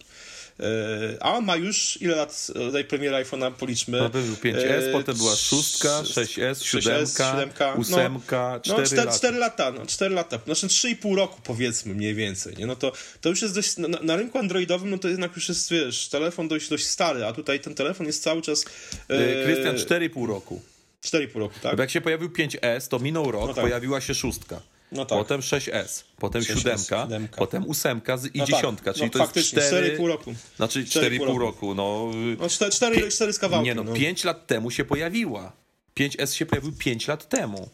E, 0.60 1.18
a 1.20 1.34
on 1.34 1.46
ma 1.46 1.56
już 1.56 2.02
ile 2.02 2.16
lat 2.16 2.48
tej 2.72 2.86
premiery 2.86 3.16
iPhone'a 3.16 3.52
policzmy? 3.52 3.98
No, 3.98 4.10
był 4.10 4.22
5S, 4.22 4.92
potem 4.92 5.18
była 5.18 5.36
6, 5.36 5.84
6S, 5.84 6.64
7, 6.64 7.08
7 7.08 7.50
8, 7.78 8.22
4, 8.22 8.60
no, 8.78 8.84
4, 8.86 9.12
4 9.12 9.38
lata. 9.38 9.72
No, 9.72 9.86
4 9.86 10.16
lata, 10.16 10.40
znaczy 10.46 10.68
3,5 10.68 11.16
roku 11.16 11.42
powiedzmy 11.44 11.94
mniej 11.94 12.16
więcej. 12.16 12.56
Nie? 12.58 12.66
No 12.66 12.76
to, 12.76 12.92
to 13.22 13.30
już 13.30 13.42
jest 13.42 13.56
dość, 13.56 13.78
na, 13.78 13.88
na, 13.88 14.16
rynku 14.16 14.38
androidowym 14.38 14.90
no 14.90 14.98
to 14.98 15.08
jednak 15.08 15.36
już 15.36 15.50
jest, 15.50 15.72
wiesz, 15.72 16.10
telefon 16.10 16.48
dość, 16.48 16.70
dość 16.70 16.86
stary, 16.86 17.26
a 17.26 17.34
tutaj 17.34 17.60
ten 17.60 17.76
telefon 17.76 18.08
jest 18.08 18.24
cały 18.24 18.42
czas... 18.42 18.66
E, 19.08 19.44
Krystian, 19.46 19.76
4,5 19.76 20.28
roku. 20.28 20.62
4,5 21.04 21.40
roku, 21.40 21.56
tak? 21.62 21.76
Bo 21.76 21.82
jak 21.82 21.92
się 21.92 22.02
pojawił 22.02 22.30
5S, 22.30 22.88
to 22.88 23.00
minął 23.00 23.32
rok, 23.32 23.48
no 23.48 23.54
tak. 23.54 23.64
pojawiła 23.64 24.02
się 24.02 24.16
szóstka. 24.16 24.62
No 24.96 25.06
tak. 25.06 25.18
Potem 25.18 25.42
6S, 25.42 26.04
potem 26.18 26.42
6S, 26.42 26.58
7, 26.58 26.78
7, 26.78 27.28
potem 27.28 27.66
8 27.70 28.02
i 28.34 28.40
no 28.40 28.46
10, 28.46 28.80
tak. 28.84 28.96
czyli 28.96 29.06
no, 29.06 29.28
to 29.28 29.40
jest 29.40 29.50
4, 29.50 29.98
4,5 29.98 30.08
roku. 30.08 30.34
Znaczy 30.56 30.84
4,5 30.84 31.20
roku. 31.20 31.40
roku. 31.40 31.76
No, 31.76 32.12
no 32.40 32.50
4, 32.50 32.72
4, 32.72 33.12
4 33.12 33.34
z 33.34 33.40
kawałkiem. 33.40 33.66
Nie 33.66 33.76
no, 33.76 33.84
no, 33.84 33.94
5 33.94 34.24
lat 34.24 34.48
temu 34.48 34.72
się 34.72 34.86
pojawiła. 34.86 35.52
5S 36.00 36.34
się 36.34 36.46
pojawił 36.46 36.72
5 36.72 37.08
lat 37.08 37.30
temu. 37.30 37.70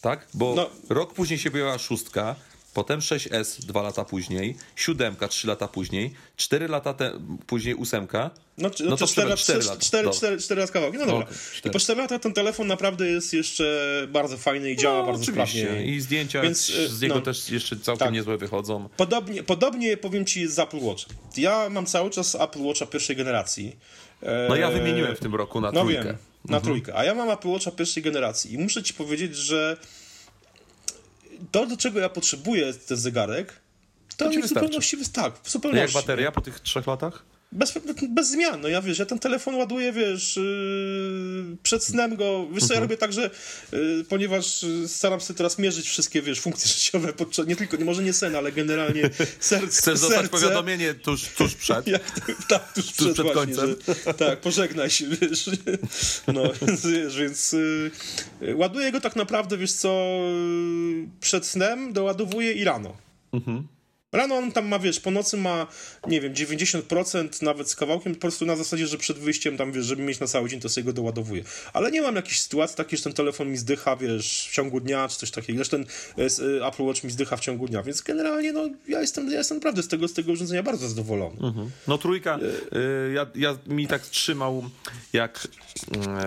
Tak? 0.00 0.26
Bo 0.34 0.54
no. 0.54 0.70
rok 0.88 1.14
później 1.14 1.38
się 1.38 1.50
pojawiła 1.50 1.78
szóstka, 1.78 2.36
potem 2.74 3.00
6S 3.00 3.64
dwa 3.64 3.82
lata 3.82 4.04
później, 4.04 4.56
7 4.76 5.16
3 5.28 5.46
lata 5.46 5.68
później, 5.68 6.14
4 6.36 6.68
lata 6.68 6.94
te, 6.94 7.12
później 7.46 7.76
8. 7.80 8.08
No, 8.58 8.70
no, 8.80 8.90
no 8.90 8.96
to 8.96 9.06
4, 9.06 9.36
4, 9.36 9.60
4, 9.62 9.78
4, 9.80 10.10
4, 10.10 10.38
4 10.38 10.60
lat 10.60 10.70
kawałki. 10.70 10.98
No 10.98 11.06
dobra. 11.06 11.26
I 11.64 11.70
po 11.70 11.78
4 11.78 12.00
latach 12.00 12.20
ten 12.20 12.32
telefon 12.32 12.66
naprawdę 12.66 13.08
jest 13.08 13.32
jeszcze 13.32 13.88
bardzo 14.08 14.36
fajny 14.36 14.70
i 14.70 14.76
działa 14.76 14.98
no, 14.98 15.06
bardzo 15.06 15.22
oczywiście. 15.22 15.60
sprawnie. 15.60 15.86
I 15.86 16.00
zdjęcia 16.00 16.42
Więc, 16.42 16.66
z 16.66 17.00
niego 17.00 17.14
no, 17.14 17.20
też 17.20 17.50
jeszcze 17.50 17.76
całkiem 17.76 18.06
tak. 18.06 18.14
niezłe 18.14 18.38
wychodzą. 18.38 18.88
Podobnie, 18.96 19.42
podobnie 19.42 19.96
powiem 19.96 20.24
ci 20.24 20.48
z 20.48 20.58
Apple 20.58 20.80
Watch. 20.80 21.04
Ja 21.36 21.68
mam 21.70 21.86
cały 21.86 22.10
czas 22.10 22.34
Apple 22.34 22.62
Watcha 22.62 22.86
pierwszej 22.86 23.16
generacji. 23.16 23.76
No 24.48 24.56
ja 24.56 24.70
wymieniłem 24.70 25.16
w 25.16 25.20
tym 25.20 25.34
roku 25.34 25.60
na 25.60 25.72
no 25.72 25.80
trójkę. 25.80 26.04
Wiem, 26.04 26.16
na 26.44 26.56
mhm. 26.56 26.62
trójkę. 26.62 26.96
A 26.96 27.04
ja 27.04 27.14
mam 27.14 27.30
Apple 27.30 27.48
Watcha 27.48 27.70
pierwszej 27.70 28.02
generacji 28.02 28.52
i 28.52 28.58
muszę 28.58 28.82
ci 28.82 28.94
powiedzieć, 28.94 29.36
że 29.36 29.76
to, 31.50 31.66
do 31.66 31.76
czego 31.76 32.00
ja 32.00 32.08
potrzebuję 32.08 32.74
ten 32.74 32.96
zegarek, 32.96 33.52
to, 34.16 34.24
to 34.24 34.30
mi 34.30 34.42
w 34.42 34.46
zupełności 34.46 34.96
wystarczy. 34.96 35.38
Tak, 35.38 35.42
w 35.42 35.50
zupełności. 35.50 35.96
Jak 35.96 36.04
bateria 36.04 36.32
po 36.32 36.40
tych 36.40 36.60
trzech 36.60 36.86
latach? 36.86 37.24
Bez, 37.52 37.78
bez 38.08 38.30
zmian, 38.30 38.60
no 38.60 38.68
ja 38.68 38.82
wiesz, 38.82 38.98
ja 38.98 39.06
ten 39.06 39.18
telefon 39.18 39.54
ładuję, 39.54 39.92
wiesz, 39.92 40.36
yy, 40.36 41.56
przed 41.62 41.84
snem 41.84 42.16
go, 42.16 42.46
wiesz 42.52 42.64
co, 42.64 42.74
ja 42.74 42.80
mhm. 42.80 42.82
robię 42.82 42.96
tak, 42.96 43.12
że 43.12 43.30
yy, 43.72 44.04
ponieważ 44.08 44.66
staram 44.86 45.20
się 45.20 45.34
teraz 45.34 45.58
mierzyć 45.58 45.88
wszystkie, 45.88 46.22
wiesz, 46.22 46.40
funkcje 46.40 46.68
życiowe, 46.74 47.12
podczas, 47.12 47.46
nie 47.46 47.56
tylko, 47.56 47.76
nie, 47.76 47.84
może 47.84 48.02
nie 48.02 48.12
sen, 48.12 48.36
ale 48.36 48.52
generalnie 48.52 49.10
serce. 49.40 49.66
Chcesz 49.66 50.00
dostać 50.00 50.28
powiadomienie 50.28 50.94
tuż, 50.94 51.22
tuż 51.28 51.54
przed? 51.54 51.86
Jak, 51.96 52.02
tak, 52.48 52.72
tuż, 52.72 52.86
tuż 52.86 52.94
przed, 52.94 53.12
przed 53.12 53.26
właśnie, 53.26 53.54
końcem. 53.54 53.76
Że, 54.06 54.14
tak, 54.14 54.40
pożegnaj 54.40 54.90
się, 54.90 55.06
wiesz, 55.08 55.50
no, 56.26 56.42
wiesz, 56.84 57.16
więc 57.16 57.52
yy, 58.40 58.56
ładuję 58.56 58.92
go 58.92 59.00
tak 59.00 59.16
naprawdę, 59.16 59.58
wiesz 59.58 59.72
co, 59.72 60.20
przed 61.20 61.46
snem 61.46 61.92
doładowuję 61.92 62.52
i 62.52 62.64
rano. 62.64 62.96
Mhm. 63.32 63.66
Rano 64.12 64.36
on 64.36 64.52
tam 64.52 64.68
ma, 64.68 64.78
wiesz, 64.78 65.00
po 65.00 65.10
nocy 65.10 65.36
ma, 65.36 65.66
nie 66.06 66.20
wiem, 66.20 66.34
90% 66.34 67.42
nawet 67.42 67.70
z 67.70 67.76
kawałkiem, 67.76 68.14
po 68.14 68.20
prostu 68.20 68.46
na 68.46 68.56
zasadzie, 68.56 68.86
że 68.86 68.98
przed 68.98 69.18
wyjściem 69.18 69.56
tam, 69.56 69.72
wiesz, 69.72 69.84
żeby 69.84 70.02
mieć 70.02 70.20
na 70.20 70.26
cały 70.26 70.48
dzień, 70.48 70.60
to 70.60 70.68
sobie 70.68 70.84
go 70.84 70.92
doładowuje. 70.92 71.44
Ale 71.72 71.90
nie 71.90 72.02
mam 72.02 72.16
jakiejś 72.16 72.40
sytuacji 72.40 72.76
takiej, 72.76 72.98
że 72.98 73.04
ten 73.04 73.12
telefon 73.12 73.50
mi 73.50 73.56
zdycha, 73.56 73.96
wiesz, 73.96 74.48
w 74.50 74.54
ciągu 74.54 74.80
dnia, 74.80 75.08
czy 75.08 75.16
coś 75.16 75.30
takiego. 75.30 75.56
Zresztą 75.56 75.84
ten 76.16 76.26
e, 76.60 76.66
Apple 76.66 76.82
Watch 76.82 77.04
mi 77.04 77.10
zdycha 77.10 77.36
w 77.36 77.40
ciągu 77.40 77.68
dnia, 77.68 77.82
więc 77.82 78.02
generalnie, 78.02 78.52
no, 78.52 78.68
ja 78.88 79.00
jestem, 79.00 79.30
ja 79.30 79.38
jestem 79.38 79.56
naprawdę 79.56 79.82
z 79.82 79.88
tego, 79.88 80.08
z 80.08 80.12
tego 80.12 80.32
urządzenia 80.32 80.62
bardzo 80.62 80.88
zadowolony. 80.88 81.36
Mhm. 81.40 81.70
No 81.88 81.98
trójka, 81.98 82.38
y, 82.38 83.12
ja, 83.12 83.26
ja 83.34 83.58
mi 83.66 83.86
tak 83.86 84.02
trzymał 84.02 84.70
jak 85.12 85.48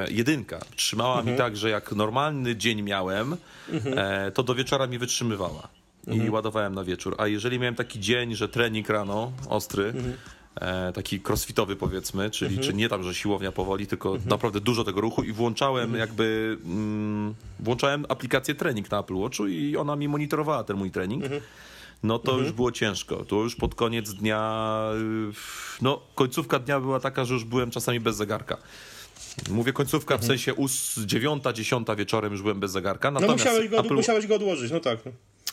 y, 0.09 0.13
jedynka. 0.13 0.59
Trzymała 0.75 1.17
mhm. 1.17 1.33
mi 1.33 1.37
tak, 1.37 1.57
że 1.57 1.69
jak 1.69 1.91
normalny 1.91 2.55
dzień 2.55 2.81
miałem, 2.81 3.37
mhm. 3.69 4.31
to 4.31 4.43
do 4.43 4.55
wieczora 4.55 4.87
mi 4.87 4.97
wytrzymywała 4.97 5.84
mhm. 6.07 6.27
i 6.27 6.29
ładowałem 6.29 6.75
na 6.75 6.83
wieczór. 6.83 7.15
A 7.17 7.27
jeżeli 7.27 7.59
miałem 7.59 7.75
taki 7.75 7.99
dzień, 7.99 8.35
że 8.35 8.49
trening 8.49 8.89
rano 8.89 9.31
ostry, 9.49 9.83
mhm. 9.85 10.13
e, 10.55 10.93
taki 10.93 11.19
crossfitowy 11.27 11.75
powiedzmy, 11.75 12.29
czyli 12.29 12.55
mhm. 12.55 12.67
czy 12.67 12.73
nie 12.73 12.89
tam, 12.89 13.03
że 13.03 13.15
siłownia 13.15 13.51
powoli, 13.51 13.87
tylko 13.87 14.09
mhm. 14.09 14.29
naprawdę 14.29 14.59
dużo 14.59 14.83
tego 14.83 15.01
ruchu 15.01 15.23
i 15.23 15.31
włączałem 15.31 15.83
mhm. 15.83 15.99
jakby, 15.99 16.57
mm, 16.65 17.33
włączałem 17.59 18.05
aplikację 18.09 18.55
trening 18.55 18.91
na 18.91 18.99
Apple 18.99 19.15
Watchu 19.15 19.47
i 19.47 19.77
ona 19.77 19.95
mi 19.95 20.07
monitorowała 20.07 20.63
ten 20.63 20.77
mój 20.77 20.91
trening. 20.91 21.23
Mhm. 21.23 21.41
No 22.03 22.19
to 22.19 22.37
już 22.37 22.51
było 22.51 22.71
ciężko. 22.71 23.25
To 23.25 23.35
już 23.35 23.55
pod 23.55 23.75
koniec 23.75 24.13
dnia, 24.13 24.79
no 25.81 26.01
końcówka 26.15 26.59
dnia 26.59 26.79
była 26.79 26.99
taka, 26.99 27.25
że 27.25 27.33
już 27.33 27.43
byłem 27.43 27.71
czasami 27.71 27.99
bez 27.99 28.15
zegarka. 28.15 28.57
Mówię 29.49 29.73
końcówka, 29.73 30.17
w 30.17 30.25
sensie 30.25 30.53
us, 30.53 30.99
dziewiąta, 31.05 31.53
dziesiąta 31.53 31.95
wieczorem 31.95 32.31
już 32.31 32.41
byłem 32.41 32.59
bez 32.59 32.71
zegarka. 32.71 33.11
No 33.11 33.19
Natomiast 33.19 33.45
no 33.45 33.51
musiałeś 33.51 33.69
go, 33.69 33.79
Apple... 33.79 33.93
musiałeś 33.93 34.27
go 34.27 34.35
odłożyć, 34.35 34.71
no 34.71 34.79
tak. 34.79 34.99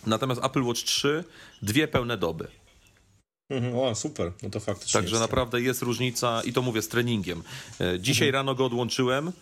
Natomiast 0.07 0.45
Apple 0.45 0.63
Watch 0.63 0.83
3 0.83 1.25
dwie 1.63 1.89
pełne 1.89 2.19
doby. 2.19 2.49
Mhm, 3.51 3.79
o, 3.79 3.95
super, 3.95 4.33
no 4.43 4.51
to 4.51 4.61
faktycznie. 4.61 5.01
Także 5.01 5.17
jest. 5.17 5.23
naprawdę 5.23 5.61
jest 5.61 5.83
różnica 5.83 6.43
i 6.45 6.53
to 6.53 6.63
mówię 6.63 6.83
z 6.83 6.89
treningiem. 6.89 7.43
E, 7.81 8.01
dzisiaj 8.01 8.29
mhm. 8.29 8.35
rano 8.35 8.55
go 8.55 8.65
odłączyłem. 8.65 9.33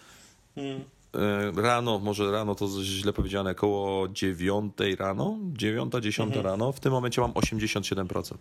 Mhm. 0.57 0.85
E, 1.15 1.63
rano, 1.63 1.99
może 1.99 2.31
rano 2.31 2.55
to 2.55 2.69
źle 2.83 3.13
powiedziane, 3.13 3.51
około 3.51 4.09
9 4.09 4.75
rano, 4.99 5.39
9, 5.53 5.93
10 6.01 6.27
mhm. 6.27 6.47
rano. 6.47 6.73
W 6.73 6.81
tym 6.81 6.93
momencie 6.93 7.21
mam 7.21 7.33
87%. 7.33 8.35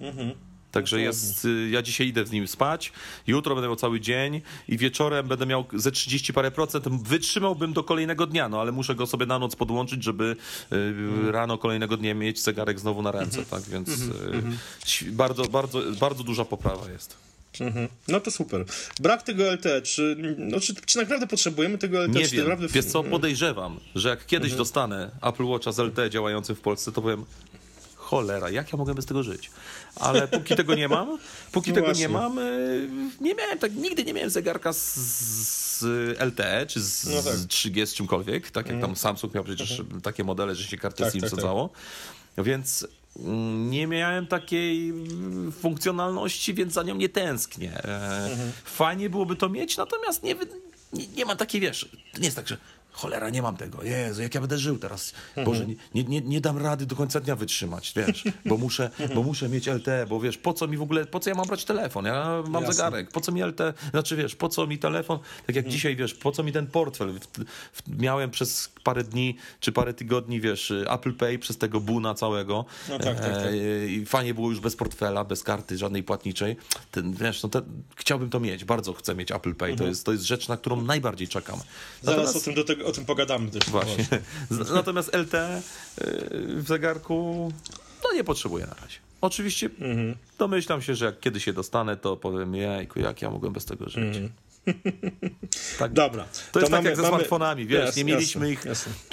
Mhm. 0.00 0.34
Także 0.76 1.00
jest, 1.00 1.44
y, 1.44 1.68
ja 1.70 1.82
dzisiaj 1.82 2.06
idę 2.06 2.26
z 2.26 2.30
nim 2.30 2.48
spać, 2.48 2.92
jutro 3.26 3.54
będę 3.54 3.68
miał 3.68 3.76
cały 3.76 4.00
dzień 4.00 4.40
i 4.68 4.78
wieczorem 4.78 5.28
będę 5.28 5.46
miał 5.46 5.64
ze 5.72 5.92
30 5.92 6.32
parę 6.32 6.50
procent. 6.50 6.88
Wytrzymałbym 6.88 7.72
do 7.72 7.84
kolejnego 7.84 8.26
dnia, 8.26 8.48
no 8.48 8.60
ale 8.60 8.72
muszę 8.72 8.94
go 8.94 9.06
sobie 9.06 9.26
na 9.26 9.38
noc 9.38 9.56
podłączyć, 9.56 10.04
żeby 10.04 10.36
mm. 10.70 11.30
rano 11.30 11.58
kolejnego 11.58 11.96
dnia 11.96 12.14
mieć 12.14 12.42
zegarek 12.42 12.80
znowu 12.80 13.02
na 13.02 13.10
ręce, 13.10 13.36
mm 13.36 13.46
-hmm. 13.46 13.50
tak? 13.50 13.62
Więc 13.62 13.88
mm 13.88 14.56
-hmm. 14.84 15.10
bardzo, 15.10 15.44
bardzo, 15.44 15.82
bardzo 16.00 16.24
duża 16.24 16.44
poprawa 16.44 16.90
jest. 16.90 17.16
Mhm. 17.60 17.88
No 18.08 18.20
to 18.20 18.30
super. 18.30 18.64
Brak 19.00 19.22
tego 19.22 19.52
LTE, 19.52 19.82
czy, 19.82 20.16
no, 20.38 20.60
czy, 20.60 20.74
czy 20.74 20.98
naprawdę 20.98 21.26
potrzebujemy 21.26 21.78
tego 21.78 22.06
LTE? 22.06 22.18
Nie 22.20 22.26
wiem. 22.26 22.40
Naprawdę... 22.40 22.68
Wiesz 22.68 22.84
co, 22.84 23.04
podejrzewam, 23.04 23.80
że 23.94 24.08
jak 24.08 24.26
kiedyś 24.26 24.50
mhm. 24.50 24.58
dostanę 24.58 25.10
Apple 25.22 25.44
Watcha 25.44 25.72
z 25.72 25.78
LTE 25.78 26.10
działającym 26.10 26.56
w 26.56 26.60
Polsce, 26.60 26.92
to 26.92 27.02
powiem, 27.02 27.24
cholera, 28.06 28.50
jak 28.50 28.72
ja 28.72 28.78
mogę 28.78 28.94
bez 28.94 29.06
tego 29.06 29.22
żyć? 29.22 29.50
Ale 30.00 30.28
póki 30.28 30.56
tego 30.56 30.74
nie 30.74 30.88
mam, 30.88 31.18
póki 31.52 31.70
no 31.70 31.74
tego 31.74 31.86
właśnie. 31.86 32.02
nie 32.02 32.08
mam, 32.08 32.38
y, 32.38 32.88
nie 33.20 33.34
miałem 33.34 33.58
tak, 33.58 33.74
nigdy 33.74 34.04
nie 34.04 34.14
miałem 34.14 34.30
zegarka 34.30 34.72
z, 34.72 34.94
z 34.96 35.82
LTE, 36.20 36.66
czy 36.66 36.80
z, 36.80 37.04
no 37.06 37.22
tak. 37.22 37.36
z 37.36 37.46
3G, 37.46 37.86
z 37.86 37.94
czymkolwiek, 37.94 38.50
tak 38.50 38.68
jak 38.68 38.80
tam 38.80 38.96
Samsung 38.96 39.34
miał 39.34 39.44
przecież 39.44 39.80
mm. 39.80 40.00
takie 40.00 40.24
modele, 40.24 40.54
że 40.54 40.64
się 40.64 40.76
kartę 40.76 41.04
tak, 41.04 41.12
SIM 41.12 41.20
tak, 41.20 41.30
wsadzało. 41.30 41.68
Tak. 42.36 42.44
Więc 42.44 42.86
mm, 43.18 43.70
nie 43.70 43.86
miałem 43.86 44.26
takiej 44.26 44.92
funkcjonalności, 45.60 46.54
więc 46.54 46.72
za 46.72 46.82
nią 46.82 46.94
nie 46.94 47.08
tęsknię. 47.08 47.72
E, 47.84 48.30
mhm. 48.30 48.52
Fajnie 48.64 49.10
byłoby 49.10 49.36
to 49.36 49.48
mieć, 49.48 49.76
natomiast 49.76 50.22
nie, 50.22 50.34
nie, 50.92 51.06
nie 51.06 51.24
ma 51.24 51.36
takiej, 51.36 51.60
wiesz, 51.60 51.88
to 52.12 52.18
nie 52.18 52.24
jest 52.24 52.36
tak, 52.36 52.48
że 52.48 52.56
cholera, 52.96 53.30
nie 53.30 53.42
mam 53.42 53.56
tego, 53.56 53.82
Jezu, 53.82 54.22
jak 54.22 54.34
ja 54.34 54.40
będę 54.40 54.58
żył 54.58 54.78
teraz, 54.78 55.12
Boże, 55.44 55.60
mhm. 55.60 55.78
nie, 55.94 56.04
nie, 56.04 56.20
nie 56.20 56.40
dam 56.40 56.58
rady 56.58 56.86
do 56.86 56.96
końca 56.96 57.20
dnia 57.20 57.36
wytrzymać, 57.36 57.92
wiesz, 57.96 58.24
bo 58.44 58.56
muszę, 58.56 58.90
bo 59.14 59.22
muszę 59.22 59.48
mieć 59.48 59.66
LTE, 59.66 60.06
bo 60.08 60.20
wiesz, 60.20 60.38
po 60.38 60.52
co 60.52 60.68
mi 60.68 60.76
w 60.76 60.82
ogóle, 60.82 61.06
po 61.06 61.20
co 61.20 61.30
ja 61.30 61.36
mam 61.36 61.46
brać 61.46 61.64
telefon, 61.64 62.04
ja 62.04 62.42
mam 62.48 62.62
Jasne. 62.62 62.74
zegarek, 62.74 63.10
po 63.10 63.20
co 63.20 63.32
mi 63.32 63.42
LTE, 63.42 63.74
znaczy 63.90 64.16
wiesz, 64.16 64.36
po 64.36 64.48
co 64.48 64.66
mi 64.66 64.78
telefon, 64.78 65.18
tak 65.18 65.56
jak 65.56 65.64
mhm. 65.64 65.72
dzisiaj, 65.72 65.96
wiesz, 65.96 66.14
po 66.14 66.32
co 66.32 66.42
mi 66.42 66.52
ten 66.52 66.66
portfel, 66.66 67.20
miałem 67.88 68.30
przez 68.30 68.70
parę 68.84 69.04
dni, 69.04 69.36
czy 69.60 69.72
parę 69.72 69.94
tygodni, 69.94 70.40
wiesz, 70.40 70.72
Apple 70.90 71.14
Pay 71.14 71.38
przez 71.38 71.58
tego 71.58 71.80
buna 71.80 72.14
całego 72.14 72.64
no 72.88 72.98
tak, 72.98 73.20
tak, 73.20 73.34
tak. 73.34 73.46
E, 73.46 73.86
i 73.86 74.06
fajnie 74.06 74.34
było 74.34 74.50
już 74.50 74.60
bez 74.60 74.76
portfela, 74.76 75.24
bez 75.24 75.42
karty 75.42 75.78
żadnej 75.78 76.02
płatniczej, 76.02 76.56
ten, 76.90 77.12
wiesz, 77.12 77.42
no 77.42 77.48
te, 77.48 77.62
chciałbym 77.96 78.30
to 78.30 78.40
mieć, 78.40 78.64
bardzo 78.64 78.92
chcę 78.92 79.14
mieć 79.14 79.32
Apple 79.32 79.54
Pay, 79.54 79.70
mhm. 79.70 79.78
to, 79.78 79.88
jest, 79.88 80.06
to 80.06 80.12
jest 80.12 80.24
rzecz, 80.24 80.48
na 80.48 80.56
którą 80.56 80.82
najbardziej 80.82 81.28
czekam. 81.28 81.58
Natomiast... 82.02 82.32
Zaraz 82.32 82.42
o 82.42 82.44
tym, 82.44 82.54
do 82.54 82.64
tego, 82.64 82.85
o 82.86 82.92
tym 82.92 83.04
pogadamy 83.04 83.50
też. 83.50 83.70
Właśnie. 83.70 84.04
Natomiast 84.74 85.14
LT 85.14 85.34
y, 85.34 85.60
w 86.56 86.64
zegarku 86.68 87.52
no 88.04 88.12
nie 88.12 88.24
potrzebuję 88.24 88.66
na 88.66 88.74
razie. 88.74 88.98
Oczywiście 89.20 89.70
mhm. 89.80 90.14
domyślam 90.38 90.82
się, 90.82 90.94
że 90.94 91.04
jak 91.04 91.20
kiedyś 91.20 91.44
się 91.44 91.52
dostanę, 91.52 91.96
to 91.96 92.16
powiem, 92.16 92.54
jejku, 92.54 93.00
jak 93.00 93.22
ja 93.22 93.30
mogłem 93.30 93.52
bez 93.52 93.64
tego 93.64 93.88
żyć. 93.88 94.16
Mhm. 94.16 94.30
Tak, 95.78 95.92
Dobra. 95.92 96.24
To, 96.24 96.30
to 96.52 96.60
jest 96.60 96.72
mamy, 96.72 96.82
tak 96.82 96.90
jak 96.90 96.96
ze 96.96 97.02
mamy... 97.02 97.14
smartfonami, 97.14 97.66
wiesz, 97.66 97.88
yes, 97.88 97.96
nie 97.96 98.04
mieliśmy 98.04 98.50
ich. 98.50 98.64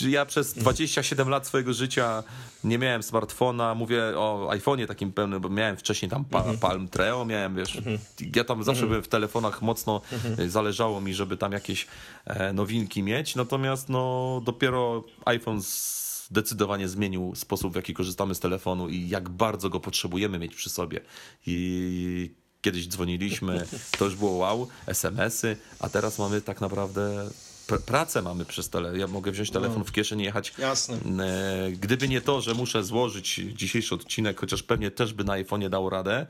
Ja 0.09 0.25
przez 0.25 0.53
27 0.53 1.29
lat 1.29 1.47
swojego 1.47 1.73
życia 1.73 2.23
nie 2.63 2.77
miałem 2.77 3.03
smartfona, 3.03 3.75
mówię 3.75 4.03
o 4.03 4.49
iPhone'ie 4.51 4.87
takim 4.87 5.11
pełnym, 5.11 5.41
bo 5.41 5.49
miałem 5.49 5.77
wcześniej 5.77 6.11
tam 6.11 6.25
pa, 6.25 6.43
mm 6.43 6.55
-hmm. 6.55 6.59
Palm 6.59 6.87
Treo, 6.87 7.25
miałem, 7.25 7.55
wiesz, 7.55 7.75
mm 7.75 7.97
-hmm. 7.97 8.35
ja 8.35 8.43
tam 8.43 8.63
zawsze 8.63 8.79
mm 8.79 8.85
-hmm. 8.85 8.89
byłem 8.89 9.03
w 9.03 9.07
telefonach 9.07 9.61
mocno, 9.61 10.01
mhm. 10.11 10.49
zależało 10.49 11.01
mi, 11.01 11.13
żeby 11.13 11.37
tam 11.37 11.51
jakieś 11.51 11.87
e, 12.25 12.53
nowinki 12.53 13.03
mieć, 13.03 13.35
natomiast 13.35 13.89
no 13.89 14.41
dopiero 14.45 15.03
iPhone 15.25 15.61
zdecydowanie 16.29 16.87
zmienił 16.87 17.35
sposób, 17.35 17.73
w 17.73 17.75
jaki 17.75 17.93
korzystamy 17.93 18.35
z 18.35 18.39
telefonu 18.39 18.89
i 18.89 19.09
jak 19.09 19.29
bardzo 19.29 19.69
go 19.69 19.79
potrzebujemy 19.79 20.39
mieć 20.39 20.55
przy 20.55 20.69
sobie. 20.69 21.01
I 21.47 22.42
kiedyś 22.63 22.87
dzwoniliśmy, 22.87 23.65
to 23.97 24.05
już 24.05 24.15
było 24.15 24.31
wow, 24.31 24.67
SMS-y, 24.87 25.57
a 25.79 25.89
teraz 25.89 26.19
mamy 26.19 26.41
tak 26.41 26.61
naprawdę 26.61 27.29
pracę 27.85 28.21
mamy 28.21 28.45
przez 28.45 28.69
tele. 28.69 28.97
Ja 28.97 29.07
mogę 29.07 29.31
wziąć 29.31 29.51
telefon 29.51 29.79
no. 29.79 29.83
w 29.83 29.91
kieszeni, 29.91 30.23
jechać. 30.23 30.53
Jasne. 30.57 30.97
Gdyby 31.79 32.07
nie 32.07 32.21
to, 32.21 32.41
że 32.41 32.53
muszę 32.53 32.83
złożyć 32.83 33.41
dzisiejszy 33.55 33.95
odcinek, 33.95 34.39
chociaż 34.39 34.63
pewnie 34.63 34.91
też 34.91 35.13
by 35.13 35.23
na 35.23 35.33
iPhone'ie 35.33 35.69
dał 35.69 35.89
radę, 35.89 36.25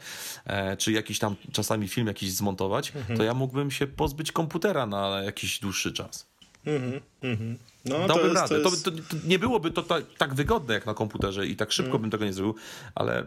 e, 0.46 0.78
czy 0.78 0.92
jakiś 0.92 1.20
tam 1.20 1.36
czasami 1.52 1.88
film 1.88 2.08
jakiś 2.08 2.32
zmontować, 2.32 2.94
mhm. 2.96 3.18
to 3.18 3.24
ja 3.24 3.34
mógłbym 3.34 3.72
się 3.72 3.88
pozbyć 3.88 4.32
komputera 4.32 4.86
na 4.86 5.24
jakiś 5.24 5.60
dłuższy 5.60 5.94
czas. 5.94 6.26
Mhm, 6.66 7.02
mhm. 7.22 7.58
No, 7.86 8.08
Dałbym 8.08 8.18
to 8.18 8.22
jest, 8.28 8.36
radę. 8.36 8.64
To, 8.64 8.70
jest... 8.70 8.86
to, 8.86 8.92
to, 8.92 8.98
nie 9.26 9.40
byłoby 9.40 9.72
to 9.72 9.84
tak, 9.84 10.04
tak 10.18 10.34
wygodne 10.34 10.74
jak 10.74 10.86
na 10.86 10.94
komputerze 10.94 11.48
i 11.48 11.56
tak 11.56 11.72
szybko 11.72 11.88
mhm. 11.88 12.02
bym 12.02 12.12
tego 12.12 12.26
nie 12.26 12.34
zrobił, 12.34 12.56
ale 12.96 13.26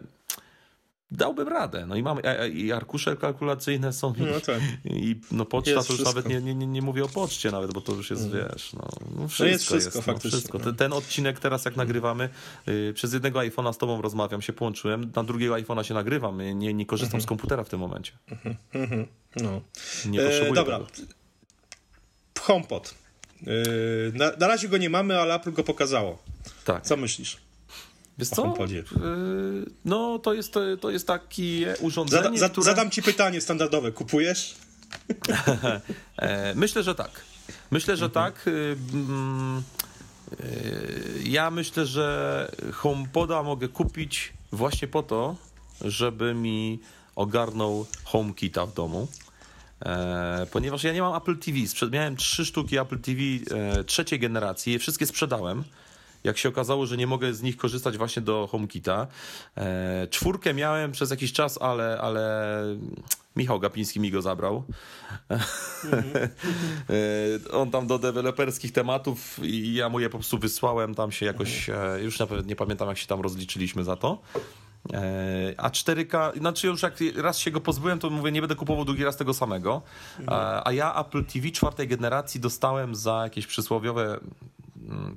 dałbym 1.11 1.49
radę. 1.49 1.87
No 1.87 1.97
i 1.97 2.03
mamy 2.03 2.23
i 2.55 2.73
arkusze 2.73 3.17
kalkulacyjne 3.17 3.93
są 3.93 4.15
no, 4.19 4.41
tak. 4.41 4.61
i 4.85 5.21
no 5.31 5.45
poczta 5.45 5.71
jest 5.71 5.89
to 5.89 5.93
już 5.93 6.03
wszystko. 6.03 6.21
nawet 6.21 6.45
nie, 6.45 6.55
nie, 6.55 6.67
nie 6.67 6.83
mówię 6.83 7.05
o 7.05 7.09
poczcie 7.09 7.51
nawet, 7.51 7.73
bo 7.73 7.81
to 7.81 7.93
już 7.93 8.11
jest, 8.11 8.23
mm. 8.23 8.49
wiesz, 8.53 8.73
no, 8.73 8.89
no 9.17 9.29
wszystko, 9.29 9.45
no 9.45 9.51
jest 9.51 9.65
wszystko, 9.65 9.99
jest, 9.99 10.25
no, 10.25 10.31
wszystko. 10.31 10.59
Ten, 10.59 10.77
ten, 10.77 10.93
odcinek 10.93 11.41
teraz 11.41 11.65
jak 11.65 11.77
nagrywamy, 11.77 12.29
yy, 12.67 12.93
przez 12.95 13.13
jednego 13.13 13.39
iPhone'a 13.39 13.73
z 13.73 13.79
tobą 13.79 14.03
rozmawiam, 14.03 14.43
się 14.43 14.53
połączyłem, 14.53 15.13
na 15.17 15.25
drugiego 15.25 15.55
iPhone'a 15.55 15.83
się 15.83 15.95
nagrywam, 15.95 16.59
nie, 16.59 16.75
nie 16.75 16.87
korzystam 16.87 17.17
mm 17.17 17.21
-hmm. 17.21 17.25
z 17.25 17.29
komputera 17.29 17.65
w 17.65 17.69
tym 17.69 17.81
momencie. 17.81 18.13
Mm 18.75 18.91
-hmm. 18.91 19.07
No. 19.37 19.61
Nie 20.07 20.21
potrzebuję 20.21 20.51
e, 20.51 20.55
Dobra. 20.55 20.79
Tego. 20.79 21.09
HomePod. 22.41 22.95
Yy, 23.43 24.13
na, 24.15 24.31
na 24.31 24.47
razie 24.47 24.69
go 24.69 24.77
nie 24.77 24.91
mamy, 24.91 25.21
ale 25.21 25.35
Apple 25.35 25.53
go 25.53 25.65
pokazało. 25.65 26.19
Tak. 26.65 26.83
Co 26.83 26.97
myślisz? 26.97 27.46
Wiesz 28.19 28.29
co? 28.29 28.55
Y, 28.71 29.71
no 29.85 30.19
to 30.19 30.35
jest, 30.35 30.55
to 30.81 30.91
jest 30.91 31.07
takie 31.07 31.75
urządzenie, 31.81 32.23
Zada, 32.23 32.39
za, 32.39 32.49
które... 32.49 32.64
Zadam 32.64 32.91
ci 32.91 33.03
pytanie 33.03 33.41
standardowe. 33.41 33.93
Kupujesz? 33.93 34.55
E, 36.17 36.55
myślę, 36.55 36.83
że 36.83 36.95
tak. 36.95 37.11
Myślę, 37.71 37.97
że 37.97 38.05
mhm. 38.05 38.33
tak. 38.33 38.47
Y, 38.47 38.77
mm, 38.93 39.62
y, 40.41 41.23
ja 41.25 41.51
myślę, 41.51 41.87
że 41.87 42.51
HomePoda 42.73 43.43
mogę 43.43 43.69
kupić 43.69 44.33
właśnie 44.53 44.89
po 44.89 45.03
to, 45.03 45.37
żeby 45.81 46.35
mi 46.35 46.81
ogarnął 47.17 47.87
HomeKita 48.05 48.67
w 48.67 48.75
domu. 48.75 49.09
E, 49.85 50.47
ponieważ 50.51 50.85
ja 50.85 50.93
nie 50.93 51.03
mam 51.03 51.14
Apple 51.14 51.39
TV. 51.39 51.59
Miałem 51.93 52.17
trzy 52.17 52.45
sztuki 52.45 52.79
Apple 52.79 52.99
TV 52.99 53.21
e, 53.21 53.85
trzeciej 53.85 54.19
generacji, 54.19 54.73
je 54.73 54.79
wszystkie 54.79 55.07
sprzedałem 55.07 55.64
jak 56.27 56.39
się 56.39 56.49
okazało, 56.49 56.87
że 56.87 56.97
nie 56.97 57.07
mogę 57.07 57.35
z 57.35 57.43
nich 57.43 57.57
korzystać 57.57 57.99
właśnie 57.99 58.22
do 58.22 58.49
HomeKita. 58.53 59.07
E, 59.57 60.07
czwórkę 60.11 60.55
miałem 60.55 60.93
przez 60.93 61.11
jakiś 61.11 61.33
czas, 61.33 61.59
ale, 61.62 61.99
ale 62.01 62.62
Michał 63.37 63.61
Gapiński 63.61 64.01
mi 64.01 64.11
go 64.11 64.22
zabrał. 64.22 64.64
Mm-hmm. 65.31 66.29
On 67.61 67.70
tam 67.70 67.87
do 67.87 67.99
deweloperskich 67.99 68.72
tematów 68.72 69.39
i 69.43 69.74
ja 69.74 69.89
mu 69.89 70.01
je 70.01 70.11
po 70.11 70.18
prostu 70.18 70.39
wysłałem, 70.39 70.95
tam 70.95 71.12
się 71.12 71.27
jakoś, 71.27 71.68
mm-hmm. 71.68 72.03
już 72.03 72.18
nawet 72.18 72.47
nie 72.47 72.57
pamiętam 72.57 72.89
jak 72.89 72.99
się 72.99 73.07
tam 73.07 73.20
rozliczyliśmy 73.20 73.85
za 73.85 73.97
to. 73.97 74.22
E, 74.93 75.55
a 75.57 75.70
4K, 75.70 76.39
znaczy 76.39 76.66
już 76.66 76.83
jak 76.83 76.95
raz 77.16 77.39
się 77.39 77.51
go 77.51 77.61
pozbyłem, 77.61 77.99
to 77.99 78.11
mówię, 78.11 78.33
nie 78.33 78.41
będę 78.41 78.55
kupował 78.55 78.85
drugi 78.85 79.05
raz 79.05 79.16
tego 79.16 79.35
samego. 79.35 79.83
Mhm. 80.20 80.61
A 80.64 80.72
ja 80.72 80.95
Apple 80.95 81.24
TV 81.24 81.51
czwartej 81.51 81.89
generacji 81.89 82.41
dostałem 82.41 82.95
za 82.95 83.22
jakieś 83.24 83.47
przysłowiowe 83.47 84.20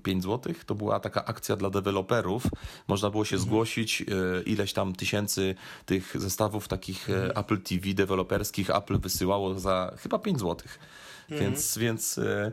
5 0.03 0.23
zł. 0.23 0.53
To 0.65 0.75
była 0.75 0.99
taka 0.99 1.25
akcja 1.25 1.55
dla 1.55 1.69
deweloperów. 1.69 2.43
Można 2.87 3.09
było 3.09 3.25
się 3.25 3.35
mhm. 3.35 3.49
zgłosić, 3.49 4.01
e, 4.01 4.05
ileś 4.43 4.73
tam 4.73 4.95
tysięcy 4.95 5.55
tych 5.85 6.15
zestawów 6.21 6.67
takich 6.67 7.09
e, 7.09 7.15
mhm. 7.15 7.37
Apple 7.37 7.61
TV 7.61 7.93
deweloperskich 7.93 8.69
Apple 8.69 8.99
wysyłało 8.99 9.59
za 9.59 9.93
chyba 9.97 10.19
5 10.19 10.39
zł. 10.39 10.55
Mhm. 10.57 11.51
Więc, 11.51 11.77
więc 11.77 12.17
e, 12.17 12.51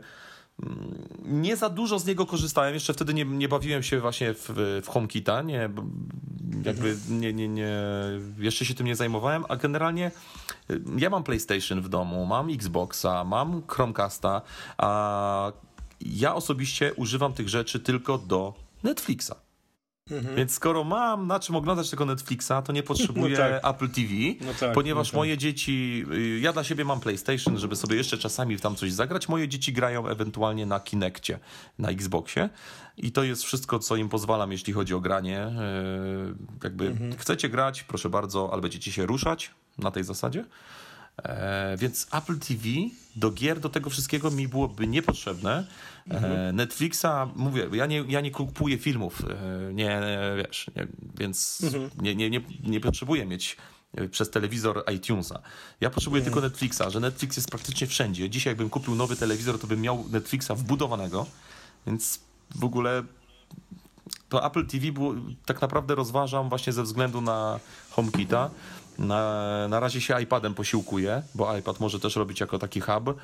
mm, 0.63 1.07
nie 1.25 1.55
za 1.55 1.69
dużo 1.69 1.99
z 1.99 2.05
niego 2.05 2.25
korzystałem. 2.25 2.73
Jeszcze 2.73 2.93
wtedy 2.93 3.13
nie, 3.13 3.25
nie 3.25 3.49
bawiłem 3.49 3.83
się 3.83 3.99
właśnie 3.99 4.33
w, 4.33 4.49
w 4.83 4.87
HomeKita. 4.87 5.41
Nie, 5.41 5.69
jakby 6.65 6.97
nie, 7.09 7.33
nie, 7.33 7.47
nie, 7.47 7.81
jeszcze 8.37 8.65
się 8.65 8.73
tym 8.73 8.85
nie 8.85 8.95
zajmowałem, 8.95 9.45
a 9.49 9.55
generalnie 9.55 10.11
ja 10.97 11.09
mam 11.09 11.23
PlayStation 11.23 11.81
w 11.81 11.89
domu, 11.89 12.25
mam 12.25 12.49
Xboxa, 12.49 13.23
mam 13.23 13.61
Chromecasta, 13.67 14.41
a 14.77 15.51
ja 16.01 16.35
osobiście 16.35 16.93
używam 16.93 17.33
tych 17.33 17.49
rzeczy 17.49 17.79
tylko 17.79 18.17
do 18.17 18.53
Netflixa. 18.83 19.47
Mhm. 20.11 20.35
Więc 20.35 20.51
skoro 20.51 20.83
mam 20.83 21.27
na 21.27 21.39
czym 21.39 21.55
oglądać 21.55 21.89
tego 21.89 22.05
Netflixa, 22.05 22.51
to 22.65 22.73
nie 22.73 22.83
potrzebuję 22.83 23.37
no 23.39 23.59
tak. 23.59 23.75
Apple 23.75 23.89
TV, 23.89 24.13
no 24.41 24.53
tak, 24.59 24.73
ponieważ 24.73 25.07
no 25.07 25.11
tak. 25.11 25.17
moje 25.17 25.37
dzieci, 25.37 26.05
y, 26.13 26.39
ja 26.39 26.53
dla 26.53 26.63
siebie 26.63 26.85
mam 26.85 26.99
PlayStation, 26.99 27.57
żeby 27.57 27.75
sobie 27.75 27.95
jeszcze 27.95 28.17
czasami 28.17 28.59
tam 28.59 28.75
coś 28.75 28.91
zagrać. 28.91 29.29
Moje 29.29 29.47
dzieci 29.47 29.73
grają 29.73 30.07
ewentualnie 30.07 30.65
na 30.65 30.79
Kinectie, 30.79 31.39
na 31.79 31.89
Xboxie 31.89 32.49
i 32.97 33.11
to 33.11 33.23
jest 33.23 33.43
wszystko, 33.43 33.79
co 33.79 33.95
im 33.95 34.09
pozwalam, 34.09 34.51
jeśli 34.51 34.73
chodzi 34.73 34.93
o 34.93 34.99
granie. 34.99 35.47
Y, 35.47 36.63
jakby 36.63 36.87
mhm. 36.87 37.17
chcecie 37.17 37.49
grać, 37.49 37.83
proszę 37.83 38.09
bardzo, 38.09 38.49
ale 38.51 38.61
będziecie 38.61 38.91
się 38.91 39.05
ruszać 39.05 39.51
na 39.77 39.91
tej 39.91 40.03
zasadzie. 40.03 40.45
E, 41.23 41.77
więc 41.77 42.07
Apple 42.11 42.39
TV 42.39 42.63
do 43.15 43.31
gier, 43.31 43.59
do 43.59 43.69
tego 43.69 43.89
wszystkiego 43.89 44.31
mi 44.31 44.47
byłoby 44.47 44.87
niepotrzebne. 44.87 45.67
Mhm. 46.09 46.55
Netflixa, 46.55 47.05
mówię, 47.35 47.69
ja 47.71 47.85
nie, 47.85 48.03
ja 48.07 48.21
nie 48.21 48.31
kupuję 48.31 48.77
filmów, 48.77 49.21
e, 49.29 49.73
nie, 49.73 50.01
wiesz, 50.37 50.67
nie, 50.75 50.87
więc 51.19 51.61
mhm. 51.63 51.89
nie, 52.01 52.15
nie, 52.15 52.29
nie, 52.29 52.41
nie 52.63 52.79
potrzebuję 52.79 53.25
mieć 53.25 53.57
przez 54.11 54.29
telewizor 54.29 54.83
iTunesa. 54.95 55.41
Ja 55.81 55.89
potrzebuję 55.89 56.21
mhm. 56.21 56.33
tylko 56.33 56.47
Netflixa, 56.47 56.81
że 56.89 56.99
Netflix 56.99 57.37
jest 57.37 57.49
praktycznie 57.49 57.87
wszędzie. 57.87 58.29
Dzisiaj 58.29 58.51
jakbym 58.51 58.69
kupił 58.69 58.95
nowy 58.95 59.15
telewizor, 59.15 59.59
to 59.59 59.67
bym 59.67 59.81
miał 59.81 60.05
Netflixa 60.09 60.51
wbudowanego, 60.55 61.25
więc 61.87 62.19
w 62.55 62.63
ogóle 62.63 63.03
to 64.29 64.45
Apple 64.45 64.65
TV 64.65 64.91
było, 64.91 65.13
tak 65.45 65.61
naprawdę 65.61 65.95
rozważam 65.95 66.49
właśnie 66.49 66.73
ze 66.73 66.83
względu 66.83 67.21
na 67.21 67.59
HomeKita, 67.89 68.49
na, 68.99 69.67
na 69.67 69.79
razie 69.79 70.01
się 70.01 70.21
iPadem 70.21 70.53
posiłkuję, 70.53 71.21
bo 71.35 71.57
iPad 71.57 71.79
może 71.79 71.99
też 71.99 72.15
robić 72.15 72.39
jako 72.39 72.59
taki 72.59 72.81
hub. 72.81 73.15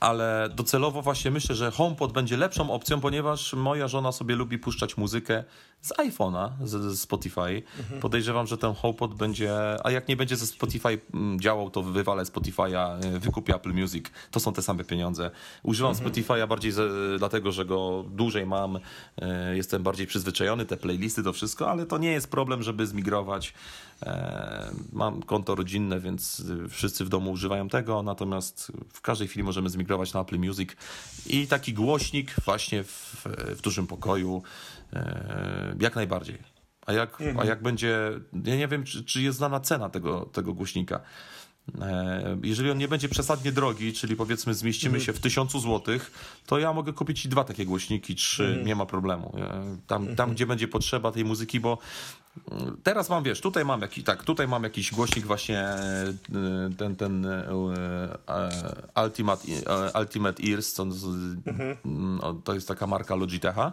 Ale 0.00 0.48
docelowo 0.54 1.02
właśnie 1.02 1.30
myślę, 1.30 1.54
że 1.54 1.70
HomePod 1.70 2.12
będzie 2.12 2.36
lepszą 2.36 2.70
opcją, 2.70 3.00
ponieważ 3.00 3.52
moja 3.54 3.88
żona 3.88 4.12
sobie 4.12 4.36
lubi 4.36 4.58
puszczać 4.58 4.96
muzykę 4.96 5.44
z 5.80 5.92
iPhone'a, 5.92 6.50
z, 6.64 7.00
Spotify. 7.00 7.62
Mhm. 7.78 8.00
Podejrzewam, 8.00 8.46
że 8.46 8.58
ten 8.58 8.74
HomePod 8.74 9.14
będzie, 9.14 9.52
a 9.84 9.90
jak 9.90 10.08
nie 10.08 10.16
będzie 10.16 10.36
ze 10.36 10.46
Spotify 10.46 10.98
mm, 11.14 11.40
działał, 11.40 11.70
to 11.70 11.82
wywalę 11.82 12.24
Spotify'a, 12.24 13.04
y, 13.04 13.20
wykupię 13.20 13.54
Apple 13.54 13.72
Music. 13.72 14.06
To 14.30 14.40
są 14.40 14.52
te 14.52 14.62
same 14.62 14.84
pieniądze. 14.84 15.30
Używam 15.62 15.92
mhm. 15.92 16.10
Spotify'a 16.10 16.48
bardziej 16.48 16.72
z, 16.72 17.18
dlatego, 17.18 17.52
że 17.52 17.64
go 17.64 18.04
dłużej 18.10 18.46
mam, 18.46 18.76
y, 18.76 18.80
jestem 19.54 19.82
bardziej 19.82 20.06
przyzwyczajony, 20.06 20.66
te 20.66 20.76
playlisty, 20.76 21.22
to 21.22 21.32
wszystko, 21.32 21.70
ale 21.70 21.86
to 21.86 21.98
nie 21.98 22.12
jest 22.12 22.30
problem, 22.30 22.62
żeby 22.62 22.86
zmigrować. 22.86 23.54
E, 24.02 24.70
mam 24.92 25.22
konto 25.22 25.54
rodzinne, 25.54 26.00
więc 26.00 26.42
wszyscy 26.70 27.04
w 27.04 27.08
domu 27.08 27.30
używają 27.30 27.68
tego, 27.68 28.02
natomiast 28.02 28.72
w 28.92 29.00
każdej 29.00 29.28
chwili 29.28 29.44
możemy 29.44 29.70
zmigrować 29.70 30.12
na 30.12 30.20
Apple 30.20 30.38
Music 30.38 30.70
i 31.26 31.46
taki 31.46 31.72
głośnik 31.72 32.34
właśnie 32.44 32.84
w, 32.84 33.26
w 33.56 33.60
dużym 33.62 33.86
pokoju 33.86 34.42
e, 34.42 34.75
jak 35.80 35.96
najbardziej. 35.96 36.38
A 36.86 36.92
jak, 36.92 37.20
mhm. 37.20 37.38
a 37.38 37.44
jak 37.44 37.62
będzie, 37.62 38.10
ja 38.44 38.56
nie 38.56 38.68
wiem, 38.68 38.84
czy, 38.84 39.04
czy 39.04 39.22
jest 39.22 39.38
znana 39.38 39.60
cena 39.60 39.90
tego, 39.90 40.20
tego 40.20 40.54
głośnika. 40.54 41.00
E, 41.80 42.38
jeżeli 42.42 42.70
on 42.70 42.78
nie 42.78 42.88
będzie 42.88 43.08
przesadnie 43.08 43.52
drogi, 43.52 43.92
czyli 43.92 44.16
powiedzmy 44.16 44.54
zmieścimy 44.54 44.96
mhm. 44.96 45.04
się 45.04 45.12
w 45.12 45.20
tysiącu 45.20 45.60
złotych, 45.60 46.10
to 46.46 46.58
ja 46.58 46.72
mogę 46.72 46.92
kupić 46.92 47.28
dwa 47.28 47.44
takie 47.44 47.66
głośniki, 47.66 48.14
trzy, 48.14 48.44
mhm. 48.44 48.66
nie 48.66 48.76
ma 48.76 48.86
problemu. 48.86 49.32
Tam, 49.86 50.06
tam, 50.06 50.10
mhm. 50.10 50.34
gdzie 50.34 50.46
będzie 50.46 50.68
potrzeba 50.68 51.12
tej 51.12 51.24
muzyki, 51.24 51.60
bo 51.60 51.78
mm, 52.50 52.76
teraz 52.82 53.10
mam, 53.10 53.22
wiesz, 53.22 53.40
tutaj 53.40 53.64
mam 53.64 53.80
jakiś, 53.80 54.04
tak, 54.04 54.22
tutaj 54.22 54.48
mam 54.48 54.62
jakiś 54.62 54.92
głośnik 54.92 55.26
właśnie 55.26 55.60
e, 55.60 56.14
ten, 56.78 56.96
ten 56.96 57.26
e, 57.26 57.48
Ultimate, 59.04 59.42
Ultimate 60.00 60.42
Ears, 60.50 60.74
to, 60.74 60.82
mm, 60.82 62.20
to 62.44 62.54
jest 62.54 62.68
taka 62.68 62.86
marka 62.86 63.14
Logitecha. 63.14 63.72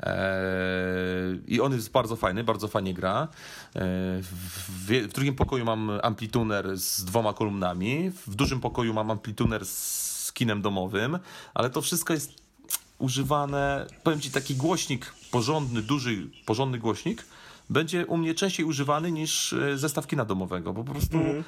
Eee, 0.00 1.40
I 1.46 1.60
on 1.60 1.72
jest 1.72 1.90
bardzo 1.90 2.16
fajny, 2.16 2.44
bardzo 2.44 2.68
fajnie 2.68 2.94
gra. 2.94 3.28
Eee, 3.74 3.82
w, 4.22 5.08
drugim 5.12 5.34
pokoju 5.34 5.64
mam 5.64 5.90
amplituner 6.02 6.78
z 6.78 7.04
dwoma 7.04 7.32
kolumnami. 7.32 8.10
W 8.26 8.34
dużym 8.34 8.60
pokoju 8.60 8.94
mam 8.94 9.10
amplituner 9.10 9.66
z 9.66 10.32
kinem 10.32 10.62
domowym, 10.62 11.18
ale 11.54 11.70
to 11.70 11.82
wszystko 11.82 12.12
jest 12.12 12.32
używane. 12.98 13.86
Powiem 14.02 14.20
ci, 14.20 14.30
taki 14.30 14.54
głośnik, 14.54 15.14
porządny, 15.30 15.82
duży, 15.82 16.28
porządny 16.46 16.78
głośnik 16.78 17.24
będzie 17.70 18.06
u 18.06 18.16
mnie 18.16 18.34
częściej 18.34 18.66
używany 18.66 19.12
niż 19.12 19.52
e, 19.52 19.78
zestaw 19.78 20.06
kina 20.06 20.24
domowego, 20.24 20.74
po 20.74 20.84
prostu 20.84 21.18
mm 21.18 21.44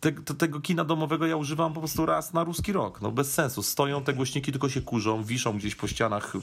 te, 0.00 0.12
te, 0.12 0.34
tego 0.34 0.60
kina 0.60 0.84
domowego 0.84 1.26
ja 1.26 1.36
używam 1.36 1.72
po 1.72 1.80
prostu 1.80 2.06
raz 2.06 2.32
na 2.32 2.44
ruski 2.44 2.72
rok. 2.72 3.00
No 3.00 3.10
bez 3.10 3.34
sensu. 3.34 3.62
Stoją 3.62 4.04
te 4.04 4.14
głośniki, 4.14 4.52
tylko 4.52 4.68
się 4.68 4.82
kurzą, 4.82 5.24
wiszą 5.24 5.58
gdzieś 5.58 5.74
po 5.74 5.88
ścianach. 5.88 6.34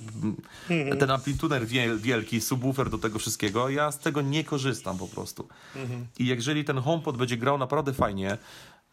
Mhm. 0.69 0.97
Ten 0.99 1.11
amplituner 1.11 1.67
wielki, 1.97 2.41
subwoofer 2.41 2.89
do 2.89 2.97
tego 2.97 3.19
wszystkiego. 3.19 3.69
Ja 3.69 3.91
z 3.91 3.99
tego 3.99 4.21
nie 4.21 4.43
korzystam 4.43 4.97
po 4.97 5.07
prostu. 5.07 5.47
Mhm. 5.75 6.07
I 6.19 6.25
jeżeli 6.25 6.65
ten 6.65 6.77
HomePod 6.77 7.17
będzie 7.17 7.37
grał 7.37 7.57
naprawdę 7.57 7.93
fajnie, 7.93 8.37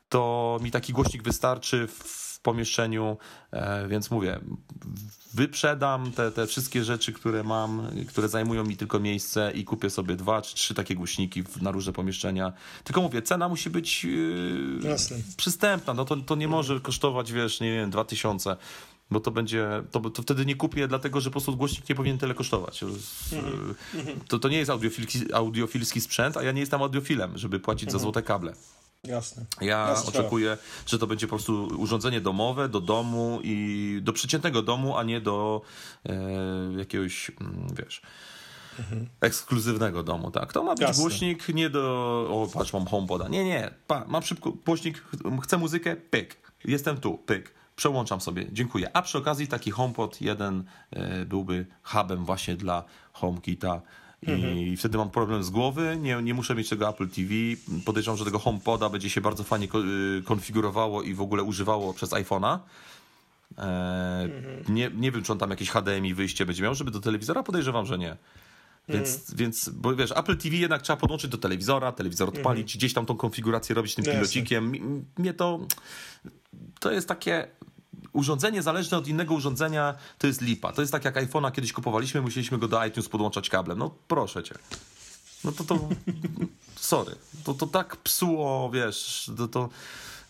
to 0.09 0.59
mi 0.63 0.71
taki 0.71 0.93
głośnik 0.93 1.23
wystarczy 1.23 1.87
w 1.87 2.24
pomieszczeniu, 2.45 3.17
e, 3.51 3.89
więc 3.89 4.11
mówię, 4.11 4.41
wyprzedam 5.35 6.13
te, 6.13 6.31
te 6.31 6.47
wszystkie 6.47 6.85
rzeczy, 6.85 7.13
które 7.13 7.43
mam, 7.43 7.91
które 8.09 8.29
zajmują 8.29 8.65
mi 8.65 8.77
tylko 8.77 9.01
miejsce 9.01 9.53
i 9.55 9.65
kupię 9.65 9.91
sobie 9.91 10.17
dwa 10.17 10.43
czy 10.43 10.55
trzy 10.55 10.75
takie 10.75 10.95
głośniki 10.95 11.43
na 11.61 11.71
różne 11.71 11.93
pomieszczenia. 11.93 12.53
Tylko 12.85 13.03
mówię, 13.03 13.23
cena 13.23 13.49
musi 13.49 13.71
być 13.71 14.05
yy, 14.05 14.97
przystępna, 15.37 15.95
no 15.95 16.05
to, 16.05 16.17
to 16.17 16.35
nie 16.35 16.49
może 16.49 16.81
kosztować, 16.81 17.33
wiesz, 17.33 17.61
nie 17.61 17.73
wiem, 17.73 17.91
dwa 17.91 18.05
tysiące 18.05 18.57
bo 19.11 19.21
to 19.21 19.31
będzie, 19.31 19.83
to, 19.91 20.11
to 20.11 20.23
wtedy 20.23 20.47
nie 20.47 20.57
kupię, 20.57 20.89
dlatego 20.89 21.21
że 21.21 21.31
po 21.31 21.33
prostu 21.33 21.57
głośnik 21.57 21.89
nie 21.89 21.95
powinien 21.95 22.19
tyle 22.19 22.35
kosztować. 22.35 22.83
Mm 22.83 22.95
-hmm. 22.95 23.75
To, 24.29 24.39
to 24.39 24.49
nie 24.49 24.59
jest 24.59 24.71
audiofilski, 24.71 25.33
audiofilski 25.33 26.01
sprzęt, 26.01 26.37
a 26.37 26.43
ja 26.43 26.53
nie 26.53 26.61
jestem 26.61 26.83
audiofilem, 26.83 27.39
żeby 27.39 27.61
płacić 27.61 27.91
za 27.91 27.97
mhm. 27.97 28.03
złote 28.03 28.23
kable. 28.23 28.55
Jasne. 29.05 29.45
Ja 29.61 29.89
Jasne 29.89 30.09
oczekuję, 30.09 30.59
że 30.87 30.99
to 30.99 31.07
będzie 31.07 31.27
po 31.27 31.31
prostu 31.37 31.69
urządzenie 31.79 32.21
domowe 32.21 32.69
do 32.69 32.81
domu 32.81 33.41
i 33.43 33.99
do 34.03 34.13
przeciętnego 34.13 34.63
domu, 34.63 34.97
a 34.97 35.03
nie 35.03 35.21
do 35.21 35.63
e, 36.07 36.15
jakiegoś, 36.79 37.31
mm, 37.41 37.69
wiesz, 37.75 38.03
mhm. 38.79 39.07
ekskluzywnego 39.21 40.03
domu, 40.03 40.31
tak. 40.31 40.53
To 40.53 40.63
ma 40.65 40.75
być 40.75 40.81
Jasne. 40.81 41.03
głośnik 41.03 41.49
nie 41.49 41.71
do, 41.71 41.83
o 42.31 42.49
patrz, 42.55 42.73
mam 42.73 42.87
HomePoda. 42.87 43.29
Nie, 43.29 43.45
nie, 43.45 43.71
pa, 43.87 44.05
mam 44.09 44.23
szybko 44.23 44.53
głośnik, 44.53 45.05
chcę 45.43 45.59
muzykę, 45.59 45.97
pyk, 45.97 46.37
jestem 46.65 46.97
tu, 46.97 47.19
pyk. 47.19 47.55
Przełączam 47.77 48.21
sobie, 48.21 48.47
dziękuję. 48.53 48.97
A 48.97 49.03
przy 49.03 49.19
okazji 49.19 49.49
taki 49.49 49.71
HomePod 49.71 50.21
jeden 50.21 50.65
e, 50.91 51.25
byłby 51.25 51.67
hubem 51.83 52.25
właśnie 52.25 52.57
dla 52.57 52.85
HomeKita 53.13 53.83
Mhm. 54.27 54.59
I 54.59 54.77
wtedy 54.77 54.99
mam 54.99 55.11
problem 55.11 55.45
z 55.45 55.51
głowy, 55.51 55.97
nie, 56.01 56.23
nie 56.23 56.35
muszę 56.35 56.55
mieć 56.55 56.69
tego 56.69 56.89
Apple 56.89 57.09
TV. 57.09 57.31
Podejrzewam, 57.85 58.19
że 58.19 58.25
tego 58.25 58.39
HomePoda 58.39 58.89
będzie 58.89 59.11
się 59.11 59.21
bardzo 59.21 59.45
fajnie 59.45 59.69
y, 60.19 60.23
konfigurowało 60.23 61.03
i 61.03 61.15
w 61.15 61.21
ogóle 61.21 61.43
używało 61.43 61.95
przez 61.95 62.11
iPhone'a. 62.11 62.59
E, 63.59 63.63
mhm. 64.23 64.75
nie, 64.75 64.91
nie 64.95 65.13
wiem, 65.13 65.23
czy 65.23 65.33
on 65.33 65.39
tam 65.39 65.51
jakieś 65.51 65.71
HDMI 65.71 66.15
wyjście 66.15 66.47
będzie 66.47 66.63
miał, 66.63 66.75
żeby 66.75 66.91
do 66.91 67.01
telewizora? 67.01 67.43
Podejrzewam, 67.43 67.87
że 67.87 67.99
nie. 67.99 68.17
Więc, 68.89 69.15
mhm. 69.17 69.39
więc, 69.39 69.69
bo 69.69 69.97
wiesz, 69.97 70.13
Apple 70.17 70.37
TV 70.37 70.57
jednak 70.57 70.83
trzeba 70.83 70.97
podłączyć 70.97 71.31
do 71.31 71.39
telewizora, 71.39 71.93
telewizor 71.93 72.29
odpalić, 72.29 72.63
mhm. 72.63 72.79
gdzieś 72.79 72.93
tam 72.93 73.07
tą 73.07 73.17
konfigurację 73.17 73.75
robić 73.75 73.95
tym 73.95 74.05
pilocikiem. 74.05 74.73
Mnie 75.19 75.35
to, 75.35 75.61
to 76.81 76.93
jest 76.93 77.09
takie, 77.09 77.49
urządzenie 78.15 78.63
zależne 78.63 78.99
od 78.99 79.09
innego 79.09 79.35
urządzenia 79.35 79.95
to 80.19 80.27
jest 80.27 80.41
lipa. 80.41 80.73
To 80.73 80.81
jest 80.81 80.93
tak 80.93 81.05
jak 81.05 81.17
iPhone'a 81.17 81.53
kiedyś 81.53 81.73
kupowaliśmy, 81.73 82.21
musieliśmy 82.21 82.59
go 82.59 82.69
do 82.69 82.87
iTunes 82.87 83.09
podłączać 83.09 83.51
kablem. 83.51 83.79
No 83.79 83.91
proszę 84.09 84.43
cię. 84.43 84.55
No 85.45 85.53
to 85.53 85.65
to. 85.65 85.89
sorry. 86.77 87.15
To, 87.45 87.55
to 87.55 87.67
tak 87.67 87.97
psuło, 87.97 88.71
wiesz, 88.71 89.31
to, 89.37 89.49
to. 89.49 89.69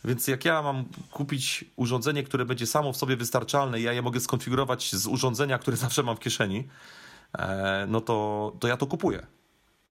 Więc 0.04 0.28
jak 0.28 0.44
ja 0.44 0.62
mam 0.62 0.84
kupić 1.10 1.64
urządzenie, 1.76 2.22
które 2.22 2.44
będzie 2.44 2.66
samo 2.66 2.92
w 2.92 2.96
sobie 2.96 3.16
wystarczalne 3.16 3.80
i 3.80 3.82
ja 3.82 3.92
je 3.92 4.02
mogę 4.02 4.20
skonfigurować 4.20 4.94
z 4.94 5.06
urządzenia, 5.06 5.58
które 5.58 5.76
zawsze 5.76 6.02
mam 6.02 6.16
w 6.16 6.20
kieszeni, 6.20 6.68
e, 7.38 7.86
no 7.88 8.00
to, 8.00 8.52
to 8.60 8.68
ja 8.68 8.76
to 8.76 8.86
kupuję. 8.86 9.26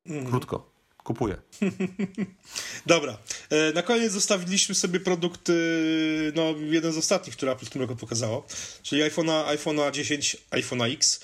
Mhm. 0.05 0.25
Krótko 0.25 0.72
kupuję. 1.03 1.37
Dobra. 2.85 3.17
E, 3.49 3.73
na 3.73 3.81
koniec 3.81 4.11
zostawiliśmy 4.11 4.75
sobie 4.75 4.99
produkt, 4.99 5.51
no 6.35 6.53
jeden 6.59 6.93
z 6.93 6.97
ostatnich, 6.97 7.35
który 7.35 7.51
Apple 7.51 7.65
w 7.65 7.69
tym 7.69 7.81
roku 7.81 7.95
pokazało, 7.95 8.45
czyli 8.83 9.01
iPhone'a 9.01 9.47
iPhone 9.47 9.77
10, 9.91 10.37
iPhone'a 10.51 10.93
X, 10.93 11.19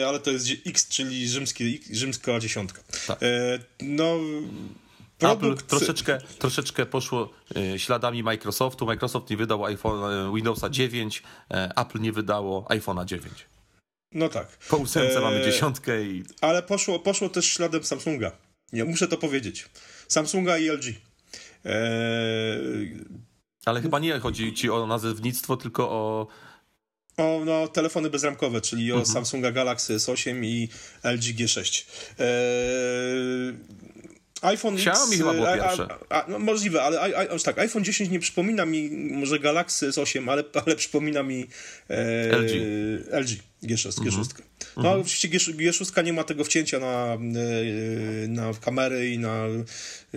e, 0.00 0.08
ale 0.08 0.20
to 0.20 0.30
jest 0.30 0.46
X, 0.66 0.88
czyli 0.88 1.28
rzymski, 1.28 1.80
rzymska 1.92 2.40
dziesiątka. 2.40 2.82
Tak. 3.06 3.22
E, 3.22 3.58
no... 3.80 4.18
Produkt... 5.18 5.44
Apple 5.44 5.66
troszeczkę, 5.66 6.18
troszeczkę 6.38 6.86
poszło 6.86 7.32
śladami 7.76 8.22
Microsoftu. 8.22 8.86
Microsoft 8.86 9.30
nie 9.30 9.36
wydał 9.36 9.64
iPhone, 9.64 10.34
Windowsa 10.34 10.70
9, 10.70 11.22
Apple 11.76 12.00
nie 12.00 12.12
wydało 12.12 12.66
iPhone'a 12.70 13.04
9. 13.04 13.46
No 14.12 14.28
tak. 14.28 14.48
Po 14.68 14.76
ósemce 14.76 15.18
e... 15.18 15.20
mamy 15.20 15.44
dziesiątkę 15.44 16.02
i... 16.02 16.24
Ale 16.40 16.62
poszło, 16.62 16.98
poszło 16.98 17.28
też 17.28 17.52
śladem 17.52 17.84
Samsunga. 17.84 18.32
Nie, 18.72 18.84
muszę 18.84 19.08
to 19.08 19.16
powiedzieć. 19.16 19.68
Samsunga 20.08 20.58
i 20.58 20.68
LG. 20.68 20.84
Eee... 21.64 22.96
Ale 23.64 23.82
chyba 23.82 23.98
nie 23.98 24.18
chodzi 24.18 24.54
ci 24.54 24.70
o 24.70 24.86
nazewnictwo, 24.86 25.56
tylko 25.56 25.90
o. 25.90 26.26
O 27.16 27.42
no, 27.46 27.68
telefony 27.68 28.10
bezramkowe, 28.10 28.60
czyli 28.60 28.92
o 28.92 28.94
mhm. 28.94 29.14
Samsunga 29.14 29.52
Galaxy 29.52 29.96
S8 29.96 30.44
i 30.44 30.68
LG 31.04 31.22
G6. 31.22 31.84
Eee 32.18 33.86
iPhone 34.42 34.74
Xiaomi 34.74 35.14
X, 35.14 35.18
chyba 35.18 35.34
było 35.34 35.46
pierwsze. 35.46 35.88
A, 36.08 36.22
a, 36.22 36.24
no 36.28 36.38
możliwe, 36.38 36.82
ale 36.82 37.00
a, 37.00 37.34
a, 37.34 37.38
tak, 37.38 37.58
iPhone 37.58 37.84
10 37.84 38.10
nie 38.10 38.20
przypomina 38.20 38.66
mi 38.66 38.90
może 38.90 39.38
Galaxy 39.38 39.88
S8, 39.88 40.30
ale, 40.30 40.44
ale 40.66 40.76
przypomina 40.76 41.22
mi 41.22 41.46
e, 41.90 42.38
LG. 42.38 42.52
LG 43.10 43.42
G6. 43.66 43.98
Mhm. 43.98 44.24
G6. 44.24 44.42
No 44.76 44.82
mhm. 44.82 45.00
oczywiście 45.00 45.28
G6 45.28 46.04
nie 46.04 46.12
ma 46.12 46.24
tego 46.24 46.44
wcięcia 46.44 46.78
na, 46.78 47.14
e, 47.14 48.28
na 48.28 48.54
kamery 48.54 49.10
i 49.10 49.18
na 49.18 49.46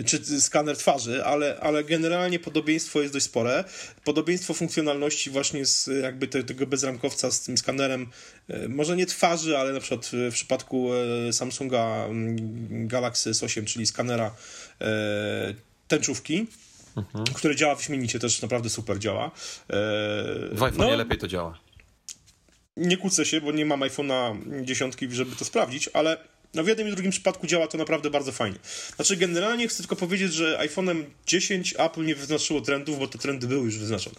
czy 0.06 0.42
skaner 0.42 0.78
twarzy, 0.78 1.26
ale, 1.26 1.60
ale 1.60 1.84
generalnie 1.84 2.40
podobieństwo 2.40 3.02
jest 3.02 3.14
dość 3.14 3.26
spore. 3.26 3.64
Podobieństwo 4.04 4.54
funkcjonalności 4.54 5.30
właśnie 5.30 5.66
z 5.66 5.90
jakby 6.02 6.28
te, 6.28 6.44
tego 6.44 6.68
bezramkowca 6.68 7.32
z 7.32 7.42
tym 7.42 7.58
skanerem, 7.58 8.08
e, 8.48 8.68
może 8.68 8.96
nie 8.96 9.06
twarzy, 9.06 9.58
ale 9.58 9.74
na 9.74 9.80
przykład 9.80 10.12
w 10.32 10.34
przypadku 10.34 10.90
e, 10.94 11.34
Samsunga 11.34 12.06
mm, 12.06 12.88
Galaxy 12.88 13.32
S8, 13.32 13.66
czyli 13.66 13.88
skanera 13.88 14.36
tęczówki, 15.88 16.48
mhm. 16.98 17.26
który 17.26 17.56
działa 17.56 17.76
wyśmienicie, 17.76 18.20
też 18.20 18.42
naprawdę 18.42 18.70
super 18.70 19.00
działa. 19.00 19.32
W 20.52 20.64
iPhone 20.64 20.78
no, 20.78 20.96
lepiej 20.96 21.18
to 21.18 21.28
działa 21.28 21.69
nie 22.80 22.98
kłócę 22.98 23.26
się, 23.26 23.42
bo 23.42 23.52
nie 23.52 23.66
mam 23.66 23.80
iPhone'a 23.80 24.38
dziesiątki, 24.64 25.08
żeby 25.12 25.36
to 25.36 25.46
sprawdzić, 25.46 25.90
ale 25.94 26.18
no 26.54 26.64
w 26.64 26.68
jednym 26.68 26.88
i 26.88 26.92
drugim 26.92 27.12
przypadku 27.12 27.48
działa 27.48 27.68
to 27.68 27.78
naprawdę 27.78 28.10
bardzo 28.10 28.32
fajnie. 28.32 28.58
Znaczy, 28.96 29.18
generalnie 29.18 29.68
chcę 29.68 29.78
tylko 29.78 29.96
powiedzieć, 29.96 30.34
że 30.34 30.60
iPhone'em 30.62 31.04
10 31.26 31.76
Apple 31.78 32.06
nie 32.06 32.16
wyznaczyło 32.16 32.62
trendów, 32.62 33.00
bo 33.00 33.08
te 33.08 33.18
trendy 33.18 33.48
były 33.48 33.66
już 33.66 33.78
wyznaczone. 33.78 34.16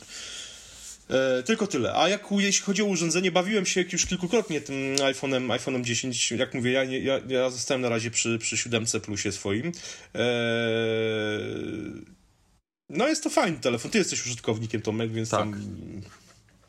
E, 1.10 1.42
tylko 1.42 1.66
tyle. 1.66 1.94
A 1.94 2.08
jak 2.08 2.26
jeśli 2.38 2.64
chodzi 2.64 2.82
o 2.82 2.84
urządzenie, 2.84 3.30
bawiłem 3.30 3.66
się 3.66 3.84
już 3.92 4.06
kilkukrotnie 4.06 4.60
tym 4.60 4.96
iPhone'em, 4.96 5.46
iPhone'em 5.46 5.82
10. 5.82 6.32
Jak 6.32 6.54
mówię, 6.54 6.72
ja, 6.72 6.84
ja, 6.84 7.20
ja 7.28 7.50
zostałem 7.50 7.82
na 7.82 7.88
razie 7.88 8.10
przy, 8.10 8.38
przy 8.38 8.56
7 8.56 8.84
Plusie 9.02 9.32
swoim. 9.32 9.72
E, 10.14 10.20
no 12.88 13.08
jest 13.08 13.24
to 13.24 13.30
fajny 13.30 13.58
telefon. 13.58 13.90
Ty 13.90 13.98
jesteś 13.98 14.26
użytkownikiem 14.26 14.82
Tomek, 14.82 15.12
więc 15.12 15.30
tak. 15.30 15.40
tam 15.40 15.62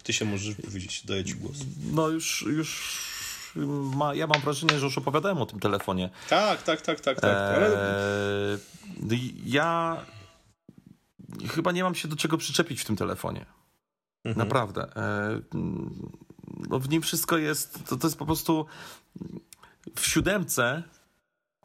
ty 0.04 0.14
się 0.14 0.26
możesz 0.26 0.56
powiedzieć, 0.56 1.06
daję 1.06 1.26
ci 1.26 1.36
głos. 1.36 1.58
No 1.92 2.10
już, 2.10 2.42
już 2.42 3.00
ma, 3.96 4.16
ja 4.16 4.28
mam 4.28 4.42
wrażenie, 4.42 4.80
że 4.80 4.86
już 4.86 4.98
opowiadałem 4.98 5.38
o 5.38 5.46
tym 5.46 5.60
telefonie. 5.60 6.10
Tak, 6.30 6.64
tak, 6.64 6.82
tak, 6.82 7.02
tak. 7.02 7.22
tak. 7.22 7.56
Ale... 7.56 7.98
Eee, 9.12 9.34
ja 9.46 9.98
chyba 11.50 11.72
nie 11.72 11.84
mam 11.84 11.96
się 11.96 12.08
do 12.08 12.16
czego 12.16 12.38
przyczepić 12.38 12.82
w 12.82 12.86
tym 12.86 12.96
telefonie. 12.96 13.46
Mhm. 14.24 14.48
Naprawdę. 14.48 14.96
Eee, 14.96 15.42
no 16.70 16.80
w 16.80 16.90
nim 16.90 17.02
wszystko 17.02 17.38
jest, 17.38 17.86
to, 17.86 17.98
to 17.98 18.08
jest 18.08 18.18
po 18.18 18.26
prostu 18.26 18.66
w 19.96 20.08
siódemce 20.08 20.84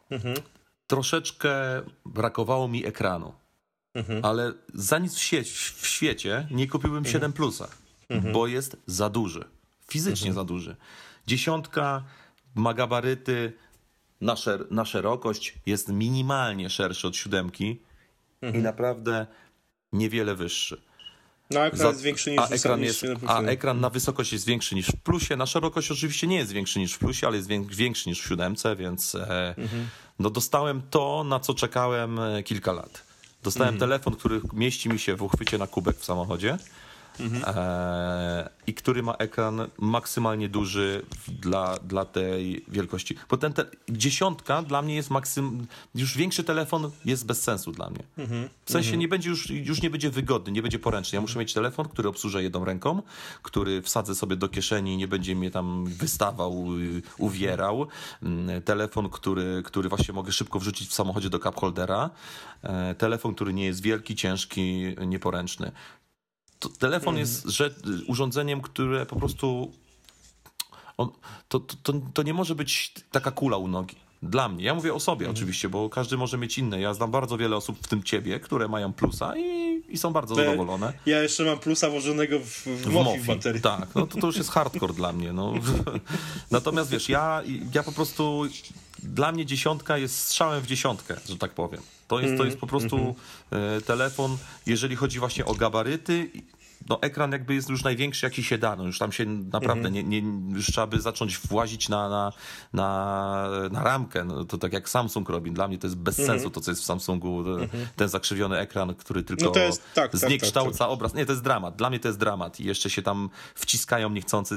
mhm. 0.09 0.35
troszeczkę 0.87 1.51
brakowało 2.05 2.67
mi 2.67 2.85
ekranu. 2.85 3.33
Mhm. 3.93 4.25
Ale 4.25 4.53
za 4.73 4.99
nic 4.99 5.19
w, 5.19 5.81
w 5.81 5.87
świecie 5.87 6.47
nie 6.51 6.67
kupiłbym 6.67 6.97
mhm. 6.97 7.13
7 7.13 7.33
plusa 7.33 7.67
mhm. 8.09 8.33
bo 8.33 8.47
jest 8.47 8.77
za 8.85 9.09
duży. 9.09 9.45
Fizycznie 9.87 10.29
mhm. 10.29 10.35
za 10.35 10.47
duży. 10.47 10.75
Dziesiątka 11.27 12.03
ma 12.55 12.73
gabaryty 12.73 13.53
na, 14.21 14.35
szer 14.35 14.71
na 14.71 14.85
szerokość, 14.85 15.53
jest 15.65 15.89
minimalnie 15.89 16.69
szerszy 16.69 17.07
od 17.07 17.15
siódemki 17.15 17.79
mhm. 18.41 18.61
i 18.61 18.63
naprawdę 18.63 19.27
niewiele 19.93 20.35
wyższy. 20.35 20.81
No, 21.49 21.65
ekran 21.65 21.81
Za, 21.81 21.87
jest 21.87 22.01
większy 22.01 22.31
niż 22.31 22.39
a 22.39 22.47
ekran, 22.47 22.81
jest, 22.81 23.05
a 23.27 23.41
ekran 23.41 23.79
na 23.79 23.89
wysokość 23.89 24.33
jest 24.33 24.45
większy 24.45 24.75
niż 24.75 24.87
w 24.87 24.97
plusie. 24.97 25.35
Na 25.35 25.45
szerokość 25.45 25.91
oczywiście 25.91 26.27
nie 26.27 26.37
jest 26.37 26.51
większy 26.51 26.79
niż 26.79 26.93
w 26.93 26.99
plusie, 26.99 27.27
ale 27.27 27.37
jest 27.37 27.49
większy 27.69 28.09
niż 28.09 28.21
w 28.21 28.27
siódemce, 28.27 28.75
więc 28.75 29.15
e, 29.15 29.55
mhm. 29.57 29.87
no 30.19 30.29
dostałem 30.29 30.81
to, 30.89 31.23
na 31.23 31.39
co 31.39 31.53
czekałem 31.53 32.19
e, 32.19 32.43
kilka 32.43 32.71
lat. 32.71 33.03
Dostałem 33.43 33.73
mhm. 33.73 33.89
telefon, 33.89 34.15
który 34.15 34.41
mieści 34.53 34.89
mi 34.89 34.99
się 34.99 35.15
w 35.15 35.23
uchwycie 35.23 35.57
na 35.57 35.67
kubek 35.67 35.97
w 35.97 36.05
samochodzie 36.05 36.57
mhm. 37.19 37.55
e, 37.57 38.49
i 38.67 38.73
który 38.73 39.03
ma 39.03 39.13
ekran 39.13 39.67
maksymalnie 39.77 40.49
duży 40.49 41.05
dla, 41.27 41.77
dla 41.77 42.05
tej 42.05 42.65
wielkości. 42.67 43.15
Bo 43.29 43.37
ten 43.37 43.53
te, 43.53 43.65
dziesiątka 43.89 44.61
dla 44.61 44.81
mnie 44.81 44.95
jest 44.95 45.09
maksym, 45.09 45.67
już 45.95 46.17
większy 46.17 46.43
telefon 46.43 46.91
jest 47.05 47.25
bez 47.25 47.43
sensu 47.43 47.71
dla 47.71 47.89
mnie. 47.89 48.03
Mhm. 48.17 48.49
W 48.65 48.71
sensie 48.71 48.87
mhm. 48.87 48.99
nie 48.99 49.07
będzie 49.07 49.29
już, 49.29 49.49
już 49.49 49.81
nie 49.81 49.89
będzie 49.89 50.09
wygodny, 50.09 50.51
nie 50.51 50.61
będzie 50.61 50.79
poręczny. 50.79 51.15
Ja 51.15 51.21
muszę 51.21 51.39
mieć 51.39 51.53
telefon, 51.53 51.89
który 51.89 52.09
obsłużę 52.09 52.43
jedną 52.43 52.65
ręką, 52.65 53.01
który 53.41 53.81
wsadzę 53.81 54.15
sobie 54.15 54.35
do 54.35 54.49
kieszeni 54.49 54.93
i 54.93 54.97
nie 54.97 55.07
będzie 55.07 55.35
mnie 55.35 55.51
tam 55.51 55.85
wystawał, 55.85 56.65
y, 56.79 57.01
uwierał. 57.17 57.87
Mm, 58.23 58.61
telefon, 58.61 59.09
który, 59.09 59.61
który 59.65 59.89
właśnie 59.89 60.13
mogę 60.13 60.31
szybko 60.31 60.59
wrzucić 60.59 60.89
w 60.89 60.93
samochodzie 60.93 61.29
do 61.29 61.39
cup 61.39 61.55
holdera. 61.55 62.09
E, 62.63 62.95
telefon, 62.95 63.35
który 63.35 63.53
nie 63.53 63.65
jest 63.65 63.81
wielki, 63.81 64.15
ciężki, 64.15 64.95
nieporęczny 65.07 65.71
to 66.59 66.69
telefon 66.69 67.09
mm. 67.09 67.19
jest 67.19 67.45
że, 67.45 67.69
urządzeniem, 68.07 68.61
które 68.61 69.05
po 69.05 69.15
prostu. 69.15 69.71
On, 70.97 71.09
to, 71.47 71.59
to, 71.59 71.93
to 72.13 72.23
nie 72.23 72.33
może 72.33 72.55
być 72.55 72.93
taka 73.11 73.31
kula 73.31 73.57
u 73.57 73.67
nogi. 73.67 73.95
Dla 74.23 74.49
mnie. 74.49 74.65
Ja 74.65 74.73
mówię 74.73 74.93
o 74.93 74.99
sobie 74.99 75.25
mhm. 75.25 75.35
oczywiście, 75.35 75.69
bo 75.69 75.89
każdy 75.89 76.17
może 76.17 76.37
mieć 76.37 76.57
inne. 76.57 76.81
Ja 76.81 76.93
znam 76.93 77.11
bardzo 77.11 77.37
wiele 77.37 77.55
osób, 77.55 77.77
w 77.81 77.87
tym 77.87 78.03
ciebie, 78.03 78.39
które 78.39 78.67
mają 78.67 78.93
plusa 78.93 79.37
i, 79.37 79.81
i 79.89 79.97
są 79.97 80.13
bardzo 80.13 80.35
zadowolone. 80.35 80.93
Ja 81.05 81.23
jeszcze 81.23 81.43
mam 81.43 81.59
plusa 81.59 81.89
włożonego 81.89 82.39
w, 82.39 82.43
w, 82.43 82.65
w 82.65 82.87
Mofi 82.87 83.19
w 83.19 83.25
baterii. 83.25 83.61
Tak, 83.61 83.95
no 83.95 84.07
to, 84.07 84.19
to 84.21 84.27
już 84.27 84.37
jest 84.37 84.49
hardcore 84.49 84.93
dla 84.93 85.13
mnie. 85.13 85.33
No. 85.33 85.53
Natomiast 86.51 86.91
wiesz, 86.91 87.09
ja, 87.09 87.43
ja 87.73 87.83
po 87.83 87.91
prostu 87.91 88.43
dla 89.13 89.31
mnie 89.31 89.45
dziesiątka 89.45 89.97
jest 89.97 90.19
strzałem 90.19 90.61
w 90.61 90.67
dziesiątkę, 90.67 91.15
że 91.29 91.37
tak 91.37 91.51
powiem. 91.51 91.81
To 92.07 92.19
jest, 92.19 92.37
to 92.37 92.45
jest 92.45 92.57
po 92.57 92.67
prostu 92.67 92.95
mm 92.95 93.13
-hmm. 93.13 93.85
telefon, 93.85 94.37
jeżeli 94.65 94.95
chodzi 94.95 95.19
właśnie 95.19 95.45
o 95.45 95.55
gabaryty 95.55 96.29
no 96.89 97.01
ekran 97.01 97.31
jakby 97.31 97.53
jest 97.53 97.69
już 97.69 97.83
największy 97.83 98.25
jaki 98.25 98.43
się 98.43 98.57
da, 98.57 98.75
no 98.75 98.83
już 98.83 98.99
tam 98.99 99.11
się 99.11 99.25
naprawdę 99.25 99.87
mhm. 99.87 99.93
nie, 99.93 100.21
nie, 100.21 100.53
już 100.55 100.65
trzeba 100.65 100.87
by 100.87 101.01
zacząć 101.01 101.37
włazić 101.37 101.89
na, 101.89 102.09
na, 102.09 102.33
na, 102.73 103.49
na 103.71 103.83
ramkę, 103.83 104.23
no, 104.23 104.45
to 104.45 104.57
tak 104.57 104.73
jak 104.73 104.89
Samsung 104.89 105.29
robi, 105.29 105.51
dla 105.51 105.67
mnie 105.67 105.77
to 105.77 105.87
jest 105.87 105.97
bez 105.97 106.19
mhm. 106.19 106.39
sensu 106.39 106.49
to 106.49 106.61
co 106.61 106.71
jest 106.71 106.81
w 106.81 106.85
Samsungu, 106.85 107.39
mhm. 107.39 107.87
ten 107.95 108.09
zakrzywiony 108.09 108.57
ekran, 108.57 108.95
który 108.95 109.23
tylko 109.23 109.51
no 109.55 109.61
jest, 109.61 109.83
tak, 109.93 110.11
tak, 110.11 110.21
zniekształca 110.21 110.71
tak, 110.71 110.77
tak, 110.77 110.89
obraz, 110.89 111.13
nie 111.13 111.25
to 111.25 111.31
jest 111.31 111.43
dramat, 111.43 111.75
dla 111.75 111.89
mnie 111.89 111.99
to 111.99 112.07
jest 112.07 112.19
dramat. 112.19 112.59
I 112.59 112.65
jeszcze 112.65 112.89
się 112.89 113.01
tam 113.01 113.29
wciskają 113.55 114.09
niechcący, 114.09 114.55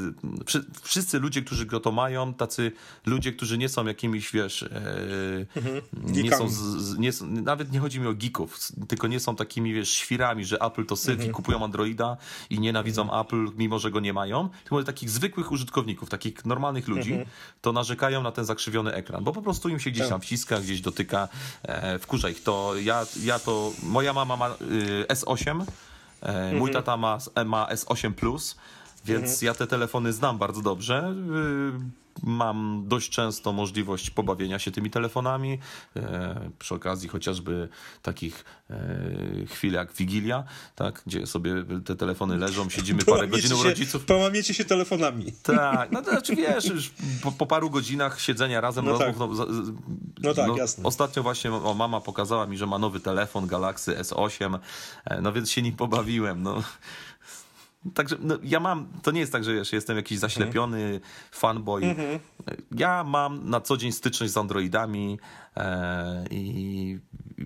wszyscy 0.82 1.18
ludzie, 1.18 1.42
którzy 1.42 1.66
go 1.66 1.80
to 1.80 1.92
mają, 1.92 2.34
tacy 2.34 2.72
ludzie, 3.06 3.32
którzy 3.32 3.58
nie 3.58 3.68
są 3.68 3.86
jakimiś, 3.86 4.32
wiesz, 4.32 4.62
e, 4.62 4.68
nie 6.02 6.36
są, 6.36 6.48
nie 6.98 7.12
są, 7.12 7.26
nawet 7.26 7.72
nie 7.72 7.80
chodzi 7.80 8.00
mi 8.00 8.06
o 8.06 8.14
geeków, 8.14 8.58
tylko 8.88 9.06
nie 9.06 9.20
są 9.20 9.36
takimi, 9.36 9.74
wiesz, 9.74 9.90
świrami, 9.90 10.44
że 10.44 10.58
Apple 10.58 10.86
to 10.86 10.96
syf 10.96 11.24
i 11.24 11.30
kupują 11.30 11.64
Androida, 11.64 12.09
i 12.50 12.60
nienawidzą 12.60 13.02
mhm. 13.02 13.20
Apple, 13.20 13.46
mimo 13.56 13.78
że 13.78 13.90
go 13.90 14.00
nie 14.00 14.12
mają, 14.12 14.48
tylko 14.64 14.84
takich 14.84 15.10
zwykłych 15.10 15.52
użytkowników, 15.52 16.10
takich 16.10 16.44
normalnych 16.44 16.88
ludzi, 16.88 17.12
mhm. 17.12 17.28
to 17.60 17.72
narzekają 17.72 18.22
na 18.22 18.32
ten 18.32 18.44
zakrzywiony 18.44 18.92
ekran, 18.92 19.24
bo 19.24 19.32
po 19.32 19.42
prostu 19.42 19.68
im 19.68 19.80
się 19.80 19.90
gdzieś 19.90 20.08
tam 20.08 20.20
tak. 20.20 20.26
wciska, 20.26 20.60
gdzieś 20.60 20.80
dotyka, 20.80 21.28
e, 21.62 21.98
wkurza 21.98 22.28
ich 22.28 22.42
to. 22.42 22.74
Ja, 22.82 23.06
ja 23.22 23.38
to, 23.38 23.72
moja 23.82 24.12
mama 24.12 24.36
ma 24.36 24.48
y, 24.48 25.06
S8, 25.08 25.64
e, 26.22 26.52
mój 26.52 26.70
mhm. 26.70 26.72
tata 26.72 26.96
ma, 26.96 27.18
ma 27.44 27.66
S8 27.66 28.12
Plus, 28.12 28.56
więc 29.04 29.42
ja 29.42 29.54
te 29.54 29.66
telefony 29.66 30.12
znam 30.12 30.38
bardzo 30.38 30.62
dobrze. 30.62 31.14
Y, 31.76 32.00
mam 32.22 32.84
dość 32.86 33.10
często 33.10 33.52
możliwość 33.52 34.10
pobawienia 34.10 34.58
się 34.58 34.70
tymi 34.70 34.90
telefonami, 34.90 35.58
e, 35.96 36.50
przy 36.58 36.74
okazji 36.74 37.08
chociażby 37.08 37.68
takich 38.02 38.44
e, 38.70 38.76
chwil 39.46 39.72
jak 39.72 39.92
Wigilia, 39.92 40.44
tak, 40.74 41.02
gdzie 41.06 41.26
sobie 41.26 41.64
te 41.84 41.96
telefony 41.96 42.38
leżą, 42.38 42.70
siedzimy 42.70 43.04
parę 43.04 43.28
godzin 43.28 43.52
u 43.52 43.62
rodziców. 43.62 44.04
Połamiecie 44.04 44.54
się 44.54 44.64
telefonami. 44.64 45.32
Tak, 45.42 45.92
no 45.92 46.02
to 46.02 46.10
znaczy 46.20 46.36
wiesz, 46.36 46.64
już 46.64 46.90
po, 47.22 47.32
po 47.32 47.46
paru 47.46 47.70
godzinach 47.70 48.20
siedzenia 48.20 48.60
razem 48.60 48.84
no 48.84 48.90
rozmów, 48.90 49.38
tak. 49.38 49.48
no, 49.48 49.62
no 50.22 50.34
tak, 50.34 50.48
no, 50.48 50.56
jasne. 50.56 50.84
Ostatnio 50.84 51.22
właśnie 51.22 51.52
o, 51.52 51.74
mama 51.74 52.00
pokazała 52.00 52.46
mi, 52.46 52.58
że 52.58 52.66
ma 52.66 52.78
nowy 52.78 53.00
telefon 53.00 53.46
Galaxy 53.46 53.96
S8, 53.96 54.58
e, 55.04 55.20
no 55.20 55.32
więc 55.32 55.50
się 55.50 55.62
nim 55.62 55.76
pobawiłem, 55.76 56.42
no. 56.42 56.62
Także 57.94 58.16
no, 58.20 58.38
ja 58.42 58.60
mam, 58.60 58.88
to 59.02 59.10
nie 59.10 59.20
jest 59.20 59.32
tak, 59.32 59.44
że 59.44 59.54
wiesz, 59.54 59.72
jestem 59.72 59.96
jakiś 59.96 60.18
zaślepiony 60.18 60.78
mm. 60.78 61.00
fanboy. 61.30 61.82
Mm 61.82 61.96
-hmm. 61.96 62.18
Ja 62.76 63.04
mam 63.04 63.50
na 63.50 63.60
co 63.60 63.76
dzień 63.76 63.92
styczność 63.92 64.32
z 64.32 64.36
Androidami 64.36 65.18
e, 65.56 66.24
i, 66.30 66.98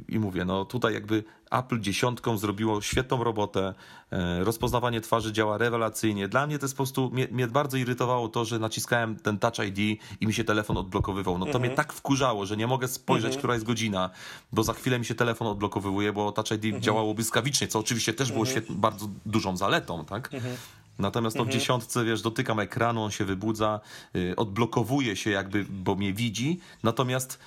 i 0.08 0.18
mówię, 0.18 0.44
no 0.44 0.64
tutaj 0.64 0.94
jakby 0.94 1.24
Apple 1.50 1.80
dziesiątką 1.80 2.38
zrobiło 2.38 2.82
świetną 2.82 3.24
robotę. 3.24 3.74
E, 4.12 4.44
rozpoznawanie 4.44 5.00
twarzy 5.00 5.32
działa 5.32 5.58
rewelacyjnie. 5.58 6.28
Dla 6.28 6.46
mnie 6.46 6.58
to 6.58 6.64
jest 6.64 6.74
po 6.74 6.76
prostu, 6.76 7.10
mnie, 7.10 7.28
mnie, 7.30 7.46
bardzo 7.46 7.76
irytowało 7.76 8.28
to, 8.28 8.44
że 8.44 8.58
naciskałem 8.58 9.16
ten 9.16 9.38
Touch 9.38 9.58
ID 9.58 10.00
i 10.20 10.26
mi 10.26 10.34
się 10.34 10.44
telefon 10.44 10.76
odblokowywał. 10.76 11.38
No 11.38 11.46
to 11.46 11.58
mnie 11.58 11.70
mhm. 11.70 11.76
tak 11.76 11.92
wkurzało, 11.92 12.46
że 12.46 12.56
nie 12.56 12.66
mogę 12.66 12.88
spojrzeć, 12.88 13.26
mhm. 13.26 13.38
która 13.38 13.54
jest 13.54 13.66
godzina, 13.66 14.10
bo 14.52 14.62
za 14.62 14.72
chwilę 14.72 14.98
mi 14.98 15.04
się 15.04 15.14
telefon 15.14 15.46
odblokowywuje, 15.46 16.12
bo 16.12 16.32
Touch 16.32 16.50
ID 16.50 16.64
mhm. 16.64 16.82
działało 16.82 17.14
błyskawicznie, 17.14 17.68
co 17.68 17.78
oczywiście 17.78 18.14
też 18.14 18.32
było 18.32 18.46
świetnie, 18.46 18.76
bardzo 18.76 19.08
dużą 19.26 19.56
zaletą, 19.56 20.04
tak? 20.04 20.30
Natomiast 20.98 21.36
to 21.36 21.44
w 21.44 21.48
dziesiątce, 21.48 22.04
wiesz, 22.04 22.22
dotykam 22.22 22.60
ekranu, 22.60 23.02
on 23.02 23.10
się 23.10 23.24
wybudza, 23.24 23.80
yy, 24.14 24.36
odblokowuje 24.36 25.16
się 25.16 25.30
jakby, 25.30 25.66
bo 25.70 25.94
mnie 25.94 26.12
widzi, 26.12 26.60
natomiast 26.82 27.38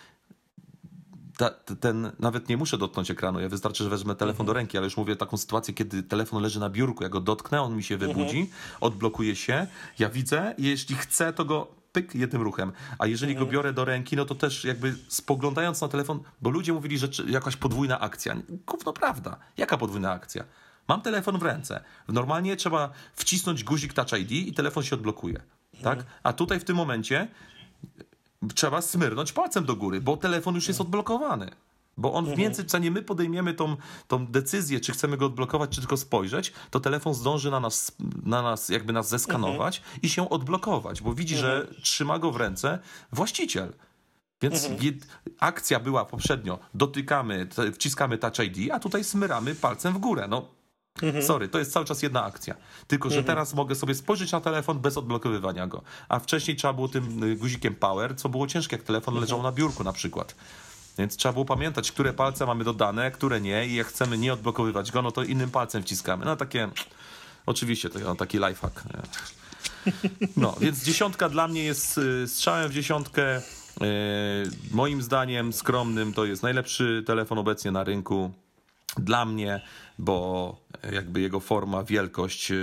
ta, 1.37 1.49
ten, 1.79 2.11
nawet 2.19 2.49
nie 2.49 2.57
muszę 2.57 2.77
dotknąć 2.77 3.11
ekranu, 3.11 3.39
ja 3.39 3.49
wystarczy, 3.49 3.83
że 3.83 3.89
wezmę 3.89 4.15
telefon 4.15 4.45
do 4.45 4.51
mhm. 4.51 4.57
ręki, 4.57 4.77
ale 4.77 4.85
już 4.85 4.97
mówię 4.97 5.15
taką 5.15 5.37
sytuację, 5.37 5.73
kiedy 5.73 6.03
telefon 6.03 6.43
leży 6.43 6.59
na 6.59 6.69
biurku, 6.69 7.03
ja 7.03 7.09
go 7.09 7.21
dotknę, 7.21 7.61
on 7.61 7.75
mi 7.75 7.83
się 7.83 7.97
wybudzi, 7.97 8.39
mhm. 8.39 8.57
odblokuje 8.81 9.35
się, 9.35 9.67
ja 9.99 10.09
widzę, 10.09 10.55
jeśli 10.57 10.95
chcę, 10.95 11.33
to 11.33 11.45
go 11.45 11.77
pyk 11.91 12.15
jednym 12.15 12.41
ruchem. 12.41 12.71
A 12.99 13.07
jeżeli 13.07 13.33
go 13.33 13.39
mhm. 13.39 13.53
biorę 13.53 13.73
do 13.73 13.85
ręki, 13.85 14.15
no 14.15 14.25
to 14.25 14.35
też 14.35 14.65
jakby 14.65 14.95
spoglądając 15.07 15.81
na 15.81 15.87
telefon, 15.87 16.19
bo 16.41 16.49
ludzie 16.49 16.73
mówili, 16.73 16.97
że 16.97 17.07
jakaś 17.27 17.55
podwójna 17.55 17.99
akcja. 17.99 18.35
Gówno 18.67 18.93
prawda. 18.93 19.37
Jaka 19.57 19.77
podwójna 19.77 20.11
akcja? 20.11 20.43
Mam 20.87 21.01
telefon 21.01 21.37
w 21.37 21.43
ręce. 21.43 21.83
Normalnie 22.07 22.55
trzeba 22.55 22.89
wcisnąć 23.13 23.63
guzik 23.63 23.93
Touch 23.93 24.19
ID 24.19 24.31
i 24.31 24.53
telefon 24.53 24.83
się 24.83 24.95
odblokuje. 24.95 25.41
Tak? 25.83 26.05
A 26.23 26.33
tutaj 26.33 26.59
w 26.59 26.63
tym 26.63 26.75
momencie 26.75 27.27
trzeba 28.55 28.81
smyrnąć 28.81 29.31
palcem 29.31 29.65
do 29.65 29.75
góry, 29.75 30.01
bo 30.01 30.17
telefon 30.17 30.55
już 30.55 30.67
jest 30.67 30.81
odblokowany. 30.81 31.51
Bo 31.97 32.13
on 32.13 32.25
w 32.25 32.27
mhm. 32.27 32.43
międzyczasie 32.43 32.91
my 32.91 33.01
podejmiemy 33.01 33.53
tą, 33.53 33.77
tą 34.07 34.27
decyzję, 34.27 34.79
czy 34.79 34.91
chcemy 34.91 35.17
go 35.17 35.25
odblokować, 35.25 35.69
czy 35.69 35.79
tylko 35.79 35.97
spojrzeć, 35.97 36.53
to 36.71 36.79
telefon 36.79 37.13
zdąży 37.13 37.51
na 37.51 37.59
nas, 37.59 37.91
na 38.23 38.41
nas 38.41 38.69
jakby 38.69 38.93
nas 38.93 39.09
zeskanować 39.09 39.77
mhm. 39.77 39.99
i 40.01 40.09
się 40.09 40.29
odblokować, 40.29 41.01
bo 41.01 41.13
widzi, 41.13 41.37
że 41.37 41.55
mhm. 41.57 41.81
trzyma 41.81 42.19
go 42.19 42.31
w 42.31 42.35
ręce 42.35 42.79
właściciel. 43.11 43.73
Więc 44.41 44.69
akcja 45.39 45.79
była 45.79 46.05
poprzednio, 46.05 46.59
dotykamy, 46.73 47.47
wciskamy 47.73 48.17
Touch 48.17 48.39
ID, 48.39 48.71
a 48.71 48.79
tutaj 48.79 49.03
smyramy 49.03 49.55
palcem 49.55 49.93
w 49.93 49.97
górę. 49.97 50.27
No, 50.29 50.49
Mhm. 51.03 51.23
Sorry, 51.23 51.47
to 51.47 51.59
jest 51.59 51.71
cały 51.71 51.85
czas 51.85 52.01
jedna 52.01 52.23
akcja. 52.23 52.55
Tylko, 52.87 53.09
że 53.09 53.17
mhm. 53.17 53.25
teraz 53.25 53.53
mogę 53.53 53.75
sobie 53.75 53.95
spojrzeć 53.95 54.31
na 54.31 54.41
telefon 54.41 54.79
bez 54.79 54.97
odblokowywania 54.97 55.67
go. 55.67 55.81
A 56.09 56.19
wcześniej 56.19 56.57
trzeba 56.57 56.73
było 56.73 56.87
tym 56.87 57.23
y, 57.23 57.35
guzikiem 57.35 57.75
power, 57.75 58.15
co 58.15 58.29
było 58.29 58.47
ciężkie, 58.47 58.75
jak 58.75 58.85
telefon 58.85 59.13
mhm. 59.13 59.21
leżał 59.21 59.43
na 59.43 59.51
biurku 59.51 59.83
na 59.83 59.93
przykład. 59.93 60.35
Więc 60.97 61.17
trzeba 61.17 61.33
było 61.33 61.45
pamiętać, 61.45 61.91
które 61.91 62.13
palce 62.13 62.45
mamy 62.45 62.63
dodane, 62.63 63.11
które 63.11 63.41
nie 63.41 63.67
i 63.67 63.75
jak 63.75 63.87
chcemy 63.87 64.17
nie 64.17 64.33
odblokowywać 64.33 64.91
go, 64.91 65.01
no 65.01 65.11
to 65.11 65.23
innym 65.23 65.51
palcem 65.51 65.83
wciskamy. 65.83 66.25
No 66.25 66.35
takie, 66.35 66.69
oczywiście, 67.45 67.89
to, 67.89 67.99
no, 67.99 68.15
taki 68.15 68.37
lifehack. 68.37 68.83
No, 70.37 70.55
więc 70.59 70.83
dziesiątka 70.83 71.29
dla 71.29 71.47
mnie 71.47 71.63
jest 71.63 71.97
y, 71.97 72.27
strzałem 72.27 72.69
w 72.69 72.73
dziesiątkę. 72.73 73.37
Y, 73.37 73.41
moim 74.71 75.01
zdaniem 75.01 75.53
skromnym 75.53 76.13
to 76.13 76.25
jest 76.25 76.43
najlepszy 76.43 77.03
telefon 77.05 77.37
obecnie 77.37 77.71
na 77.71 77.83
rynku 77.83 78.31
dla 78.97 79.25
mnie, 79.25 79.61
bo 79.99 80.57
jakby 80.93 81.21
jego 81.21 81.39
forma, 81.39 81.83
wielkość, 81.83 82.51
e, 82.51 82.55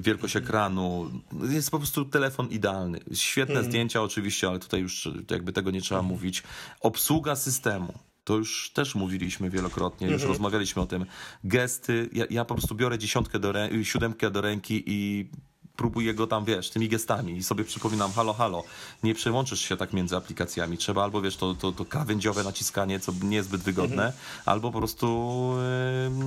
wielkość 0.00 0.36
ekranu, 0.36 1.10
jest 1.50 1.70
po 1.70 1.78
prostu 1.78 2.04
telefon 2.04 2.48
idealny. 2.48 3.00
Świetne 3.14 3.54
hmm. 3.54 3.70
zdjęcia 3.70 4.02
oczywiście, 4.02 4.48
ale 4.48 4.58
tutaj 4.58 4.80
już 4.80 5.08
jakby 5.30 5.52
tego 5.52 5.70
nie 5.70 5.80
trzeba 5.80 6.00
hmm. 6.00 6.16
mówić. 6.16 6.42
Obsługa 6.80 7.36
systemu. 7.36 7.92
To 8.24 8.36
już 8.36 8.70
też 8.74 8.94
mówiliśmy 8.94 9.50
wielokrotnie, 9.50 10.06
już 10.06 10.14
mhm. 10.14 10.32
rozmawialiśmy 10.32 10.82
o 10.82 10.86
tym. 10.86 11.06
Gesty, 11.44 12.10
ja, 12.12 12.24
ja, 12.30 12.44
po 12.44 12.54
prostu 12.54 12.74
biorę 12.74 12.98
dziesiątkę 12.98 13.38
do 13.38 13.52
ręki, 13.52 13.84
siódemkę 13.84 14.30
do 14.30 14.40
ręki 14.40 14.82
i 14.86 15.30
próbuję 15.76 16.14
go 16.14 16.26
tam, 16.26 16.44
wiesz, 16.44 16.70
tymi 16.70 16.88
gestami 16.88 17.36
i 17.36 17.42
sobie 17.42 17.64
przypominam, 17.64 18.12
halo, 18.12 18.32
halo, 18.32 18.64
nie 19.02 19.14
przełączysz 19.14 19.60
się 19.60 19.76
tak 19.76 19.92
między 19.92 20.16
aplikacjami. 20.16 20.78
Trzeba 20.78 21.02
albo, 21.02 21.22
wiesz, 21.22 21.36
to, 21.36 21.54
to, 21.54 21.72
to 21.72 21.84
krawędziowe 21.84 22.44
naciskanie, 22.44 23.00
co 23.00 23.12
nie 23.22 23.36
jest 23.36 23.48
zbyt 23.48 23.60
wygodne, 23.60 24.06
mhm. 24.06 24.12
albo 24.44 24.72
po 24.72 24.78
prostu 24.78 25.54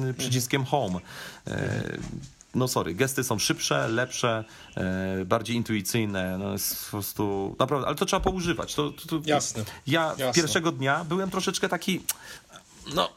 yy, 0.05 0.13
przyciskiem 0.13 0.65
home. 0.65 0.99
Yy, 1.47 1.53
no 2.55 2.67
sorry, 2.67 2.93
gesty 2.93 3.23
są 3.23 3.39
szybsze, 3.39 3.87
lepsze, 3.87 4.43
e, 4.77 5.25
bardziej 5.25 5.55
intuicyjne, 5.55 6.37
no 6.37 6.51
jest 6.51 6.85
po 6.85 6.91
prostu, 6.91 7.55
naprawdę, 7.59 7.87
ale 7.87 7.95
to 7.95 8.05
trzeba 8.05 8.19
poużywać. 8.19 8.75
To, 8.75 8.91
to, 8.91 9.07
to 9.07 9.21
Jasne. 9.25 9.63
Ja 9.87 10.15
Jasne. 10.17 10.33
pierwszego 10.33 10.71
dnia 10.71 11.03
byłem 11.03 11.29
troszeczkę 11.29 11.69
taki, 11.69 12.01
no 12.95 13.09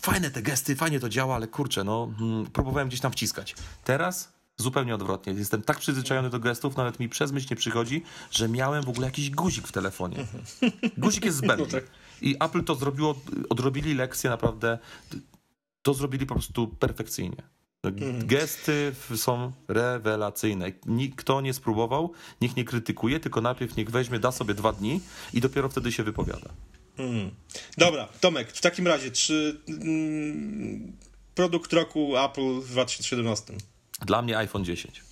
fajne 0.00 0.30
te 0.30 0.42
gesty, 0.42 0.76
fajnie 0.76 1.00
to 1.00 1.08
działa, 1.08 1.34
ale 1.34 1.46
kurczę, 1.46 1.84
no 1.84 2.08
mm, 2.20 2.46
próbowałem 2.46 2.88
gdzieś 2.88 3.00
tam 3.00 3.12
wciskać. 3.12 3.54
Teraz 3.84 4.35
Zupełnie 4.56 4.94
odwrotnie. 4.94 5.32
Jestem 5.32 5.62
tak 5.62 5.78
przyzwyczajony 5.78 6.30
do 6.30 6.38
gestów, 6.38 6.76
nawet 6.76 7.00
mi 7.00 7.08
przez 7.08 7.32
myśl 7.32 7.46
nie 7.50 7.56
przychodzi, 7.56 8.02
że 8.30 8.48
miałem 8.48 8.84
w 8.84 8.88
ogóle 8.88 9.06
jakiś 9.06 9.30
guzik 9.30 9.68
w 9.68 9.72
telefonie. 9.72 10.26
Guzik 10.98 11.24
jest 11.24 11.36
zbędny. 11.36 11.56
No 11.66 11.72
tak. 11.72 11.84
I 12.22 12.36
Apple 12.40 12.64
to 12.64 12.74
zrobiło, 12.74 13.20
odrobili 13.48 13.94
lekcję 13.94 14.30
naprawdę, 14.30 14.78
to 15.82 15.94
zrobili 15.94 16.26
po 16.26 16.34
prostu 16.34 16.68
perfekcyjnie. 16.68 17.42
Mhm. 17.82 18.26
Gesty 18.26 18.94
są 19.16 19.52
rewelacyjne. 19.68 20.72
Nikt, 20.86 21.18
kto 21.18 21.40
nie 21.40 21.54
spróbował, 21.54 22.12
niech 22.40 22.56
nie 22.56 22.64
krytykuje, 22.64 23.20
tylko 23.20 23.40
najpierw 23.40 23.76
niech 23.76 23.90
weźmie, 23.90 24.18
da 24.18 24.32
sobie 24.32 24.54
dwa 24.54 24.72
dni 24.72 25.00
i 25.34 25.40
dopiero 25.40 25.68
wtedy 25.68 25.92
się 25.92 26.02
wypowiada. 26.02 26.50
Hmm. 26.96 27.30
Dobra, 27.78 28.08
Tomek, 28.20 28.52
w 28.52 28.60
takim 28.60 28.86
razie, 28.86 29.10
czy 29.10 29.60
mm, 29.68 30.96
produkt 31.34 31.72
roku 31.72 32.16
Apple 32.16 32.60
w 32.60 32.70
2017? 32.70 33.54
Dla 34.04 34.22
mnie 34.22 34.38
iPhone 34.38 34.64
10. 34.64 35.02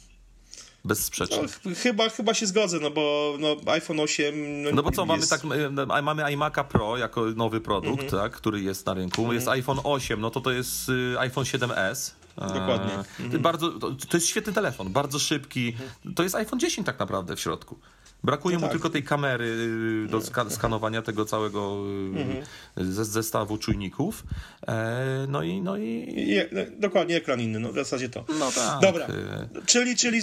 bezsprzecznie. 0.84 1.38
No, 1.64 1.74
chyba, 1.74 2.08
chyba 2.08 2.34
się 2.34 2.46
zgodzę, 2.46 2.78
no 2.80 2.90
bo 2.90 3.36
no, 3.40 3.72
iPhone 3.72 4.00
8... 4.00 4.62
No, 4.62 4.70
no 4.72 4.82
bo 4.82 4.90
co, 4.90 5.02
jest... 5.16 5.42
mamy 5.42 5.76
tak, 5.86 6.02
mamy 6.02 6.22
iMac'a 6.22 6.64
Pro 6.64 6.96
jako 6.96 7.24
nowy 7.24 7.60
produkt, 7.60 8.02
mhm. 8.02 8.22
tak, 8.22 8.32
który 8.32 8.60
jest 8.60 8.86
na 8.86 8.94
rynku, 8.94 9.20
mhm. 9.20 9.34
jest 9.34 9.48
iPhone 9.48 9.80
8, 9.84 10.20
no 10.20 10.30
to 10.30 10.40
to 10.40 10.50
jest 10.50 10.88
y, 10.88 11.16
iPhone 11.18 11.44
7s, 11.44 12.12
Dokładnie. 12.36 12.92
Mhm. 13.20 13.42
Bardzo, 13.42 13.70
to, 13.70 13.90
to, 14.08 14.16
jest 14.16 14.26
świetny 14.26 14.52
telefon, 14.52 14.92
bardzo 14.92 15.18
szybki. 15.18 15.76
To 16.16 16.22
jest 16.22 16.34
iPhone 16.34 16.60
10 16.60 16.86
tak 16.86 16.98
naprawdę 16.98 17.36
w 17.36 17.40
środku. 17.40 17.78
Brakuje 18.24 18.56
no 18.56 18.60
mu 18.60 18.66
tak. 18.66 18.72
tylko 18.72 18.90
tej 18.90 19.02
kamery 19.02 19.44
y, 20.04 20.08
do 20.10 20.20
ska 20.20 20.50
skanowania 20.50 21.02
tego 21.02 21.24
całego 21.24 21.84
y, 22.16 22.20
mhm. 22.20 22.44
zestawu 23.04 23.58
czujników. 23.58 24.24
E, 24.68 25.26
no 25.28 25.42
i. 25.42 25.62
No 25.62 25.76
i... 25.76 26.14
No, 26.52 26.60
dokładnie, 26.78 27.16
ekran 27.16 27.40
inny, 27.40 27.60
no 27.60 27.72
w 27.72 27.74
zasadzie 27.74 28.08
to. 28.08 28.24
No 28.38 28.50
tak. 28.50 28.80
Dobra. 28.80 29.06
Czyli, 29.66 29.96
czyli 29.96 30.20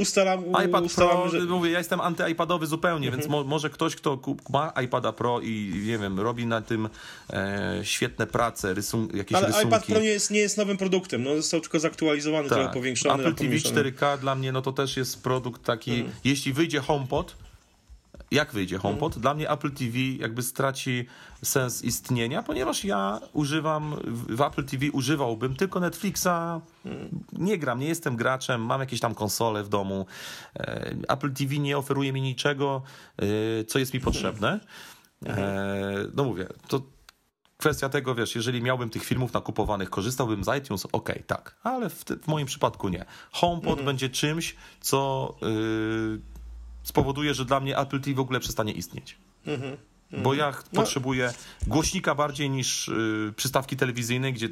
ustalam, 0.00 0.44
iPad 0.66 0.84
ustalamy, 0.84 1.30
Pro, 1.30 1.40
że... 1.40 1.40
mówię, 1.40 1.70
ja 1.70 1.78
jestem 1.78 2.00
anty-iPadowy 2.00 2.66
zupełnie, 2.66 3.06
mhm. 3.06 3.20
więc 3.20 3.30
mo 3.30 3.44
może 3.44 3.70
ktoś, 3.70 3.96
kto 3.96 4.18
ma 4.50 4.72
iPada 4.84 5.12
Pro 5.12 5.40
i 5.40 5.82
nie 5.86 5.98
wiem, 5.98 6.20
robi 6.20 6.46
na 6.46 6.62
tym 6.62 6.88
e, 7.30 7.80
świetne 7.82 8.26
prace, 8.26 8.74
rysun 8.74 9.08
jakieś 9.14 9.36
Ale 9.36 9.46
rysunki. 9.46 9.68
iPad 9.68 9.86
Pro 9.86 10.00
nie 10.00 10.06
jest, 10.06 10.30
nie 10.30 10.40
jest 10.40 10.58
nowym 10.58 10.76
produktem, 10.76 11.22
no 11.22 11.36
został 11.36 11.60
tylko 11.60 11.80
zaktualizowany, 11.80 12.48
tak. 12.48 12.58
trochę 12.58 12.74
powiększony. 12.74 13.24
Apple 13.24 13.34
TV 13.34 13.56
4K 13.56 14.18
dla 14.18 14.34
mnie, 14.34 14.52
no 14.52 14.62
to 14.62 14.72
też 14.72 14.96
jest 14.96 15.22
produkt 15.22 15.64
taki, 15.64 15.90
mhm. 15.90 16.12
jeśli 16.24 16.52
wyjdzie 16.52 16.80
Home 16.80 16.95
HomePod, 16.96 17.36
jak 18.30 18.52
wyjdzie 18.52 18.78
HomePod? 18.78 19.18
Dla 19.18 19.34
mnie 19.34 19.50
Apple 19.50 19.70
TV 19.70 19.98
jakby 19.98 20.42
straci 20.42 21.06
sens 21.42 21.84
istnienia, 21.84 22.42
ponieważ 22.42 22.84
ja 22.84 23.20
używam, 23.32 23.96
w 24.06 24.40
Apple 24.40 24.64
TV 24.64 24.86
używałbym 24.92 25.56
tylko 25.56 25.80
Netflixa, 25.80 26.60
nie 27.32 27.58
gram, 27.58 27.80
nie 27.80 27.88
jestem 27.88 28.16
graczem, 28.16 28.64
mam 28.64 28.80
jakieś 28.80 29.00
tam 29.00 29.14
konsole 29.14 29.62
w 29.62 29.68
domu. 29.68 30.06
E, 30.56 30.94
Apple 31.08 31.32
TV 31.32 31.58
nie 31.58 31.78
oferuje 31.78 32.12
mi 32.12 32.22
niczego, 32.22 32.82
e, 33.16 33.64
co 33.64 33.78
jest 33.78 33.94
mi 33.94 34.00
potrzebne. 34.00 34.60
Hmm. 35.26 36.12
No 36.14 36.24
mówię, 36.24 36.46
to 36.68 36.82
kwestia 37.56 37.88
tego, 37.88 38.14
wiesz, 38.14 38.34
jeżeli 38.34 38.62
miałbym 38.62 38.90
tych 38.90 39.04
filmów 39.04 39.32
nakupowanych, 39.32 39.90
korzystałbym 39.90 40.44
z 40.44 40.48
iTunes, 40.58 40.86
okej, 40.86 40.98
okay, 41.00 41.22
tak, 41.26 41.56
ale 41.62 41.90
w, 41.90 42.04
w, 42.04 42.26
moim 42.26 42.46
przypadku 42.46 42.88
nie. 42.88 43.04
HomePod 43.32 43.82
będzie 43.82 44.08
czymś, 44.08 44.56
co... 44.80 45.34
Yy, 45.42 46.35
spowoduje, 46.86 47.34
że 47.34 47.44
dla 47.44 47.60
mnie 47.60 47.78
Apple 47.78 48.00
TV 48.00 48.14
w 48.14 48.20
ogóle 48.20 48.40
przestanie 48.40 48.72
istnieć. 48.72 49.16
Mhm. 49.46 49.76
Bo 50.22 50.34
ja 50.34 50.50
no. 50.72 50.82
potrzebuję 50.82 51.32
głośnika 51.66 52.14
bardziej 52.14 52.50
niż 52.50 52.88
y, 52.88 53.32
przystawki 53.36 53.76
telewizyjnej, 53.76 54.32
gdzie 54.32 54.48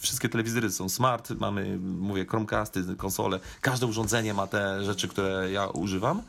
wszystkie 0.00 0.28
telewizory 0.28 0.70
są 0.70 0.88
smart, 0.88 1.30
mamy, 1.30 1.78
mówię, 1.78 2.26
Chromecasty, 2.26 2.84
konsole, 2.96 3.40
każde 3.60 3.86
urządzenie 3.86 4.34
ma 4.34 4.46
te 4.46 4.84
rzeczy, 4.84 5.08
które 5.08 5.50
ja 5.52 5.66
używam. 5.66 6.22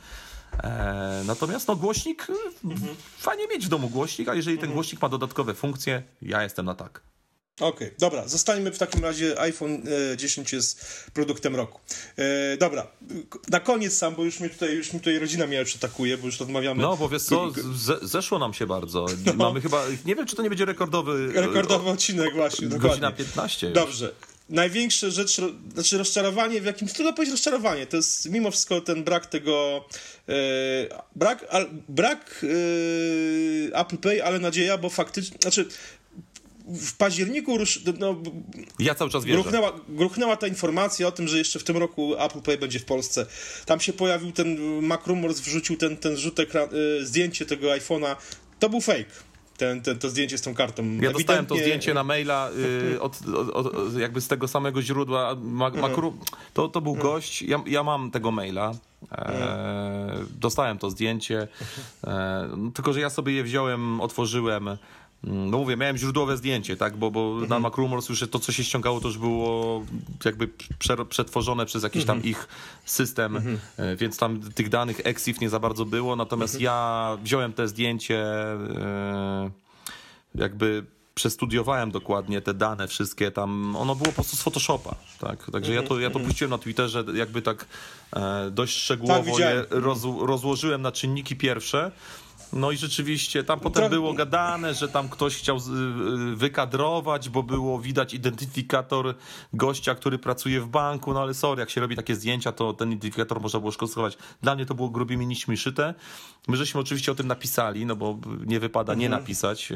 E, 0.64 1.24
natomiast 1.26 1.68
no 1.68 1.76
głośnik, 1.76 2.28
mhm. 2.66 2.96
fajnie 3.18 3.48
mieć 3.48 3.66
w 3.66 3.70
domu 3.70 3.90
głośnik, 3.90 4.30
a 4.30 4.36
jeżeli 4.36 4.58
ten 4.58 4.64
mhm. 4.64 4.74
głośnik 4.74 5.02
ma 5.02 5.10
dodatkowe 5.10 5.54
funkcje, 5.54 6.04
ja 6.22 6.44
jestem 6.44 6.66
na 6.66 6.76
tak. 6.76 7.02
Okej, 7.60 7.88
okay, 7.88 7.92
dobra, 8.00 8.28
zostańmy 8.28 8.72
w 8.72 8.78
takim 8.78 9.04
razie. 9.04 9.40
iPhone 9.40 9.84
10 10.18 10.54
e, 10.54 10.58
jest 10.58 10.86
produktem 11.14 11.56
roku. 11.56 11.80
E, 12.18 12.58
dobra, 12.58 12.88
na 13.50 13.60
koniec 13.60 13.94
sam, 13.94 14.16
bo 14.16 14.24
już 14.24 14.40
mnie 14.40 14.50
tutaj, 14.50 14.76
już 14.76 14.94
mi 14.94 15.00
tutaj 15.00 15.20
rodzina 15.20 15.48
mnie 15.48 15.66
przetakuje, 15.66 16.18
bo 16.18 16.26
już 16.26 16.40
rozmawiamy. 16.40 16.82
No, 16.82 16.98
bo 16.98 17.10
wiesz 17.10 17.24
co, 17.24 17.52
zeszło 18.02 18.40
nam 18.40 18.54
się 18.54 18.68
bardzo. 18.68 19.06
No. 19.26 19.34
Mamy 19.34 19.62
chyba, 19.62 19.84
nie 20.06 20.16
wiem, 20.16 20.26
czy 20.26 20.36
to 20.36 20.42
nie 20.42 20.50
będzie 20.50 20.66
rekordowy... 20.66 21.32
Rekordowy 21.34 21.90
odcinek 21.90 22.34
właśnie, 22.34 22.68
dokładnie. 22.68 22.90
Godzina 22.90 23.12
15 23.12 23.68
już. 23.68 23.76
Dobrze. 23.76 24.14
Największe 24.50 25.12
rzecz, 25.12 25.42
znaczy 25.74 25.98
rozczarowanie 25.98 26.62
w 26.62 26.66
jakimś, 26.66 26.94
trudno 26.94 27.14
powiedzieć 27.14 27.32
rozczarowanie, 27.32 27.88
to 27.88 27.98
jest 27.98 28.30
mimo 28.30 28.52
wszystko 28.52 28.82
ten 28.82 29.04
brak 29.04 29.26
tego, 29.26 29.86
e, 30.30 30.34
brak, 31.16 31.46
a, 31.50 31.60
brak 31.90 32.46
e, 33.74 33.80
Apple 33.80 33.98
Pay, 33.98 34.24
ale 34.24 34.40
nadzieja, 34.40 34.78
bo 34.78 34.90
faktycznie, 34.90 35.38
znaczy 35.42 35.66
w 36.70 36.98
październiku 36.98 37.58
rusz, 37.58 37.82
no, 38.00 38.16
ja 38.80 38.96
cały 38.96 39.10
czas 39.10 39.26
wierzę. 39.26 39.42
Gruchnęła, 39.42 39.74
gruchnęła 39.90 40.38
ta 40.38 40.48
informacja 40.48 41.08
o 41.08 41.12
tym, 41.12 41.28
że 41.28 41.38
jeszcze 41.38 41.60
w 41.60 41.64
tym 41.64 41.78
roku 41.78 42.16
Apple 42.16 42.42
Pay 42.42 42.58
będzie 42.58 42.80
w 42.80 42.86
Polsce. 42.86 43.26
Tam 43.66 43.80
się 43.80 43.94
pojawił 43.94 44.32
ten 44.32 44.82
Mac 44.82 45.08
Rumors, 45.08 45.40
wrzucił 45.40 45.78
ten, 45.78 45.98
ten 45.98 46.18
rzut 46.18 46.40
ekran, 46.40 46.70
y, 46.74 47.06
zdjęcie 47.06 47.46
tego 47.46 47.68
iPhone'a. 47.68 48.16
To 48.60 48.70
był 48.70 48.82
fake. 48.82 49.30
Ten, 49.58 49.82
ten, 49.82 50.00
to 50.00 50.10
zdjęcie 50.10 50.38
z 50.38 50.42
tą 50.42 50.54
kartą. 50.54 50.84
Ja 50.84 50.90
Ewidentnie... 50.90 51.14
dostałem 51.14 51.46
to 51.46 51.56
zdjęcie 51.56 51.94
na 51.94 52.04
maila 52.04 52.50
y, 52.94 53.02
od, 53.02 53.28
od, 53.28 53.50
od, 53.50 53.98
jakby 53.98 54.22
z 54.22 54.28
tego 54.28 54.48
samego 54.48 54.82
źródła. 54.82 55.36
Ma, 55.42 55.68
mhm. 55.68 56.12
to, 56.54 56.68
to 56.68 56.82
był 56.82 56.94
mhm. 56.94 57.14
gość, 57.14 57.42
ja, 57.42 57.64
ja 57.68 57.84
mam 57.84 58.12
tego 58.12 58.32
maila. 58.32 58.74
E, 59.12 59.26
mhm. 59.26 60.28
dostałem 60.40 60.78
to 60.78 60.90
zdjęcie, 60.90 61.48
e, 62.04 62.50
tylko 62.74 62.94
że 62.94 63.00
ja 63.00 63.10
sobie 63.10 63.34
je 63.34 63.44
wziąłem, 63.44 64.02
otworzyłem 64.02 64.78
no 65.24 65.58
mówię, 65.58 65.78
miałem 65.78 65.98
źródłowe 65.98 66.38
zdjęcie, 66.38 66.78
tak, 66.78 66.98
bo, 66.98 67.12
bo 67.12 67.32
mhm. 67.32 67.50
na 67.50 67.60
MacRumors 67.60 68.10
już 68.10 68.24
to, 68.32 68.40
co 68.40 68.52
się 68.52 68.64
ściągało, 68.64 69.02
to 69.02 69.08
już 69.08 69.18
było 69.18 69.84
jakby 70.26 70.50
przetworzone 71.10 71.66
przez 71.66 71.84
jakiś 71.84 72.06
tam 72.06 72.18
mhm. 72.18 72.32
ich 72.32 72.48
system, 72.86 73.36
mhm. 73.38 73.60
E, 73.78 73.96
więc 73.96 74.18
tam 74.18 74.40
tych 74.40 74.70
danych 74.70 75.02
EXIF 75.04 75.42
nie 75.42 75.50
za 75.50 75.60
bardzo 75.60 75.86
było, 75.86 76.16
natomiast 76.16 76.56
mhm. 76.56 76.64
ja 76.64 77.18
wziąłem 77.24 77.54
te 77.54 77.68
zdjęcie, 77.68 78.24
e, 78.24 79.50
jakby 80.36 80.86
przestudiowałem 81.16 81.92
dokładnie 81.92 82.42
te 82.42 82.54
dane 82.54 82.88
wszystkie 82.88 83.32
tam, 83.32 83.76
ono 83.76 83.96
było 83.96 84.08
po 84.08 84.14
prostu 84.14 84.38
z 84.38 84.42
Photoshopa, 84.42 84.96
tak, 85.20 85.52
także 85.52 85.74
ja, 85.74 85.84
to, 85.84 86.00
ja 86.00 86.10
to 86.10 86.20
puściłem 86.20 86.52
na 86.52 86.58
Twitterze 86.58 87.04
jakby 87.14 87.42
tak 87.42 87.66
e, 88.16 88.52
dość 88.52 88.78
szczegółowo 88.78 89.32
tak, 89.32 89.40
je 89.40 89.66
roz, 89.70 90.04
rozłożyłem 90.20 90.82
na 90.82 90.92
czynniki 90.92 91.36
pierwsze, 91.36 91.92
no 92.54 92.72
i 92.72 92.78
rzeczywiście 92.78 93.44
tam 93.44 93.60
potem 93.60 93.90
było 93.90 94.14
gadane, 94.14 94.74
że 94.74 94.88
tam 94.88 95.10
ktoś 95.10 95.36
chciał 95.36 95.58
y, 95.58 96.36
wykadrować, 96.36 97.30
bo 97.30 97.44
było 97.44 97.80
widać 97.80 98.14
identyfikator 98.14 99.16
gościa, 99.54 99.96
który 99.96 100.20
pracuje 100.20 100.62
w 100.62 100.68
banku, 100.68 101.14
no 101.14 101.22
ale 101.22 101.34
sorry, 101.34 101.60
jak 101.60 101.70
się 101.70 101.82
robi 101.82 101.96
takie 101.96 102.16
zdjęcia, 102.16 102.52
to 102.52 102.74
ten 102.74 102.90
identyfikator 102.90 103.42
można 103.42 103.60
było 103.60 103.72
szkodować. 103.72 104.18
Dla 104.42 104.56
mnie 104.56 104.66
to 104.66 104.76
było 104.76 104.90
grubie 104.90 105.18
niż 105.18 105.46
szyte. 105.56 105.94
My 106.48 106.58
żeśmy 106.58 106.82
oczywiście 106.82 107.12
o 107.12 107.16
tym 107.16 107.28
napisali, 107.28 107.86
no 107.86 107.96
bo 107.96 108.20
nie 108.46 108.60
wypada 108.60 108.94
nie 108.94 109.06
mhm. 109.06 109.22
napisać. 109.22 109.72
E, 109.72 109.76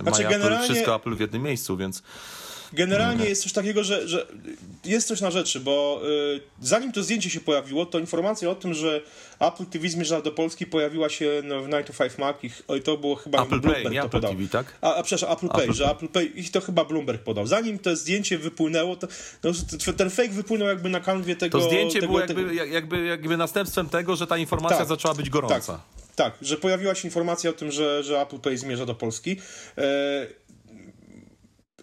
znaczy, 0.00 0.24
ma 0.24 0.30
generalnie... 0.30 0.64
Wszystko 0.64 0.94
Apple 0.94 1.14
w 1.14 1.20
jednym 1.20 1.42
miejscu, 1.42 1.76
więc... 1.76 2.02
Generalnie 2.72 3.24
jest 3.24 3.42
coś 3.42 3.52
takiego, 3.52 3.84
że, 3.84 4.08
że 4.08 4.26
jest 4.84 5.08
coś 5.08 5.20
na 5.20 5.30
rzeczy, 5.30 5.60
bo 5.60 6.02
y, 6.36 6.40
zanim 6.60 6.92
to 6.92 7.02
zdjęcie 7.02 7.30
się 7.30 7.40
pojawiło, 7.40 7.86
to 7.86 7.98
informacja 7.98 8.50
o 8.50 8.54
tym, 8.54 8.74
że 8.74 9.00
Apple 9.40 9.66
TV 9.66 9.88
zmierza 9.88 10.22
do 10.22 10.32
Polski 10.32 10.66
pojawiła 10.66 11.08
się 11.08 11.42
no, 11.44 11.62
w 11.62 11.68
Night 11.68 11.86
to 11.86 12.04
5 12.04 12.18
Mac 12.18 12.36
i 12.78 12.82
to 12.82 12.96
było 12.96 13.16
chyba 13.16 13.42
Apple 13.42 13.48
Bloomberg 13.48 13.82
Play, 13.82 13.94
to 13.94 14.00
Apple 14.00 14.10
podał. 14.10 14.32
TV, 14.32 14.48
tak? 14.48 14.78
A, 14.80 14.94
a 14.94 15.02
przepraszam, 15.02 15.36
Apple, 15.36 15.46
Apple 15.46 15.66
Pay, 15.66 15.74
że 15.74 15.90
Apple 15.90 16.08
Pay, 16.08 16.24
ich 16.24 16.50
to 16.50 16.60
chyba 16.60 16.84
Bloomberg 16.84 17.22
podał. 17.22 17.46
Zanim 17.46 17.78
to 17.78 17.96
zdjęcie 17.96 18.38
wypłynęło, 18.38 18.96
to 18.96 19.06
no, 19.44 19.52
ten 19.96 20.10
fake 20.10 20.28
wypłynął 20.28 20.68
jakby 20.68 20.88
na 20.88 21.00
kanwie 21.00 21.36
tego... 21.36 21.58
To 21.58 21.64
zdjęcie 21.64 22.00
tego, 22.00 22.06
było 22.06 22.20
jakby, 22.20 22.34
tego... 22.34 22.52
jakby, 22.52 23.04
jakby 23.04 23.36
następstwem 23.36 23.88
tego, 23.88 24.16
że 24.16 24.26
ta 24.26 24.38
informacja 24.38 24.78
tak, 24.78 24.88
zaczęła 24.88 25.14
być 25.14 25.30
gorąca. 25.30 25.72
Tak. 25.72 26.00
Tak, 26.16 26.34
że 26.42 26.56
pojawiła 26.56 26.94
się 26.94 27.08
informacja 27.08 27.50
o 27.50 27.52
tym, 27.52 27.70
że, 27.70 28.02
że 28.02 28.20
Apple 28.20 28.38
Pay 28.38 28.58
zmierza 28.58 28.86
do 28.86 28.94
Polski. 28.94 29.36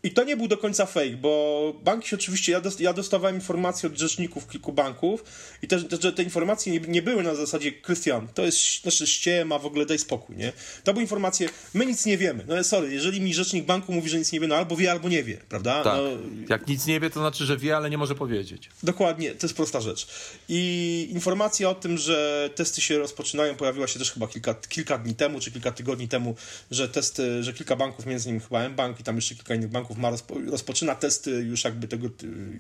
I 0.07 0.11
to 0.11 0.23
nie 0.23 0.37
był 0.37 0.47
do 0.47 0.57
końca 0.57 0.85
fake, 0.85 1.17
bo 1.21 1.73
banki 1.83 2.15
oczywiście, 2.15 2.51
ja, 2.51 2.61
dost, 2.61 2.79
ja 2.79 2.93
dostawałem 2.93 3.35
informacje 3.35 3.89
od 3.89 3.97
rzeczników 3.97 4.47
kilku 4.47 4.73
banków 4.73 5.23
i 5.61 5.67
też, 5.67 5.85
że 6.01 6.13
te 6.13 6.23
informacje 6.23 6.73
nie, 6.73 6.79
nie 6.79 7.01
były 7.01 7.23
na 7.23 7.35
zasadzie, 7.35 7.71
Krystian, 7.71 8.27
to 8.27 8.45
jest 8.45 8.81
znaczy 8.81 9.07
ściema, 9.07 9.59
w 9.59 9.65
ogóle 9.65 9.85
daj 9.85 9.99
spokój, 9.99 10.35
nie? 10.35 10.53
To 10.83 10.93
były 10.93 11.03
informacje, 11.03 11.49
my 11.73 11.85
nic 11.85 12.05
nie 12.05 12.17
wiemy. 12.17 12.45
No 12.47 12.63
sorry, 12.63 12.93
jeżeli 12.93 13.21
mi 13.21 13.33
rzecznik 13.33 13.65
banku 13.65 13.93
mówi, 13.93 14.09
że 14.09 14.19
nic 14.19 14.31
nie 14.31 14.39
wie, 14.39 14.47
no 14.47 14.55
albo 14.55 14.75
wie, 14.75 14.91
albo 14.91 15.09
nie 15.09 15.23
wie, 15.23 15.37
prawda? 15.49 15.83
Tak. 15.83 15.93
No, 15.97 16.01
Jak 16.49 16.67
nic 16.67 16.85
nie 16.85 16.99
wie, 16.99 17.09
to 17.09 17.19
znaczy, 17.19 17.45
że 17.45 17.57
wie, 17.57 17.77
ale 17.77 17.89
nie 17.89 17.97
może 17.97 18.15
powiedzieć. 18.15 18.69
Dokładnie, 18.83 19.31
to 19.31 19.45
jest 19.47 19.55
prosta 19.55 19.81
rzecz. 19.81 20.07
I 20.49 21.09
informacja 21.11 21.69
o 21.69 21.75
tym, 21.75 21.97
że 21.97 22.49
testy 22.55 22.81
się 22.81 22.97
rozpoczynają, 22.97 23.55
pojawiła 23.55 23.87
się 23.87 23.99
też 23.99 24.11
chyba 24.11 24.27
kilka, 24.27 24.53
kilka 24.53 24.97
dni 24.97 25.15
temu, 25.15 25.39
czy 25.39 25.51
kilka 25.51 25.71
tygodni 25.71 26.07
temu, 26.07 26.35
że 26.71 26.89
testy, 26.89 27.43
że 27.43 27.53
kilka 27.53 27.75
banków, 27.75 28.05
między 28.05 28.29
innymi 28.29 28.43
chyba 28.43 28.61
M-Bank 28.61 28.99
i 28.99 29.03
tam 29.03 29.15
jeszcze 29.15 29.35
kilka 29.35 29.55
innych 29.55 29.69
banków 29.69 29.96
ma 29.97 30.09
rozpo, 30.09 30.35
rozpoczyna 30.51 30.95
testy 30.95 31.31
już 31.31 31.63
jakby 31.63 31.87
tego 31.87 32.07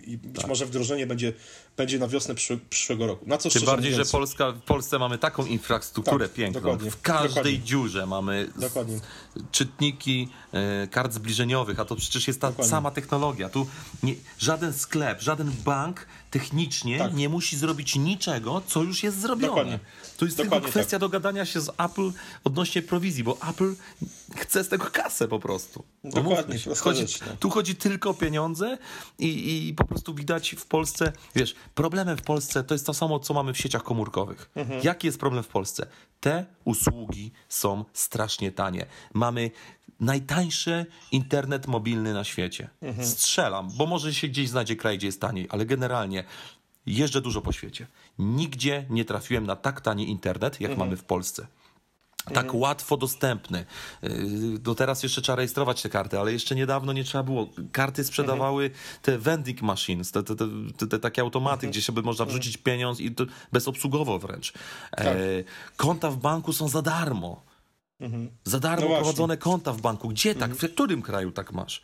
i 0.07 0.17
być 0.17 0.41
tak. 0.41 0.47
może 0.47 0.65
wdrożenie 0.65 1.07
będzie, 1.07 1.33
będzie 1.77 1.99
na 1.99 2.07
wiosnę 2.07 2.35
przyszłego, 2.35 2.61
przyszłego 2.69 3.07
roku. 3.07 3.25
Na 3.29 3.37
co 3.37 3.49
Tym 3.49 3.65
bardziej, 3.65 3.91
mówiąc, 3.91 4.07
że 4.07 4.11
Polska, 4.11 4.51
w 4.51 4.61
Polsce 4.61 4.99
mamy 4.99 5.17
taką 5.17 5.45
infrastrukturę 5.45 6.27
tak, 6.27 6.35
piękną. 6.35 6.61
Dokładnie, 6.61 6.91
w 6.91 7.01
każdej 7.01 7.29
dokładnie. 7.29 7.59
dziurze 7.59 8.05
mamy 8.05 8.49
dokładnie. 8.55 8.99
czytniki 9.51 10.29
e, 10.53 10.87
kart 10.87 11.13
zbliżeniowych, 11.13 11.79
a 11.79 11.85
to 11.85 11.95
przecież 11.95 12.27
jest 12.27 12.41
ta 12.41 12.47
dokładnie. 12.47 12.71
sama 12.71 12.91
technologia. 12.91 13.49
Tu 13.49 13.67
nie, 14.03 14.15
żaden 14.39 14.73
sklep, 14.73 15.21
żaden 15.21 15.51
bank 15.65 16.05
technicznie 16.31 16.97
tak. 16.97 17.13
nie 17.13 17.29
musi 17.29 17.57
zrobić 17.57 17.95
niczego, 17.95 18.61
co 18.67 18.83
już 18.83 19.03
jest 19.03 19.21
zrobione. 19.21 19.47
Dokładnie. 19.47 19.79
To 20.17 20.25
jest 20.25 20.37
Dokładnie 20.37 20.59
tylko 20.59 20.71
kwestia 20.71 20.91
tak. 20.91 20.99
dogadania 20.99 21.45
się 21.45 21.61
z 21.61 21.69
Apple 21.69 22.11
odnośnie 22.43 22.81
prowizji, 22.81 23.23
bo 23.23 23.37
Apple 23.49 23.75
chce 24.35 24.63
z 24.63 24.69
tego 24.69 24.85
kasę 24.85 25.27
po 25.27 25.39
prostu. 25.39 25.83
Dokładnie, 26.03 26.59
chodzi, 26.79 27.05
no. 27.27 27.35
Tu 27.39 27.49
chodzi 27.49 27.75
tylko 27.75 28.09
o 28.09 28.13
pieniądze 28.13 28.77
i, 29.19 29.67
i 29.67 29.73
po 29.73 29.85
prostu 29.85 30.13
widać 30.13 30.55
w 30.57 30.65
Polsce, 30.65 31.13
wiesz, 31.35 31.55
problemem 31.75 32.17
w 32.17 32.21
Polsce 32.21 32.63
to 32.63 32.75
jest 32.75 32.85
to 32.85 32.93
samo, 32.93 33.19
co 33.19 33.33
mamy 33.33 33.53
w 33.53 33.57
sieciach 33.57 33.83
komórkowych. 33.83 34.49
Mhm. 34.55 34.81
Jaki 34.83 35.07
jest 35.07 35.19
problem 35.19 35.43
w 35.43 35.47
Polsce? 35.47 35.87
Te 36.19 36.45
usługi 36.65 37.31
są 37.49 37.85
strasznie 37.93 38.51
tanie. 38.51 38.85
Mamy 39.13 39.51
najtańszy 39.99 40.85
internet 41.11 41.67
mobilny 41.67 42.13
na 42.13 42.23
świecie. 42.23 42.69
Mhm. 42.81 43.07
Strzelam, 43.07 43.69
bo 43.77 43.85
może 43.85 44.13
się 44.13 44.27
gdzieś 44.27 44.49
znajdzie 44.49 44.75
kraj, 44.75 44.97
gdzie 44.97 45.07
jest 45.07 45.21
taniej, 45.21 45.47
ale 45.49 45.65
generalnie 45.65 46.23
jeżdżę 46.85 47.21
dużo 47.21 47.41
po 47.41 47.51
świecie. 47.51 47.87
Nigdzie 48.19 48.85
nie 48.89 49.05
trafiłem 49.05 49.45
na 49.45 49.55
tak 49.55 49.81
tani 49.81 50.09
internet, 50.09 50.61
jak 50.61 50.71
mhm. 50.71 50.87
mamy 50.87 50.97
w 50.97 51.03
Polsce 51.03 51.47
tak 52.33 52.45
mhm. 52.45 52.61
łatwo 52.61 52.97
dostępny. 52.97 53.65
Y, 54.03 54.59
do 54.59 54.75
teraz 54.75 55.03
jeszcze 55.03 55.21
trzeba 55.21 55.35
rejestrować 55.35 55.81
te 55.81 55.89
karty, 55.89 56.19
ale 56.19 56.33
jeszcze 56.33 56.55
niedawno 56.55 56.93
nie 56.93 57.03
trzeba 57.03 57.23
było. 57.23 57.49
Karty 57.71 58.03
sprzedawały 58.03 58.63
mhm. 58.65 58.81
te 59.01 59.17
vending 59.17 59.61
machines, 59.61 60.11
te, 60.11 60.23
te, 60.23 60.35
te, 60.77 60.87
te 60.87 60.99
takie 60.99 61.21
automaty, 61.21 61.55
mhm. 61.55 61.71
gdzie 61.71 61.81
sobie 61.81 62.01
można 62.01 62.23
mhm. 62.23 62.39
wrzucić 62.39 62.57
pieniądz 62.57 62.99
i 62.99 63.11
to 63.11 63.25
bezobsługowo 63.51 64.19
wręcz. 64.19 64.53
Tak. 64.91 65.07
E, 65.07 65.17
konta 65.77 66.11
w 66.11 66.17
banku 66.17 66.53
są 66.53 66.67
za 66.67 66.81
darmo. 66.81 67.43
Mhm. 67.99 68.29
Za 68.43 68.59
darmo 68.59 68.89
no 68.89 68.95
prowadzone 68.95 69.37
konta 69.37 69.73
w 69.73 69.81
banku. 69.81 70.09
Gdzie 70.09 70.35
tak? 70.35 70.55
W 70.55 70.73
którym 70.73 71.01
kraju 71.01 71.31
tak 71.31 71.53
masz? 71.53 71.81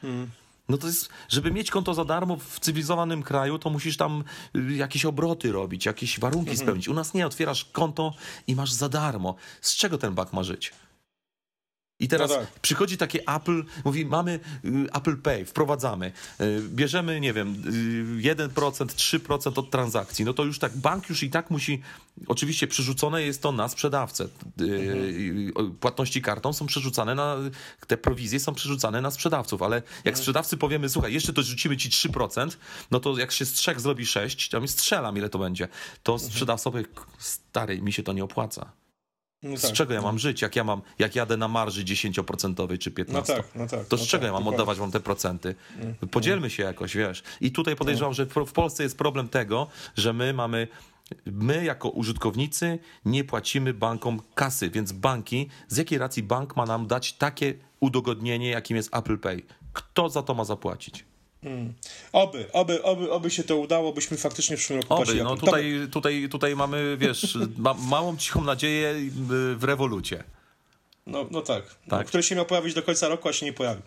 No 0.70 0.78
to 0.78 0.88
jest, 0.88 1.10
żeby 1.30 1.52
mieć 1.52 1.72
konto 1.72 1.94
za 1.94 2.06
darmo 2.06 2.38
w 2.38 2.60
cywilizowanym 2.60 3.24
kraju, 3.24 3.60
to 3.60 3.70
musisz 3.70 3.98
tam 3.98 4.24
y, 4.56 4.74
jakieś 4.74 5.06
obroty 5.06 5.52
robić, 5.52 5.86
jakieś 5.86 6.20
warunki 6.20 6.50
mhm. 6.50 6.58
spełnić. 6.58 6.88
U 6.88 6.94
nas 6.94 7.14
nie, 7.14 7.28
otwierasz 7.28 7.66
konto 7.66 8.14
i 8.48 8.56
masz 8.56 8.72
za 8.72 8.90
darmo. 8.90 9.36
Z 9.62 9.76
czego 9.76 9.98
ten 9.98 10.14
bank 10.14 10.34
ma 10.34 10.44
żyć? 10.44 10.74
I 12.00 12.08
teraz 12.08 12.30
no 12.30 12.38
tak. 12.38 12.60
przychodzi 12.60 12.98
takie 12.98 13.20
Apple, 13.28 13.64
mówi, 13.86 14.06
mamy 14.06 14.40
y, 14.66 14.70
Apple 14.94 15.18
Pay, 15.18 15.46
wprowadzamy, 15.46 16.12
y, 16.42 16.62
bierzemy, 16.70 17.20
nie 17.20 17.34
wiem, 17.34 17.56
1%, 18.22 18.86
3% 18.86 19.60
od 19.60 19.72
transakcji. 19.72 20.26
No 20.26 20.34
to 20.34 20.44
już 20.44 20.60
tak, 20.60 20.78
bank 20.78 21.10
już 21.10 21.24
i 21.24 21.30
tak 21.30 21.50
musi, 21.52 21.82
oczywiście 22.28 22.68
przerzucone 22.68 23.24
jest 23.24 23.42
to 23.42 23.52
na 23.52 23.70
sprzedawcę. 23.70 24.28
Mhm. 24.60 25.76
Płatności 25.80 26.22
kartą 26.22 26.54
są 26.54 26.66
przerzucane 26.66 27.16
na, 27.16 27.38
te 27.88 27.98
prowizje 27.98 28.40
są 28.40 28.54
przerzucane 28.54 29.02
na 29.02 29.12
sprzedawców, 29.12 29.62
ale 29.62 29.76
jak 29.76 29.98
mhm. 29.98 30.16
sprzedawcy 30.16 30.58
powiemy, 30.58 30.90
słuchaj, 30.90 31.14
jeszcze 31.14 31.34
to 31.34 31.44
rzucimy 31.44 31.78
ci 31.78 31.90
3%, 31.90 32.58
no 32.92 33.00
to 33.00 33.18
jak 33.18 33.32
się 33.32 33.46
z 33.46 33.54
3 33.54 33.74
zrobi 33.78 34.06
6, 34.06 34.50
to 34.50 34.62
mi 34.62 34.68
strzelam, 34.68 35.18
ile 35.18 35.30
to 35.30 35.40
będzie, 35.40 35.68
to 36.04 36.14
mhm. 36.14 36.32
sprzedawca 36.32 36.72
powie, 36.72 36.86
stary, 37.20 37.82
mi 37.82 37.94
się 37.94 38.04
to 38.04 38.14
nie 38.14 38.24
opłaca. 38.24 38.83
No 39.44 39.58
z 39.58 39.62
tak, 39.62 39.72
czego 39.72 39.94
ja 39.94 40.02
no. 40.02 40.08
mam 40.08 40.20
żyć, 40.20 40.42
jak 40.42 40.56
ja 40.56 40.64
mam, 40.64 40.82
jak 41.00 41.16
jadę 41.16 41.38
na 41.38 41.48
marży 41.48 41.84
10% 41.84 42.78
czy 42.78 42.92
15%? 42.92 43.14
No 43.14 43.22
tak, 43.22 43.46
no 43.56 43.68
tak, 43.68 43.86
to 43.88 43.98
z 43.98 44.00
no 44.00 44.06
czego 44.08 44.22
tak, 44.22 44.28
ja 44.28 44.34
mam 44.34 44.44
dokładnie. 44.44 44.50
oddawać 44.50 44.78
wam 44.78 44.92
te 44.92 45.00
procenty? 45.00 45.56
Mm, 45.80 45.96
Podzielmy 46.12 46.50
się 46.50 46.64
jakoś, 46.64 46.96
wiesz. 46.98 47.24
I 47.42 47.52
tutaj 47.52 47.76
podejrzewam, 47.76 48.14
że 48.14 48.26
w 48.26 48.52
Polsce 48.54 48.84
jest 48.84 48.98
problem 48.98 49.30
tego, 49.30 49.68
że 49.96 50.14
my 50.14 50.34
mamy 50.34 50.68
My, 51.26 51.64
jako 51.64 51.90
użytkownicy, 51.90 52.80
nie 53.06 53.24
płacimy 53.24 53.74
bankom 53.74 54.22
kasy, 54.36 54.70
więc 54.70 54.92
banki, 54.92 55.50
z 55.68 55.78
jakiej 55.78 55.98
racji 55.98 56.24
bank 56.24 56.56
ma 56.56 56.66
nam 56.66 56.88
dać 56.88 57.14
takie 57.14 57.54
udogodnienie, 57.80 58.50
jakim 58.50 58.78
jest 58.78 58.96
Apple 58.96 59.18
Pay? 59.18 59.42
Kto 59.74 60.10
za 60.10 60.24
to 60.24 60.34
ma 60.34 60.44
zapłacić? 60.44 61.06
Hmm. 61.44 61.74
Oby, 62.12 62.46
oby, 62.52 62.84
oby, 62.84 63.12
oby 63.12 63.32
się 63.32 63.44
to 63.44 63.58
udało, 63.58 63.94
byśmy 63.94 64.18
faktycznie 64.18 64.58
w 64.58 64.60
przyszłym 64.60 64.80
roku 64.80 64.94
Oby, 64.94 65.16
no 65.16 65.36
tutaj, 65.36 65.88
tutaj, 65.92 66.28
tutaj 66.32 66.56
mamy, 66.56 66.98
wiesz, 66.98 67.38
ma, 67.58 67.74
małą 67.74 68.18
cichą 68.18 68.44
nadzieję 68.44 68.96
w 69.58 69.64
rewolucie. 69.64 70.24
No, 71.08 71.28
no 71.32 71.42
tak, 71.42 71.64
tak. 71.90 72.08
który 72.08 72.24
się 72.24 72.36
miał 72.36 72.46
pojawić 72.46 72.74
do 72.74 72.84
końca 72.84 73.08
roku, 73.08 73.30
a 73.30 73.34
się 73.34 73.46
nie 73.46 73.54
pojawił. 73.54 73.84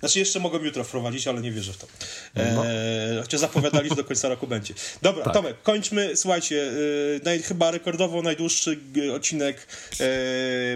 Znaczy 0.00 0.18
jeszcze 0.18 0.40
mogą 0.40 0.58
jutro 0.58 0.84
wprowadzić, 0.84 1.28
ale 1.28 1.40
nie 1.40 1.52
wierzę 1.52 1.72
w 1.72 1.76
to. 1.76 1.86
No. 2.34 2.66
Eee, 2.66 3.20
chociaż 3.22 3.40
zapowiadali, 3.40 3.88
że 3.88 3.94
do 3.94 4.04
końca 4.04 4.28
roku 4.28 4.46
będzie. 4.46 4.74
Dobra, 5.02 5.24
tak. 5.24 5.34
Tomek, 5.34 5.62
kończmy. 5.62 6.16
Słuchajcie, 6.16 6.72
naj, 7.24 7.42
chyba 7.42 7.70
rekordowo 7.70 8.22
najdłuższy 8.22 8.78
odcinek 9.14 9.66
e, 10.00 10.04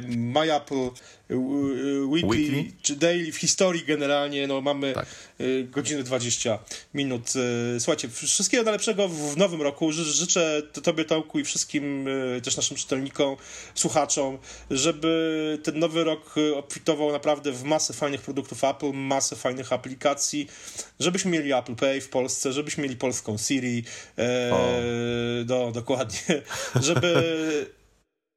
My 0.09 0.55
Apple 0.57 0.89
weekly, 1.37 2.29
weekly, 2.29 2.65
czy 2.83 2.97
daily 2.97 3.33
w 3.33 3.37
historii 3.37 3.85
generalnie, 3.85 4.47
no 4.47 4.61
mamy 4.61 4.93
tak. 4.93 5.07
Y, 5.41 5.69
godzinę 5.71 6.03
20 6.03 6.59
minut. 6.95 7.33
Słuchajcie, 7.79 8.09
wszystkiego 8.09 8.63
najlepszego 8.63 9.09
w 9.09 9.37
nowym 9.37 9.63
roku. 9.63 9.93
życzę 9.93 10.63
Tobie, 10.83 11.05
Tomku, 11.05 11.39
i 11.39 11.45
wszystkim 11.45 12.07
też 12.43 12.57
naszym 12.57 12.77
czytelnikom, 12.77 13.37
słuchaczom, 13.75 14.39
żeby 14.71 15.59
ten 15.63 15.79
nowy 15.79 16.05
rok 16.05 16.35
obfitował 16.55 17.13
naprawdę 17.13 17.53
w 17.53 17.65
masę 17.65 17.95
fajnych 17.95 18.21
produktów 18.21 18.65
Apple, 18.65 18.93
masę 18.93 19.37
fajnych 19.37 19.73
aplikacji, 19.73 20.49
żebyśmy 21.01 21.31
mieli 21.31 21.53
Apple 21.53 21.75
Pay 21.75 22.01
w 22.01 22.09
Polsce, 22.09 22.53
żebyśmy 22.53 22.83
mieli 22.83 22.97
polską 22.97 23.39
Siri, 23.39 23.85
e, 24.19 24.51
no, 25.47 25.73
dokładnie, 25.73 26.43
żeby 26.81 27.75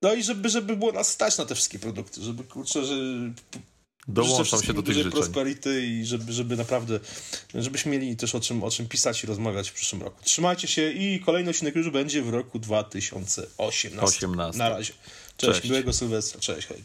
no 0.01 0.13
i 0.13 0.23
żeby, 0.23 0.49
żeby 0.49 0.75
było 0.75 0.91
nas 0.91 1.07
stać 1.07 1.37
na 1.37 1.45
te 1.45 1.55
wszystkie 1.55 1.79
produkty, 1.79 2.21
żeby 2.21 2.43
kurczę, 2.43 2.85
że 2.85 2.95
Dołączam 4.07 4.63
się 4.63 4.73
do 4.73 4.83
tych 4.83 4.93
życzeń. 4.95 5.11
prosperity 5.11 5.85
i 5.85 6.05
żeby, 6.05 6.33
żeby 6.33 6.57
naprawdę, 6.57 6.99
żebyśmy 7.55 7.91
mieli 7.91 8.15
też 8.17 8.35
o 8.35 8.39
czym, 8.39 8.63
o 8.63 8.71
czym 8.71 8.87
pisać 8.87 9.23
i 9.23 9.27
rozmawiać 9.27 9.69
w 9.69 9.73
przyszłym 9.73 10.01
roku. 10.01 10.23
Trzymajcie 10.23 10.67
się 10.67 10.91
i 10.91 11.19
kolejny 11.19 11.49
odcinek 11.49 11.75
już 11.75 11.89
będzie 11.89 12.21
w 12.21 12.29
roku 12.29 12.59
2018. 12.59 14.27
18. 14.27 14.57
Na 14.57 14.69
razie. 14.69 14.93
Cześć, 15.37 15.53
Cześć. 15.53 15.63
miłego 15.69 15.93
Sylwestra. 15.93 16.39
Cześć, 16.39 16.67
hej. 16.67 16.83